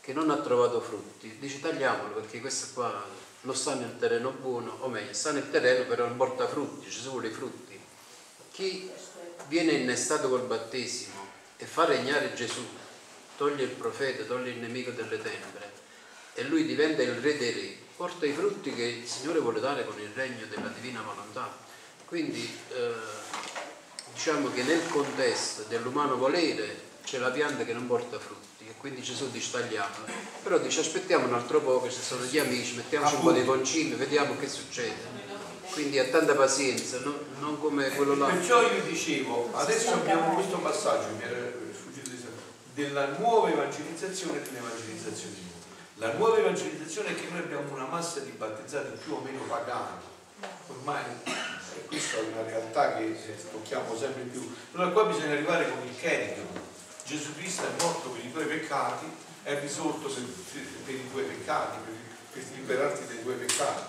che 0.00 0.12
non 0.12 0.28
ha 0.28 0.38
trovato 0.38 0.80
frutti, 0.80 1.36
dice 1.38 1.60
tagliamolo 1.60 2.14
perché 2.14 2.40
questa 2.40 2.66
qua 2.74 3.00
non 3.42 3.54
sta 3.54 3.74
nel 3.74 3.96
terreno 4.00 4.30
buono, 4.32 4.78
o 4.80 4.88
meglio, 4.88 5.12
sta 5.12 5.30
nel 5.30 5.48
terreno 5.48 5.84
però 5.84 6.08
non 6.08 6.16
porta 6.16 6.48
frutti, 6.48 6.90
ci 6.90 6.98
sono 6.98 7.24
i 7.24 7.30
frutti. 7.30 7.78
Chi 8.50 8.90
viene 9.46 9.70
innestato 9.70 10.28
col 10.28 10.42
battesimo 10.42 11.28
e 11.58 11.64
fa 11.64 11.84
regnare 11.84 12.34
Gesù 12.34 12.66
toglie 13.36 13.62
il 13.62 13.70
profeta, 13.70 14.24
toglie 14.24 14.50
il 14.50 14.58
nemico 14.58 14.90
delle 14.90 15.22
tenebre 15.22 15.75
e 16.38 16.42
lui 16.44 16.66
diventa 16.66 17.00
il 17.00 17.14
re 17.14 17.38
dei 17.38 17.50
re, 17.50 17.76
porta 17.96 18.26
i 18.26 18.32
frutti 18.32 18.72
che 18.74 18.82
il 18.82 19.08
Signore 19.08 19.40
vuole 19.40 19.58
dare 19.58 19.86
con 19.86 19.98
il 19.98 20.10
regno 20.14 20.44
della 20.50 20.68
divina 20.68 21.00
volontà. 21.00 21.50
Quindi 22.04 22.46
eh, 22.74 22.92
diciamo 24.12 24.52
che 24.52 24.62
nel 24.62 24.86
contesto 24.88 25.64
dell'umano 25.66 26.16
volere 26.16 26.84
c'è 27.04 27.18
la 27.18 27.30
pianta 27.30 27.64
che 27.64 27.72
non 27.72 27.86
porta 27.86 28.18
frutti 28.18 28.66
e 28.68 28.74
quindi 28.76 29.00
Gesù 29.00 29.30
dice 29.30 29.50
tagliamola. 29.50 30.12
Però 30.42 30.58
dice 30.58 30.80
aspettiamo 30.80 31.26
un 31.26 31.32
altro 31.32 31.60
po' 31.60 31.80
che 31.80 31.90
ci 31.90 32.02
sono 32.02 32.24
gli 32.24 32.38
amici, 32.38 32.76
mettiamoci 32.76 33.14
un 33.14 33.22
po' 33.22 33.32
di 33.32 33.44
concimi, 33.44 33.94
vediamo 33.94 34.36
che 34.36 34.46
succede. 34.46 35.24
Quindi 35.70 35.98
ha 35.98 36.04
tanta 36.04 36.34
pazienza, 36.34 37.00
no? 37.00 37.18
non 37.38 37.58
come 37.58 37.88
quello 37.90 38.14
là. 38.14 38.26
Perciò 38.26 38.60
io 38.60 38.82
dicevo, 38.82 39.50
adesso 39.54 39.92
abbiamo 39.94 40.34
questo 40.34 40.58
passaggio, 40.58 41.14
mi 41.16 41.22
era 41.22 41.50
sfuggito 41.72 42.10
di 42.10 42.16
sapere, 42.16 42.42
della 42.74 43.16
nuova 43.18 43.50
evangelizzazione 43.50 44.38
e 44.38 44.42
dell'evangelizzazione. 44.42 45.45
La 45.98 46.12
nuova 46.12 46.36
evangelizzazione 46.36 47.08
è 47.08 47.14
che 47.14 47.28
noi 47.30 47.38
abbiamo 47.38 47.72
una 47.72 47.86
massa 47.86 48.20
di 48.20 48.28
battezzati 48.32 48.98
più 49.02 49.14
o 49.14 49.20
meno 49.20 49.40
pagani. 49.44 49.96
Ormai 50.66 51.02
eh, 51.24 51.86
questa 51.86 52.18
è 52.18 52.20
una 52.20 52.42
realtà 52.42 52.96
che 52.96 53.04
eh, 53.04 53.50
tocchiamo 53.50 53.96
sempre 53.96 54.24
più. 54.24 54.54
Allora 54.72 54.90
qua 54.90 55.04
bisogna 55.04 55.32
arrivare 55.32 55.70
con 55.70 55.86
il 55.86 55.96
cherigma. 55.96 56.60
Gesù 57.02 57.34
Cristo 57.34 57.62
è 57.62 57.82
morto 57.82 58.10
per 58.10 58.22
i 58.22 58.30
tuoi 58.30 58.44
peccati, 58.44 59.06
è 59.42 59.58
risorto 59.58 60.08
per, 60.08 60.94
i 60.94 61.10
tuoi 61.10 61.24
peccati, 61.24 61.78
per, 61.82 61.94
per 62.30 62.42
liberarti 62.56 63.06
dai 63.06 63.22
tuoi 63.22 63.36
peccati. 63.36 63.82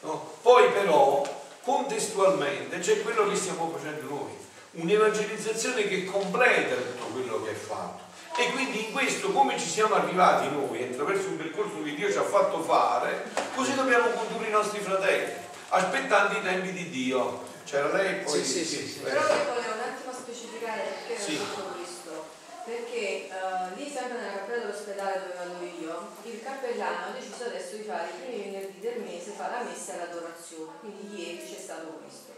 No? 0.00 0.34
Poi 0.42 0.68
però 0.72 1.44
contestualmente 1.62 2.80
c'è 2.80 3.02
quello 3.02 3.28
che 3.28 3.36
stiamo 3.36 3.70
facendo 3.70 4.12
noi, 4.12 4.32
un'evangelizzazione 4.72 5.86
che 5.86 6.06
completa 6.06 6.74
tutto 6.74 7.04
quello 7.12 7.44
che 7.44 7.52
è 7.52 7.54
fatto. 7.54 8.01
E 8.34 8.50
quindi 8.52 8.86
in 8.86 8.92
questo 8.92 9.30
come 9.30 9.58
ci 9.58 9.68
siamo 9.68 9.94
arrivati 9.94 10.48
noi 10.48 10.82
attraverso 10.82 11.28
un 11.28 11.36
percorso 11.36 11.82
che 11.82 11.94
Dio 11.94 12.10
ci 12.10 12.16
ha 12.16 12.22
fatto 12.24 12.62
fare, 12.62 13.28
così 13.54 13.74
dobbiamo 13.74 14.08
condurre 14.10 14.48
i 14.48 14.50
nostri 14.50 14.80
fratelli, 14.80 15.32
aspettando 15.68 16.38
i 16.38 16.42
tempi 16.42 16.72
di 16.72 16.88
Dio. 16.90 17.44
C'era 17.64 17.92
lei 17.92 18.08
e 18.10 18.14
poi... 18.24 18.42
Sì, 18.42 18.44
sì, 18.44 18.64
sì, 18.64 18.88
sì. 18.88 18.98
Però 19.00 19.20
io 19.20 19.44
volevo 19.54 19.74
un 19.74 19.80
attimo 19.80 20.12
specificare 20.12 20.82
perché 21.06 21.22
Sì. 21.22 21.36
ho 21.36 21.44
fatto 21.44 21.74
questo. 21.76 22.24
Perché 22.64 23.28
eh, 23.28 23.30
lì 23.76 23.90
sempre 23.90 24.18
nella 24.18 24.32
cappella 24.32 24.64
dell'ospedale 24.64 25.20
dove 25.20 25.34
vado 25.36 25.64
io, 25.64 26.08
il 26.22 26.42
cappellano 26.42 27.06
ha 27.06 27.18
deciso 27.18 27.44
adesso 27.44 27.76
di 27.76 27.82
fare 27.84 28.08
i 28.08 28.20
primi 28.22 28.44
venerdì 28.50 28.80
del 28.80 29.00
mese, 29.02 29.32
fa 29.36 29.50
la 29.50 29.62
messa 29.62 29.94
e 29.94 29.96
l'adorazione. 29.98 30.72
Quindi 30.80 31.20
ieri 31.20 31.38
c'è 31.44 31.60
stato 31.60 32.00
questo. 32.00 32.31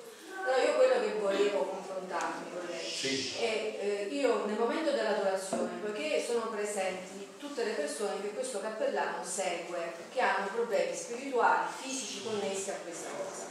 Allora 0.44 0.62
io 0.62 0.74
quello 0.74 1.00
che 1.00 1.12
volevo 1.18 1.58
confrontarmi 1.64 2.50
con 2.52 2.66
lei 2.68 2.84
Sì. 2.86 3.34
e 3.38 3.78
eh, 3.80 4.14
io 4.14 4.44
nel 4.44 4.58
momento 4.58 4.90
dell'adorazione, 4.90 5.78
poiché 5.80 6.22
sono 6.22 6.48
presenti 6.48 7.26
tutte 7.38 7.64
le 7.64 7.72
persone 7.72 8.20
che 8.20 8.34
questo 8.34 8.60
cappellano 8.60 9.24
segue, 9.24 9.94
che 10.12 10.20
hanno 10.20 10.48
problemi 10.52 10.94
spirituali, 10.94 11.66
fisici 11.80 12.22
connessi 12.22 12.70
a 12.70 12.74
questa 12.84 13.08
cosa. 13.16 13.44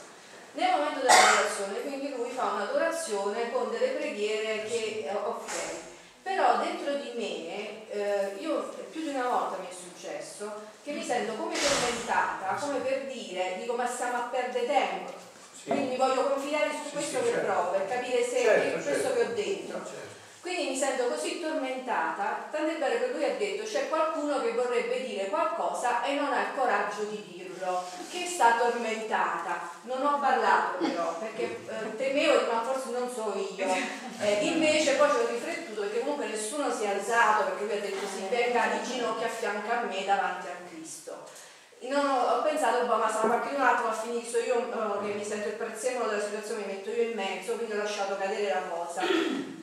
Nel 0.51 0.69
momento 0.77 0.99
dell'adorazione, 0.99 1.81
quindi 1.81 2.09
lui 2.15 2.29
fa 2.29 2.51
un'adorazione 2.51 3.51
con 3.51 3.71
delle 3.71 3.87
preghiere 3.97 4.63
che, 4.65 5.07
eh, 5.09 5.15
ok, 5.15 5.51
però 6.21 6.57
dentro 6.59 6.93
di 6.93 7.11
me, 7.15 7.89
eh, 7.89 8.35
io 8.37 8.69
più 8.91 9.01
di 9.01 9.09
una 9.09 9.27
volta 9.29 9.57
mi 9.57 9.67
è 9.67 9.73
successo 9.73 10.61
che 10.83 10.91
mi 10.91 11.03
sento 11.03 11.33
come 11.33 11.55
tormentata, 11.55 12.53
come 12.59 12.79
per 12.81 13.05
dire, 13.07 13.55
dico 13.59 13.73
ma 13.73 13.87
stiamo 13.87 14.17
a 14.17 14.27
perdere 14.31 14.67
tempo, 14.67 15.31
Sì. 15.63 15.69
quindi 15.69 15.95
voglio 15.95 16.27
confidare 16.27 16.69
su 16.71 16.89
Sì, 16.89 16.91
questo 16.95 17.17
sì, 17.19 17.23
che 17.23 17.29
certo. 17.31 17.45
provo, 17.51 17.69
per 17.71 17.87
capire 17.87 18.23
se 18.23 18.41
Certo, 18.41 18.61
che- 18.61 18.71
questo 18.83 18.91
certo. 18.91 19.13
che 19.13 19.21
ho 19.21 19.33
dentro. 19.33 19.77
Certo. 19.85 20.11
Quindi 20.43 20.63
mi 20.71 20.75
sento 20.77 21.07
così 21.07 21.39
tormentata, 21.39 22.49
tant'è 22.51 22.77
vero 22.77 22.99
che 22.99 23.11
lui 23.13 23.23
ha 23.23 23.33
detto 23.37 23.63
c'è 23.63 23.87
qualcuno 23.87 24.41
che 24.41 24.51
vorrebbe 24.51 25.05
dire 25.05 25.27
qualcosa 25.27 26.03
e 26.03 26.15
non 26.15 26.33
ha 26.33 26.41
il 26.41 26.47
coraggio 26.53 27.03
di 27.03 27.23
dirlo, 27.31 27.81
che 28.11 28.27
sta 28.27 28.57
tormentata. 28.57 29.69
Non 29.83 30.05
ho 30.05 30.19
parlato 30.19 30.83
però, 30.85 31.17
perché 31.17 31.43
eh, 31.65 31.95
temevo 31.95 32.51
ma 32.51 32.61
forse 32.61 32.89
non 32.91 33.09
so 33.09 33.33
io. 33.55 33.65
Eh, 34.23 34.45
invece 34.45 34.93
poi 34.93 35.09
ci 35.09 35.15
ho 35.15 35.27
riflettuto 35.27 35.81
perché 35.81 35.99
comunque 35.99 36.27
nessuno 36.27 36.71
si 36.73 36.83
è 36.83 36.89
alzato 36.93 37.43
perché 37.45 37.63
lui 37.65 37.73
ha 37.77 37.79
detto 37.81 38.07
si 38.07 38.25
venga 38.29 38.67
di 38.71 38.89
ginocchio 38.89 39.25
a 39.25 39.29
fianco 39.29 39.69
a 39.69 39.81
me 39.81 40.05
davanti 40.05 40.47
a 40.47 40.55
Cristo. 40.69 41.23
Non 41.83 42.05
ho, 42.05 42.41
pensato, 42.41 42.85
boh, 42.85 42.95
ma 42.95 43.11
sarà 43.11 43.27
qualche 43.27 43.57
altro 43.57 43.89
a 43.89 43.91
finire, 43.91 44.25
so 44.25 44.37
io 44.39 44.55
eh, 44.55 45.05
che 45.05 45.13
mi 45.15 45.23
sento 45.25 45.49
il 45.49 45.55
prezzemolo 45.55 46.09
della 46.09 46.23
situazione, 46.23 46.65
mi 46.65 46.73
metto 46.73 46.89
io 46.91 47.09
in 47.09 47.13
mezzo, 47.15 47.53
quindi 47.55 47.73
ho 47.73 47.77
lasciato 47.83 48.15
cadere 48.17 48.47
la 48.53 48.61
cosa. 48.71 49.01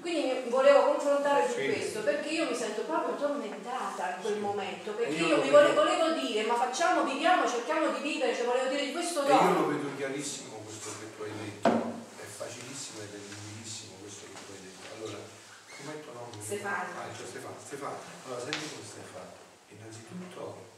Quindi 0.01 0.45
volevo 0.49 0.85
confrontare 0.85 1.49
su 1.49 1.57
Sì. 1.57 1.65
questo, 1.67 2.01
perché 2.01 2.29
io 2.29 2.45
mi 2.49 2.55
sento 2.55 2.83
proprio 2.83 3.15
tormentata 3.17 4.17
in 4.17 4.23
quel 4.23 4.37
momento, 4.39 4.93
perché 4.93 5.15
io 5.15 5.27
io 5.29 5.37
mi 5.37 5.49
vedo. 5.49 5.57
vole- 5.57 5.73
volevo 5.73 6.21
dire, 6.21 6.43
ma 6.45 6.55
facciamo, 6.55 7.05
viviamo, 7.05 7.49
cerchiamo 7.49 7.89
di 7.89 8.01
vivere, 8.03 8.35
cioè 8.37 8.45
volevo 8.45 8.69
dire 8.69 8.85
di 8.85 8.93
questo 8.93 9.25
E 9.25 9.33
io 9.33 9.53
lo 9.53 9.67
vedo 9.67 9.89
chiarissimo 9.97 10.61
questo 10.65 10.89
che 11.01 11.17
tu 11.17 11.23
hai 11.23 11.33
detto, 11.41 11.69
è 12.21 12.25
facilissimo 12.37 13.01
ed 13.01 13.15
è 13.15 13.17
limpidissimo 13.17 13.95
questo 14.01 14.25
che 14.29 14.37
tu 14.45 14.53
hai 14.53 14.61
detto. 14.61 14.85
Allora, 14.93 15.19
come 15.73 16.01
tuo 16.05 16.13
nome? 16.13 16.43
Stefano. 16.45 16.91
Ah, 17.01 17.09
c'è 17.17 17.25
Stefano. 17.25 17.57
Stefano, 17.65 17.97
allora 18.27 18.41
senti 18.41 18.69
come 18.69 18.85
Stefano. 18.85 19.33
Innanzitutto 19.73 20.70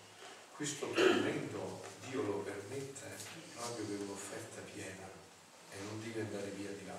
questo 0.62 0.86
tormento 0.92 1.80
Dio 2.08 2.22
lo 2.22 2.34
permette 2.46 3.16
proprio 3.56 3.84
per 3.84 3.98
un'offerta 4.06 4.60
piena 4.72 5.10
e 5.72 5.74
non 5.88 6.00
devi 6.00 6.20
andare 6.20 6.50
via 6.50 6.70
di 6.70 6.86
là. 6.86 6.94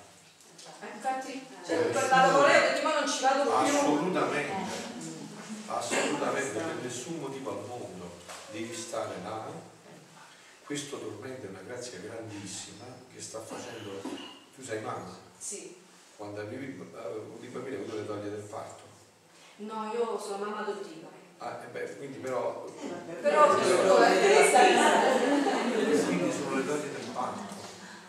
Eh, 0.82 0.96
Infatti, 0.96 1.46
cioè, 1.66 1.78
per 1.86 2.10
la 2.10 2.26
lavorare, 2.26 2.82
ma 2.84 3.00
non 3.00 3.10
ci 3.10 3.22
vado 3.22 3.44
più. 3.44 3.54
Assolutamente, 3.54 4.72
assolutamente, 5.68 6.60
per 6.60 6.76
nessun 6.82 7.20
motivo 7.20 7.52
al 7.52 7.66
mondo 7.66 8.12
devi 8.52 8.76
stare 8.76 9.16
là. 9.24 9.50
Questo 10.66 11.00
tormento 11.00 11.46
è 11.46 11.50
una 11.50 11.62
grazia 11.62 12.00
grandissima 12.00 12.84
che 13.14 13.22
sta 13.22 13.40
facendo, 13.40 14.02
tu 14.54 14.62
sei 14.62 14.82
mamma, 14.82 15.16
Sì. 15.38 15.74
quando 16.18 16.42
arrivi 16.42 16.78
uh, 16.78 17.40
di 17.40 17.48
bambino 17.48 17.78
avuto 17.78 17.96
le 17.96 18.06
toglie 18.06 18.30
del 18.30 18.44
parto. 18.44 18.82
No, 19.56 19.90
io 19.94 20.20
sono 20.20 20.44
mamma 20.44 20.60
adottiva. 20.60 21.13
Ah, 21.40 21.62
e 21.64 21.68
beh, 21.68 21.98
quindi 21.98 22.20
però, 22.20 22.66
Però 23.22 23.50
ho 23.50 23.58
vissuto 23.58 24.00
l'esperienza. 24.00 24.92
quindi 26.06 26.32
sono 26.32 26.56
le 26.56 26.66
toglie 26.66 26.92
del 26.92 27.10
parto, 27.14 27.54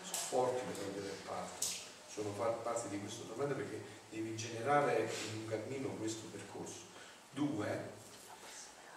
sono 0.03 0.17
forti 0.29 0.61
le 0.65 0.73
toglie 0.73 1.01
del 1.01 1.17
parto, 1.25 1.67
sono 2.07 2.29
parte 2.29 2.87
di 2.89 2.99
questo 2.99 3.23
tormento 3.27 3.55
perché 3.55 3.81
devi 4.09 4.35
generare 4.35 5.11
in 5.33 5.41
un 5.41 5.47
cammino 5.47 5.89
questo 5.97 6.27
percorso. 6.31 6.93
Due, 7.31 7.93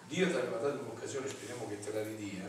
Dio 0.06 0.26
ti 0.28 0.36
aveva 0.36 0.58
dato 0.58 0.82
un'occasione, 0.82 1.26
speriamo 1.28 1.66
che 1.68 1.80
te 1.80 1.92
la 1.92 2.02
ridia, 2.02 2.48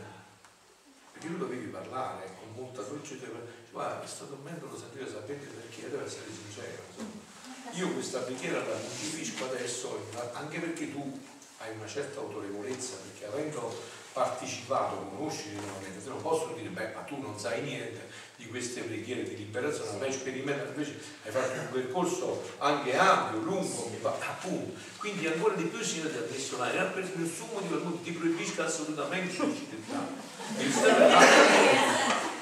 perché 1.10 1.26
tu 1.26 1.36
dovevi 1.38 1.66
parlare 1.66 2.30
con 2.38 2.52
molta 2.54 2.82
dolcezza, 2.82 3.26
guarda, 3.72 3.96
questo 3.98 4.28
tormento 4.28 4.66
lo 4.70 4.78
sentivo 4.78 5.08
sapete 5.08 5.46
perché 5.46 5.90
deve 5.90 6.04
essere 6.04 6.26
sincero. 6.32 6.82
insomma. 6.88 7.28
Io 7.72 7.92
questa 7.92 8.20
preghiera 8.20 8.64
la 8.64 8.80
giustifico 8.80 9.44
adesso, 9.44 10.06
anche 10.32 10.58
perché 10.60 10.90
tu 10.92 11.20
hai 11.62 11.76
una 11.76 11.86
certa 11.86 12.20
autorevolezza, 12.20 12.96
perché 13.02 13.26
avendo 13.26 13.98
partecipato, 14.12 15.12
conosci 15.14 15.50
l'innovazione, 15.50 16.02
te 16.02 16.08
lo 16.08 16.16
possono 16.16 16.54
dire, 16.54 16.68
beh, 16.70 16.92
ma 16.94 17.00
tu 17.02 17.20
non 17.20 17.38
sai 17.38 17.60
niente 17.62 18.08
di 18.36 18.46
queste 18.46 18.80
preghiere 18.80 19.22
di 19.24 19.36
liberazione, 19.36 19.92
non 19.92 20.02
hai 20.02 20.12
sperimentato, 20.12 20.70
invece 20.70 20.98
hai 21.24 21.30
fatto 21.30 21.60
un 21.60 21.68
percorso 21.70 22.42
anche 22.58 22.96
ampio, 22.96 23.40
lungo, 23.40 23.88
mi 23.90 23.98
fa, 24.00 24.16
appunto. 24.18 24.72
Quindi 24.96 25.26
ancora 25.26 25.54
di 25.54 25.64
più 25.64 25.82
si 25.82 26.00
deve 26.02 26.18
addizionare, 26.18 26.78
non 26.78 26.92
per 26.92 27.10
nessun 27.14 27.48
motivo 27.52 27.76
mondo 27.82 28.00
ti 28.02 28.12
proibisca 28.12 28.64
assolutamente 28.64 29.32
di 29.32 29.40
occidentale. 29.40 30.28
Devi 30.56 30.72
stare 30.72 31.08
là. 31.08 31.20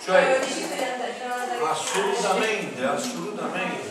Cioè, 0.03 0.41
Assolutamente, 1.61 2.85
assolutamente, 2.85 3.91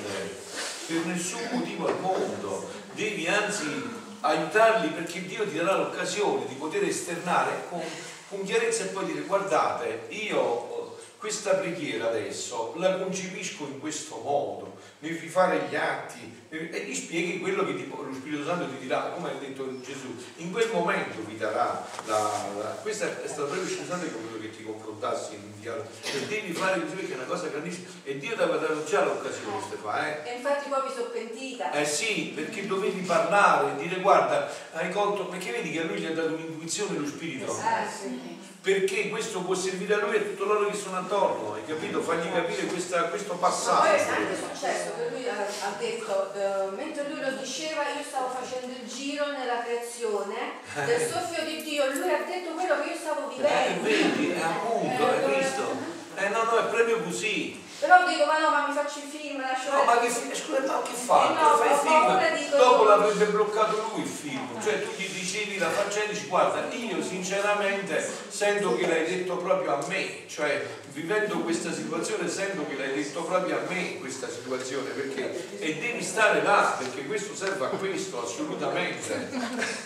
per 0.87 1.05
nessun 1.05 1.47
motivo 1.51 1.87
al 1.87 1.99
mondo. 1.99 2.69
Devi 2.93 3.27
anzi 3.27 3.96
aiutarli 4.21 4.89
perché 4.89 5.25
Dio 5.25 5.47
ti 5.47 5.55
darà 5.55 5.75
l'occasione 5.75 6.45
di 6.47 6.55
poter 6.55 6.83
esternare 6.83 7.65
con, 7.69 7.81
con 8.29 8.43
chiarezza 8.43 8.83
e 8.83 8.87
poi 8.87 9.05
dire 9.05 9.21
guardate, 9.21 10.05
io 10.09 10.97
eh, 10.97 11.01
questa 11.17 11.55
preghiera 11.55 12.07
adesso 12.07 12.73
la 12.77 12.97
concepisco 12.97 13.65
in 13.65 13.79
questo 13.79 14.19
modo, 14.23 14.76
fi 15.15 15.27
fare 15.27 15.67
gli 15.69 15.75
atti 15.75 16.35
e 16.49 16.85
gli 16.87 16.95
spieghi 16.95 17.39
quello 17.39 17.65
che 17.65 17.75
ti- 17.75 17.87
lo 17.89 18.13
Spirito 18.13 18.45
Santo 18.45 18.69
ti 18.69 18.77
dirà, 18.79 19.11
come 19.13 19.29
ha 19.31 19.33
detto 19.33 19.81
Gesù, 19.81 20.15
in 20.37 20.51
quel 20.51 20.69
momento 20.71 21.21
vi 21.25 21.37
darà 21.37 21.85
la... 22.05 22.17
la- 22.57 22.77
questo 22.81 23.03
è 23.05 23.27
stato 23.27 23.45
proprio 23.47 23.65
Spirito 23.65 23.85
Santo 23.91 24.05
che 24.05 24.11
quello 24.11 24.39
che 24.39 24.49
ti 24.55 24.63
confrontassi 24.63 25.33
in 25.35 25.41
un 25.43 25.59
dialogo, 25.59 25.89
cioè 26.01 26.21
devi 26.21 26.53
fare 26.53 26.81
così 26.81 26.95
perché 26.95 27.11
è 27.13 27.15
una 27.17 27.25
cosa 27.25 27.47
grandissima 27.47 27.87
e 28.05 28.17
Dio 28.17 28.35
ti 28.35 28.41
aveva 28.41 28.57
dato 28.57 28.83
già 28.85 29.03
l'occasione 29.03 29.61
Stefano, 29.65 30.05
eh? 30.07 30.21
E 30.23 30.35
infatti 30.37 30.69
poi 30.69 30.81
mi 30.87 30.93
sono 30.95 31.09
pentita. 31.09 31.71
Eh 31.73 31.85
sì, 31.85 32.31
perché 32.33 32.65
dovevi 32.65 33.01
parlare, 33.01 33.75
dire 33.75 33.99
guarda, 33.99 34.49
hai 34.71 34.89
colto, 34.91 35.25
perché 35.25 35.51
vedi 35.51 35.71
che 35.71 35.81
a 35.81 35.83
lui 35.83 35.99
gli 35.99 36.05
ha 36.05 36.13
dato 36.13 36.33
un'intuizione 36.33 36.97
lo 36.97 37.07
spirito, 37.07 37.51
Eh, 37.51 37.89
sì. 37.91 38.36
Perché 38.67 39.07
questo 39.07 39.39
può 39.43 39.55
servire 39.55 39.93
a 39.93 39.97
lui 40.03 40.15
e 40.15 40.19
a 40.19 40.21
tutto 40.23 40.43
loro 40.43 40.67
che 40.67 40.75
sono 40.75 40.97
attorno, 40.97 41.53
hai 41.53 41.63
capito? 41.65 42.01
Fagli 42.01 42.29
capire 42.33 42.65
questa- 42.65 43.03
questo 43.03 43.31
Ma 43.35 43.39
poi 43.39 43.49
passaggio. 43.49 43.85
è 43.87 43.99
anche 44.11 44.35
successo 44.35 44.91
che 44.97 45.07
lui 45.09 45.29
ha, 45.29 45.39
ha 45.39 45.71
detto, 45.79 46.33
eh, 46.35 46.75
mentre 46.75 47.07
lui 47.07 47.21
lo 47.21 47.31
diceva, 47.39 47.83
io 47.95 48.03
stavo 48.05 48.27
facendo 48.27 48.75
il 48.75 48.85
giro 48.85 49.31
nella 49.31 49.63
creazione 49.63 50.59
del 50.83 50.99
soffio 50.99 51.45
di 51.45 51.63
Dio, 51.63 51.85
lui 51.93 52.11
ha 52.11 52.23
detto 52.27 52.51
quello 52.59 52.75
che 52.83 52.89
io 52.91 52.97
stavo 52.99 53.31
Eh, 53.31 53.35
vivendo. 53.37 53.83
vedi, 53.83 54.33
eh, 54.35 54.41
appunto, 54.43 55.05
hai 55.07 55.39
visto? 55.39 55.95
Eh 56.17 56.27
no, 56.27 56.43
no, 56.43 56.57
è 56.57 56.65
proprio 56.65 56.99
così. 57.03 57.63
Però 57.79 58.07
dico, 58.07 58.25
ma 58.25 58.39
no, 58.39 58.49
ma 58.49 58.67
mi 58.67 58.73
faccio 58.73 58.99
il 58.99 59.09
film, 59.09 59.39
lascio 59.39 59.71
No, 59.71 59.83
ma 59.83 59.99
che, 59.99 60.09
fi- 60.09 60.33
scusa, 60.33 60.61
ma 60.65 60.81
che 60.81 60.93
fa? 60.95 61.29
Eh 61.29 61.33
no, 61.41 61.57
Fai 61.57 61.77
film, 61.77 62.57
dopo 62.57 62.83
l'avrebbe 62.85 63.25
bloccato 63.25 63.89
lui 63.91 64.01
il 64.01 64.07
film, 64.09 64.59
cioè 64.59 64.81
tu 64.81 64.89
gli 64.95 65.07
dicevi 65.07 65.59
la 65.59 65.69
faccia 65.69 66.03
e 66.03 66.07
dici 66.07 66.25
guarda, 66.25 66.73
io 66.73 67.03
sinceramente 67.03 68.11
sento 68.29 68.75
che 68.75 68.87
l'hai 68.87 69.05
detto 69.05 69.37
proprio 69.37 69.75
a 69.75 69.85
me, 69.87 70.23
cioè 70.27 70.65
vivendo 70.93 71.37
questa 71.41 71.71
situazione 71.71 72.27
sento 72.27 72.65
che 72.67 72.77
l'hai 72.77 72.95
detto 72.95 73.21
proprio 73.23 73.57
a 73.57 73.61
me 73.71 73.99
questa 73.99 74.27
situazione, 74.27 74.89
perché 74.89 75.59
e 75.59 75.75
devi 75.75 76.01
stare 76.01 76.41
là, 76.41 76.75
perché 76.79 77.05
questo 77.05 77.35
serve 77.35 77.65
a 77.65 77.69
questo, 77.69 78.23
assolutamente. 78.23 79.85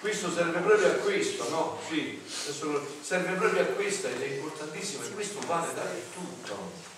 Questo 0.00 0.32
serve 0.32 0.60
proprio 0.60 0.88
a 0.88 0.94
questo, 0.94 1.48
no? 1.50 1.78
Sì, 1.88 2.20
serve 3.02 3.32
proprio 3.34 3.62
a 3.62 3.66
questo 3.66 4.08
ed 4.08 4.22
è 4.22 4.26
importantissimo 4.26 5.04
e 5.04 5.10
questo 5.10 5.40
vale 5.46 5.74
da 5.74 5.82
tutto. 6.14 6.89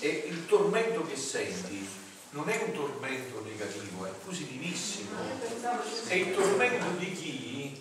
E 0.00 0.24
il 0.28 0.46
tormento 0.46 1.06
che 1.06 1.16
senti 1.16 1.88
non 2.30 2.48
è 2.48 2.62
un 2.66 2.72
tormento 2.72 3.42
negativo, 3.44 4.06
è 4.06 4.10
positivissimo. 4.24 5.10
È 6.06 6.14
il 6.14 6.34
tormento 6.34 6.86
di 6.98 7.12
chi 7.12 7.80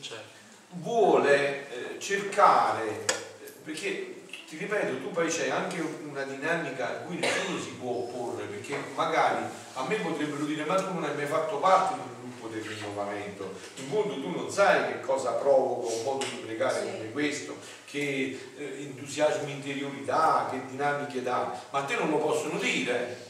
vuole 0.75 1.95
eh, 1.95 1.99
cercare, 1.99 3.05
eh, 3.05 3.51
perché 3.63 4.23
ti 4.47 4.57
ripeto, 4.57 4.99
tu 4.99 5.11
poi 5.11 5.29
c'è 5.29 5.49
anche 5.49 5.79
una 6.03 6.23
dinamica 6.23 6.87
a 6.89 6.93
cui 7.03 7.17
nessuno 7.17 7.59
si 7.59 7.71
può 7.79 7.91
opporre, 7.91 8.45
perché 8.45 8.77
magari 8.95 9.45
a 9.73 9.85
me 9.87 9.95
potrebbero 9.95 10.43
dire 10.43 10.65
ma 10.65 10.75
tu 10.75 10.93
non 10.93 11.03
hai 11.05 11.15
mai 11.15 11.25
fatto 11.25 11.57
parte 11.57 11.93
di 11.95 11.99
un 12.01 12.20
gruppo 12.41 12.47
del 12.47 12.63
rinnovamento, 12.63 13.53
in 13.75 13.87
fondo 13.87 14.19
tu 14.19 14.29
non 14.29 14.49
sai 14.49 14.91
che 14.91 14.99
cosa 15.01 15.33
provoca 15.33 15.93
un 15.93 16.03
modo 16.03 16.25
di 16.25 16.41
pregare 16.43 16.81
come 16.81 17.11
questo, 17.11 17.55
che 17.85 18.51
eh, 18.57 18.75
entusiasmi 18.79 19.51
interiorità, 19.51 20.47
che 20.49 20.61
dinamiche 20.69 21.21
dà, 21.21 21.59
ma 21.69 21.83
te 21.83 21.95
non 21.95 22.09
lo 22.09 22.17
possono 22.17 22.57
dire. 22.57 23.29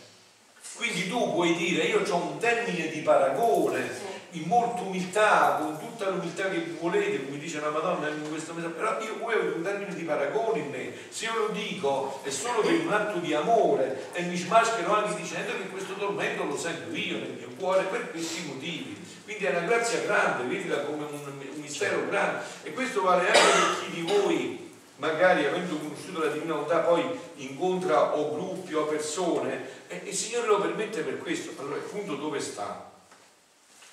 Quindi 0.76 1.10
tu 1.10 1.34
puoi 1.34 1.56
dire 1.56 1.84
io 1.84 2.02
ho 2.08 2.16
un 2.16 2.38
termine 2.38 2.88
di 2.88 3.02
paragone, 3.02 4.20
in 4.32 4.44
molta 4.44 4.82
umiltà, 4.82 5.58
con 5.60 5.78
tutta 5.78 6.10
l'umiltà 6.10 6.50
che 6.50 6.76
volete, 6.80 7.26
come 7.26 7.38
dice 7.38 7.60
la 7.60 7.70
Madonna 7.70 8.08
in 8.08 8.30
questo 8.30 8.54
mese, 8.54 8.70
però 8.70 9.00
io 9.02 9.18
voi 9.18 9.34
avete 9.34 9.56
un 9.58 9.64
termine 9.64 9.94
di 9.94 10.04
paragone 10.04 10.60
in 10.60 10.70
me, 10.70 10.94
se 11.10 11.26
io 11.26 11.48
lo 11.48 11.48
dico 11.50 12.22
è 12.24 12.30
solo 12.30 12.62
per 12.62 12.80
un 12.80 12.94
atto 12.94 13.20
di 13.20 13.34
amore 13.34 14.10
e 14.14 14.22
mi 14.22 14.38
smaschero 14.38 14.94
anche 14.94 15.22
dicendo 15.22 15.52
che 15.52 15.68
questo 15.68 15.96
tormento 15.96 16.46
lo 16.46 16.58
sento 16.58 16.96
io 16.96 17.18
nel 17.18 17.34
mio 17.38 17.50
cuore 17.58 17.84
per 17.84 18.12
questi 18.12 18.48
motivi. 18.48 19.01
Quindi 19.32 19.46
è 19.46 19.58
una 19.58 19.66
grazia 19.66 20.02
grande, 20.02 20.44
vedila 20.44 20.82
come 20.82 21.06
un, 21.06 21.24
un 21.24 21.60
mistero 21.62 22.06
grande 22.10 22.44
e 22.64 22.74
questo 22.74 23.02
vale 23.02 23.28
anche 23.28 23.40
per 23.40 23.80
chi 23.80 23.92
di 23.92 24.02
voi 24.02 24.74
magari 24.98 25.46
avendo 25.46 25.78
conosciuto 25.78 26.20
la 26.20 26.32
divina 26.32 26.54
volontà 26.54 26.80
poi 26.80 27.18
incontra 27.36 28.14
o 28.18 28.36
gruppi 28.36 28.74
o 28.74 28.86
persone 28.88 29.88
e, 29.88 30.02
il 30.04 30.14
Signore 30.14 30.48
lo 30.48 30.60
permette 30.60 31.02
per 31.04 31.18
questo. 31.20 31.54
Allora 31.62 31.78
il 31.78 31.84
punto 31.84 32.16
dove 32.16 32.42
sta? 32.42 32.92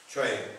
Cioè, 0.09 0.57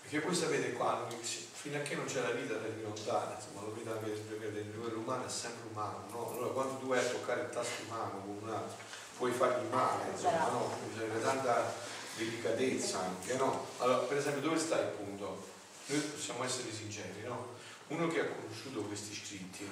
perché 0.00 0.18
voi 0.18 0.34
sapete 0.34 0.72
qua, 0.72 1.06
fino 1.52 1.76
a 1.78 1.82
che 1.82 1.94
non 1.94 2.06
c'è 2.06 2.20
la 2.20 2.30
vita 2.30 2.54
del 2.54 2.74
volontà, 2.82 3.36
insomma 3.38 3.64
la 3.64 3.72
vita 3.74 3.92
del 3.92 4.72
livello 4.74 4.98
umano 4.98 5.24
è 5.24 5.30
sempre 5.30 5.68
umano, 5.70 6.04
no? 6.10 6.32
Allora 6.32 6.52
quando 6.52 6.78
tu 6.78 6.88
vai 6.88 6.98
a 6.98 7.08
toccare 7.08 7.42
il 7.42 7.50
tasto 7.50 7.82
umano 7.86 8.22
con 8.24 8.38
un 8.42 8.48
altro, 8.48 8.76
puoi 9.16 9.30
fargli 9.30 9.68
male, 9.70 10.10
insomma, 10.10 10.48
no? 10.48 10.76
Bisogna 10.92 11.18
tanta 11.22 12.00
delicatezza 12.24 13.00
anche, 13.00 13.34
no? 13.34 13.66
Allora, 13.78 13.98
per 13.98 14.18
esempio, 14.18 14.42
dove 14.42 14.58
sta 14.58 14.80
il 14.80 14.88
punto? 14.88 15.50
Noi 15.86 16.00
possiamo 16.00 16.44
essere 16.44 16.72
sinceri, 16.72 17.22
no? 17.24 17.54
Uno 17.88 18.06
che 18.08 18.20
ha 18.20 18.26
conosciuto 18.26 18.82
questi 18.82 19.14
scritti, 19.14 19.68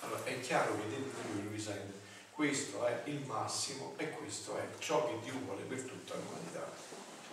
allora 0.00 0.24
è 0.24 0.40
chiaro 0.40 0.76
che 0.76 0.88
dentro 0.88 1.20
di 1.32 1.42
lui 1.48 1.58
sente 1.58 2.04
questo 2.36 2.84
è 2.84 3.00
il 3.06 3.24
massimo 3.24 3.94
e 3.96 4.10
questo 4.10 4.58
è 4.58 4.68
ciò 4.78 5.06
che 5.06 5.24
Dio 5.24 5.40
vuole 5.46 5.62
per 5.62 5.80
tutta 5.80 6.14
l'umanità. 6.16 6.70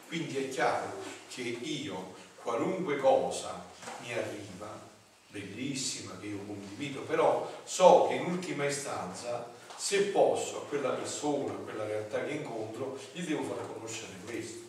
Quindi 0.08 0.46
è 0.46 0.48
chiaro 0.48 0.94
che 1.28 1.42
io, 1.42 2.16
qualunque 2.42 2.96
cosa 2.98 3.66
mi 4.00 4.14
arriva, 4.14 4.80
bellissima, 5.28 6.18
che 6.18 6.28
io 6.28 6.38
condivido, 6.38 7.02
però 7.02 7.52
so 7.66 8.08
che 8.08 8.14
in 8.14 8.28
ultima 8.28 8.66
istanza, 8.66 9.52
se 9.84 10.00
posso, 10.12 10.58
a 10.58 10.66
quella 10.68 10.92
persona, 10.92 11.52
a 11.52 11.58
quella 11.58 11.86
realtà 11.86 12.24
che 12.24 12.32
incontro, 12.32 12.98
gli 13.12 13.22
devo 13.22 13.44
far 13.44 13.68
conoscere 13.74 14.14
questo. 14.24 14.62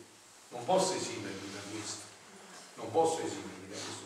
Non 0.49 0.65
posso 0.65 0.95
esimermi 0.95 1.51
da 1.53 1.59
questo, 1.71 2.03
non 2.75 2.91
posso 2.91 3.19
esimermi 3.19 3.67
da 3.69 3.75
questo 3.75 4.05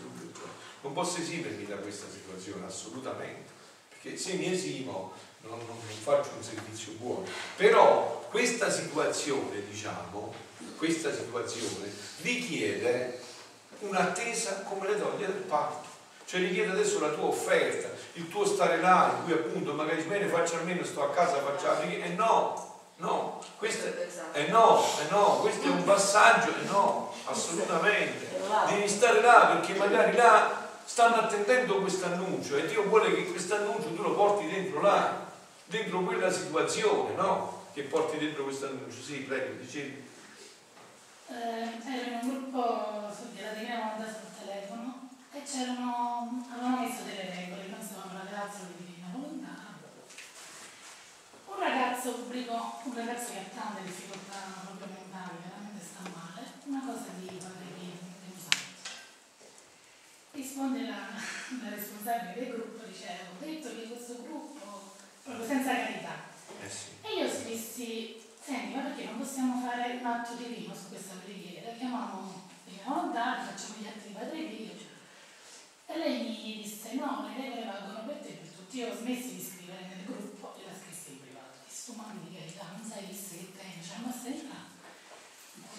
non 0.82 0.94
posso 0.94 1.20
esimermi 1.20 1.66
da 1.66 1.76
questa 1.76 2.06
situazione, 2.10 2.66
assolutamente, 2.66 3.52
perché 3.90 4.18
se 4.18 4.34
mi 4.34 4.50
esimo 4.50 5.12
non, 5.42 5.58
non, 5.58 5.68
non 5.68 5.98
faccio 6.02 6.30
un 6.38 6.44
servizio 6.44 6.94
buono. 6.94 7.26
Però 7.58 8.26
questa 8.30 8.72
situazione, 8.72 9.66
diciamo, 9.68 10.34
questa 10.78 11.14
situazione 11.14 11.92
richiede 12.22 13.20
un'attesa 13.80 14.62
come 14.62 14.88
le 14.88 14.98
doglie 14.98 15.28
del 15.28 15.44
parto. 15.44 15.89
Cioè 16.30 16.42
richiede 16.42 16.70
adesso 16.74 17.00
la 17.00 17.10
tua 17.10 17.26
offerta, 17.26 17.90
il 18.14 18.30
tuo 18.30 18.46
stare 18.46 18.80
là, 18.80 19.16
in 19.18 19.24
cui 19.24 19.34
appunto 19.34 19.74
magari 19.74 20.04
bene 20.04 20.28
faccio 20.28 20.58
almeno, 20.58 20.84
sto 20.84 21.02
a 21.02 21.10
casa, 21.10 21.42
faccio. 21.42 21.82
E 21.82 22.10
no, 22.10 22.82
no, 22.98 23.44
questo 23.58 23.88
è, 24.34 24.48
no, 24.50 24.80
è 25.00 25.10
no, 25.10 25.40
questo 25.42 25.66
è 25.66 25.70
un 25.72 25.84
passaggio, 25.84 26.50
e 26.50 26.68
no, 26.68 27.12
assolutamente. 27.26 28.28
Devi 28.68 28.88
stare 28.88 29.22
là 29.22 29.58
perché 29.58 29.74
magari 29.74 30.16
là 30.16 30.68
stanno 30.86 31.16
attendendo 31.16 31.80
questo 31.80 32.06
annuncio 32.06 32.58
e 32.58 32.68
Dio 32.68 32.84
vuole 32.84 33.12
che 33.12 33.32
questo 33.32 33.56
annuncio 33.56 33.92
tu 33.96 34.04
lo 34.04 34.14
porti 34.14 34.48
dentro 34.48 34.82
là, 34.82 35.26
dentro 35.66 36.04
quella 36.04 36.32
situazione, 36.32 37.16
no? 37.16 37.64
Che 37.74 37.82
porti 37.82 38.20
dentro 38.20 38.44
questo 38.44 38.68
annuncio. 38.68 39.02
Sì, 39.02 39.22
prego, 39.22 39.60
dicevi. 39.60 40.08
Eh, 41.32 41.64
in 41.86 42.20
un 42.22 42.30
gruppo 42.30 43.16
della 43.34 43.52
Divina 43.54 43.94
telefono 43.98 44.29
e 45.32 45.44
c'erano, 45.44 46.44
avevano 46.50 46.80
messo 46.82 47.04
delle 47.04 47.30
regole, 47.30 47.68
non 47.70 47.82
stavamo 47.82 48.18
la 48.18 48.30
grazia 48.30 48.66
di 48.66 48.84
Divina 48.84 49.14
Volontà. 49.14 49.78
Un 51.46 51.60
ragazzo 51.60 52.14
pubblicò, 52.14 52.82
un 52.84 52.96
ragazzo 52.96 53.32
che 53.32 53.38
ha 53.38 53.54
tante 53.54 53.84
difficoltà 53.84 54.66
proprio 54.66 54.88
mentali, 54.90 55.38
veramente 55.46 55.86
sta 55.86 56.02
male, 56.10 56.50
una 56.66 56.82
cosa 56.82 57.14
di 57.20 57.28
Padre 57.38 57.70
Pio, 57.78 57.98
risponde 60.32 60.88
la, 60.88 61.14
la, 61.62 61.70
responsabile 61.70 62.34
del 62.34 62.54
gruppo, 62.54 62.86
diceva, 62.86 63.30
ho 63.30 63.46
detto 63.46 63.70
che 63.70 63.88
questo 63.88 64.24
gruppo, 64.24 64.96
proprio 65.22 65.46
senza 65.46 65.76
carità. 65.76 66.26
Eh 66.60 66.70
sì. 66.70 66.90
E 67.02 67.22
io 67.22 67.30
scrissi, 67.30 68.20
senti, 68.42 68.74
ma 68.74 68.82
perché 68.82 69.06
non 69.06 69.20
possiamo 69.20 69.62
fare 69.62 70.00
un 70.00 70.06
atto 70.08 70.34
divino 70.34 70.74
su 70.74 70.90
questa 70.90 71.14
preghiera? 71.24 71.70
Chiamiamo 71.78 72.50
Divina 72.66 72.84
Volontà, 72.88 73.46
facciamo 73.46 73.76
gli 73.78 73.86
atti 73.86 74.08
di 74.08 74.14
Padre 74.14 74.42
Pio. 74.42 74.89
E 75.92 75.98
lei 75.98 76.22
mi 76.22 76.62
disse, 76.62 76.94
no, 76.94 77.26
le 77.28 77.42
regole 77.42 77.66
valgono 77.66 78.06
per 78.06 78.18
te, 78.18 78.30
per 78.30 78.50
tutti. 78.50 78.78
Io 78.78 78.92
ho 78.92 78.96
smesso 78.96 79.28
di 79.30 79.42
scrivere 79.42 79.88
nel 79.88 80.06
gruppo 80.06 80.54
e 80.60 80.66
la 80.70 80.78
scrissi 80.78 81.14
in 81.14 81.22
privato. 81.22 81.58
Dissi, 81.66 81.96
ma 81.96 82.14
di 82.14 82.36
carità, 82.38 82.66
non 82.78 82.86
sai 82.86 83.08
chi 83.08 83.16
sei, 83.16 83.52
te, 83.58 83.66
cioè, 83.82 83.98
ma 84.06 84.14
sei 84.14 84.48
là. 84.48 84.68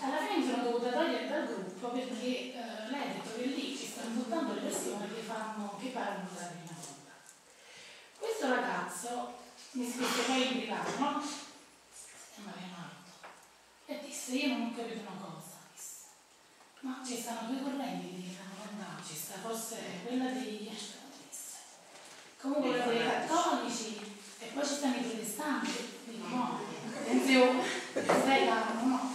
Alla 0.03 0.27
fine 0.27 0.45
sono 0.45 0.63
dovuta 0.65 0.91
togliere 0.91 1.29
dal 1.29 1.47
gruppo 1.47 1.89
perché 1.91 2.27
eh, 2.27 2.91
lei 2.91 3.03
ha 3.03 3.13
detto 3.13 3.37
che 3.37 3.45
lì 3.45 3.77
ci 3.77 3.87
stanno 3.87 4.21
soltanto 4.21 4.55
le 4.55 4.61
persone 4.63 5.15
che, 5.15 5.21
fanno, 5.21 5.79
che 5.79 5.89
parlano 5.89 6.29
della 6.35 6.47
prima 6.47 6.75
volta. 6.75 7.13
Questo 8.19 8.49
ragazzo 8.49 9.35
mi 9.73 9.89
scrisse 9.89 10.23
poi 10.23 10.43
in 10.43 10.57
privato, 10.59 10.99
no? 10.99 11.23
E 11.23 12.41
Maria 12.43 12.67
Marto. 12.75 13.11
E 13.87 14.01
disse, 14.05 14.33
io 14.33 14.57
non 14.57 14.73
ho 14.73 14.75
capito 14.75 15.01
una 15.07 15.21
cosa. 15.21 15.50
Ma 16.81 17.03
ci 17.05 17.21
stanno 17.21 17.49
due 17.49 17.61
correnti 17.61 18.07
di 18.07 18.37
Volontà, 18.57 18.97
ci 19.07 19.15
sta 19.15 19.35
forse 19.43 19.77
quella 20.07 20.31
dei 20.31 20.59
disse. 20.61 21.59
Comunque 22.41 22.71
quella 22.71 22.87
dei 22.87 23.05
cattolici 23.05 24.01
e 24.39 24.47
poi 24.47 24.67
ci 24.67 24.75
stanno 24.75 24.97
i 24.97 25.03
protestanti. 25.03 25.71
Dico 26.05 26.27
no, 26.29 26.61
attenzione, 26.97 27.63
stai 27.93 28.47
calmo, 28.47 28.87
no. 28.97 29.15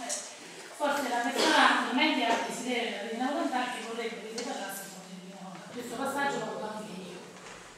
Forse 0.76 1.08
la 1.08 1.16
persona 1.16 1.90
in 1.90 1.96
mente 1.96 2.24
ha 2.24 2.38
il 2.38 2.46
desiderio 2.46 2.90
della 2.90 3.02
Divina 3.02 3.30
Volontà 3.30 3.64
che 3.72 3.86
vorrebbe 3.88 4.20
che 4.20 4.38
si 4.38 4.44
parlasse 4.44 4.82
con 4.86 5.00
la 5.02 5.14
Divina 5.18 5.38
Volontà. 5.42 5.68
Questo 5.72 5.96
passaggio 5.96 6.38
lo 6.38 6.52
vedo 6.52 6.70
anche 6.70 6.92
io. 7.02 7.18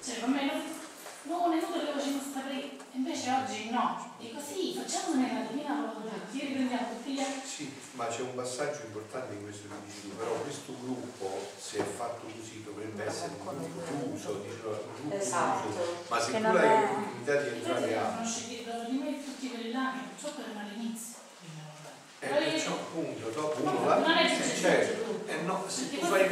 Cioè, 0.05 0.19
per 0.21 0.29
me 0.29 0.45
non, 0.45 0.63
non 1.23 1.53
è 1.53 1.57
inutile 1.57 1.87
che 1.87 1.93
facciamo 1.93 2.21
sta 2.29 2.41
preghiera. 2.41 2.78
Invece 2.99 3.31
oggi 3.31 3.71
no. 3.71 4.11
Dico 4.19 4.41
sì, 4.41 4.75
facciamo 4.75 5.15
Volontà, 5.15 6.19
così 6.27 6.41
riprendiamo 6.41 6.89
tutti 6.91 7.13
gli 7.15 7.21
altri. 7.21 7.49
Sì, 7.49 7.73
ma 7.93 8.07
c'è 8.09 8.23
un 8.23 8.35
passaggio 8.35 8.87
importante 8.87 9.35
in 9.35 9.43
questo 9.43 9.69
che 9.69 9.75
dici 9.87 10.01
tu, 10.03 10.17
però 10.17 10.33
questo 10.43 10.75
gruppo 10.83 11.47
si 11.57 11.77
è 11.77 11.85
fatto 11.85 12.27
così, 12.27 12.65
dovrebbe 12.65 13.05
essere 13.07 13.35
un 13.39 13.47
gruppo 13.47 13.83
chiuso, 13.87 14.43
diceva, 14.43 14.71
un 14.71 14.95
gruppo 14.99 15.15
Esatto. 15.15 15.63
chiuso, 15.63 16.05
ma 16.09 16.21
se 16.21 16.31
Che 16.33 16.37
tu 16.39 16.43
non 16.43 16.57
hai 16.57 16.81
l'opportunità 16.81 17.43
di 17.43 17.49
entrare 17.49 17.97
a 17.97 18.03
conosci 18.03 18.47
di 18.49 18.99
me 18.99 19.25
tutti 19.25 19.49
quelli 19.49 19.71
là 19.71 19.93
che 19.95 20.09
purtroppo 20.09 20.41
erano 20.41 20.61
all'inizio. 20.67 21.18
E 22.21 22.27
perciò 22.27 22.73
appunto 22.73 23.31
dopo 23.31 23.63
No, 23.63 23.71
uno 23.71 23.85
va 23.85 24.03
certo, 24.61 25.23
eh 25.27 25.43
no, 25.45 25.63
se 25.69 25.89
tu 25.91 26.05
fai 26.05 26.23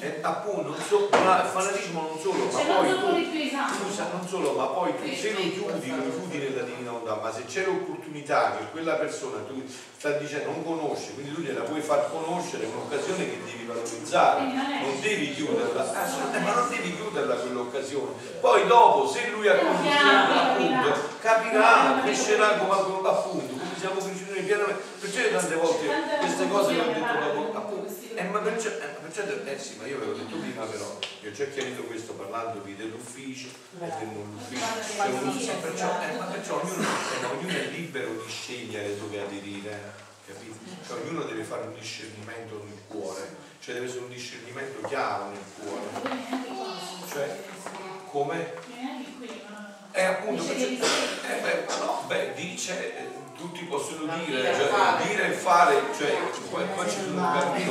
eh, 0.00 0.18
appunto 0.22 0.62
non 0.70 0.80
so, 0.80 1.08
ma 1.10 1.42
il 1.42 1.48
fanatismo 1.48 2.00
non 2.00 2.18
solo, 2.18 2.44
ma 2.44 2.50
Cioè, 2.52 2.64
poi 2.64 2.88
tu, 2.98 3.40
scusa, 3.74 4.08
non 4.12 4.26
solo, 4.26 4.52
ma 4.52 4.64
poi 4.66 4.94
tu 4.96 5.14
se 5.14 5.32
lo 5.32 5.40
chiudi, 5.40 5.90
lo 5.90 6.10
chiudi 6.10 6.38
nella 6.38 6.62
divina 6.62 6.90
volontà, 6.92 7.20
ma 7.20 7.30
se 7.30 7.44
c'è 7.44 7.64
l'opportunità 7.66 8.56
che 8.56 8.70
quella 8.70 8.94
persona 8.94 9.42
tu 9.46 9.62
sta 9.66 10.12
dicendo 10.12 10.52
non 10.52 10.64
conosce, 10.64 11.12
quindi 11.12 11.34
tu 11.34 11.40
gliela 11.42 11.62
puoi 11.62 11.80
far 11.80 12.08
conoscere, 12.10 12.64
è 12.64 12.68
un'occasione 12.68 13.28
che 13.28 13.38
devi 13.44 13.64
valorizzare, 13.66 14.38
Quindi 14.38 14.56
non 14.56 15.00
devi 15.00 15.34
chiuderla, 15.34 15.92
ma 16.40 16.54
non 16.54 16.68
devi 16.70 16.94
chiuderla 16.94 17.34
quell'occasione. 17.34 18.12
Poi 18.40 18.66
dopo, 18.66 19.06
se 19.08 19.28
lui 19.28 19.48
ha 19.48 19.54
piano, 19.54 20.40
appunto, 20.40 20.98
capirà. 21.20 22.00
crescerà 22.02 22.56
come 22.58 22.72
appunto, 22.72 23.52
come 23.52 23.74
siamo 23.78 24.00
cresciuti 24.00 24.25
pianamente. 24.42 24.82
Perciò 25.00 25.20
io 25.20 25.30
tante 25.30 25.54
volte 25.54 25.86
queste 26.20 26.48
cose 26.48 26.72
le 26.72 26.80
ho 26.80 26.92
detto 26.92 27.18
dopo, 27.18 27.56
appunto, 27.56 27.94
eh, 28.14 28.22
ma 28.24 28.38
perciò, 28.40 28.68
eh, 28.70 28.96
perciò, 29.00 29.22
eh 29.44 29.58
sì, 29.58 29.76
ma 29.76 29.86
io 29.86 29.96
avevo 29.96 30.12
detto 30.14 30.36
prima 30.36 30.64
però, 30.64 30.98
io 31.22 31.30
ho 31.30 31.32
già 31.32 31.44
chiarito 31.46 31.82
questo 31.82 32.14
parlandovi 32.14 32.76
dell'ufficio 32.76 33.48
e 33.48 33.88
del 33.98 34.08
non 34.08 34.38
ufficio, 34.38 35.52
perciò, 35.60 36.00
eh, 36.02 36.16
ma 36.18 36.24
perciò 36.24 36.60
ognuno, 36.62 36.82
eh, 36.82 37.24
ognuno 37.26 37.56
è 37.56 37.66
libero 37.68 38.12
di 38.12 38.30
scegliere 38.30 38.98
dove 38.98 39.20
aderire, 39.20 39.92
capito? 40.26 40.54
Cioè, 40.86 41.00
ognuno 41.02 41.22
deve 41.24 41.42
fare 41.42 41.66
un 41.66 41.74
discernimento 41.74 42.64
nel 42.64 42.80
cuore, 42.88 43.36
cioè 43.60 43.74
deve 43.74 43.86
essere 43.86 44.00
un 44.04 44.10
discernimento 44.10 44.86
chiaro 44.88 45.28
nel 45.28 45.38
cuore, 45.58 46.18
cioè 47.12 47.36
come? 48.10 48.54
Ma... 49.48 49.74
Eh, 49.92 50.04
appunto, 50.04 50.42
perciò- 50.42 50.84
eh, 50.84 51.40
beh, 51.40 51.64
no, 51.78 52.04
beh, 52.06 52.32
dice, 52.34 52.98
eh, 52.98 53.08
tutti 53.36 53.64
possono 53.64 54.12
dire, 54.16 54.40
dire 54.40 54.50
e 54.50 54.54
cioè, 54.56 54.66
fare. 54.68 55.06
dire 55.06 55.26
e 55.26 55.32
fare, 55.32 55.82
cioè, 55.96 56.16
poi 56.50 56.88
ci 56.88 56.96
sono 56.96 57.52
di 57.54 57.64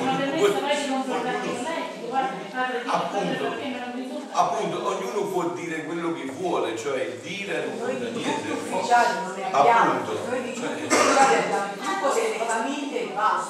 Appunto. 2.86 3.54
appunto, 4.32 4.88
ognuno 4.88 5.22
può 5.32 5.44
dire 5.50 5.86
quello 5.86 6.14
che 6.14 6.26
vuole, 6.38 6.78
cioè 6.78 7.02
il 7.02 7.20
dire 7.20 7.66
non 7.66 7.80
conta 7.80 8.10
niente. 8.10 8.52
Appunto, 9.52 10.16
cioè, 10.56 10.70
ufficiali 12.16 12.26
e 12.98 13.12
ma 13.14 13.46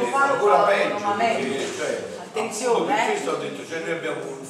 non 0.00 0.10
farlo 0.10 0.32
ancora 0.34 0.56
peggio, 0.64 1.76
cioè, 1.76 2.16
Attenzione, 2.28 3.02
eh. 3.02 3.10
questo 3.12 3.30
ho 3.30 3.36
detto, 3.36 3.66
cioè 3.66 3.80
noi 3.80 3.90
abbiamo 3.92 4.20
un 4.20 4.44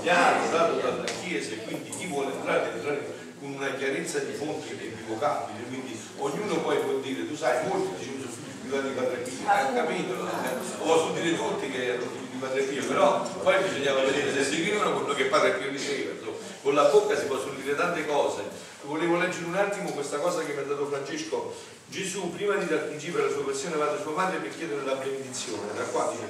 chiaro 0.00 0.50
dato 0.50 0.74
dalla 0.80 1.04
Chiesa 1.04 1.52
e 1.52 1.64
quindi 1.64 1.90
chi 1.90 2.06
vuole 2.06 2.32
entrare 2.32 2.72
entrare 2.72 3.16
con 3.40 3.52
una 3.52 3.72
chiarezza 3.74 4.18
di 4.20 4.32
fonte 4.32 4.72
inequivocabile, 4.72 5.62
quindi 5.68 5.98
ognuno 6.18 6.56
poi 6.60 6.78
può 6.78 6.94
dire, 6.98 7.28
tu 7.28 7.36
sai, 7.36 7.66
molti 7.68 7.94
dicevano 7.98 8.22
sono 8.22 8.32
figli 8.32 8.68
privati 8.68 8.88
di 8.88 8.94
Padre 8.94 9.16
Pio, 9.18 9.48
hai 9.48 9.74
capito? 9.74 10.12
Eh, 10.12 10.88
O 10.88 10.96
so 10.98 11.12
dire 11.12 11.36
tutti 11.36 11.70
che 11.70 11.86
erano 11.86 12.10
figli 12.10 12.30
di 12.32 12.38
Padre 12.38 12.62
Pio, 12.62 12.84
però 12.86 13.22
poi 13.42 13.62
bisognava 13.62 14.00
vedere 14.00 14.32
se 14.32 14.44
seguivano 14.44 14.98
quello 14.98 15.14
che 15.14 15.24
Padre 15.26 15.52
Pio 15.52 15.70
diceva, 15.70 16.26
con 16.62 16.74
la 16.74 16.84
bocca 16.84 17.16
si 17.16 17.26
possono 17.26 17.54
dire 17.54 17.76
tante 17.76 18.04
cose. 18.06 18.42
Volevo 18.82 19.16
leggere 19.16 19.44
un 19.44 19.54
attimo 19.54 19.90
questa 19.90 20.18
cosa 20.18 20.42
che 20.42 20.52
mi 20.52 20.60
ha 20.60 20.64
dato 20.64 20.86
Francesco. 20.86 21.54
Gesù, 21.90 22.30
prima 22.32 22.54
di 22.56 22.66
dar 22.66 22.84
principio 22.84 23.18
alla 23.18 23.32
sua 23.32 23.44
passione, 23.44 23.76
va 23.76 23.86
da 23.86 23.98
sua 23.98 24.12
madre 24.12 24.36
per 24.38 24.54
chiedere 24.54 24.84
la 24.84 24.92
benedizione. 24.94 25.72
Da 25.74 25.84
qua 25.84 26.12
dice, 26.12 26.28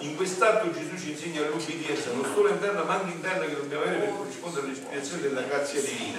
in 0.00 0.16
quest'atto 0.16 0.72
Gesù 0.72 0.98
ci 0.98 1.12
insegna 1.12 1.46
l'obbedienza, 1.46 2.10
non 2.10 2.26
solo 2.34 2.48
interna 2.48 2.82
ma 2.82 2.94
anche 2.94 3.12
interna 3.12 3.46
che 3.46 3.54
dobbiamo 3.54 3.84
avere 3.84 3.98
per 3.98 4.16
corrispondere 4.16 4.66
all'ispirazione 4.66 5.22
della 5.22 5.42
grazia 5.42 5.80
divina. 5.80 6.18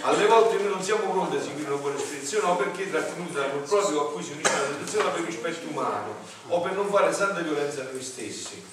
Alle 0.00 0.26
volte 0.26 0.56
noi 0.56 0.70
non 0.70 0.82
siamo 0.82 1.10
pronti 1.10 1.36
a 1.36 1.42
seguire 1.42 1.68
una 1.68 1.80
buona 1.80 1.98
ispirazione 1.98 2.48
o 2.48 2.56
perché 2.56 2.90
trattenuti 2.90 3.32
dall'amor 3.34 3.62
proprio 3.62 4.00
a 4.00 4.12
cui 4.12 4.22
si 4.22 4.32
unisce 4.32 4.52
la 4.52 4.64
tentazione 4.64 5.10
per 5.10 5.24
rispetto 5.24 5.68
umano 5.68 6.14
o 6.48 6.60
per 6.62 6.72
non 6.72 6.88
fare 6.88 7.12
santa 7.12 7.40
violenza 7.40 7.82
a 7.82 7.88
noi 7.92 8.02
stessi. 8.02 8.64